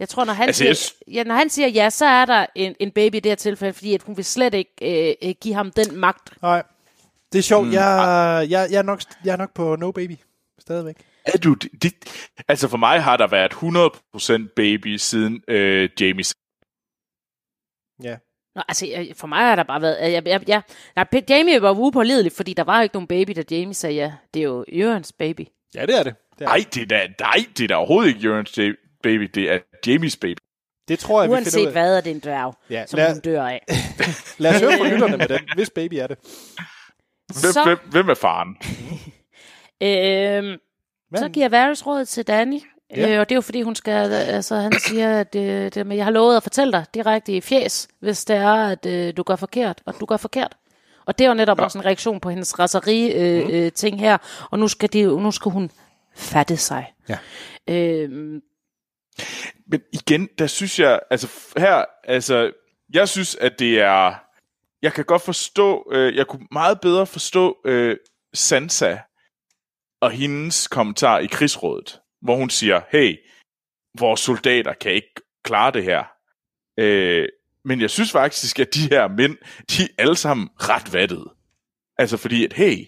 Jeg 0.00 0.08
tror, 0.08 0.24
når 0.24 0.32
han, 0.32 0.48
Altså, 0.48 0.64
jeg 0.64 0.76
siger, 0.76 0.94
ja, 1.12 1.24
når 1.24 1.34
han 1.34 1.50
siger 1.50 1.68
ja, 1.68 1.90
så 1.90 2.06
er 2.06 2.24
der 2.24 2.46
en, 2.54 2.74
en 2.80 2.90
baby 2.90 3.14
i 3.14 3.20
det 3.20 3.30
her 3.30 3.36
tilfælde, 3.36 3.72
fordi 3.72 3.94
at 3.94 4.02
hun 4.02 4.16
vil 4.16 4.24
slet 4.24 4.54
ikke 4.54 4.72
øh, 5.10 5.14
øh, 5.28 5.34
give 5.40 5.54
ham 5.54 5.70
den 5.70 5.96
magt. 5.96 6.42
Nej. 6.42 6.62
Det 7.32 7.38
er 7.38 7.42
sjovt. 7.42 7.66
Mm. 7.66 7.72
Jeg, 7.72 8.46
jeg, 8.50 8.68
jeg, 8.70 8.78
er 8.78 8.82
nok, 8.82 9.00
jeg 9.24 9.32
er 9.32 9.36
nok 9.36 9.54
på 9.54 9.76
No 9.76 9.90
Baby. 9.92 10.16
Stadigvæk. 10.58 10.96
Er 11.24 11.38
du, 11.38 11.54
det, 11.54 11.82
det, 11.82 11.94
altså 12.48 12.68
for 12.68 12.76
mig 12.76 13.02
har 13.02 13.16
der 13.16 13.26
været 13.26 13.52
100% 14.48 14.52
baby 14.56 14.96
siden 14.96 15.42
øh, 15.48 15.88
Jamies. 16.00 16.34
Ja. 18.02 18.16
Nå, 18.54 18.62
altså, 18.68 18.86
jeg- 18.86 19.12
for 19.16 19.26
mig 19.26 19.38
har 19.38 19.56
der 19.56 19.62
bare 19.62 19.82
været... 19.82 20.12
Jeg, 20.12 20.26
jeg, 20.26 20.48
jeg, 20.48 20.62
jeg, 21.12 21.30
Jamie 21.30 21.62
var 21.62 21.78
upålidelig, 21.78 22.32
fordi 22.32 22.54
der 22.54 22.64
var 22.64 22.76
jo 22.78 22.82
ikke 22.82 22.94
nogen 22.94 23.06
baby, 23.06 23.32
da 23.36 23.42
Jamie 23.50 23.74
sagde 23.74 23.96
ja. 23.96 24.12
Det 24.34 24.40
er 24.40 24.44
jo 24.44 24.64
Jørgens 24.72 25.12
baby. 25.12 25.46
Ja, 25.74 25.86
det 25.86 25.98
er 25.98 26.02
det. 26.02 26.14
det, 26.38 26.44
er. 26.44 26.48
Nej, 26.48 26.64
det 26.74 26.82
er 26.82 26.86
da, 26.86 27.08
nej, 27.20 27.44
det 27.58 27.64
er 27.64 27.68
da 27.68 27.74
overhovedet 27.74 28.08
ikke 28.08 28.20
Jørgens 28.20 28.58
baby, 29.02 29.22
det 29.34 29.50
er 29.52 29.58
Jamies 29.86 30.16
baby. 30.16 30.38
det 30.88 30.98
tror 30.98 31.22
jeg, 31.22 31.30
vi 31.30 31.34
finder 31.36 31.40
ud 31.40 31.44
Uanset 31.46 31.66
af. 31.66 31.72
hvad 31.72 31.96
er 31.96 32.00
det 32.00 32.10
en 32.10 32.20
dværg, 32.20 32.54
Ja, 32.70 32.86
som 32.86 32.96
lad- 32.96 33.12
hun 33.12 33.20
dør 33.20 33.44
af. 33.46 33.64
Lad 34.38 34.54
os 34.54 34.60
høre 34.60 34.72
fra 34.78 34.88
lytterne 34.92 35.16
med 35.16 35.28
den. 35.28 35.40
Hvis 35.54 35.70
baby 35.70 35.94
er 35.94 36.06
det. 36.06 36.18
Hvem, 37.40 37.52
Så- 37.52 37.64
hvem, 37.64 37.78
hvem 37.90 38.08
er 38.08 38.14
faren? 38.14 38.56
Øhm, 39.82 40.58
så 41.16 41.28
giver 41.28 41.48
Varys 41.48 41.86
råd 41.86 42.04
til 42.04 42.26
Danny. 42.26 42.60
Ja. 42.96 43.14
Øh, 43.14 43.20
og 43.20 43.28
det 43.28 43.32
er 43.34 43.36
jo 43.36 43.40
fordi, 43.40 43.62
hun 43.62 43.74
skal, 43.74 44.12
altså 44.12 44.54
han 44.56 44.72
siger, 44.86 45.20
at 45.20 45.34
øh, 45.34 45.72
det, 45.74 45.86
men 45.86 45.96
jeg 45.96 46.04
har 46.06 46.12
lovet 46.12 46.36
at 46.36 46.42
fortælle 46.42 46.72
dig 46.72 46.84
direkte 46.94 47.32
i 47.32 47.40
fjes, 47.40 47.88
hvis 48.00 48.24
det 48.24 48.36
er, 48.36 48.52
at 48.52 48.86
øh, 48.86 49.12
du 49.16 49.22
gør 49.22 49.36
forkert, 49.36 49.82
og 49.86 49.94
du 50.00 50.06
gør 50.06 50.16
forkert. 50.16 50.56
Og 51.06 51.18
det 51.18 51.24
er 51.24 51.28
jo 51.28 51.34
netop 51.34 51.58
Ja. 51.58 51.64
også 51.64 51.78
en 51.78 51.84
reaktion 51.84 52.20
på 52.20 52.30
hendes 52.30 52.58
raseri 52.58 53.12
øh, 53.12 53.44
mm. 53.44 53.50
øh, 53.50 53.72
ting 53.72 54.00
her, 54.00 54.18
og 54.50 54.58
nu 54.58 54.68
skal, 54.68 54.92
det, 54.92 55.06
nu 55.08 55.30
skal 55.30 55.52
hun 55.52 55.70
fatte 56.14 56.56
sig. 56.56 56.92
Ja. 57.08 57.18
Øhm, 57.68 58.40
men 59.66 59.82
igen, 59.92 60.28
der 60.38 60.46
synes 60.46 60.78
jeg, 60.78 61.00
altså 61.10 61.28
her, 61.56 61.84
altså, 62.04 62.52
jeg 62.92 63.08
synes, 63.08 63.34
at 63.34 63.58
det 63.58 63.80
er, 63.80 64.14
jeg 64.82 64.92
kan 64.92 65.04
godt 65.04 65.22
forstå, 65.22 65.90
øh, 65.92 66.16
jeg 66.16 66.26
kunne 66.26 66.46
meget 66.52 66.80
bedre 66.80 67.06
forstå 67.06 67.56
øh, 67.64 67.96
Sansa 68.34 68.98
og 70.00 70.10
hendes 70.10 70.68
kommentar 70.68 71.18
i 71.18 71.26
krigsrådet, 71.26 72.00
hvor 72.22 72.36
hun 72.36 72.50
siger, 72.50 72.80
hey, 72.92 73.16
vores 73.98 74.20
soldater 74.20 74.74
kan 74.74 74.92
ikke 74.92 75.14
klare 75.44 75.72
det 75.72 75.84
her. 75.84 76.04
Øh, 76.78 77.28
men 77.64 77.80
jeg 77.80 77.90
synes 77.90 78.12
faktisk, 78.12 78.58
at 78.58 78.74
de 78.74 78.80
her 78.80 79.08
mænd, 79.08 79.36
de 79.70 79.82
er 79.82 79.88
alle 79.98 80.16
sammen 80.16 80.48
ret 80.56 80.92
vattede. 80.92 81.34
Altså 81.98 82.16
fordi, 82.16 82.44
at 82.44 82.52
hey, 82.52 82.86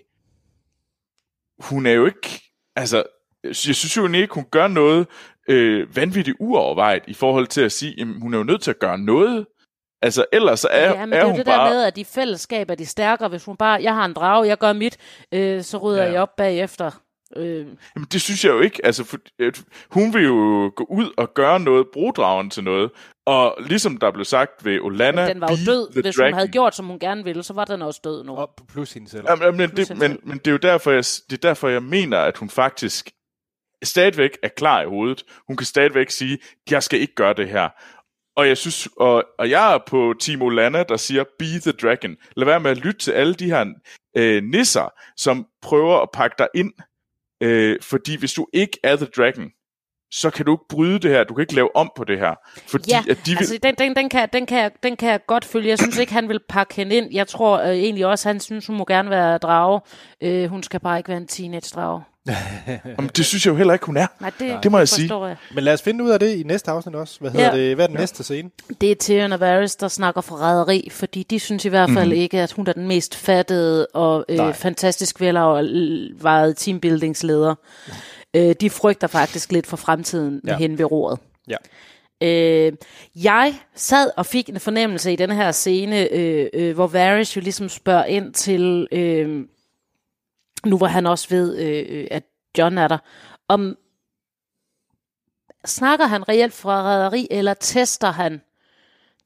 hun 1.58 1.86
er 1.86 1.92
jo 1.92 2.06
ikke, 2.06 2.42
altså, 2.76 3.04
jeg 3.44 3.56
synes 3.56 3.96
jo 3.96 4.06
ikke, 4.06 4.34
hun 4.34 4.50
gør 4.50 4.68
noget 4.68 5.06
øh, 5.48 5.96
vanvittigt 5.96 6.36
uovervejet 6.40 7.02
i 7.06 7.14
forhold 7.14 7.46
til 7.46 7.60
at 7.60 7.72
sige, 7.72 8.00
at 8.00 8.06
hun 8.20 8.34
er 8.34 8.38
jo 8.38 8.44
nødt 8.44 8.62
til 8.62 8.70
at 8.70 8.78
gøre 8.78 8.98
noget. 8.98 9.46
Altså, 10.02 10.24
ellers 10.32 10.64
er, 10.70 10.82
ja, 10.82 10.90
men 10.90 11.00
er 11.00 11.06
det 11.06 11.16
er 11.16 11.20
jo 11.20 11.28
hun 11.28 11.36
det 11.38 11.46
bare... 11.46 11.68
der 11.68 11.74
med, 11.74 11.82
at 11.82 11.96
de 11.96 12.04
fællesskab 12.04 12.70
er 12.70 12.74
de 12.74 12.86
stærkere. 12.86 13.28
Hvis 13.28 13.44
hun 13.44 13.56
bare, 13.56 13.82
jeg 13.82 13.94
har 13.94 14.04
en 14.04 14.12
drage, 14.12 14.46
jeg 14.48 14.58
gør 14.58 14.72
mit, 14.72 14.96
øh, 15.34 15.62
så 15.62 15.78
rydder 15.78 16.04
Ja. 16.04 16.12
jeg 16.12 16.20
op 16.20 16.36
bagefter. 16.36 16.90
Øh, 17.36 17.66
Jamen, 17.96 18.06
det 18.12 18.20
synes 18.20 18.44
jeg 18.44 18.50
jo 18.52 18.60
ikke. 18.60 18.86
Altså, 18.86 19.04
for, 19.04 19.16
øh, 19.38 19.52
hun 19.90 20.14
vil 20.14 20.24
jo 20.24 20.72
gå 20.76 20.86
ud 20.90 21.10
og 21.16 21.34
gøre 21.34 21.60
noget, 21.60 21.86
bruge 21.92 22.12
dragen 22.12 22.50
til 22.50 22.64
noget. 22.64 22.90
Og 23.26 23.56
ligesom 23.66 23.96
der 23.96 24.10
blev 24.10 24.24
sagt 24.24 24.64
ved 24.64 24.80
Olana, 24.80 25.28
den 25.28 25.40
var 25.40 25.48
jo 25.50 25.72
død. 25.72 26.02
Hvis 26.02 26.14
dragon. 26.16 26.32
hun 26.32 26.38
havde 26.38 26.48
gjort, 26.52 26.74
som 26.74 26.86
hun 26.86 26.98
gerne 26.98 27.24
ville, 27.24 27.42
så 27.42 27.52
var 27.52 27.64
den 27.64 27.82
også 27.82 28.00
død 28.04 28.24
nu. 28.24 28.36
Og 28.36 28.50
plus 28.72 28.92
hende 28.92 29.10
selv. 29.10 29.24
Jamen, 29.28 29.44
jamen, 29.44 29.70
Plus 29.70 29.88
det, 29.88 29.94
en 29.94 29.98
men, 29.98 30.10
selv. 30.10 30.20
men 30.24 30.38
det 30.38 30.46
er 30.46 30.50
jo 30.52 30.56
derfor 30.58 30.90
jeg, 30.90 31.04
det 31.30 31.32
er 31.32 31.48
derfor, 31.48 31.68
jeg 31.68 31.82
mener, 31.82 32.18
at 32.18 32.36
hun 32.36 32.50
faktisk 32.50 33.10
stadigvæk 33.82 34.38
er 34.42 34.48
klar 34.48 34.82
i 34.82 34.86
hovedet. 34.86 35.24
Hun 35.46 35.56
kan 35.56 35.66
stadigvæk 35.66 36.10
sige, 36.10 36.38
jeg 36.70 36.82
skal 36.82 37.00
ikke 37.00 37.14
gøre 37.14 37.34
det 37.34 37.48
her. 37.48 37.68
Og 38.36 38.48
jeg 38.48 38.56
synes, 38.56 38.88
og, 38.96 39.24
og 39.38 39.50
jeg 39.50 39.74
er 39.74 39.78
på 39.86 40.14
Timo 40.20 40.48
Lana, 40.48 40.82
der 40.82 40.96
siger, 40.96 41.24
be 41.38 41.44
the 41.44 41.72
dragon. 41.72 42.16
Lad 42.36 42.46
være 42.46 42.60
med 42.60 42.70
at 42.70 42.76
lytte 42.76 43.00
til 43.00 43.12
alle 43.12 43.34
de 43.34 43.46
her 43.46 43.66
øh, 44.16 44.42
nisser, 44.42 44.92
som 45.16 45.46
prøver 45.62 46.00
at 46.00 46.08
pakke 46.12 46.34
dig 46.38 46.48
ind. 46.54 46.72
Øh, 47.42 47.78
fordi 47.82 48.16
hvis 48.16 48.32
du 48.32 48.46
ikke 48.52 48.78
er 48.82 48.96
the 48.96 49.06
dragon, 49.06 49.50
så 50.12 50.30
kan 50.30 50.46
du 50.46 50.52
ikke 50.54 50.64
bryde 50.68 50.98
det 50.98 51.10
her. 51.10 51.24
Du 51.24 51.34
kan 51.34 51.42
ikke 51.42 51.54
lave 51.54 51.76
om 51.76 51.92
på 51.96 52.04
det 52.04 52.18
her. 52.18 52.34
Fordi 52.66 52.90
Ja, 52.90 53.02
at 53.10 53.18
de 53.26 53.30
vil, 53.30 53.38
altså 53.38 53.58
den, 53.62 53.74
den, 53.74 53.96
den, 53.96 54.08
kan, 54.08 54.28
den, 54.32 54.46
kan, 54.46 54.70
den 54.82 54.96
kan 54.96 55.10
jeg 55.10 55.20
godt 55.26 55.44
følge. 55.44 55.68
Jeg 55.68 55.78
synes 55.78 55.98
ikke, 55.98 56.12
han 56.12 56.28
vil 56.28 56.40
pakke 56.48 56.74
hende 56.74 56.96
ind. 56.96 57.08
Jeg 57.12 57.28
tror 57.28 57.60
øh, 57.60 57.68
egentlig 57.68 58.06
også, 58.06 58.28
han 58.28 58.40
synes, 58.40 58.66
hun 58.66 58.76
må 58.76 58.84
gerne 58.84 59.10
være 59.10 59.38
drage. 59.38 59.80
Øh, 60.22 60.50
hun 60.50 60.62
skal 60.62 60.80
bare 60.80 60.98
ikke 60.98 61.08
være 61.08 61.18
en 61.18 61.26
teenage-drage. 61.26 62.02
Jamen, 62.98 63.10
det 63.16 63.26
synes 63.26 63.46
jeg 63.46 63.52
jo 63.52 63.56
heller 63.56 63.72
ikke, 63.74 63.86
hun 63.86 63.96
er. 63.96 64.06
Nej, 64.20 64.30
det, 64.38 64.58
Det 64.62 64.70
må 64.70 64.78
jeg 64.78 64.88
sige. 64.88 65.24
jeg. 65.26 65.36
Men 65.54 65.64
lad 65.64 65.72
os 65.74 65.82
finde 65.82 66.04
ud 66.04 66.10
af 66.10 66.20
det 66.20 66.36
i 66.36 66.42
næste 66.42 66.70
afsnit 66.70 66.94
også. 66.94 67.20
Hvad 67.20 67.30
hedder 67.30 67.56
Ja. 67.56 67.62
det? 67.62 67.74
Hvad 67.74 67.84
er 67.84 67.86
den 67.86 67.96
næste 67.96 68.24
scene? 68.24 68.50
Det 68.80 68.90
er 68.90 68.94
Tyrion 68.94 69.32
og 69.32 69.40
Varys, 69.40 69.76
der 69.76 69.88
snakker 69.88 70.20
forræderi, 70.20 70.88
fordi 70.90 71.22
de 71.22 71.40
synes 71.40 71.64
i 71.64 71.68
hvert 71.68 71.90
fald 71.90 72.08
mm. 72.08 72.12
ikke, 72.20 72.40
at 72.40 72.52
hun 72.52 72.66
er 72.66 72.72
den 72.72 72.88
mest 72.88 73.14
fattede 73.16 73.86
og 73.86 74.24
Nej. 74.28 74.48
øh, 74.48 74.54
fantastisk 74.54 75.20
velafvejet 75.20 76.56
teambuildingsleder. 76.56 77.54
Øh, 78.36 78.54
de 78.60 78.70
frygter 78.70 79.06
faktisk 79.06 79.52
lidt 79.52 79.66
for 79.66 79.76
fremtiden 79.76 80.40
med 80.44 80.52
Ja. 80.52 80.58
hende 80.58 80.78
ved 80.78 80.84
roret. 80.84 81.18
Ja. 81.48 81.56
Øh, 82.22 82.72
jeg 83.16 83.54
sad 83.74 84.10
og 84.16 84.26
fik 84.26 84.48
en 84.48 84.60
fornemmelse 84.60 85.12
i 85.12 85.16
den 85.16 85.30
her 85.30 85.52
scene, 85.52 86.08
øh, 86.12 86.46
øh, 86.54 86.74
hvor 86.74 86.86
Varys 86.86 87.36
jo 87.36 87.40
ligesom 87.40 87.68
spørger 87.68 88.04
ind 88.04 88.32
til, 88.32 88.88
øh, 88.92 89.44
nu 90.66 90.76
hvor 90.76 90.86
han 90.86 91.06
også 91.06 91.28
ved, 91.28 91.58
øh, 91.58 92.00
øh, 92.00 92.08
at 92.10 92.24
John 92.58 92.78
er 92.78 92.88
der, 92.88 92.98
om 93.48 93.76
snakker 95.64 96.06
han 96.06 96.28
reelt 96.28 96.52
forræderi, 96.52 97.28
eller 97.30 97.54
tester 97.54 98.10
han, 98.10 98.42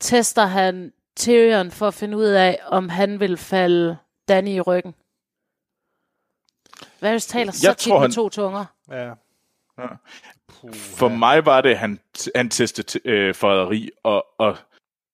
tester 0.01 0.45
han 0.47 0.93
Tyrion 1.17 1.71
for 1.71 1.89
at 1.89 1.95
finde 1.95 2.17
ud 2.17 2.25
af, 2.25 2.59
om 2.67 2.89
han 2.89 3.21
vil 3.21 3.37
falde 3.37 3.97
Danny 4.29 4.49
i 4.51 4.61
ryggen? 4.61 4.95
Varys 7.01 7.27
taler 7.27 7.53
så 7.53 7.69
Jeg 7.69 7.77
tit 7.77 7.91
tror, 7.91 7.99
med 7.99 8.03
han- 8.09 8.13
to 8.13 8.29
tunger. 8.29 8.65
Ja. 8.91 9.13
For 10.73 11.09
mig 11.09 11.47
var 11.47 11.61
det, 11.61 11.79
han, 11.79 12.01
han 12.35 12.51
testede 12.51 13.01
øh, 13.05 13.35
forræderi, 13.35 13.91
og, 14.03 14.27
og 14.39 14.57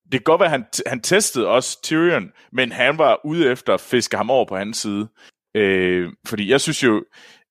det 0.03 0.11
kan 0.11 0.21
godt 0.23 0.39
være, 0.39 0.47
at 0.47 0.51
han, 0.51 0.65
han 0.87 1.01
testede 1.01 1.47
også 1.47 1.81
Tyrion, 1.81 2.31
men 2.51 2.71
han 2.71 2.97
var 2.97 3.25
ude 3.25 3.51
efter 3.51 3.73
at 3.73 3.81
fiske 3.81 4.17
ham 4.17 4.29
over 4.29 4.45
på 4.45 4.57
hans 4.57 4.77
side. 4.77 5.07
Øh, 5.55 6.13
fordi 6.27 6.49
jeg 6.49 6.61
synes 6.61 6.83
jo, 6.83 7.03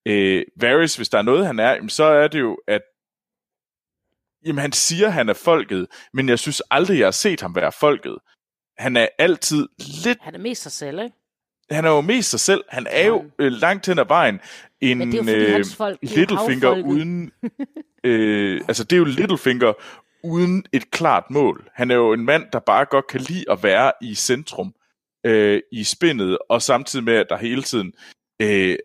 øh, 0.07 0.42
Varys, 0.61 0.96
hvis 0.96 1.09
der 1.09 1.18
er 1.18 1.22
noget, 1.22 1.46
han 1.46 1.59
er, 1.59 1.70
jamen, 1.70 1.88
så 1.88 2.05
er 2.05 2.28
det 2.28 2.40
jo, 2.40 2.59
at 2.68 2.82
jamen, 4.46 4.59
han 4.59 4.72
siger, 4.72 5.09
han 5.09 5.28
er 5.28 5.34
folket, 5.34 5.86
men 6.12 6.28
jeg 6.28 6.38
synes 6.38 6.62
aldrig, 6.70 6.98
jeg 6.98 7.07
har 7.07 7.11
set 7.11 7.40
ham 7.40 7.55
være 7.55 7.72
folket. 7.72 8.18
Han 8.78 8.96
er 8.96 9.09
altid 9.18 9.68
lidt 10.05 10.18
Han 10.20 10.34
er 10.34 10.38
mest 10.38 10.62
sig 10.62 10.72
selv, 10.72 11.00
ikke? 11.00 11.16
han 11.70 11.84
er 11.84 11.90
jo 11.90 12.00
mest 12.00 12.30
sig 12.30 12.40
selv. 12.40 12.64
Han 12.68 12.86
er 12.90 13.07
jo 13.07 13.24
øh, 13.38 13.53
langt 13.53 13.86
hen 13.86 13.98
ad 13.98 14.05
vejen 14.09 14.40
en 14.80 14.98
Men 14.98 15.12
det 15.12 15.18
er 15.18 15.24
jo 15.24 15.32
fordi, 15.32 15.59
øh, 15.59 15.64
folk, 15.76 15.98
er 16.03 16.16
Littlefinger 16.16 16.84
uden... 16.84 17.32
øh, 18.05 18.61
altså, 18.68 18.84
det 18.84 18.92
er 18.92 18.98
jo 18.98 19.05
Littlefinger 19.05 19.72
uden 20.24 20.64
et 20.72 20.90
klart 20.90 21.30
mål. 21.30 21.68
Han 21.74 21.90
er 21.90 21.94
jo 21.94 22.12
en 22.12 22.24
mand, 22.24 22.44
der 22.53 22.59
bare 22.59 22.84
godt 22.84 23.07
kan 23.07 23.20
lide 23.20 23.44
at 23.50 23.62
være 23.62 23.92
i 24.03 24.14
centrum, 24.14 24.74
øh, 25.25 25.61
i 25.73 25.85
spindet, 25.85 26.39
og 26.49 26.62
samtidig 26.62 27.05
med, 27.05 27.14
at 27.14 27.27
der 27.29 27.37
hele 27.37 27.62
tiden 27.62 27.93
øh, 28.43 28.77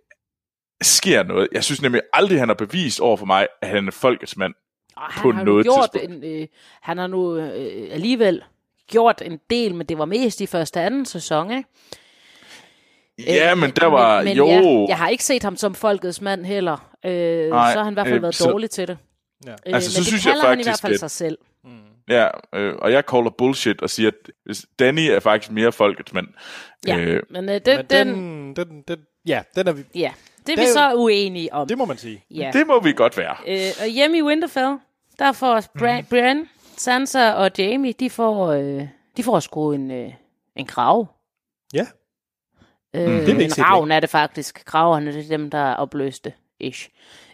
sker 0.82 1.24
noget. 1.24 1.48
Jeg 1.52 1.64
synes 1.64 1.82
nemlig 1.82 2.02
aldrig, 2.14 2.40
han 2.40 2.50
har 2.50 2.56
bevist 2.56 3.00
over 3.00 3.18
for 3.18 3.26
mig, 3.26 3.48
at 3.62 3.70
han 3.70 3.88
er 3.88 3.92
folkets 3.92 4.38
mand. 4.38 4.54
Han 4.98 5.22
på 5.22 5.32
har 5.32 5.44
noget 5.44 5.66
nu 5.66 5.74
gjort 5.74 5.90
tidspunkt. 5.94 6.26
en, 6.26 6.42
øh, 6.42 6.48
han 6.82 6.98
har 6.98 7.08
nu 7.08 7.38
øh, 7.38 7.88
alligevel 7.92 8.44
gjort 8.88 9.22
en 9.26 9.40
del, 9.50 9.76
men 9.76 9.88
det 9.88 9.98
var 9.98 10.06
mest 10.06 10.42
i 10.42 10.46
første 10.46 10.78
og 10.78 10.86
anden 10.86 11.06
sæson, 11.06 11.52
ikke? 11.52 11.70
Ja, 13.20 13.52
Øh, 13.52 13.58
men 13.58 13.72
der 13.72 13.86
var... 13.86 14.24
men, 14.24 14.38
jo... 14.38 14.48
Ja, 14.48 14.86
jeg 14.88 14.98
har 14.98 15.10
ikke 15.10 15.24
set 15.24 15.44
ham 15.44 15.56
som 15.58 15.76
folkets 15.76 16.22
mand 16.22 16.46
heller. 16.46 16.96
Øh, 17.06 17.50
Nej, 17.50 17.72
så 17.74 17.78
har 17.78 17.84
han 17.84 17.94
i 17.94 17.96
hvert 17.96 18.08
fald 18.08 18.16
øh, 18.18 18.22
været 18.22 18.36
så- 18.36 18.50
dårlig 18.50 18.70
til 18.70 18.88
det. 18.88 18.98
Ja. 19.46 19.52
Øh, 19.52 19.56
Altså, 19.66 19.92
så 19.92 20.00
men 20.00 20.06
synes 20.06 20.22
det 20.22 20.26
jeg 20.28 20.34
kalder 20.34 20.50
han 20.50 20.60
i 20.60 20.64
hvert 20.64 20.72
faktisk, 20.72 20.82
fald 20.82 20.98
sig 20.98 21.12
selv. 21.12 21.38
Ja, 22.10 22.28
øh, 22.56 22.76
og 22.76 22.92
jeg 22.92 23.04
caller 23.12 23.30
bullshit 23.30 23.82
og 23.82 23.90
siger, 23.90 24.08
at 24.08 24.32
hvis- 24.46 24.66
Danny 24.80 25.00
er 25.10 25.20
faktisk 25.20 25.52
mere 25.52 25.72
folkets 25.72 26.14
mand. 26.14 26.28
Ja, 26.88 26.98
Øh, 26.98 27.24
men, 27.30 27.50
øh, 27.50 27.56
det, 27.56 27.78
Men 27.78 27.86
den, 27.90 28.08
den, 28.08 28.56
den, 28.56 28.82
den, 28.88 29.00
ja, 29.28 29.42
den 29.56 29.68
er 29.68 29.72
vi, 29.72 29.84
ja, 29.96 30.12
det 30.48 30.52
er 30.52 30.56
det 30.56 30.62
vi 30.64 30.68
så 30.68 30.94
uenige 30.96 31.54
om. 31.54 31.68
det 31.68 31.78
må 31.78 31.86
man 31.86 31.98
sige. 31.98 32.24
ja. 32.32 32.50
Det 32.54 32.68
må 32.68 32.80
vi 32.80 32.94
godt 32.94 33.18
være. 33.18 33.36
Øh, 33.48 33.72
og 33.82 33.88
hjemme 33.88 34.18
i 34.18 34.22
Winterfell, 34.24 34.78
der 35.20 35.32
får 35.32 35.64
Bran. 35.80 36.06
Bran 36.10 36.50
Sansa 36.78 37.32
og 37.32 37.52
Jamie, 37.58 37.94
de 37.94 38.10
får, 38.10 38.48
øh, 38.52 38.88
de 39.18 39.24
får 39.24 39.40
sgu 39.40 39.72
en, 39.72 39.92
øh, 39.92 40.14
en 40.56 40.66
krav. 40.66 41.08
Ja. 41.74 41.86
Øh, 42.96 43.02
det 43.08 43.38
vi 43.38 43.44
ikke 43.44 43.44
en 43.58 43.64
ravn 43.66 43.92
er 43.92 44.00
det 44.00 44.10
faktisk. 44.10 44.66
Kraverne, 44.66 45.14
det 45.14 45.26
er 45.26 45.38
dem, 45.38 45.50
der 45.50 45.58
er 45.58 45.76
opløste. 45.76 46.34
Ish. 46.60 46.90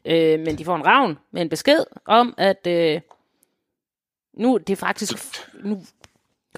Øh, 0.05 0.39
men 0.39 0.57
de 0.57 0.65
får 0.65 0.75
en 0.75 0.85
ravn 0.85 1.17
med 1.31 1.41
en 1.41 1.49
besked 1.49 1.83
om, 2.05 2.33
at 2.37 2.67
øh, 2.67 3.01
nu 4.33 4.57
det 4.57 4.69
er 4.73 4.77
faktisk 4.77 5.13
nu, 5.63 5.83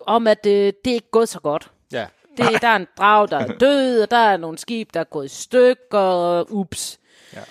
om, 0.01 0.27
at 0.27 0.45
øh, 0.45 0.73
det 0.85 0.91
er 0.91 0.93
ikke 0.93 1.11
gået 1.11 1.29
så 1.29 1.39
godt. 1.39 1.71
Ja. 1.91 2.07
Det, 2.37 2.61
der 2.61 2.67
er 2.67 2.75
en 2.75 2.87
drag, 2.97 3.29
der 3.29 3.37
er 3.37 3.57
død, 3.65 4.01
og 4.01 4.11
der 4.11 4.17
er 4.17 4.37
nogle 4.37 4.57
skib, 4.57 4.93
der 4.93 4.99
er 4.99 5.03
gået 5.03 5.25
i 5.25 5.35
stykker, 5.35 5.97
og 5.99 6.47
ups. 6.49 6.99
Ja. 7.33 7.41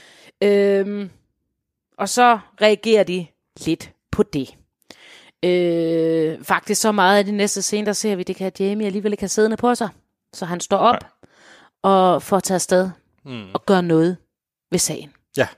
Øhm, 0.49 1.11
og 1.99 2.09
så 2.09 2.39
reagerer 2.61 3.05
de 3.05 3.27
lidt 3.66 3.91
på 4.11 4.22
det. 4.22 4.55
Øh, 5.43 6.45
faktisk 6.45 6.81
så 6.81 6.93
meget 6.93 7.18
af 7.18 7.25
de 7.25 7.33
næste 7.33 7.62
scene, 7.62 7.87
der 7.87 7.93
ser 7.93 8.16
vi, 8.16 8.22
det 8.22 8.37
kan 8.37 8.53
Jamie 8.59 8.87
alligevel 8.87 9.12
ikke 9.12 9.22
have 9.22 9.29
siddende 9.29 9.57
på 9.57 9.75
sig. 9.75 9.89
Så 10.33 10.45
han 10.47 10.61
står 10.61 10.77
op 10.79 11.07
og 11.83 12.22
får 12.22 12.41
taget 12.41 12.57
afsted 12.57 12.91
Mm. 13.27 13.51
og 13.55 13.66
gør 13.66 13.81
noget 13.81 14.16
ved 14.70 14.79
sagen. 14.79 15.12
Ja. 15.37 15.49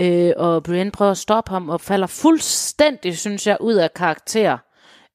Øh, 0.00 0.32
og 0.36 0.62
Brienne 0.62 0.90
prøver 0.90 1.10
at 1.10 1.18
stoppe 1.18 1.50
ham 1.50 1.68
og 1.68 1.80
falder 1.80 2.06
fuldstændig, 2.06 3.18
synes 3.18 3.46
jeg, 3.46 3.56
ud 3.60 3.74
af 3.74 3.94
karakter. 3.94 4.58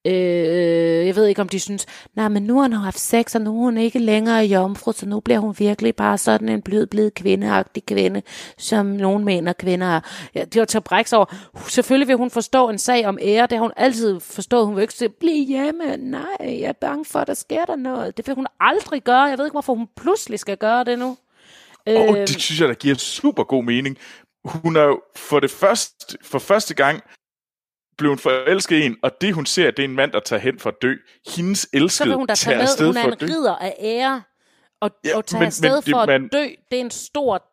Øh, 0.08 1.08
jeg 1.08 1.16
ved 1.16 1.26
ikke, 1.26 1.42
om 1.42 1.50
de 1.50 1.60
synes, 1.60 1.86
nej, 2.16 2.28
men 2.28 2.44
nu 2.44 2.56
har 2.56 2.62
hun 2.62 2.74
haft 2.74 3.00
sex, 3.00 3.36
og 3.36 3.42
nu 3.42 3.50
er 3.50 3.64
hun 3.64 3.78
ikke 3.78 4.00
længere 4.00 4.46
jomfru, 4.46 4.92
så 4.92 5.06
nu 5.06 5.20
bliver 5.20 5.40
hun 5.40 5.56
virkelig 5.60 5.96
bare 5.96 6.18
sådan 6.18 6.50
en 6.50 6.62
blød, 6.62 6.88
blid 6.88 7.12
kvindeagtig 7.12 7.86
kvinde, 7.86 8.22
som 8.58 8.86
nogen 8.86 9.26
mener 9.26 9.54
kvinder 9.54 9.88
er. 9.88 10.00
Ja, 10.36 10.44
det 10.44 10.60
var 10.60 10.66
til 10.66 10.78
at 10.78 10.84
brække 10.84 11.10
sig 11.10 11.18
over. 11.18 11.36
Selvfølgelig 11.68 12.08
vil 12.08 12.16
hun 12.16 12.30
forstå 12.30 12.70
en 12.70 12.78
sag 12.78 13.06
om 13.06 13.18
ære, 13.22 13.48
det 13.48 13.58
har 13.58 13.64
hun 13.64 13.74
altid 13.78 14.20
forstået. 14.20 14.66
Hun 14.66 14.76
vil 14.76 14.82
ikke 14.82 14.94
sige, 14.94 15.10
bliv 15.10 15.48
hjemme, 15.48 15.98
nej, 15.98 16.22
jeg 16.40 16.60
er 16.62 16.74
bange 16.82 17.06
for, 17.06 17.20
at 17.20 17.28
der 17.28 17.34
sker 17.34 17.66
der 17.66 17.76
noget. 17.76 18.18
Det 18.18 18.28
vil 18.28 18.36
hun 18.36 18.48
aldrig 18.60 19.04
gøre. 19.04 19.22
Jeg 19.22 19.38
ved 19.38 19.46
ikke, 19.46 19.54
hvorfor 19.54 19.74
hun 19.74 19.88
pludselig 19.98 20.40
skal 20.40 20.58
gøre 20.58 20.84
det 20.84 21.00
nu. 21.00 21.18
Og 21.88 21.94
Øhm, 21.94 22.14
det 22.16 22.42
synes 22.42 22.62
jeg, 22.62 22.68
der 22.68 22.74
giver 22.74 22.96
super 22.96 23.44
god 23.44 23.64
mening. 23.64 23.98
Hun 24.46 24.76
er 24.76 24.96
for 25.16 25.40
det 25.40 25.52
første, 25.52 26.18
for 26.24 26.40
første 26.40 26.74
gang 26.74 27.02
blev 27.98 28.10
hun 28.12 28.18
forelsket 28.20 28.76
i 28.78 28.82
en, 28.86 28.98
og 29.04 29.12
det 29.22 29.34
hun 29.34 29.46
ser, 29.46 29.72
det 29.72 29.80
er 29.80 29.88
en 29.88 29.96
mand, 29.96 30.12
der 30.12 30.20
tager 30.20 30.40
hen 30.40 30.60
for 30.60 30.70
at 30.70 30.76
dø. 30.82 30.94
Hendes 31.36 31.60
så 31.60 31.68
elskede 31.74 32.10
vil 32.10 32.16
hun 32.18 32.28
da 32.28 32.36
tage 32.36 32.56
tager 32.58 32.78
med. 32.80 32.88
Hun 32.88 32.98
er 32.98 33.02
for 33.04 33.10
en 33.12 33.22
ridder 33.30 33.56
af 33.56 33.76
ære. 33.80 34.22
Og, 34.82 34.92
Ja, 35.06 35.18
og 35.18 35.26
tage 35.26 35.40
men- 35.40 35.46
afsted 35.48 35.82
men 35.86 35.94
for 35.94 36.00
at 36.00 36.08
man- 36.08 36.28
dø, 36.28 36.44
det 36.72 36.78
er 36.78 36.82
en 36.82 36.92
stor 36.92 37.44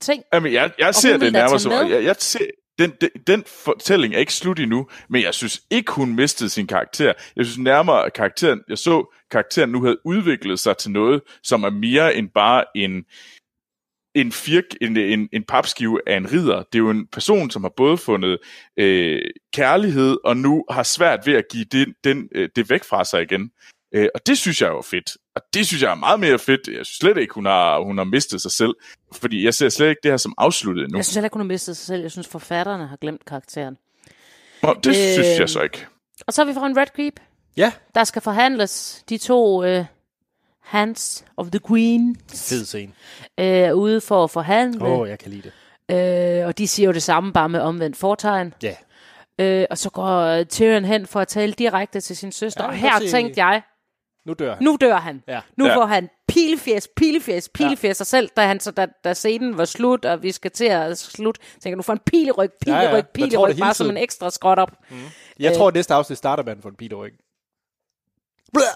ting. 0.00 0.22
Jamen, 0.32 0.52
jeg, 0.52 0.72
jeg 0.78 0.94
ser 0.94 1.16
det 1.16 1.32
nærmere 1.32 1.60
som, 1.60 1.72
jeg, 1.72 2.04
jeg 2.04 2.16
ser, 2.18 2.46
den, 2.78 2.92
den, 3.00 3.10
den 3.26 3.44
fortælling 3.64 4.14
er 4.14 4.18
ikke 4.18 4.34
slut 4.34 4.60
endnu, 4.60 4.88
men 5.08 5.22
jeg 5.22 5.34
synes 5.34 5.62
ikke, 5.70 5.92
hun 5.92 6.14
mistede 6.16 6.50
sin 6.50 6.66
karakter. 6.66 7.12
Jeg 7.36 7.44
synes 7.44 7.58
nærmere, 7.58 8.06
at 8.06 8.12
karakteren, 8.12 8.60
jeg 8.68 8.78
så, 8.78 9.14
karakteren 9.30 9.70
nu 9.70 9.82
havde 9.82 9.98
udviklet 10.06 10.60
sig 10.60 10.76
til 10.76 10.90
noget, 10.90 11.22
som 11.42 11.64
er 11.64 11.70
mere 11.70 12.14
end 12.14 12.28
bare 12.34 12.64
en, 12.76 13.04
en, 14.14 14.32
firk, 14.32 14.64
en, 14.80 14.96
en, 14.96 15.28
en 15.32 15.42
papskive 15.42 16.00
af 16.06 16.16
en 16.16 16.32
ridder. 16.32 16.56
Det 16.56 16.74
er 16.74 16.78
jo 16.78 16.90
en 16.90 17.06
person, 17.06 17.50
som 17.50 17.64
har 17.64 17.72
både 17.76 17.98
fundet 17.98 18.38
øh, 18.76 19.22
kærlighed, 19.52 20.16
og 20.24 20.36
nu 20.36 20.64
har 20.70 20.82
svært 20.82 21.26
ved 21.26 21.34
at 21.34 21.44
give 21.50 21.64
det, 21.64 21.94
den, 22.04 22.28
øh, 22.34 22.48
det 22.56 22.70
væk 22.70 22.84
fra 22.84 23.04
sig 23.04 23.22
igen. 23.22 23.50
Øh, 23.94 24.08
og 24.14 24.26
det 24.26 24.38
synes 24.38 24.60
jeg 24.60 24.66
er 24.66 24.72
jo 24.72 24.82
fedt. 24.82 25.16
Og 25.34 25.42
det 25.54 25.66
synes 25.66 25.82
jeg 25.82 25.90
er 25.90 25.94
meget 25.94 26.20
mere 26.20 26.38
fedt. 26.38 26.68
Jeg 26.68 26.86
synes 26.86 26.88
slet 26.88 27.18
ikke, 27.18 27.34
hun 27.34 27.46
har, 27.46 27.80
hun 27.80 27.98
har 27.98 28.04
mistet 28.04 28.42
sig 28.42 28.50
selv. 28.50 28.74
Fordi 29.12 29.44
jeg 29.44 29.54
ser 29.54 29.68
slet 29.68 29.88
ikke 29.88 30.00
det 30.02 30.12
her 30.12 30.16
som 30.16 30.34
afsluttet 30.38 30.84
endnu. 30.84 30.98
Jeg 30.98 31.04
synes 31.04 31.14
heller 31.14 31.26
ikke, 31.26 31.34
hun 31.34 31.40
har 31.40 31.52
mistet 31.54 31.76
sig 31.76 31.86
selv. 31.86 32.02
Jeg 32.02 32.10
synes, 32.10 32.28
forfatterne 32.28 32.86
har 32.86 32.96
glemt 32.96 33.24
karakteren. 33.24 33.76
Nå, 34.62 34.74
det 34.84 34.90
øh... 34.90 34.94
synes 34.94 35.38
jeg 35.38 35.48
så 35.48 35.62
ikke. 35.62 35.86
Og 36.26 36.32
så 36.32 36.44
har 36.44 36.46
vi 36.46 36.54
fået 36.54 36.66
en 36.66 36.76
Red 36.76 36.86
Creep. 36.96 37.20
Ja, 37.56 37.72
Der 37.94 38.04
skal 38.04 38.22
forhandles 38.22 39.04
de 39.08 39.18
to 39.18 39.64
øh, 39.64 39.84
Hands 40.64 41.24
of 41.36 41.46
the 41.50 41.60
Queen 41.68 42.16
fed 42.28 42.64
scene. 42.64 42.92
øh, 43.40 43.74
ude 43.74 44.00
for 44.00 44.24
at 44.24 44.30
forhandle. 44.30 44.84
Åh, 44.84 44.98
oh, 44.98 45.08
jeg 45.08 45.18
kan 45.18 45.30
lide 45.30 45.42
det. 45.42 45.52
Øh, 46.40 46.46
og 46.46 46.58
de 46.58 46.68
siger 46.68 46.86
jo 46.86 46.92
det 46.92 47.02
samme, 47.02 47.32
bare 47.32 47.48
med 47.48 47.60
omvendt 47.60 47.96
fortegn. 47.96 48.54
Ja. 48.62 48.74
Øh, 49.40 49.66
og 49.70 49.78
så 49.78 49.90
går 49.90 50.18
øh, 50.20 50.46
Tyrion 50.46 50.84
hen 50.84 51.06
for 51.06 51.20
at 51.20 51.28
tale 51.28 51.52
direkte 51.52 52.00
til 52.00 52.16
sin 52.16 52.32
søster. 52.32 52.64
Ja, 52.64 52.70
Ja, 52.70 52.74
og 52.74 52.78
her 52.78 52.98
se- 53.00 53.10
tænkte 53.10 53.44
jeg, 53.44 53.62
Nu 54.26 54.32
dør 54.32 54.54
han. 54.54 54.64
nu 54.64 54.76
dør 54.80 54.96
han. 54.96 55.22
Ja. 55.28 55.40
Nu 55.56 55.66
Ja. 55.66 55.76
får 55.76 55.86
han 55.86 56.08
pilefjes, 56.28 56.88
pilefjes, 56.96 57.48
pilefjes. 57.48 58.00
Og 58.00 58.06
selv 58.06 58.28
da, 58.36 58.46
han, 58.46 58.60
så, 58.60 58.70
da, 58.70 58.86
da 59.04 59.14
scenen 59.14 59.58
var 59.58 59.64
slut, 59.64 60.04
og 60.04 60.22
vi 60.22 60.32
skal 60.32 60.50
til 60.50 60.64
at 60.64 60.98
slut, 60.98 61.38
tænker 61.60 61.76
nu 61.76 61.82
får 61.82 61.92
han 61.92 62.00
pileryg, 62.06 62.50
Ja, 62.66 62.72
ja. 62.74 62.80
pileryg, 62.86 63.04
pileryg, 63.14 63.56
bare 63.60 63.74
som 63.74 63.90
en 63.90 63.96
ekstra 63.96 64.30
skråt 64.30 64.58
op. 64.58 64.70
Jeg 65.38 65.56
tror, 65.56 65.68
at 65.68 65.74
næste 65.74 65.94
afsnit 65.94 66.18
starter 66.18 66.42
med, 66.42 66.52
at 66.52 66.56
han 66.56 66.62
får 66.62 66.70
en 66.70 66.76
pileryg. 66.76 67.12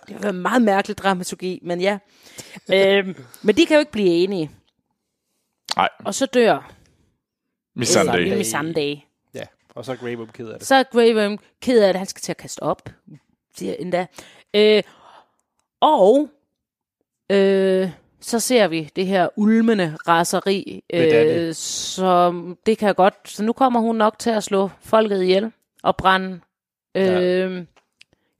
Det 0.09 0.22
var 0.22 0.29
en 0.29 0.43
meget 0.43 0.62
mærkelig 0.62 0.99
dramaturgi, 0.99 1.61
men 1.62 1.81
ja. 1.81 1.99
øhm, 2.72 3.24
men 3.43 3.57
de 3.57 3.66
kan 3.66 3.74
jo 3.74 3.79
ikke 3.81 3.93
blive 3.93 4.09
enige. 4.09 4.51
Nej, 5.76 5.89
Og 6.05 6.14
så 6.14 6.26
dør 6.26 6.72
Miss 7.76 7.93
Sunday. 7.93 8.37
Miss 8.37 8.51
Sunday. 8.51 8.97
Ja, 9.35 9.45
og 9.74 9.85
så 9.85 9.93
er 9.93 9.97
Grey 9.97 10.16
Worm 10.16 10.29
ked 10.29 10.49
af 10.49 10.59
det. 10.59 10.68
Så 10.68 10.74
er 10.74 10.83
Grey 10.83 11.14
Worm 11.14 11.39
ked 11.62 11.83
af, 11.83 11.89
at 11.89 11.97
han 11.97 12.07
skal 12.07 12.20
til 12.20 12.33
at 12.33 12.37
kaste 12.37 12.62
op. 12.62 12.89
Siger 13.57 13.74
endda. 13.74 14.07
Øh, 14.55 14.83
og 15.81 16.29
øh, 17.31 17.91
så 18.20 18.41
ser 18.41 18.68
vi 18.68 18.91
det 18.97 19.07
her 19.07 19.29
ulmende 19.37 19.97
raseri. 20.09 20.85
Øh, 20.93 21.55
så 21.55 22.33
det 22.66 22.79
kan 22.79 22.95
godt. 22.95 23.14
Så 23.24 23.43
nu 23.45 23.53
kommer 23.53 23.81
hun 23.81 23.97
nok 23.97 24.18
til 24.18 24.31
at 24.31 24.45
slå 24.45 24.70
folket 24.81 25.22
ihjel 25.22 25.53
og 25.83 25.97
brænde 25.97 26.41
øh, 26.95 27.64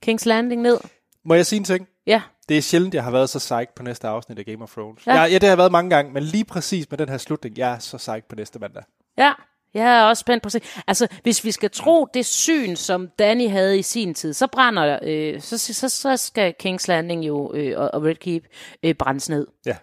King's 0.05 0.25
Landing 0.25 0.61
ned. 0.61 0.77
Må 1.25 1.33
jeg 1.33 1.45
sige 1.45 1.57
en 1.57 1.63
ting? 1.63 1.87
Ja, 2.07 2.21
Det 2.49 2.57
er 2.57 2.61
sjældent, 2.61 2.93
jeg 2.93 3.03
har 3.03 3.11
været 3.11 3.29
så 3.29 3.39
psyched 3.39 3.67
på 3.75 3.83
næste 3.83 4.07
afsnit 4.07 4.39
af 4.39 4.45
Game 4.45 4.63
of 4.63 4.71
Thrones. 4.71 5.07
Ja. 5.07 5.23
Ja. 5.23 5.33
Det 5.33 5.43
har 5.43 5.49
jeg 5.49 5.57
været 5.57 5.71
mange 5.71 5.89
gange, 5.89 6.13
men 6.13 6.23
lige 6.23 6.45
præcis 6.45 6.89
med 6.89 6.97
den 6.97 7.09
her 7.09 7.17
slutning, 7.17 7.57
jeg 7.57 7.71
er 7.73 7.79
så 7.79 7.97
psyched 7.97 8.21
på 8.29 8.35
næste 8.35 8.59
mandag. 8.59 8.83
ja. 9.17 9.31
Jeg 9.73 9.99
er 9.99 10.03
også 10.03 10.21
spændt 10.21 10.43
på 10.43 10.47
at 10.47 10.51
se. 10.51 10.61
Altså, 10.87 11.07
hvis 11.23 11.45
vi 11.45 11.51
skal 11.51 11.69
tro 11.71 12.07
det 12.13 12.25
syn, 12.25 12.75
som 12.75 13.09
Danny 13.19 13.49
havde 13.49 13.79
i 13.79 13.81
sin 13.81 14.13
tid, 14.13 14.33
så 14.33 14.47
brænder, 14.47 14.99
øh, 15.03 15.41
så, 15.41 15.57
så, 15.57 15.89
så 15.89 16.17
skal 16.17 16.53
King's 16.63 16.85
Landing 16.87 17.27
jo 17.27 17.53
øh, 17.53 17.79
og, 17.93 18.03
Red 18.03 18.15
Keep 18.15 18.43
øh, 18.83 18.95
brændes 18.95 19.29
ned. 19.29 19.47
Ja. 19.65 19.75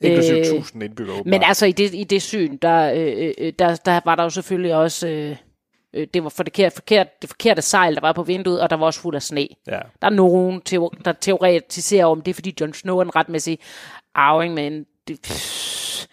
Inklusive 0.00 0.38
Øh, 0.38 0.46
1000 0.46 0.82
indbyggere 0.82 1.22
Men 1.24 1.42
altså 1.42 1.66
i 1.66 1.72
det, 1.72 1.94
i 1.94 2.04
det 2.04 2.22
syn, 2.22 2.56
der, 2.56 2.92
øh, 2.96 3.32
øh, 3.38 3.52
der, 3.58 3.76
der 3.76 4.00
var 4.04 4.14
der 4.14 4.22
jo 4.22 4.30
selvfølgelig 4.30 4.74
også, 4.74 5.08
øh, 5.08 5.36
øh, 5.96 6.06
det 6.14 6.24
var 6.24 6.28
for 6.28 6.42
det, 6.42 6.72
forkert, 6.72 7.22
det 7.22 7.30
forkerte 7.30 7.62
sejl, 7.62 7.94
der 7.94 8.00
var 8.00 8.12
på 8.12 8.22
vinduet, 8.22 8.60
og 8.60 8.70
der 8.70 8.76
var 8.76 8.86
også 8.86 9.00
fuld 9.00 9.14
af 9.14 9.22
sne. 9.22 9.48
Ja. 9.66 9.80
Der 10.02 10.06
er 10.06 10.10
nogen, 10.10 10.60
teori, 10.60 10.96
der 11.04 11.12
teoretiserer 11.12 12.06
om, 12.06 12.22
det 12.22 12.30
er 12.30 12.34
fordi 12.34 12.54
Jon 12.60 12.72
Snow 12.72 12.98
er 12.98 13.02
en 13.02 13.16
retmæssig 13.16 13.58
arving, 14.14 14.54
men 14.54 14.86
det, 15.08 15.20
pff, 15.22 16.06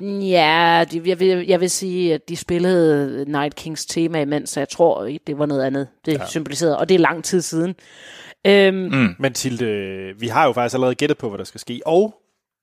ja, 0.00 0.84
det, 0.90 1.06
jeg, 1.06 1.20
vil, 1.20 1.46
jeg 1.46 1.60
vil 1.60 1.70
sige, 1.70 2.14
at 2.14 2.28
de 2.28 2.36
spillede 2.36 3.24
Night 3.30 3.54
Kings 3.54 3.86
tema 3.86 4.20
imens, 4.20 4.50
så 4.50 4.60
jeg 4.60 4.68
tror, 4.68 5.04
det 5.26 5.38
var 5.38 5.46
noget 5.46 5.64
andet, 5.64 5.88
det 6.06 6.18
ja. 6.18 6.26
symboliserede, 6.26 6.78
og 6.78 6.88
det 6.88 6.94
er 6.94 6.98
lang 6.98 7.24
tid 7.24 7.42
siden. 7.42 7.74
Øhm, 8.46 8.76
mm. 8.76 9.14
Men 9.18 9.32
Tilde, 9.32 10.14
vi 10.18 10.28
har 10.28 10.46
jo 10.46 10.52
faktisk 10.52 10.74
allerede 10.74 10.94
gættet 10.94 11.18
på, 11.18 11.28
hvad 11.28 11.38
der 11.38 11.44
skal 11.44 11.60
ske, 11.60 11.80
og 11.86 12.14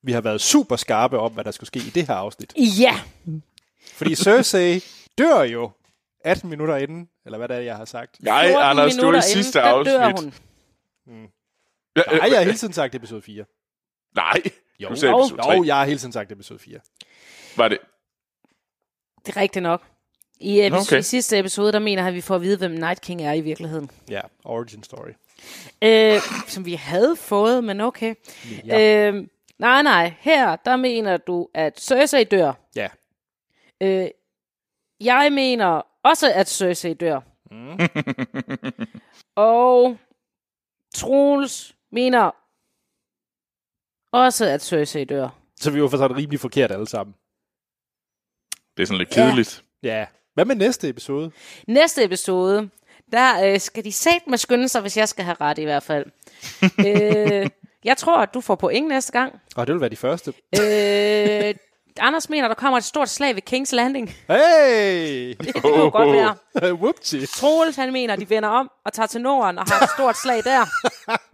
vi 0.03 0.12
har 0.12 0.22
været 0.22 0.41
super 0.41 0.76
skarpe 0.76 1.20
om, 1.20 1.32
hvad 1.32 1.43
der 1.43 1.51
skulle 1.51 1.68
ske 1.68 1.80
i 1.80 1.91
det 1.95 2.08
her 2.08 2.16
afsnit. 2.16 2.53
Ja, 2.58 2.99
Fordi 3.93 4.16
Cersei 4.16 4.84
dør 5.18 5.41
jo 5.41 5.72
18 6.28 6.49
minutter 6.49 6.75
inden, 6.78 7.09
eller 7.25 7.38
hvad 7.38 7.47
det 7.47 7.55
er, 7.55 7.61
jeg 7.61 7.75
har 7.75 7.86
sagt. 7.86 8.17
Nej, 8.23 8.47
14 8.47 8.63
Anders, 8.69 8.93
du 8.93 8.97
er 8.97 9.01
minutter 9.01 9.19
i 9.19 9.23
sidste 9.34 9.59
inden, 9.59 9.71
der 9.75 9.84
dør 9.84 9.99
afsnit. 10.01 10.41
hun. 11.07 11.30
Ja, 11.95 12.01
Nej, 12.11 12.30
jeg 12.30 12.38
har 12.38 12.43
hele 12.43 12.57
tiden 12.57 12.73
sagt 12.73 12.95
episode 12.95 13.21
4. 13.21 13.45
Nej, 14.15 14.34
Jo, 14.80 14.89
du 14.89 14.95
sagde 14.95 15.11
Jo. 15.11 15.19
episode 15.23 15.41
3. 15.41 15.51
jo, 15.51 15.63
jeg 15.63 15.75
har 15.78 15.86
hele 15.86 15.99
tiden 15.99 16.11
sagt 16.13 16.32
episode 16.32 16.59
4. 16.59 16.80
Var 17.57 17.67
det? 17.67 17.78
Det 19.25 19.38
er 19.38 19.41
rigtigt 19.41 19.63
nok. 19.63 19.84
I, 20.39 20.59
episode, 20.59 20.82
Okay. 20.82 20.99
I 20.99 21.03
sidste 21.03 21.39
episode, 21.39 21.71
der 21.71 21.80
mener 21.80 22.01
han, 22.01 22.09
at 22.09 22.15
vi 22.15 22.21
får 22.21 22.36
at 22.36 22.41
vide, 22.41 22.57
hvem 22.57 22.71
Night 22.71 23.01
King 23.01 23.21
er 23.21 23.34
i 23.34 23.41
virkeligheden. 23.41 23.91
Ja, 24.09 24.21
origin 24.45 24.84
story. 24.84 25.09
Øh, 25.82 26.21
som 26.47 26.65
vi 26.65 26.73
havde 26.73 27.15
fået, 27.15 27.63
men 27.63 27.82
okay. 27.82 28.15
Ja. 28.65 29.07
Øh, 29.11 29.28
nej, 29.59 29.82
nej. 29.84 30.13
Her, 30.19 30.55
der 30.55 30.75
mener 30.75 31.17
du, 31.17 31.47
at 31.53 31.80
Cersei 31.80 32.23
dør. 32.23 32.53
Ja. 32.75 32.88
Øh, 33.82 34.07
jeg 35.01 35.30
mener 35.32 35.82
også, 36.10 36.34
at 36.34 36.49
Cersei 36.49 36.93
dør. 36.93 37.20
Mm. 37.51 37.80
Og 39.36 39.97
Troels 40.95 41.76
mener 41.91 42.32
også, 44.12 44.45
at 44.45 44.62
Cersei 44.62 45.03
dør. 45.03 45.30
Så 45.60 45.72
vi 45.72 45.82
var 45.82 45.88
for 45.88 45.97
sådan 45.97 46.18
rimelig 46.18 46.39
forkert 46.39 46.72
alle 46.72 46.88
sammen. 46.88 47.16
Det 48.78 48.84
er 48.84 48.88
sådan 48.88 48.97
lidt 48.97 49.18
Ja. 49.18 49.22
kedeligt. 49.26 49.64
Ja. 49.84 50.05
Hvad 50.34 50.45
med 50.45 50.55
næste 50.55 50.89
episode? 50.89 51.32
Næste 51.68 52.03
episode, 52.03 52.70
der 53.12 53.53
øh, 53.53 53.60
skal 53.60 53.84
de 53.84 53.91
sat 53.91 54.22
med 54.28 54.38
skynde 54.38 54.70
sig, 54.70 54.82
hvis 54.82 54.97
jeg 54.97 55.10
skal 55.10 55.26
have 55.26 55.38
ret 55.41 55.58
i 55.58 55.64
hvert 55.64 55.84
fald. 55.84 56.05
øh, 56.88 57.49
jeg 57.84 57.97
tror, 57.97 58.18
at 58.18 58.34
du 58.34 58.41
får 58.41 58.55
point 58.55 58.88
næste 58.88 59.12
gang. 59.12 59.39
Og 59.55 59.68
det 59.68 59.74
vil 59.74 59.82
være 59.82 59.89
de 59.89 59.95
første. 59.95 60.34
Øh, 60.62 61.55
Anders 62.00 62.30
mener, 62.30 62.48
der 62.48 62.56
kommer 62.56 62.78
et 62.78 62.84
stort 62.84 63.10
slag 63.10 63.36
ved 63.36 63.41
King's 63.54 63.76
Landing. 63.76 64.16
Hey! 64.28 65.36
Det 65.45 65.62
kunne 65.62 65.78
jo 65.78 65.89
godt 65.89 66.12
være. 66.12 66.36
Whoopsie. 66.82 67.26
Troels, 67.26 67.76
han 67.76 67.93
mener, 67.93 68.16
de 68.16 68.30
vender 68.30 68.50
om 68.50 68.72
og 68.86 68.93
tager 68.93 69.08
til 69.08 69.22
Norden 69.22 69.58
og 69.58 69.66
har 69.72 69.84
et 69.84 69.89
stort 69.89 70.18
slag 70.18 70.43
der. 70.43 70.66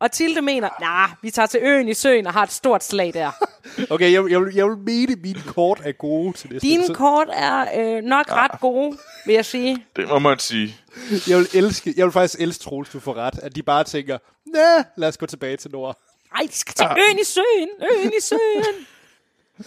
Og 0.00 0.12
Tilde 0.12 0.42
mener, 0.42 0.68
nej, 0.80 1.06
nah, 1.06 1.10
vi 1.22 1.30
tager 1.30 1.46
til 1.46 1.60
øen 1.62 1.88
i 1.88 1.94
søen 1.94 2.26
og 2.26 2.32
har 2.32 2.42
et 2.42 2.52
stort 2.52 2.84
slag 2.84 3.14
der. 3.14 3.30
Okay, 3.90 4.12
jeg, 4.12 4.30
jeg, 4.30 4.40
vil, 4.40 4.54
jeg 4.54 4.66
vil 4.66 4.76
mene, 4.76 5.12
at 5.12 5.18
mine 5.22 5.42
kort 5.46 5.80
er 5.84 5.92
gode 5.92 6.32
til 6.32 6.52
næste 6.52 6.68
Dine 6.68 6.94
kort 6.94 7.28
er 7.32 7.66
øh, 7.80 8.02
nok 8.02 8.32
ret 8.32 8.60
gode, 8.60 8.98
vil 9.26 9.34
jeg 9.34 9.44
sige. 9.44 9.86
Det 9.96 10.08
må 10.08 10.18
man 10.18 10.38
sige. 10.38 10.76
Jeg 11.28 11.38
vil, 11.38 11.48
elske, 11.54 11.94
jeg 11.96 12.04
vil 12.04 12.12
faktisk 12.12 12.40
elske 12.40 12.64
Troels, 12.64 12.88
du 12.88 13.00
får 13.00 13.14
ret. 13.14 13.38
At 13.38 13.56
de 13.56 13.62
bare 13.62 13.84
tænker, 13.84 14.18
nej, 14.46 14.84
lad 14.96 15.08
os 15.08 15.16
gå 15.16 15.26
tilbage 15.26 15.56
til 15.56 15.70
Nord. 15.70 15.98
Ej, 16.34 16.46
de 16.50 16.56
skal 16.56 16.74
til 16.74 16.86
øen 16.86 17.18
i 17.18 17.24
søen, 17.24 17.68
øen 17.92 18.12
i 18.18 18.22
søen. 18.22 18.86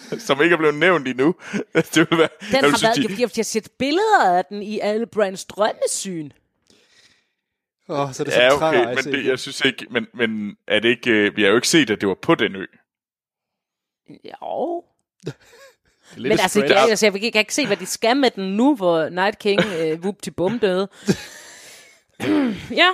Som 0.28 0.42
ikke 0.42 0.54
er 0.54 0.58
blevet 0.58 0.76
nævnt 0.76 1.08
endnu. 1.08 1.36
Det 1.94 2.08
vil 2.10 2.18
være... 2.18 2.28
Den 2.42 2.52
jeg 2.52 2.60
har 2.62 2.68
synes, 2.68 2.84
været, 2.84 2.96
de- 2.96 3.02
jeg, 3.02 3.10
jeg, 3.12 3.20
jeg 3.20 3.30
har 3.36 3.44
set 3.44 3.68
billeder 3.80 4.38
af 4.38 4.46
den 4.46 4.64
i 4.64 4.80
alle 4.80 5.06
Brands 5.06 5.46
drømmesyn. 5.46 6.32
Åh, 7.90 8.00
oh, 8.00 8.14
så 8.14 8.24
er 8.24 8.26
det 8.26 8.34
så 8.34 8.42
Ja, 8.42 8.50
træt 8.50 8.88
okay, 8.88 8.96
men 8.96 9.14
det, 9.14 9.26
jeg 9.26 9.40
synes 9.40 9.62
ikke... 9.62 9.86
Men, 9.92 10.08
men 10.14 10.58
er 10.68 10.80
det 10.80 10.90
ikke... 10.90 11.12
øh, 11.12 11.36
Vi 11.36 11.42
har 11.42 11.50
jo 11.50 11.56
ikke 11.56 11.68
set, 11.68 11.90
at 11.90 12.02
det 12.02 12.10
var 12.10 12.18
på 12.22 12.36
den 12.36 12.56
ø. 12.56 12.66
Jo. 14.10 14.84
Men 16.18 16.32
altså, 16.32 16.50
spread 16.50 16.70
jeg, 16.72 16.90
altså, 16.90 17.06
jeg, 17.06 17.14
kan 17.14 17.40
ikke 17.40 17.56
se, 17.56 17.68
hvad 17.68 17.78
de 17.78 17.86
skal 17.86 18.18
med 18.18 18.32
den 18.32 18.58
nu, 18.58 18.76
hvor 18.76 19.10
Night 19.10 19.40
King 19.40 19.62
øh, 19.80 20.00
whoop 20.00 20.22
til 20.22 20.32
bum 20.32 20.60
døde. 20.60 20.88
ja, 22.72 22.90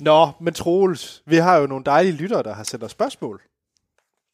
Nå, 0.00 0.30
men 0.40 0.54
Troels, 0.54 1.22
vi 1.26 1.36
har 1.36 1.56
jo 1.56 1.66
nogle 1.66 1.84
dejlige 1.84 2.16
lyttere, 2.16 2.42
der 2.42 2.54
har 2.54 2.64
sendt 2.64 2.84
os 2.84 2.90
spørgsmål. 2.90 3.42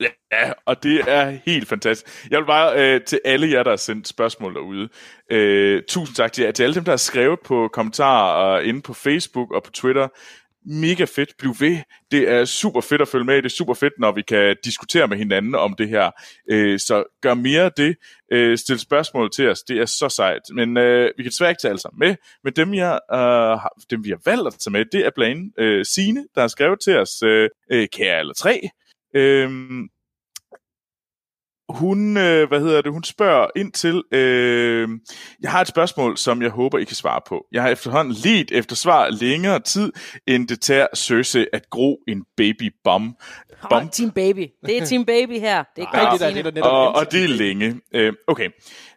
Ja, 0.01 0.53
og 0.66 0.83
det 0.83 1.01
er 1.07 1.39
helt 1.47 1.69
fantastisk. 1.69 2.31
Jeg 2.31 2.39
vil 2.39 2.47
bare 2.47 2.95
øh, 2.95 3.01
til 3.01 3.21
alle 3.25 3.51
jer, 3.51 3.62
der 3.62 3.71
har 3.71 3.77
sendt 3.77 4.09
spørgsmål 4.09 4.55
derude, 4.55 4.89
øh, 5.31 5.83
tusind 5.89 6.16
tak 6.16 6.33
til, 6.33 6.45
jer. 6.45 6.51
til 6.51 6.62
alle 6.62 6.75
dem, 6.75 6.85
der 6.85 6.93
har 6.93 6.97
skrevet 6.97 7.39
på 7.45 7.69
kommentarer 7.73 8.33
og 8.33 8.65
inde 8.65 8.83
på 8.83 8.95
Facebook 8.95 9.53
og 9.53 9.62
på 9.62 9.71
Twitter. 9.71 10.09
Mega 10.66 11.05
fedt, 11.05 11.31
bliv 11.39 11.55
ved. 11.61 11.79
Det 12.11 12.31
er 12.31 12.45
super 12.45 12.81
fedt 12.81 13.03
at 13.03 13.09
følge 13.09 13.25
med. 13.25 13.37
Det 13.37 13.45
er 13.45 13.49
super 13.49 13.75
fedt, 13.75 13.93
når 13.99 14.12
vi 14.12 14.23
kan 14.23 14.57
diskutere 14.65 15.09
med 15.09 15.16
hinanden 15.16 15.55
om 15.55 15.75
det 15.79 15.89
her. 15.89 16.11
Øh, 16.51 16.79
så 16.79 17.05
gør 17.23 17.35
mere 17.35 17.62
af 17.62 17.73
det. 17.77 17.97
Øh, 18.33 18.59
stil 18.59 18.79
spørgsmål 18.79 19.31
til 19.31 19.49
os. 19.49 19.62
Det 19.62 19.79
er 19.81 19.87
så 19.87 20.09
sejt. 20.09 20.41
Men 20.55 20.77
øh, 20.77 21.11
vi 21.16 21.23
kan 21.23 21.31
desværre 21.31 21.51
ikke 21.51 21.61
tage 21.61 21.71
alle 21.71 21.81
sammen 21.81 21.99
med. 21.99 22.16
Men 22.45 22.53
dem, 22.53 22.75
jeg, 22.75 23.01
øh, 23.12 23.19
har, 23.19 23.73
dem 23.91 24.05
vi 24.05 24.11
har 24.11 24.21
valgt 24.25 24.47
at 24.47 24.55
tage 24.65 24.73
med, 24.73 24.85
det 24.93 25.07
er 25.07 25.11
blandt 25.15 25.37
andet 25.37 25.53
øh, 25.59 25.85
Signe, 25.85 26.25
der 26.35 26.41
har 26.41 26.49
skrevet 26.49 26.81
til 26.81 26.99
os, 26.99 27.23
øh, 27.23 27.49
øh, 27.73 27.89
kære 27.93 28.19
alle 28.19 28.35
tre. 28.35 28.61
Øhm, 29.15 29.89
hun, 31.69 32.16
øh, 32.16 32.49
hvad 32.49 32.61
hedder 32.61 32.82
det, 32.82 32.93
hun 32.93 33.05
spørger 33.05 33.47
ind 33.57 33.73
til, 33.73 34.03
øh, 34.12 34.89
jeg 35.43 35.51
har 35.51 35.61
et 35.61 35.69
spørgsmål, 35.69 36.16
som 36.16 36.43
jeg 36.43 36.51
håber, 36.51 36.78
I 36.78 36.85
kan 36.85 36.97
svare 36.97 37.20
på. 37.27 37.47
Jeg 37.53 37.62
har 37.62 37.69
efterhånden 37.69 38.15
lidt 38.15 38.53
efter 38.53 38.77
svar 38.77 39.11
længere 39.11 39.61
tid, 39.61 39.93
end 40.27 40.49
det 40.49 40.61
tager 40.61 40.86
Cersei 40.97 41.47
at 41.53 41.70
gro 41.70 41.99
en 42.09 42.24
baby 42.36 42.74
bum. 42.85 43.16
Oh, 43.70 43.82
team 43.93 44.11
Baby. 44.11 44.47
Det 44.66 44.82
er 44.82 44.86
Team 44.86 45.05
Baby 45.05 45.39
her. 45.41 45.65
Det 45.77 45.86
er 45.93 46.01
ikke 46.01 46.12
det 46.12 46.20
der, 46.20 46.35
det 46.35 46.45
der 46.45 46.51
netop 46.51 46.73
Og, 46.73 46.95
og 46.95 47.12
det 47.12 47.24
er 47.24 47.28
længe. 47.28 47.81
Øh, 47.95 48.12
okay, 48.27 48.49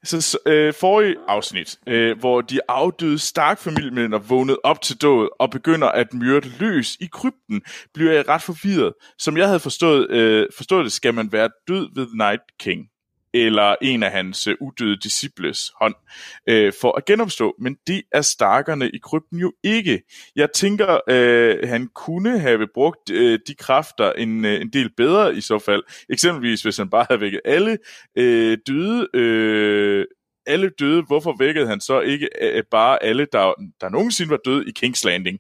så 0.07 0.21
så, 0.21 0.37
øh, 0.45 0.73
forrige 0.73 1.15
afsnit, 1.27 1.79
øh, 1.87 2.19
hvor 2.19 2.41
de 2.41 2.59
afdøde 2.67 3.19
Stark-familiemedlemmer 3.19 4.17
vågnede 4.17 4.59
op 4.63 4.81
til 4.81 5.01
død 5.01 5.29
og 5.39 5.51
begynder 5.51 5.87
at 5.87 6.13
myrde 6.13 6.51
løs 6.59 6.97
i 7.01 7.07
krypten, 7.11 7.61
bliver 7.93 8.13
jeg 8.13 8.27
ret 8.27 8.41
forvirret. 8.41 8.93
Som 9.19 9.37
jeg 9.37 9.47
havde 9.47 9.59
forstået, 9.59 10.11
øh, 10.11 10.47
forstået 10.57 10.83
det, 10.83 10.91
skal 10.91 11.13
man 11.13 11.31
være 11.31 11.49
død 11.67 11.89
ved 11.95 12.07
Night 12.13 12.41
King 12.59 12.87
eller 13.33 13.75
en 13.81 14.03
af 14.03 14.11
hans 14.11 14.47
øh, 14.47 14.55
udøde 14.61 14.97
disciples 14.97 15.71
hånd, 15.81 15.95
øh, 16.47 16.73
for 16.81 16.97
at 16.97 17.05
genopstå. 17.05 17.55
Men 17.59 17.77
det 17.87 18.01
er 18.11 18.21
starkerne 18.21 18.89
i 18.89 18.97
krypten 19.03 19.39
jo 19.39 19.53
ikke. 19.63 20.01
Jeg 20.35 20.51
tænker, 20.51 20.99
øh, 21.09 21.69
han 21.69 21.89
kunne 21.95 22.39
have 22.39 22.67
brugt 22.73 23.11
øh, 23.11 23.39
de 23.47 23.55
kræfter 23.55 24.11
en, 24.11 24.45
øh, 24.45 24.61
en 24.61 24.69
del 24.69 24.89
bedre 24.97 25.35
i 25.35 25.41
så 25.41 25.59
fald. 25.59 25.83
Eksempelvis, 26.09 26.61
hvis 26.61 26.77
han 26.77 26.89
bare 26.89 27.05
havde 27.09 27.21
vækket 27.21 27.41
alle 27.45 27.77
øh, 28.15 28.57
døde... 28.67 29.07
Øh, 29.13 30.05
alle 30.49 30.69
døde, 30.79 31.03
hvorfor 31.03 31.35
vækkede 31.39 31.67
han 31.67 31.81
så 31.81 32.01
ikke 32.01 32.29
øh, 32.41 32.63
bare 32.71 33.03
alle, 33.03 33.27
der, 33.31 33.53
der 33.81 33.89
nogensinde 33.89 34.29
var 34.29 34.39
døde 34.45 34.65
i 34.67 34.73
King's 34.79 35.01
Landing? 35.05 35.39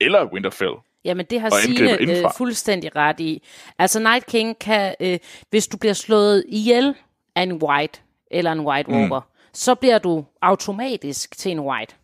Eller 0.00 0.32
Winterfell? 0.32 0.74
Jamen, 1.04 1.26
det 1.30 1.40
har 1.40 1.50
Signe 1.50 2.00
øh, 2.00 2.30
fuldstændig 2.36 2.96
ret 2.96 3.20
i. 3.20 3.42
Altså, 3.78 4.00
Night 4.00 4.26
King 4.26 4.58
kan, 4.58 4.94
øh, 5.00 5.18
hvis 5.50 5.66
du 5.66 5.76
bliver 5.76 5.92
slået 5.92 6.44
ihjel 6.48 6.94
af 7.38 7.42
en 7.42 7.52
White, 7.62 8.00
eller 8.30 8.52
en 8.52 8.60
White 8.60 8.90
Walker, 8.90 9.20
mm. 9.20 9.48
så 9.52 9.74
bliver 9.74 9.98
du 9.98 10.24
automatisk 10.42 11.38
til 11.38 11.52
en 11.52 11.60
White. 11.60 11.94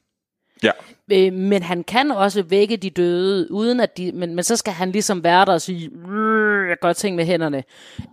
Ja. 0.63 0.71
Øh, 1.13 1.33
men 1.33 1.63
han 1.63 1.85
kan 1.85 2.11
også 2.11 2.43
vække 2.43 2.77
de 2.77 2.91
døde, 2.91 3.51
uden 3.53 3.81
at 3.81 3.97
de, 3.97 4.13
men, 4.13 4.35
men 4.35 4.45
så 4.45 4.57
skal 4.57 4.73
han 4.73 4.91
ligesom 4.91 5.25
være 5.25 5.45
der 5.45 5.53
og 5.53 5.61
sige, 5.61 5.89
"Mm, 5.89 6.69
jeg 6.69 6.77
gør 6.81 6.93
ting 6.93 7.17
med 7.17 7.25
hænderne. 7.25 7.65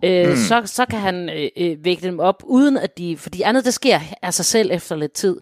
Øh, 0.04 0.28
mm. 0.28 0.36
så, 0.36 0.62
så 0.64 0.86
kan 0.86 0.98
han 0.98 1.28
øh, 1.28 1.48
øh, 1.56 1.84
vække 1.84 2.02
dem 2.02 2.20
op, 2.20 2.42
uden 2.46 2.76
at 2.76 2.98
de, 2.98 3.16
fordi 3.16 3.42
andet 3.42 3.64
det 3.64 3.74
sker 3.74 4.00
af 4.22 4.34
sig 4.34 4.44
selv 4.44 4.70
efter 4.72 4.96
lidt 4.96 5.12
tid. 5.12 5.36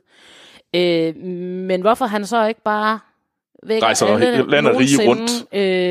Øh, 0.74 1.16
men 1.66 1.80
hvorfor 1.80 2.06
han 2.06 2.26
så 2.26 2.46
ikke 2.46 2.62
bare 2.62 2.98
vækker 3.62 3.86
Rejser 3.86 4.06
alle 4.06 4.50
land 4.50 4.66
og 4.66 4.76
rige 4.80 5.06
nogensinde, 5.06 5.46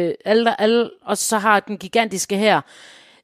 Øh, 0.07 0.13
alle, 0.25 0.61
alle, 0.61 0.89
og 1.05 1.17
så 1.17 1.37
har 1.37 1.59
den 1.59 1.77
gigantiske 1.77 2.37
her. 2.37 2.61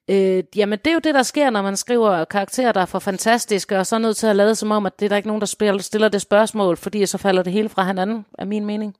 Øh, 0.09 0.43
jamen, 0.55 0.79
det 0.79 0.87
er 0.87 0.93
jo 0.93 0.99
det, 0.99 1.15
der 1.15 1.23
sker, 1.23 1.49
når 1.49 1.61
man 1.61 1.77
skriver 1.77 2.25
karakterer, 2.25 2.71
der 2.71 2.81
er 2.81 2.85
for 2.85 2.99
fantastiske, 2.99 3.77
og 3.79 3.85
så 3.87 3.95
er 3.95 3.99
nødt 3.99 4.17
til 4.17 4.27
at 4.27 4.35
lade 4.35 4.55
som 4.55 4.71
om, 4.71 4.85
at 4.85 4.99
det 4.99 5.05
er 5.05 5.09
der 5.09 5.15
ikke 5.15 5.27
nogen, 5.27 5.39
der 5.41 5.45
spiller, 5.47 5.81
stiller 5.81 6.09
det 6.09 6.21
spørgsmål, 6.21 6.77
fordi 6.77 7.05
så 7.05 7.17
falder 7.17 7.43
det 7.43 7.53
hele 7.53 7.69
fra 7.69 7.83
hinanden, 7.87 8.25
er 8.39 8.45
min 8.45 8.65
mening. 8.65 8.95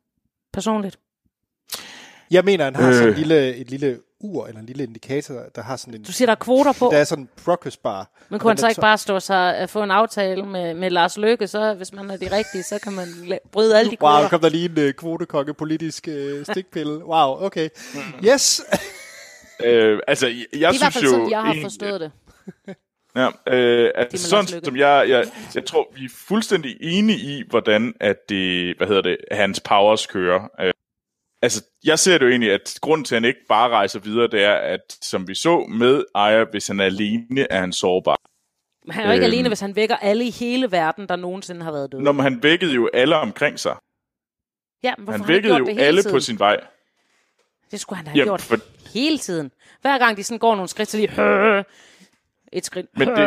Personligt. 0.54 1.00
Jeg 2.32 2.46
mener, 2.46 2.64
han 2.66 2.76
har 2.76 2.92
sådan 2.94 3.08
Øh. 3.08 3.12
et 3.12 3.18
lille, 3.18 3.56
et 3.56 3.70
lille 3.70 4.00
ur, 4.20 4.48
eller 4.48 4.60
en 4.60 4.66
lille 4.66 4.84
indikator, 4.84 5.42
der 5.56 5.62
har 5.62 5.76
sådan 5.76 5.94
en... 5.94 6.04
Du 6.04 6.12
siger, 6.12 6.26
der 6.26 6.32
er 6.32 6.36
kvoter 6.40 6.74
på, 6.74 6.90
Der 6.92 6.98
er 6.98 7.04
sådan 7.04 7.24
en 7.24 7.30
progress 7.46 7.78
bar. 7.78 8.12
men 8.30 8.40
kunne 8.40 8.50
han 8.50 8.56
Og 8.56 8.60
så 8.60 8.68
ikke 8.68 8.82
bare 8.82 8.98
stå 8.98 9.20
sig 9.20 9.56
at 9.58 9.70
få 9.70 9.84
en 9.84 9.92
aftale 9.92 10.44
med, 10.46 10.74
med 10.74 10.90
Lars 10.90 11.18
Løkke, 11.18 11.48
så 11.48 11.74
hvis 11.74 11.94
man 11.94 12.10
er 12.10 12.18
de 12.18 12.36
rigtige, 12.38 12.64
så 12.64 12.80
kan 12.84 12.94
man 12.94 13.06
la- 13.08 13.50
bryde 13.52 13.78
alle 13.80 13.92
de 13.92 13.98
Wow, 14.02 14.12
kvoter. 14.12 14.30
kom 14.30 14.40
der 14.42 14.50
lige 14.50 14.70
en 14.84 14.88
uh, 14.88 14.92
kvotekonge 14.94 15.54
politisk 15.54 16.08
uh, 16.12 16.44
stikpille. 16.52 17.06
Wow, 17.06 17.46
okay. 17.46 17.70
Yes. 18.26 18.62
Øh, 19.64 20.00
altså, 20.08 20.28
jeg, 20.28 20.36
jeg 20.36 20.46
Det 20.54 20.64
er 20.64 20.74
i 20.74 20.78
hvert 20.78 20.78
synes 20.78 20.94
fald 20.94 21.04
jo... 21.06 21.10
sådan, 21.12 21.30
jeg 21.32 21.44
har 21.44 21.56
forstået 21.62 22.02
det. 22.02 22.12
Ja, 23.16 23.28
øh, 23.48 23.92
med 24.12 24.18
sådan 24.18 24.64
som 24.64 24.78
jeg, 24.78 25.06
jeg, 25.10 25.26
jeg 25.56 25.66
tror, 25.66 25.94
vi 25.96 26.06
er 26.06 26.10
fuldstændig 26.28 26.78
enige 26.82 27.18
i, 27.18 27.44
hvordan 27.50 27.94
at 28.00 28.30
det, 28.30 28.78
hvad 28.78 28.88
hedder 28.88 29.02
det, 29.02 29.18
hans 29.32 29.60
powers 29.60 30.08
kører. 30.08 30.48
Øh, 30.60 30.74
altså, 31.42 31.64
jeg 31.84 32.00
ser 32.00 32.18
det 32.18 32.26
jo 32.26 32.30
egentlig, 32.30 32.52
at 32.52 32.76
grunden 32.82 33.06
til, 33.06 33.16
at 33.16 33.22
han 33.22 33.28
ikke 33.28 33.40
bare 33.50 33.70
rejser 33.70 34.00
videre, 34.00 34.28
det 34.28 34.44
er, 34.44 34.54
at 34.54 34.98
som 35.02 35.28
vi 35.28 35.36
så 35.36 35.60
med 35.60 36.04
Aya, 36.16 36.44
hvis 36.44 36.68
han 36.68 36.80
er 36.80 36.84
alene, 36.86 37.48
er 37.52 37.60
han 37.60 37.74
sårbar. 37.74 38.18
Men 38.86 38.94
han 38.94 39.04
er 39.04 39.08
jo 39.08 39.14
ikke 39.14 39.26
Øhm. 39.26 39.34
alene, 39.34 39.48
hvis 39.50 39.60
han 39.60 39.76
vækker 39.76 39.96
alle 39.96 40.26
i 40.26 40.32
hele 40.32 40.72
verden, 40.72 41.08
der 41.10 41.16
nogensinde 41.16 41.64
har 41.64 41.72
været 41.72 41.92
døde. 41.92 42.04
Når 42.04 42.14
han 42.14 42.44
vækkede 42.44 42.74
jo 42.74 42.90
alle 42.94 43.16
omkring 43.16 43.60
sig. 43.60 43.76
ja, 44.84 44.94
men 44.98 45.08
Han 45.08 45.20
han 45.20 45.28
vækkede 45.28 45.56
gjort 45.58 45.70
jo 45.76 45.82
alle 45.82 46.02
tiden? 46.02 46.14
på 46.16 46.20
sin 46.20 46.40
vej. 46.40 46.60
Det 47.72 47.80
skulle 47.80 47.98
han 47.98 48.08
have 48.08 48.18
Jamen, 48.18 48.28
gjort 48.28 48.42
for- 48.42 48.56
hele 49.00 49.18
tiden. 49.18 49.52
Hver 49.82 49.98
gang 49.98 50.18
de 50.18 50.24
sådan 50.24 50.40
går 50.40 50.56
nogle 50.56 50.68
skridt, 50.70 50.90
så 50.90 50.98
lige... 50.98 51.64
Et 52.54 52.66
skridt. 52.66 52.86
Men 52.98 53.08
det, 53.08 53.18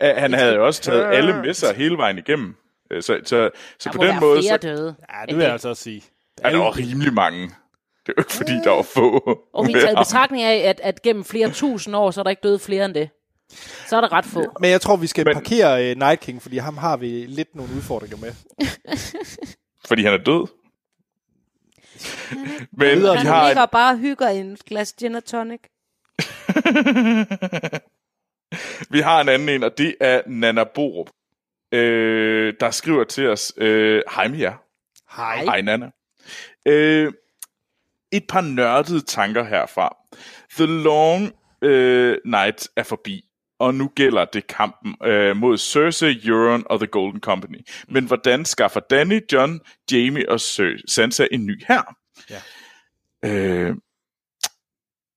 det, 0.00 0.14
han 0.16 0.32
havde 0.32 0.54
jo 0.54 0.66
også 0.66 0.82
taget 0.82 1.04
alle 1.04 1.36
med 1.42 1.54
sig 1.54 1.74
hele 1.76 1.96
vejen 1.96 2.18
igennem. 2.18 2.54
Øh, 2.90 3.02
Så, 3.02 3.20
så, 3.24 3.50
så 3.78 3.88
der 3.90 3.96
på 3.96 4.04
den 4.04 4.20
måde, 4.20 4.38
flere 4.40 4.52
så 4.52 4.56
døde. 4.56 4.94
Ja, 5.14 5.26
det 5.28 5.36
vil 5.36 5.42
jeg 5.42 5.52
altså 5.52 5.68
også 5.68 5.82
sige. 5.82 6.02
er 6.42 6.50
der 6.50 6.56
jo 6.56 6.70
rimelig 6.70 7.12
mange. 7.12 7.42
Det 8.06 8.08
er 8.08 8.12
jo 8.18 8.20
ikke, 8.20 8.32
fordi 8.32 8.52
der 8.64 8.70
var 8.70 8.82
få. 8.82 9.38
Og 9.54 9.66
vi 9.66 9.72
tager 9.72 9.90
i 9.90 9.94
betragtning 9.96 10.42
af, 10.42 10.68
at, 10.68 10.80
at 10.82 11.02
gennem 11.02 11.24
flere 11.24 11.50
tusind 11.50 11.96
år, 11.96 12.10
så 12.10 12.20
er 12.20 12.22
der 12.22 12.30
ikke 12.30 12.40
døde 12.42 12.58
flere 12.58 12.84
end 12.84 12.94
det. 12.94 13.08
Så 13.88 13.96
er 13.96 14.00
der 14.00 14.12
ret 14.12 14.24
få. 14.24 14.44
Men 14.60 14.70
jeg 14.70 14.80
tror, 14.80 14.96
vi 14.96 15.06
skal 15.06 15.24
Men- 15.24 15.34
parkere 15.34 15.90
uh, 15.90 15.98
Night 15.98 16.20
King, 16.20 16.42
fordi 16.42 16.56
ham 16.58 16.76
har 16.76 16.96
vi 16.96 17.06
lidt 17.28 17.54
nogle 17.54 17.70
udfordringer 17.76 18.16
med. 18.16 18.32
Fordi 19.88 20.04
han 20.04 20.12
er 20.12 20.18
død. 20.18 20.46
Men 22.72 23.04
Han 23.04 23.26
har 23.26 23.48
ligger 23.48 23.62
og 23.62 23.70
bare 23.70 23.92
og 23.92 23.98
hygger 23.98 24.28
en 24.28 24.58
glas 24.66 24.92
gin 24.92 25.14
og 25.14 25.24
tonic. 25.24 25.60
Vi 28.90 29.00
har 29.00 29.20
en 29.20 29.28
anden 29.28 29.48
en, 29.48 29.62
og 29.62 29.78
det 29.78 29.94
er 30.00 30.22
Nana 30.26 30.64
Borup, 30.64 31.10
øh, 31.72 32.54
der 32.60 32.70
skriver 32.70 33.04
til 33.04 33.28
os, 33.28 33.52
øh, 33.56 34.02
hej 34.14 34.28
med 34.28 34.38
jer. 34.38 34.54
Hej. 35.16 35.44
Hej 35.44 35.60
Nana. 35.60 35.90
Øh, 36.66 37.12
et 38.12 38.24
par 38.28 38.40
nørdede 38.40 39.00
tanker 39.00 39.44
herfra. 39.44 39.96
The 40.50 40.66
Long 40.66 41.32
øh, 41.62 42.18
Night 42.24 42.68
er 42.76 42.82
forbi, 42.82 43.24
og 43.62 43.74
nu 43.74 43.88
gælder 43.96 44.24
det 44.24 44.46
kampen 44.46 44.96
øh, 45.04 45.36
mod 45.36 45.58
Cersei, 45.58 46.20
Euron 46.28 46.62
og 46.66 46.78
The 46.78 46.86
Golden 46.86 47.20
Company. 47.20 47.58
Men 47.88 48.04
hvordan 48.06 48.44
skaffer 48.44 48.80
Danny, 48.80 49.20
John, 49.32 49.60
Jamie 49.92 50.28
og 50.28 50.34
Cer- 50.36 50.82
Sansa 50.88 51.26
en 51.30 51.46
ny 51.46 51.64
her? 51.68 51.82
Ja. 52.30 52.40
Øh, 53.24 53.74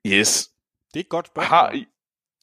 yes. 0.08 0.50
Det 0.94 1.00
er 1.00 1.04
et 1.04 1.10
godt 1.10 1.28
spørgsmål. 1.28 1.48
Har 1.58 1.72
I, 1.72 1.86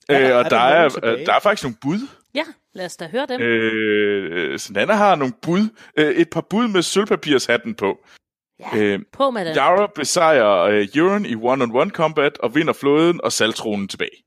Er 0.08 0.18
der- 0.18 0.20
øh, 0.20 0.30
er 0.30 0.34
og 0.36 0.44
der 0.44 0.50
der, 0.50 0.56
er, 0.58 0.88
tilbage? 0.88 1.26
der 1.26 1.34
er 1.34 1.40
faktisk 1.40 1.64
nogle 1.64 1.76
bud. 1.82 1.98
Ja, 2.34 2.44
lad 2.74 2.86
os 2.86 2.96
da 2.96 3.06
høre 3.08 3.26
dem. 3.26 3.40
Øh, 3.40 4.58
så 4.58 4.72
Nana 4.72 4.92
har 4.92 5.14
nogle 5.14 5.34
bud. 5.42 5.68
Øh, 5.98 6.14
et 6.14 6.30
par 6.30 6.40
bud 6.50 6.68
med 6.68 6.82
sølvpapirshatten 6.82 7.74
på. 7.74 7.98
Ja, 8.60 8.78
Øh, 8.78 9.00
på 9.12 9.30
med 9.30 9.44
det. 9.44 9.56
Yara 9.56 9.86
besejrer 9.94 10.60
øh, 10.62 10.88
Euron 10.94 11.26
i 11.26 11.34
one-on-one 11.34 11.90
combat 11.90 12.38
og 12.38 12.54
vinder 12.54 12.72
flåden 12.72 13.20
og 13.24 13.32
saltronen 13.32 13.88
tilbage. 13.88 14.24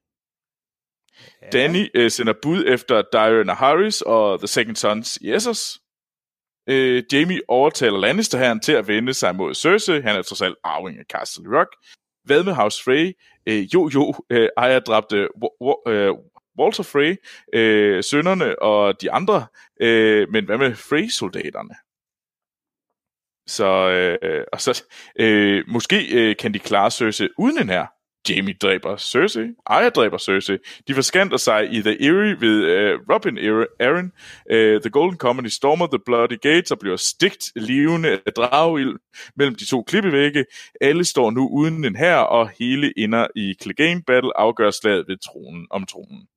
Ja. 1.42 1.50
Danny 1.50 1.90
øh, 1.94 2.12
sender 2.12 2.34
bud 2.42 2.64
efter 2.68 3.04
Diana 3.12 3.54
Harris 3.54 4.02
og 4.02 4.40
The 4.40 4.48
Second 4.48 4.76
Sons 4.76 5.18
i 5.22 5.32
Essos. 5.32 5.80
Øh, 6.70 7.04
Jamie 7.14 7.42
overtaler 7.48 7.98
Lannister-herren 8.00 8.60
til 8.60 8.72
at 8.72 8.88
vende 8.88 9.14
sig 9.14 9.36
mod 9.36 9.54
Cersei. 9.54 10.02
Han 10.02 10.16
er 10.16 10.22
trods 10.22 10.42
alt 10.42 10.58
arving 10.64 11.00
af 11.00 11.06
Castle 11.12 11.60
Rock. 11.60 11.70
Hvad 12.24 12.44
med 12.44 12.54
House 12.54 12.84
Frey? 12.84 13.14
Øh, 13.48 13.74
jo, 13.74 13.90
jo, 13.94 14.14
øh, 14.30 14.50
Arya 14.58 14.80
dræbte 14.80 15.28
Wa- 15.44 15.90
øh, 15.90 16.14
Walter 16.60 16.84
Frey, 16.84 17.16
øh, 17.54 18.04
sønnerne 18.04 18.62
og 18.62 19.02
de 19.02 19.12
andre. 19.12 19.48
Øh, 19.82 20.30
men 20.30 20.46
hvad 20.46 20.58
med 20.58 20.76
Frey-soldaterne? 20.76 21.76
Så, 23.48 23.90
øh, 23.90 24.44
og 24.54 24.62
så 24.62 24.84
øh, 25.20 25.64
måske 25.68 26.30
øh, 26.30 26.36
kan 26.36 26.54
de 26.54 26.60
klare 26.60 26.92
Cersei 26.92 27.28
uden 27.38 27.58
den 27.58 27.70
her. 27.70 27.86
Jamie 28.30 28.54
dræber 28.54 28.98
Cersei, 28.98 29.48
Arya 29.66 29.90
dræber 29.90 30.18
Cersei. 30.18 30.58
De 30.88 30.94
forskanter 30.94 31.38
sig 31.38 31.74
i 31.74 31.82
The 31.82 32.04
Eyrie 32.04 32.42
ved 32.42 32.58
uh, 32.64 33.14
Robin 33.14 33.38
Aaron. 33.80 34.12
Uh, 34.52 34.58
øh, 34.58 34.82
The 34.82 34.90
Golden 34.90 35.18
Company 35.18 35.48
stormer 35.48 35.88
The 35.88 36.00
Bloody 36.06 36.40
Gates 36.42 36.72
og 36.72 36.80
bliver 36.80 36.98
stigt 36.98 37.52
levende 37.56 38.20
af 38.26 38.34
dragild 38.34 38.96
mellem 39.36 39.56
de 39.56 39.66
to 39.66 39.84
klippevægge. 39.84 40.46
Alle 40.82 41.06
står 41.06 41.32
nu 41.32 41.50
uden 41.52 41.86
en 41.86 41.96
her, 41.96 42.16
og 42.16 42.50
hele 42.60 42.94
ender 42.98 43.28
i 43.36 43.56
Clegane 43.62 44.04
Battle 44.08 44.38
afgør 44.38 44.72
slaget 44.72 45.06
ved 45.08 45.18
tronen 45.18 45.68
om 45.70 45.86
tronen. 45.86 46.28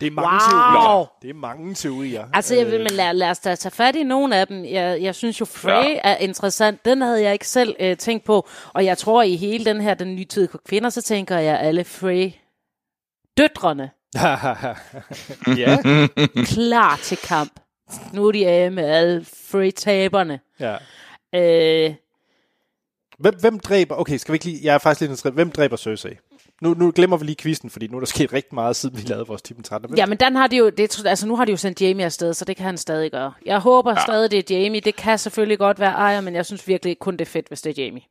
Det 0.00 0.06
er 0.06 0.10
mange 0.10 0.28
Wow. 0.30 0.38
teorier. 0.38 1.06
Det 1.22 1.30
er 1.30 1.34
mange 1.34 1.74
teorier. 1.74 2.26
Altså, 2.34 2.54
jeg 2.54 2.66
vil, 2.66 2.74
Øh, 2.74 2.80
men 2.80 2.90
lad, 2.92 3.14
lad 3.14 3.30
os 3.30 3.38
da 3.38 3.54
tage 3.54 3.70
fat 3.72 3.96
i 3.96 4.02
nogle 4.02 4.36
af 4.36 4.46
dem. 4.46 4.64
Jeg, 4.64 5.02
jeg 5.02 5.14
synes 5.14 5.40
jo, 5.40 5.44
Frey 5.44 5.72
Ja. 5.72 5.88
ja. 5.88 5.98
er 6.04 6.16
interessant. 6.16 6.84
Den 6.84 7.02
havde 7.02 7.22
jeg 7.22 7.32
ikke 7.32 7.48
selv 7.48 7.76
øh, 7.80 7.96
tænkt 7.96 8.24
på. 8.24 8.48
Og 8.74 8.84
jeg 8.84 8.98
tror, 8.98 9.22
i 9.22 9.36
hele 9.36 9.64
den 9.64 9.80
her, 9.80 9.94
den 9.94 10.14
nye 10.16 10.24
tid 10.24 10.48
for 10.50 10.60
kvinder, 10.68 10.90
så 10.90 11.02
tænker 11.02 11.38
jeg 11.38 11.60
alle 11.60 11.84
Frey 11.84 12.30
døtrene 13.38 13.90
ja, 15.56 15.78
klar 16.44 16.96
til 17.02 17.16
kamp. 17.16 17.52
Nu 18.12 18.26
er 18.26 18.32
de 18.32 18.46
af 18.46 18.72
med 18.72 18.84
alle 18.84 19.24
Frey-taberne. 19.24 20.40
ja. 20.60 20.76
Øh, 21.34 21.94
Hvem, 23.18 23.34
hvem 23.40 23.60
dræber... 23.60 23.94
Okay, 23.94 24.16
skal 24.16 24.32
vi 24.32 24.34
ikke 24.36 24.44
lige... 24.44 24.58
Jeg 24.62 24.74
er 24.74 24.78
faktisk 24.78 25.00
lidt 25.00 25.08
interesseret. 25.10 25.34
Hvem 25.34 25.50
dræber 25.50 25.76
Cersei? 25.76 26.10
Nu, 26.62 26.74
nu 26.74 26.92
glemmer 26.94 27.16
vi 27.16 27.24
lige 27.24 27.36
quizzen, 27.36 27.70
fordi 27.70 27.86
nu 27.86 27.96
er 27.96 28.00
der 28.00 28.06
sket 28.06 28.32
rigtig 28.32 28.54
meget, 28.54 28.76
siden 28.76 28.96
vi 28.96 29.02
lavede 29.02 29.26
vores 29.26 29.42
Tippen 29.42 29.64
13. 29.64 29.96
Ja, 29.96 30.06
men 30.06 30.18
den 30.18 30.36
har 30.36 30.46
de 30.46 30.56
jo, 30.56 30.70
det, 30.70 31.06
altså 31.06 31.26
nu 31.26 31.36
har 31.36 31.44
de 31.44 31.50
jo 31.50 31.56
sendt 31.56 31.82
Jamie 31.82 32.04
afsted, 32.04 32.34
så 32.34 32.44
det 32.44 32.56
kan 32.56 32.66
han 32.66 32.76
stadig 32.76 33.10
gøre. 33.10 33.32
Jeg 33.46 33.58
håber 33.58 33.90
ja. 33.90 34.00
stadig, 34.02 34.30
det 34.30 34.50
er 34.50 34.56
Jamie. 34.58 34.80
Det 34.80 34.96
kan 34.96 35.18
selvfølgelig 35.18 35.58
godt 35.58 35.80
være 35.80 35.94
Aya, 35.94 36.20
men 36.20 36.34
jeg 36.34 36.46
synes 36.46 36.68
virkelig 36.68 36.98
kun 36.98 37.12
det 37.12 37.20
er 37.20 37.26
fedt, 37.30 37.48
hvis 37.48 37.62
det 37.62 37.78
er 37.78 37.84
Jamie. 37.84 38.02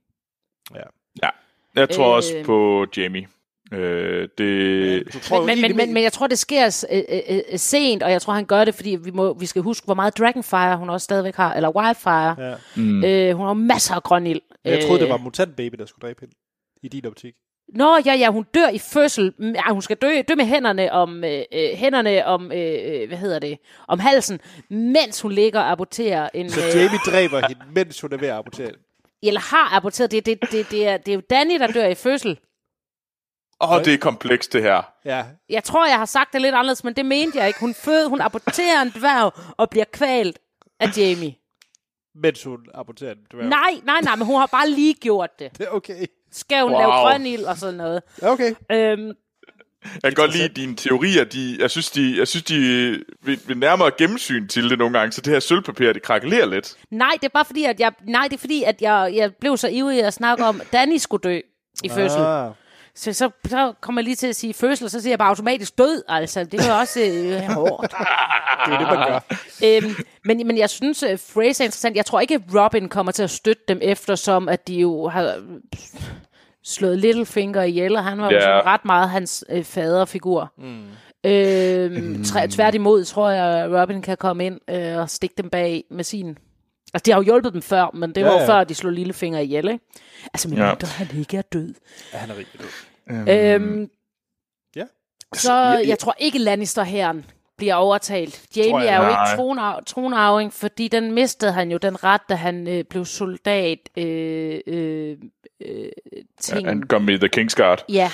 Ja. 0.75 0.81
Ja, 1.23 1.29
jeg 1.75 1.89
tror 1.89 2.09
Øh. 2.09 2.15
også 2.15 2.33
på 2.45 2.85
Jamie. 2.97 3.27
Øh, 3.73 4.29
det... 4.37 5.13
Du 5.13 5.19
tror 5.19 5.45
Men, 5.45 5.45
men, 5.45 5.61
men, 5.61 5.77
men, 5.77 5.93
men 5.93 6.03
jeg 6.03 6.13
tror, 6.13 6.27
det 6.27 6.39
sker 6.39 6.85
øh, 6.91 7.03
øh, 7.09 7.19
øh, 7.51 7.59
sent, 7.59 8.03
og 8.03 8.11
jeg 8.11 8.21
tror, 8.21 8.33
han 8.33 8.45
gør 8.45 8.65
det, 8.65 8.75
fordi 8.75 8.89
vi, 8.89 9.11
må, 9.11 9.33
vi 9.33 9.45
skal 9.45 9.61
huske, 9.61 9.85
hvor 9.85 9.93
meget 9.93 10.17
Dragonfire 10.17 10.77
hun 10.77 10.89
også 10.89 11.05
stadigvæk 11.05 11.35
har, 11.35 11.53
eller 11.53 11.69
Wildfire. 11.69 12.49
Ja. 12.49 12.55
Mm. 12.75 13.03
Øh, 13.03 13.35
hun 13.35 13.45
har 13.45 13.53
masser 13.53 13.95
af 13.95 14.03
grøn 14.03 14.27
ild. 14.27 14.41
Jeg 14.65 14.83
troede, 14.83 14.99
det 14.99 15.05
Øh, 15.05 15.11
var 15.11 15.17
Mutant 15.17 15.55
Baby, 15.55 15.75
der 15.75 15.85
skulle 15.85 16.07
dræbe 16.07 16.19
hende. 16.19 16.35
I 16.83 16.87
din 16.87 17.05
optik. 17.05 17.35
Nå, 17.75 17.97
ja, 18.05 18.13
ja, 18.13 18.29
hun 18.31 18.43
dør 18.53 18.67
i 18.69 18.77
fødsel. 18.79 19.33
Ja, 19.39 19.71
hun 19.71 19.81
skal 19.81 19.97
dø, 19.97 20.21
dø 20.27 20.35
med 20.35 20.45
hænderne 20.45 20.91
om, 20.91 21.23
øh, 21.23 21.43
øh, 21.53 21.69
hænderne 21.73 22.25
om 22.25 22.51
øh, 22.51 22.77
øh, 23.01 23.07
hvad 23.07 23.17
hedder 23.17 23.39
det, 23.39 23.57
om 23.87 23.99
halsen, 23.99 24.39
mens 24.69 25.21
hun 25.21 25.31
ligger 25.31 25.59
og 25.59 25.71
aborterer 25.71 26.29
en... 26.33 26.49
Så 26.49 26.59
øh, 26.67 26.75
Jamie 26.75 26.99
dræber 27.05 27.47
hende, 27.47 27.61
mens 27.75 28.01
hun 28.01 28.13
er 28.13 28.17
ved 28.17 28.27
at 28.27 28.35
abortere. 28.35 28.71
eller 29.23 29.41
har 29.41 29.75
aborteret. 29.77 30.11
Det, 30.11 30.25
det, 30.25 30.41
det, 30.51 30.71
det, 30.71 30.87
er, 30.87 30.97
det 30.97 31.11
er 31.11 31.15
jo 31.15 31.21
Danny, 31.29 31.59
der 31.59 31.67
dør 31.67 31.85
i 31.87 31.95
fødsel. 31.95 32.39
Åh, 33.61 33.71
oh, 33.71 33.83
det 33.85 33.93
er 33.93 33.97
komplekst, 33.97 34.53
det 34.53 34.61
her. 34.63 34.81
Ja, 35.05 35.25
Jeg 35.49 35.63
tror, 35.63 35.87
jeg 35.87 35.97
har 35.97 36.05
sagt 36.05 36.33
det 36.33 36.41
lidt 36.41 36.55
anderledes, 36.55 36.83
men 36.83 36.93
det 36.93 37.05
mente 37.05 37.37
jeg 37.37 37.47
ikke. 37.47 37.59
Hun, 37.59 37.73
fød, 37.73 38.07
hun 38.09 38.21
aborterer 38.21 38.81
en 38.81 38.89
dværg 38.95 39.31
og 39.57 39.69
bliver 39.69 39.85
kvalt 39.93 40.39
af 40.79 40.97
Jamie. 40.97 41.35
mens 42.15 42.43
hun 42.43 42.59
aborterer 42.73 43.11
en 43.11 43.17
dværg. 43.31 43.45
Nej, 43.49 43.71
nej, 43.83 44.01
nej, 44.03 44.15
men 44.15 44.25
hun 44.25 44.35
har 44.35 44.45
bare 44.45 44.69
lige 44.69 44.93
gjort 44.93 45.39
det. 45.39 45.57
Det 45.57 45.65
er 45.67 45.71
okay. 45.71 46.05
Skal 46.37 46.61
hun 46.63 46.71
Wow. 46.71 46.79
lave 46.81 46.91
grøn 46.91 47.25
ild 47.25 47.43
og 47.43 47.57
sådan 47.57 47.75
noget. 47.75 48.01
Ja, 48.21 48.31
Okay. 48.31 48.53
Øhm, 48.71 49.11
Jeg 50.03 50.03
kan 50.03 50.13
godt 50.13 50.35
lide 50.37 50.47
dine 50.47 50.75
teorier. 50.75 51.23
De, 51.23 51.57
jeg 51.59 51.71
synes, 51.71 51.91
de, 51.91 52.17
jeg 52.17 52.27
synes, 52.27 52.43
de 52.43 52.55
vil, 53.23 53.39
vil 53.47 53.57
nærmere 53.57 53.91
gennemsyn 53.97 54.47
til 54.47 54.69
det 54.69 54.77
nogle 54.79 54.99
gange, 54.99 55.11
så 55.11 55.21
det 55.21 55.33
her 55.33 55.39
sølvpapir, 55.39 55.93
det 55.93 56.01
krakelerer 56.01 56.45
lidt. 56.45 56.75
nej, 56.91 57.11
det 57.13 57.23
er 57.23 57.29
bare 57.33 57.45
fordi, 57.45 57.63
at 57.63 57.79
jeg, 57.79 57.91
nej, 58.07 58.23
det 58.23 58.33
er 58.33 58.39
fordi, 58.39 58.63
at 58.63 58.81
jeg, 58.81 59.11
jeg 59.15 59.31
blev 59.35 59.57
så 59.57 59.67
ivrig 59.67 60.03
at 60.03 60.13
snakke 60.13 60.45
om, 60.45 60.61
at 60.61 60.67
Danny 60.73 60.97
skulle 60.97 61.21
dø 61.21 61.39
i 61.83 61.89
fødsel. 61.89 62.21
Ah. 62.21 62.51
Så, 62.95 63.13
så, 63.13 63.29
så 63.49 63.73
kommer 63.81 64.01
jeg 64.01 64.05
lige 64.05 64.15
til 64.15 64.27
at 64.27 64.35
sige 64.35 64.53
fødsel, 64.53 64.85
og 64.85 64.91
så 64.91 65.01
siger 65.01 65.11
jeg 65.11 65.19
bare 65.19 65.29
automatisk 65.29 65.77
død, 65.77 66.03
altså. 66.07 66.43
Det 66.43 66.53
er 66.61 66.67
jo 66.73 66.79
også 66.79 66.99
øh, 67.01 67.41
hårdt. 67.53 67.91
Det 68.65 68.73
er 68.73 68.77
det, 68.77 68.87
man 68.87 69.07
gør. 69.07 69.19
øhm, 69.65 69.95
men, 70.25 70.47
men 70.47 70.57
jeg 70.57 70.69
synes, 70.69 71.03
at 71.03 71.19
Fraser 71.19 71.63
er 71.63 71.65
interessant. 71.65 71.95
Jeg 71.95 72.05
tror 72.05 72.19
ikke, 72.19 72.33
at 72.35 72.41
Robin 72.55 72.89
kommer 72.89 73.11
til 73.11 73.23
at 73.23 73.29
støtte 73.29 73.63
dem, 73.67 73.79
eftersom 73.81 74.49
at 74.49 74.67
de 74.67 74.75
jo 74.75 75.07
har 75.07 75.23
øh, 75.23 75.41
slået 76.67 76.97
Littlefinger 76.99 77.63
ihjel, 77.63 77.95
og 77.95 78.03
han 78.03 78.17
var 78.21 78.25
jo 78.25 78.35
Ja. 78.35 78.41
sådan 78.41 78.65
ret 78.65 78.85
meget 78.85 79.09
hans 79.09 79.45
øh, 79.49 79.63
faderfigur. 79.63 80.53
Mm. 80.57 80.83
Øhm, 81.25 82.21
tvæ- 82.25 82.47
tværtimod 82.47 83.03
tror 83.05 83.29
jeg, 83.29 83.45
at 83.63 83.81
Robin 83.81 84.01
kan 84.01 84.17
komme 84.17 84.45
ind 84.45 84.59
øh, 84.69 84.97
og 84.97 85.09
stikke 85.09 85.33
dem 85.37 85.49
bag 85.49 85.83
med 85.91 86.03
sin... 86.03 86.37
Altså, 86.93 87.03
de 87.05 87.11
har 87.11 87.17
jo 87.19 87.23
hjulpet 87.23 87.53
dem 87.53 87.61
før, 87.61 87.91
men 87.93 88.15
det 88.15 88.23
var 88.23 88.29
Ja, 88.31 88.35
jo 88.37 88.41
ja. 88.41 88.47
før, 88.59 88.63
de 88.63 88.75
slog 88.75 88.93
Lillefinger 88.93 89.39
ihjel, 89.39 89.67
ikke? 89.69 89.85
Altså, 90.33 90.49
men 90.49 90.57
Ja. 90.57 90.65
ja. 90.67 90.75
han 90.87 91.07
ikke 91.19 91.37
er 91.37 91.41
død. 91.41 91.73
Ja, 92.13 92.17
han 92.17 92.29
er 92.31 92.35
rigtig 92.37 92.59
død. 92.59 92.67
Øhm, 93.29 93.89
Ja. 94.75 94.83
så 95.35 95.83
jeg 95.87 95.99
tror 95.99 96.15
ikke 96.19 96.39
Lannister-herren 96.39 97.25
bliver 97.57 97.75
overtalt. 97.75 98.41
Jamie 98.55 98.77
jeg 98.77 98.87
er 98.93 98.97
jo 98.97 99.09
ikke. 99.09 99.19
ikke 99.21 99.37
tronarv, 99.37 99.85
tronarving, 99.85 100.53
fordi 100.53 100.87
den 100.87 101.11
mistede 101.11 101.51
han 101.51 101.71
jo 101.71 101.77
den 101.77 102.03
ret, 102.03 102.21
da 102.29 102.35
han 102.35 102.67
øh, 102.67 102.83
blev 102.83 103.05
soldat. 103.05 103.79
Øh, 103.97 104.59
øh, 104.67 105.17
øh, 105.61 105.89
ting. 106.41 106.67
Han 106.67 106.83
kom 106.83 107.01
med 107.01 107.19
The 107.19 107.41
King's 107.41 107.55
Guard. 107.63 107.85
Ja. 107.89 108.11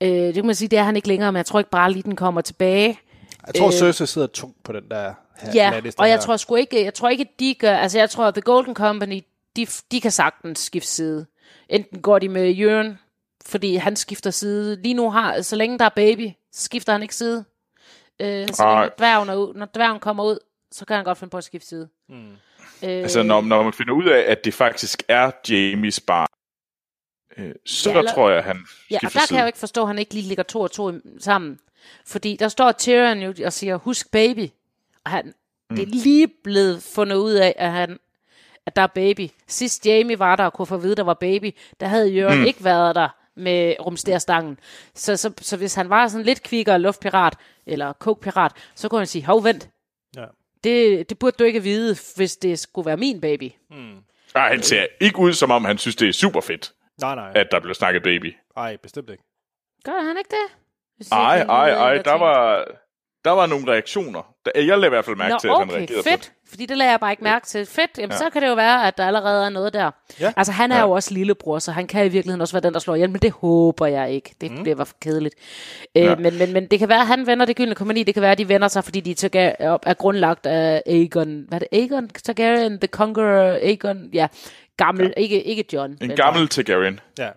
Øh, 0.00 0.08
det 0.10 0.34
kan 0.34 0.46
man 0.46 0.54
sige, 0.54 0.68
det 0.68 0.78
er 0.78 0.82
han 0.82 0.96
ikke 0.96 1.08
længere, 1.08 1.32
men 1.32 1.36
jeg 1.36 1.46
tror 1.46 1.58
ikke 1.60 1.70
bare 1.70 1.92
lige, 1.92 2.02
den 2.02 2.16
kommer 2.16 2.40
tilbage. 2.40 2.98
Jeg 3.46 3.54
tror, 3.54 3.66
Øh. 3.66 3.72
Cersei 3.72 4.06
sidder 4.06 4.26
tungt 4.26 4.62
på 4.64 4.72
den 4.72 4.82
der 4.90 5.12
her 5.40 5.52
Ja, 5.54 5.72
og 5.98 6.08
jeg 6.08 6.14
her. 6.16 6.20
tror 6.20 6.36
sgu 6.36 6.54
ikke, 6.54 6.84
jeg 6.84 6.94
tror 6.94 7.08
ikke, 7.08 7.26
de 7.40 7.54
gør, 7.54 7.76
altså 7.76 7.98
jeg 7.98 8.10
tror, 8.10 8.24
at 8.24 8.34
The 8.34 8.42
Golden 8.42 8.74
Company, 8.74 9.20
de, 9.56 9.66
de 9.92 10.00
kan 10.00 10.10
sagtens 10.10 10.58
skifte 10.58 10.88
side. 10.88 11.26
Enten 11.68 12.02
går 12.02 12.18
de 12.18 12.28
med 12.28 12.50
Jørgen, 12.50 12.98
fordi 13.46 13.76
han 13.76 13.96
skifter 13.96 14.30
side. 14.30 14.82
Lige 14.82 14.94
nu 14.94 15.10
har, 15.10 15.42
så 15.42 15.56
længe 15.56 15.78
der 15.78 15.84
er 15.84 15.88
baby, 15.96 16.28
skifter 16.52 16.92
han 16.92 17.02
ikke 17.02 17.14
side. 17.16 17.44
Øh, 18.22 18.48
så 18.48 18.62
Nej. 18.64 18.80
længe 18.80 18.94
dværgen 18.98 19.28
er 19.28 19.34
ud, 19.34 19.54
når 19.54 19.66
dværgen 19.74 20.00
kommer 20.00 20.24
ud, 20.24 20.38
så 20.72 20.84
kan 20.84 20.96
han 20.96 21.04
godt 21.04 21.18
finde 21.18 21.30
på 21.30 21.36
at 21.36 21.44
skifte 21.44 21.68
side. 21.68 21.88
Mm. 22.08 22.28
Øh, 22.28 22.32
Altså, 22.82 23.22
når, 23.22 23.40
når 23.40 23.62
man 23.62 23.72
finder 23.72 23.92
ud 23.94 24.04
af, 24.06 24.24
at 24.30 24.44
det 24.44 24.54
faktisk 24.54 25.02
er 25.08 25.30
Jamies 25.48 26.00
barn, 26.00 26.26
øh, 27.36 27.54
så 27.66 27.90
Ja, 27.90 27.98
eller- 27.98 28.12
tror 28.12 28.28
jeg, 28.28 28.38
at 28.38 28.44
han 28.44 28.56
Ja, 28.90 28.96
og 28.96 29.00
skifter 29.00 29.08
der 29.08 29.20
kan 29.20 29.26
side. 29.28 29.36
jeg 29.38 29.42
jo 29.42 29.46
ikke 29.46 29.58
forstå, 29.58 29.80
at 29.82 29.86
han 29.88 29.98
ikke 29.98 30.14
lige 30.14 30.28
ligger 30.28 30.44
to 30.44 30.60
og 30.60 30.70
to 30.70 30.92
sammen. 31.18 31.58
Fordi 32.06 32.36
der 32.36 32.48
står 32.48 32.72
Tyrion 32.72 33.18
jo 33.18 33.34
og 33.46 33.52
siger, 33.52 33.76
husk 33.76 34.10
baby. 34.10 34.48
Og 35.04 35.10
han, 35.10 35.34
mm. 35.70 35.76
det 35.76 35.82
er 35.82 35.86
lige 35.86 36.28
blevet 36.44 36.82
fundet 36.82 37.16
ud 37.16 37.32
af, 37.32 37.54
at, 37.58 37.70
han, 37.72 37.98
at 38.66 38.76
der 38.76 38.82
er 38.82 38.86
baby. 38.86 39.28
Sidst 39.48 39.86
Jamie 39.86 40.18
var 40.18 40.36
der 40.36 40.44
og 40.44 40.52
kunne 40.52 40.66
få 40.66 40.74
at 40.74 40.82
vide, 40.82 40.92
at 40.92 40.96
der 40.96 41.02
var 41.04 41.14
baby, 41.14 41.54
der 41.80 41.86
havde 41.86 42.08
Jørgen 42.08 42.38
mm. 42.38 42.44
ikke 42.44 42.64
været 42.64 42.94
der 42.94 43.08
med 43.36 43.74
rumsterstangen. 43.80 44.58
Så, 44.94 45.16
så, 45.16 45.32
så 45.40 45.56
hvis 45.56 45.74
han 45.74 45.90
var 45.90 46.08
sådan 46.08 46.24
lidt 46.24 46.42
kvikkere 46.42 46.78
luftpirat, 46.78 47.36
eller 47.66 47.92
kokpirat, 47.92 48.52
så 48.74 48.88
kunne 48.88 49.00
han 49.00 49.06
sige, 49.06 49.26
hov, 49.26 49.44
vent, 49.44 49.68
Ja. 50.16 50.24
det, 50.64 51.08
det 51.10 51.18
burde 51.18 51.36
du 51.38 51.44
ikke 51.44 51.62
vide, 51.62 51.96
hvis 52.16 52.36
det 52.36 52.58
skulle 52.58 52.86
være 52.86 52.96
min 52.96 53.20
baby. 53.20 53.50
Nej, 54.34 54.48
han 54.48 54.62
ser 54.62 54.86
ikke 55.00 55.18
ud, 55.18 55.32
som 55.32 55.50
om 55.50 55.64
han 55.64 55.78
synes, 55.78 55.96
det 55.96 56.08
er 56.08 56.12
super 56.12 56.40
fedt, 56.40 56.72
Nej, 57.00 57.14
nej. 57.14 57.32
at 57.34 57.48
der 57.50 57.60
bliver 57.60 57.74
snakket 57.74 58.02
baby. 58.02 58.34
Ej, 58.56 58.76
bestemt 58.76 59.10
ikke. 59.10 59.22
Gør 59.84 60.06
han 60.06 60.18
ikke 60.18 60.30
det? 60.30 60.56
Hvis 60.96 61.10
Ej, 61.10 61.34
ikke 61.36 61.40
han 61.40 61.50
ej, 61.50 61.70
ved, 61.70 61.76
ej, 61.78 61.94
hvad 61.94 62.04
der 62.04 62.18
var, 62.18 62.66
der 63.24 63.30
var 63.30 63.46
nogle 63.46 63.72
reaktioner. 63.72 64.34
Jeg 64.54 64.64
lavede 64.66 64.86
i 64.86 64.88
hvert 64.88 65.04
fald 65.04 65.16
mærke 65.16 65.32
Nå, 65.32 65.38
til, 65.38 65.48
at 65.48 65.54
han 65.58 65.62
okay, 65.68 65.76
reagerede 65.76 66.02
på 66.02 66.08
fedt. 66.10 66.20
det. 66.20 66.32
Fordi 66.50 66.66
det 66.66 66.76
lader 66.76 66.90
jeg 66.90 67.00
bare 67.00 67.10
ikke 67.10 67.24
mærke 67.24 67.46
til. 67.46 67.66
Fedt, 67.66 67.90
jamen 67.98 68.10
ja. 68.10 68.16
så 68.18 68.30
kan 68.32 68.42
det 68.42 68.48
jo 68.48 68.54
være, 68.54 68.86
at 68.86 68.98
der 68.98 69.06
allerede 69.06 69.44
er 69.46 69.48
noget 69.50 69.72
der. 69.74 69.90
Ja. 70.20 70.32
Altså 70.36 70.52
han 70.52 70.72
er 70.72 70.76
Ja. 70.76 70.82
jo 70.82 70.90
også 70.90 71.14
lillebror, 71.14 71.58
så 71.58 71.72
han 71.72 71.86
kan 71.86 72.00
i 72.06 72.08
virkeligheden 72.08 72.40
også 72.40 72.54
være 72.54 72.60
den, 72.60 72.72
der 72.74 72.80
slår 72.80 72.94
ihjel, 72.94 73.10
men 73.10 73.20
det 73.22 73.30
håber 73.30 73.86
jeg 73.86 74.10
ikke. 74.12 74.34
Det 74.40 74.50
mm. 74.50 74.62
bliver 74.62 74.76
for 74.84 74.88
kedeligt. 75.02 75.34
Øh, 75.96 76.02
Ja. 76.02 76.14
men, 76.16 76.38
men, 76.38 76.52
men 76.52 76.66
det 76.66 76.78
kan 76.78 76.88
være, 76.88 77.00
at 77.00 77.06
han 77.06 77.26
vender 77.26 77.46
det 77.46 77.56
gyldne 77.56 77.74
kompani. 77.74 78.02
Det 78.02 78.14
kan 78.14 78.20
være, 78.22 78.32
at 78.32 78.38
de 78.38 78.48
vender 78.48 78.68
sig, 78.68 78.84
fordi 78.84 79.00
de 79.00 79.14
Targa- 79.26 79.56
er, 79.58 79.78
er 79.82 79.94
grundlagt 79.94 80.46
af 80.46 80.82
Aegon. 80.86 81.44
Hvad 81.48 81.60
er 81.62 81.66
det? 81.72 81.78
Aegon? 81.78 82.08
Targaryen? 82.08 82.78
The 82.78 82.88
Conqueror? 82.88 83.52
Aegon? 83.62 84.08
Ja, 84.12 84.26
gammel. 84.76 85.12
Ja. 85.16 85.20
Ikke, 85.22 85.42
ikke 85.42 85.64
John. 85.72 85.98
En 86.00 86.10
gammel 86.16 86.48
Targaryen. 86.48 87.00
Ja. 87.18 87.28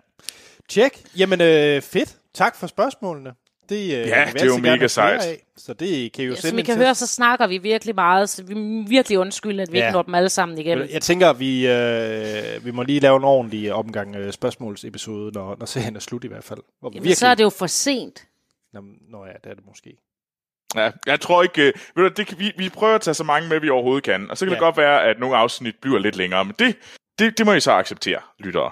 Tjek. 0.68 0.92
Jamen, 1.18 1.40
øh, 1.40 1.82
fedt. 1.82 2.16
Tak 2.34 2.56
for 2.56 2.66
spørgsmålene. 2.66 3.30
Det, 3.68 3.76
øh, 3.98 4.04
vi 4.04 4.10
det 4.32 4.42
er 4.42 4.46
jo 4.46 4.56
mega 4.56 4.86
sejt. 4.86 5.20
af, 5.20 5.42
Så 5.56 5.72
det 5.74 6.12
kan 6.12 6.24
I 6.24 6.26
jo 6.26 6.32
Ja, 6.32 6.36
sende 6.40 6.48
som 6.50 6.58
I 6.58 6.62
kan 6.62 6.74
til 6.76 6.84
høre, 6.84 6.94
så 6.94 7.06
snakker 7.06 7.46
vi 7.46 7.58
virkelig 7.58 7.94
meget. 7.94 8.28
Så 8.28 8.42
vi 8.42 8.52
er 8.54 8.88
virkelig 8.88 9.18
undskylde, 9.18 9.62
at 9.62 9.72
vi 9.72 9.78
Ja. 9.78 9.84
ikke 9.86 9.92
når 9.92 10.02
dem 10.02 10.14
alle 10.14 10.28
sammen 10.28 10.58
igennem. 10.58 10.88
Jeg 10.92 11.02
tænker, 11.02 11.32
vi, 11.32 11.66
øh, 11.68 12.64
vi 12.64 12.70
må 12.70 12.82
lige 12.82 13.00
lave 13.00 13.16
en 13.16 13.24
ordentlig 13.24 13.72
omgang 13.72 14.16
øh, 14.16 14.32
spørgsmålsepisode, 14.32 15.32
når, 15.32 15.56
når 15.58 15.66
serien 15.66 15.96
er 15.96 16.00
slut 16.00 16.24
i 16.24 16.28
hvert 16.28 16.44
fald. 16.44 16.58
Hvor 16.80 16.92
Jamen, 16.94 17.14
så 17.14 17.26
er 17.26 17.34
det 17.34 17.44
jo 17.44 17.50
for 17.50 17.66
sent. 17.66 18.26
Nå, 18.72 18.80
nå 19.08 19.24
ja, 19.24 19.32
det 19.44 19.50
er 19.50 19.54
det 19.54 19.66
måske. 19.66 19.96
Ja, 20.76 20.90
jeg 21.06 21.20
tror 21.20 21.42
ikke... 21.42 21.62
øh, 21.62 21.72
Ved 21.96 22.04
du, 22.04 22.14
det 22.16 22.26
kan, 22.26 22.38
vi, 22.38 22.52
vi 22.58 22.68
prøver 22.68 22.94
at 22.94 23.00
tage 23.00 23.14
så 23.14 23.24
mange 23.24 23.48
med, 23.48 23.60
vi 23.60 23.70
overhovedet 23.70 24.04
kan. 24.04 24.30
Og 24.30 24.38
så 24.38 24.44
kan 24.44 24.48
ja. 24.50 24.54
Ja. 24.54 24.56
det 24.56 24.60
godt 24.60 24.76
være, 24.76 25.02
at 25.04 25.18
nogle 25.20 25.36
afsnit 25.36 25.74
bliver 25.80 25.98
lidt 25.98 26.16
længere. 26.16 26.44
Men 26.44 26.54
det, 26.58 26.76
det, 27.18 27.38
det 27.38 27.46
må 27.46 27.52
I 27.52 27.60
så 27.60 27.72
acceptere, 27.72 28.20
lyttere. 28.38 28.70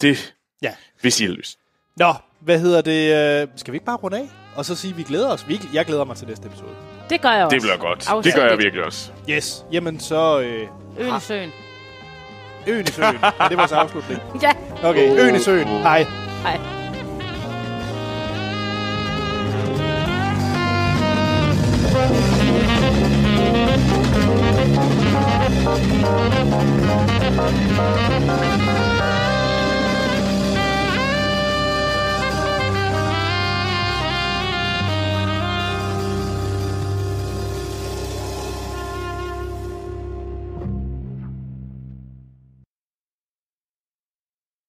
Det, 0.00 0.34
Ja. 0.62 0.74
hvis 1.00 1.20
I 1.20 1.24
har 1.24 1.32
lyst. 1.32 1.58
Nå, 1.96 2.14
hvad 2.40 2.58
hedder 2.58 2.80
det? 2.80 3.42
Øh, 3.42 3.48
skal 3.56 3.72
vi 3.72 3.76
ikke 3.76 3.86
bare 3.86 3.96
runde 3.96 4.16
af? 4.18 4.28
Og 4.56 4.64
så 4.64 4.74
sige, 4.74 4.90
at 4.90 4.98
vi 4.98 5.02
glæder 5.02 5.28
os. 5.28 5.48
Vi, 5.48 5.60
jeg 5.74 5.84
glæder 5.86 6.04
mig 6.04 6.16
til 6.16 6.26
næste 6.28 6.46
episode. 6.46 6.70
Det 7.10 7.20
gør 7.20 7.30
jeg 7.30 7.44
også. 7.44 7.54
Det 7.54 7.62
bliver 7.62 7.76
godt. 7.76 8.24
Det 8.24 8.34
gør 8.34 8.46
jeg 8.48 8.58
virkelig 8.58 8.84
også. 8.84 9.10
Yes. 9.30 9.64
Jamen 9.72 10.00
så... 10.00 10.40
Øh, 10.40 10.68
Øen 10.98 11.16
i 11.16 11.20
søen. 11.20 11.50
øen 12.66 12.84
i 12.88 12.90
søen. 12.90 13.16
er 13.40 13.48
det 13.48 13.58
vores 13.58 13.72
afslutning? 13.72 14.20
Ja. 14.42 14.50
Okay, 14.84 15.20
øen 15.20 15.34
i 15.34 15.38
søen. 15.38 15.66
Hej. 15.68 16.06
Hej. 16.42 16.79